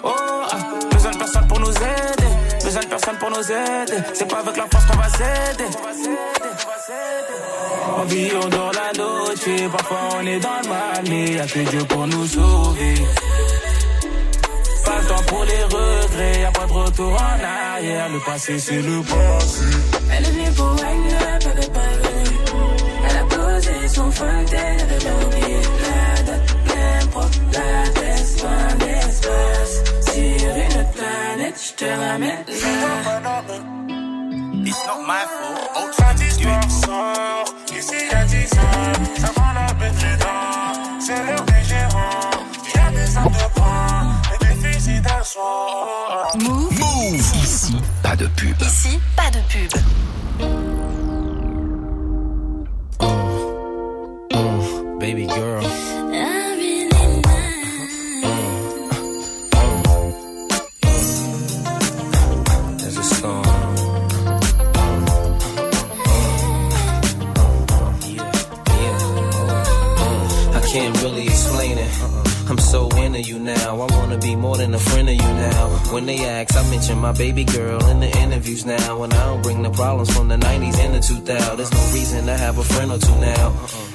Oh, 0.05 0.11
ah. 0.11 0.57
besoin 0.93 1.11
de 1.11 1.17
personne 1.19 1.47
pour 1.49 1.61
nous 1.61 1.71
aider. 1.71 2.65
Besoin 2.65 2.83
de 2.83 2.87
personne 2.87 3.17
pour 3.17 3.31
nous 3.31 3.51
aider. 3.51 4.03
C'est 4.13 4.29
pas 4.29 4.39
avec 4.39 4.57
la 4.57 4.67
force 4.71 4.87
qu'on 4.87 4.97
va 4.99 5.09
s'aider. 5.09 5.71
On 7.99 8.05
vit, 8.05 8.31
on 8.41 8.49
dort 8.49 8.73
la 8.73 8.93
noche. 8.97 9.71
Parfois 9.77 9.99
on 10.17 10.27
est 10.27 10.39
dans 10.39 10.61
le 10.63 10.69
mal, 10.69 11.05
mais 11.09 11.33
y'a 11.33 11.47
que 11.47 11.59
Dieu 11.59 11.85
pour 11.85 12.07
nous 12.07 12.27
sauver 12.27 12.95
le 15.05 15.09
temps 15.09 15.23
pour 15.27 15.45
les 15.45 15.63
regrets, 15.65 16.41
y'a 16.41 16.51
pas 16.51 16.67
de 16.67 16.73
retour 16.73 17.13
en 17.13 17.45
arrière. 17.45 18.09
Le 18.09 18.21
passé, 18.21 18.59
c'est 18.59 18.83
le 18.83 19.01
passé. 19.03 19.65
Elle 20.11 20.25
est 20.25 20.31
venue 20.31 20.51
pour 20.57 20.77
elle 20.89 20.99
ne 20.99 21.47
m'avait 21.47 21.73
pas 21.79 21.93
venu. 22.03 22.37
Elle 23.09 23.17
a 23.17 23.25
posé 23.25 23.89
son 23.89 24.11
fontaine, 24.11 24.79
elle 24.81 24.95
avait 24.97 25.25
oublié 25.25 25.61
la 25.85 26.23
date, 26.23 26.57
l'impro, 26.69 27.21
la 27.53 27.91
tête, 27.91 28.41
fin 28.41 28.75
d'espace. 28.81 29.75
Sur 30.13 30.57
une 30.67 30.87
planète, 30.95 31.59
je 31.67 31.73
te 31.75 31.85
ramène 31.85 32.45
là. 33.23 33.43
It's 34.67 34.87
not 34.87 35.03
my 35.07 35.25
fault. 35.27 35.71
Oh, 35.77 35.91
try 35.95 36.15
this 36.15 36.39
one 36.45 36.71
song. 36.71 37.45
You 37.75 37.83
see, 37.83 38.09
Move. 45.37 46.71
Ici, 47.43 47.75
pas 48.05 48.15
de 48.15 48.27
pub. 48.27 48.55
Ici, 48.61 49.01
pas 49.17 49.31
de 49.33 49.41
pub. 49.51 49.73
Baby 55.01 55.27
girl. 55.27 55.65
Can't 70.73 71.03
really. 71.05 71.24
I'm 72.55 72.61
so 72.61 72.89
into 72.91 73.21
you 73.21 73.41
now. 73.41 73.81
I 73.81 73.87
wanna 73.97 74.17
be 74.17 74.37
more 74.37 74.57
than 74.57 74.73
a 74.75 74.79
friend 74.79 75.09
of 75.09 75.17
you 75.17 75.23
now. 75.23 75.69
When 75.93 76.07
they 76.07 76.25
ask, 76.25 76.55
I 76.55 76.63
mention 76.71 76.99
my 76.99 77.11
baby 77.11 77.43
girl 77.43 77.85
in 77.87 77.99
the 77.99 78.07
interviews 78.19 78.65
now. 78.65 79.03
And 79.03 79.13
I 79.13 79.27
don't 79.27 79.43
bring 79.43 79.63
the 79.65 79.71
problems 79.71 80.15
from 80.15 80.29
the 80.29 80.37
90s 80.37 80.79
and 80.79 80.95
the 80.95 81.01
2000s. 81.01 81.57
There's 81.57 81.73
no 81.73 81.85
reason 81.93 82.27
to 82.27 82.37
have 82.37 82.59
a 82.59 82.63
friend 82.63 82.93
or 82.93 82.99
two 82.99 83.17
now. 83.17 83.94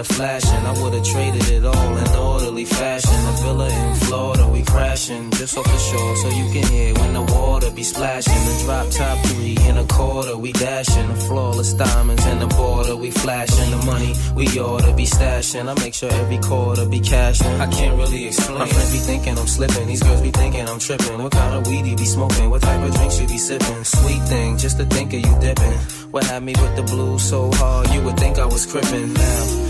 More 0.00 0.04
than 0.04 0.12
a 0.12 0.14
flash, 0.14 0.44
and 0.46 0.66
I 0.66 0.82
would've 0.82 1.04
traded 1.04 1.48
it 1.50 1.64
all 1.64 1.96
in 1.96 2.08
orderly 2.16 2.64
fashion. 2.64 3.10
A 3.10 3.32
villa 3.42 3.68
in 3.68 3.94
Florida, 4.06 4.48
we 4.48 4.62
crashing 4.62 5.30
just 5.32 5.56
off 5.56 5.64
the 5.64 5.78
shore, 5.78 6.16
so 6.16 6.28
you 6.28 6.52
can 6.52 6.68
hear 6.72 6.94
when 6.94 7.12
the 7.14 7.22
water 7.22 7.70
be 7.70 7.82
splashing. 7.82 8.32
The 8.32 8.62
drop 8.64 8.90
top 8.90 9.18
three 9.26 9.56
in 9.68 9.76
a 9.76 9.84
quarter, 9.84 10.36
we 10.36 10.52
dashing. 10.52 11.08
The 11.08 11.20
flawless 11.26 11.72
diamonds 11.74 12.26
in 12.26 12.38
the 12.38 12.46
border, 12.46 12.96
we 12.96 13.10
flashing. 13.10 13.70
The 13.70 13.84
money 13.86 14.14
we 14.34 14.46
oughta 14.58 14.92
be 14.94 15.04
stashing. 15.04 15.68
I 15.68 15.74
make 15.82 15.94
sure 15.94 16.12
every 16.12 16.38
quarter 16.38 16.86
be 16.86 17.00
cashing. 17.00 17.60
I 17.60 17.66
can't 17.66 17.96
really 17.96 18.26
explain. 18.26 18.58
My 18.58 18.68
friends 18.68 18.92
be 18.92 18.98
thinking 18.98 19.38
I'm 19.38 19.46
slipping, 19.46 19.86
these 19.86 20.02
girls 20.02 20.22
be 20.22 20.30
thinking 20.30 20.68
I'm 20.68 20.78
tripping. 20.78 21.22
What 21.22 21.32
kind 21.32 21.54
of 21.54 21.66
weed 21.66 21.86
you 21.86 21.96
be 21.96 22.06
smoking? 22.06 22.50
What 22.50 22.62
type 22.62 22.82
of 22.82 22.94
drinks 22.94 23.20
you 23.20 23.26
be 23.26 23.38
sipping? 23.38 23.84
Sweet 23.84 24.22
thing, 24.32 24.58
just 24.58 24.78
to 24.78 24.84
think 24.84 25.12
of 25.12 25.20
you 25.20 25.34
dipping. 25.40 25.78
What 26.10 26.24
had 26.24 26.42
me 26.42 26.54
with 26.62 26.74
the 26.76 26.82
blues 26.82 27.22
so 27.22 27.50
hard, 27.52 27.90
you 27.90 28.02
would 28.02 28.18
think 28.18 28.38
I 28.38 28.46
was 28.46 28.66
crippin' 28.66 29.14
now. 29.14 29.69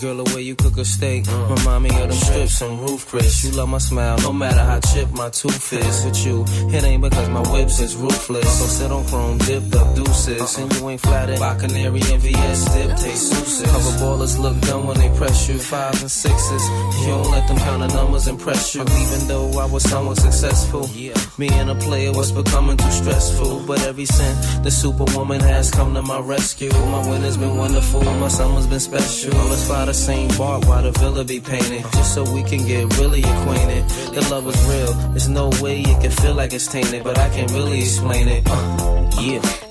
Girl, 0.00 0.22
the 0.22 0.32
way 0.32 0.42
you 0.42 0.54
cook 0.54 0.76
a 0.78 0.84
steak 0.84 1.26
remind 1.26 1.82
me 1.82 1.90
of 1.90 2.08
them 2.08 2.12
strips 2.12 2.60
and 2.60 2.78
roof 2.80 3.04
Chris. 3.08 3.42
You 3.42 3.50
love 3.50 3.68
my 3.68 3.78
smile, 3.78 4.16
no 4.18 4.32
matter 4.32 4.60
how 4.60 4.78
chipped 4.78 5.12
my 5.12 5.28
tooth 5.30 5.72
is. 5.72 6.04
With 6.04 6.24
you, 6.24 6.44
it 6.72 6.84
ain't 6.84 7.02
because 7.02 7.28
my 7.30 7.40
whips 7.52 7.80
is 7.80 7.96
ruthless. 7.96 8.48
So 8.60 8.66
sit 8.66 8.92
on 8.92 9.04
chrome, 9.06 9.38
dipped 9.38 9.74
up 9.74 9.96
deuces, 9.96 10.56
and 10.58 10.72
you 10.74 10.90
ain't 10.90 11.00
flattered 11.00 11.40
by 11.40 11.56
canary 11.58 12.00
and 12.12 12.22
VS 12.22 12.74
dip 12.74 12.96
taste 12.96 13.32
souses. 13.32 13.66
Cover 13.72 13.98
ballers 13.98 14.38
look 14.38 14.60
dumb 14.60 14.86
when 14.86 14.98
they 14.98 15.08
press 15.18 15.48
you, 15.48 15.58
fives 15.58 16.00
and 16.02 16.10
sixes. 16.10 16.62
You 17.00 17.08
don't 17.08 17.30
let 17.32 17.48
them 17.48 17.56
count 17.58 17.80
the 17.80 17.88
numbers 17.96 18.28
impress 18.28 18.76
you, 18.76 18.82
even 18.82 19.26
though 19.26 19.58
I 19.58 19.64
was 19.64 19.82
somewhat 19.82 20.18
successful. 20.18 20.88
Me 21.38 21.48
and 21.48 21.70
a 21.70 21.74
player 21.74 22.12
was 22.12 22.30
becoming 22.30 22.76
too 22.76 22.90
stressful, 22.92 23.64
but 23.66 23.82
every 23.82 24.06
since 24.06 24.58
the 24.60 24.70
superwoman 24.70 25.40
has 25.40 25.72
come 25.72 25.92
to 25.94 26.02
my 26.02 26.20
rescue, 26.20 26.70
my 26.70 27.08
winter's 27.10 27.36
been 27.36 27.56
wonderful, 27.56 28.04
my 28.04 28.28
summer's 28.28 28.68
been 28.68 28.78
special. 28.78 29.32
Let's 29.48 29.66
fly 29.66 29.87
the 29.88 29.94
same 29.94 30.28
bark 30.36 30.68
while 30.68 30.82
the 30.82 30.90
villa 30.98 31.24
be 31.24 31.40
painted, 31.40 31.80
just 31.92 32.14
so 32.14 32.22
we 32.34 32.42
can 32.42 32.62
get 32.66 32.84
really 32.98 33.22
acquainted. 33.22 33.82
The 34.12 34.20
love 34.30 34.46
is 34.46 34.68
real, 34.68 34.92
there's 35.12 35.30
no 35.30 35.48
way 35.62 35.80
it 35.80 36.02
can 36.02 36.10
feel 36.10 36.34
like 36.34 36.52
it's 36.52 36.66
tainted, 36.66 37.02
but 37.04 37.16
I 37.18 37.30
can't 37.30 37.50
really 37.52 37.80
explain 37.80 38.28
it. 38.28 38.42
Uh, 38.46 39.10
yeah. 39.18 39.67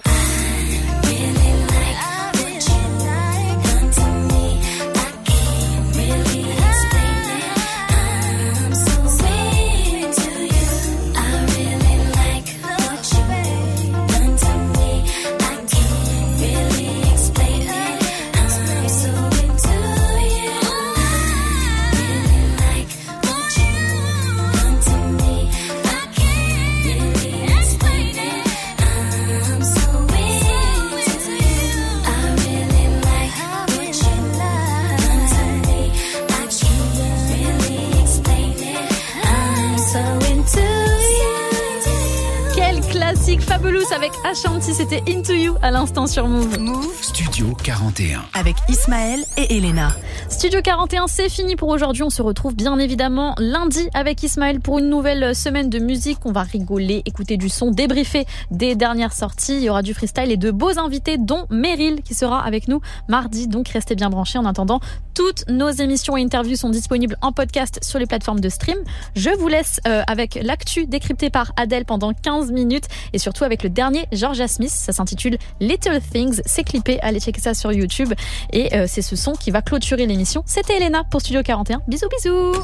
Avec 43.94 44.12
Ashanti, 44.26 44.74
c'était 44.74 45.02
Into 45.08 45.34
You 45.34 45.56
à 45.62 45.72
l'instant 45.72 46.08
sur 46.08 46.28
Move. 46.28 46.60
Move 46.60 47.02
Studio 47.02 47.56
41. 47.64 48.22
avec 48.34 48.56
Ismaël 48.68 49.24
et 49.38 49.58
Elena. 49.58 49.96
Studio 50.30 50.62
41, 50.62 51.08
c'est 51.08 51.30
fini 51.30 51.56
pour 51.56 51.70
aujourd'hui. 51.70 52.04
On 52.04 52.10
se 52.10 52.22
retrouve 52.22 52.56
bien 52.56 52.78
évidemment 52.80 53.34
lundi 53.38 53.88
avec 53.94 54.22
Ismaël 54.24 54.60
pour 54.60 54.80
une 54.80 54.90
nouvelle 54.90 55.34
semaine 55.36 55.70
de 55.70 55.80
musique. 55.80 56.18
On 56.26 56.32
va 56.32 56.42
rigoler, 56.42 57.02
écouter 57.06 57.38
du 57.38 57.50
son, 57.50 57.72
débriefer 57.72 58.26
des 58.52 58.76
dernières 58.76 59.14
sorties. 59.14 59.56
Il 59.56 59.64
y 59.64 59.70
aura 59.70 59.84
du 59.84 59.94
freestyle 59.94 60.32
et 60.32 60.38
de 60.38 60.52
beaux 60.52 60.80
invités, 60.80 61.18
dont 61.18 61.46
Meryl 61.50 62.02
qui 62.04 62.14
sera 62.14 62.44
avec 62.44 62.68
nous 62.68 62.82
mardi. 63.08 63.48
Donc 63.48 63.70
restez 63.70 63.96
bien 63.96 64.10
branchés. 64.10 64.38
En 64.38 64.46
attendant, 64.46 64.82
toutes 65.14 65.46
nos 65.50 65.70
émissions 65.70 66.18
et 66.18 66.22
interviews 66.22 66.58
sont 66.58 66.70
disponibles 66.70 67.18
en 67.22 67.32
podcast 67.32 67.80
sur 67.84 68.00
les 68.00 68.06
plateformes 68.06 68.42
de 68.42 68.50
stream. 68.50 68.78
Je 69.16 69.30
vous 69.30 69.48
laisse 69.48 69.80
euh, 69.88 70.02
avec 70.08 70.38
l'actu 70.42 70.88
décrypté 70.88 71.30
par 71.30 71.54
Adèle 71.56 71.86
pendant 71.86 72.14
15 72.14 72.52
minutes 72.52 72.86
et 73.14 73.18
surtout 73.18 73.44
avec 73.44 73.64
le 73.64 73.70
dernier 73.78 74.08
Georgia 74.12 74.48
Smith. 74.48 74.72
Ça 74.72 74.92
s'intitule 74.92 75.38
Little 75.62 76.02
Things. 76.02 76.42
C'est 76.46 76.64
clippé. 76.64 77.00
Allez 77.02 77.20
checker 77.20 77.40
ça 77.40 77.54
sur 77.54 77.72
YouTube. 77.72 78.14
Et 78.52 78.76
euh, 78.76 78.86
c'est 78.88 79.04
ce 79.04 79.16
son 79.16 79.34
qui 79.34 79.52
va 79.52 79.62
clôturer 79.62 80.06
l'émission. 80.08 80.44
C'était 80.46 80.78
Elena 80.78 81.04
pour 81.10 81.22
Studio 81.22 81.44
41. 81.44 81.82
Bisous 81.88 82.10
bisous. 82.10 82.64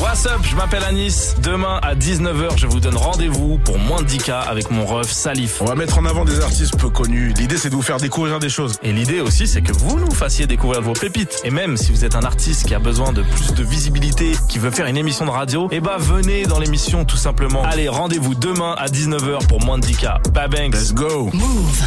What's 0.00 0.26
up, 0.26 0.40
je 0.42 0.54
m'appelle 0.54 0.84
Anis. 0.84 1.34
Demain 1.42 1.80
à 1.82 1.96
19h, 1.96 2.56
je 2.56 2.68
vous 2.68 2.78
donne 2.78 2.96
rendez-vous 2.96 3.58
pour 3.58 3.78
moins 3.78 4.00
de 4.00 4.06
10K 4.06 4.30
avec 4.48 4.70
mon 4.70 4.86
ref 4.86 5.10
Salif. 5.10 5.60
On 5.60 5.64
va 5.64 5.74
mettre 5.74 5.98
en 5.98 6.04
avant 6.04 6.24
des 6.24 6.40
artistes 6.40 6.76
peu 6.78 6.88
connus. 6.88 7.32
L'idée, 7.36 7.56
c'est 7.56 7.68
de 7.68 7.74
vous 7.74 7.82
faire 7.82 7.96
découvrir 7.96 8.38
des 8.38 8.48
choses. 8.48 8.76
Et 8.84 8.92
l'idée 8.92 9.20
aussi, 9.20 9.48
c'est 9.48 9.60
que 9.60 9.72
vous 9.72 9.98
nous 9.98 10.12
fassiez 10.12 10.46
découvrir 10.46 10.82
vos 10.82 10.92
pépites. 10.92 11.40
Et 11.42 11.50
même 11.50 11.76
si 11.76 11.90
vous 11.90 12.04
êtes 12.04 12.14
un 12.14 12.22
artiste 12.22 12.68
qui 12.68 12.74
a 12.76 12.78
besoin 12.78 13.12
de 13.12 13.22
plus 13.22 13.54
de 13.54 13.64
visibilité, 13.64 14.32
qui 14.48 14.60
veut 14.60 14.70
faire 14.70 14.86
une 14.86 14.96
émission 14.96 15.24
de 15.26 15.30
radio, 15.30 15.68
eh 15.72 15.80
bah 15.80 15.96
venez 15.98 16.44
dans 16.44 16.60
l'émission 16.60 17.04
tout 17.04 17.16
simplement. 17.16 17.64
Allez, 17.64 17.88
rendez-vous 17.88 18.36
demain 18.36 18.76
à 18.78 18.86
19h 18.86 19.48
pour 19.48 19.64
moins 19.64 19.78
de 19.78 19.86
10K. 19.86 20.30
Bye 20.30 20.48
bang. 20.48 20.72
Let's 20.74 20.94
go. 20.94 21.28
Move. 21.32 21.82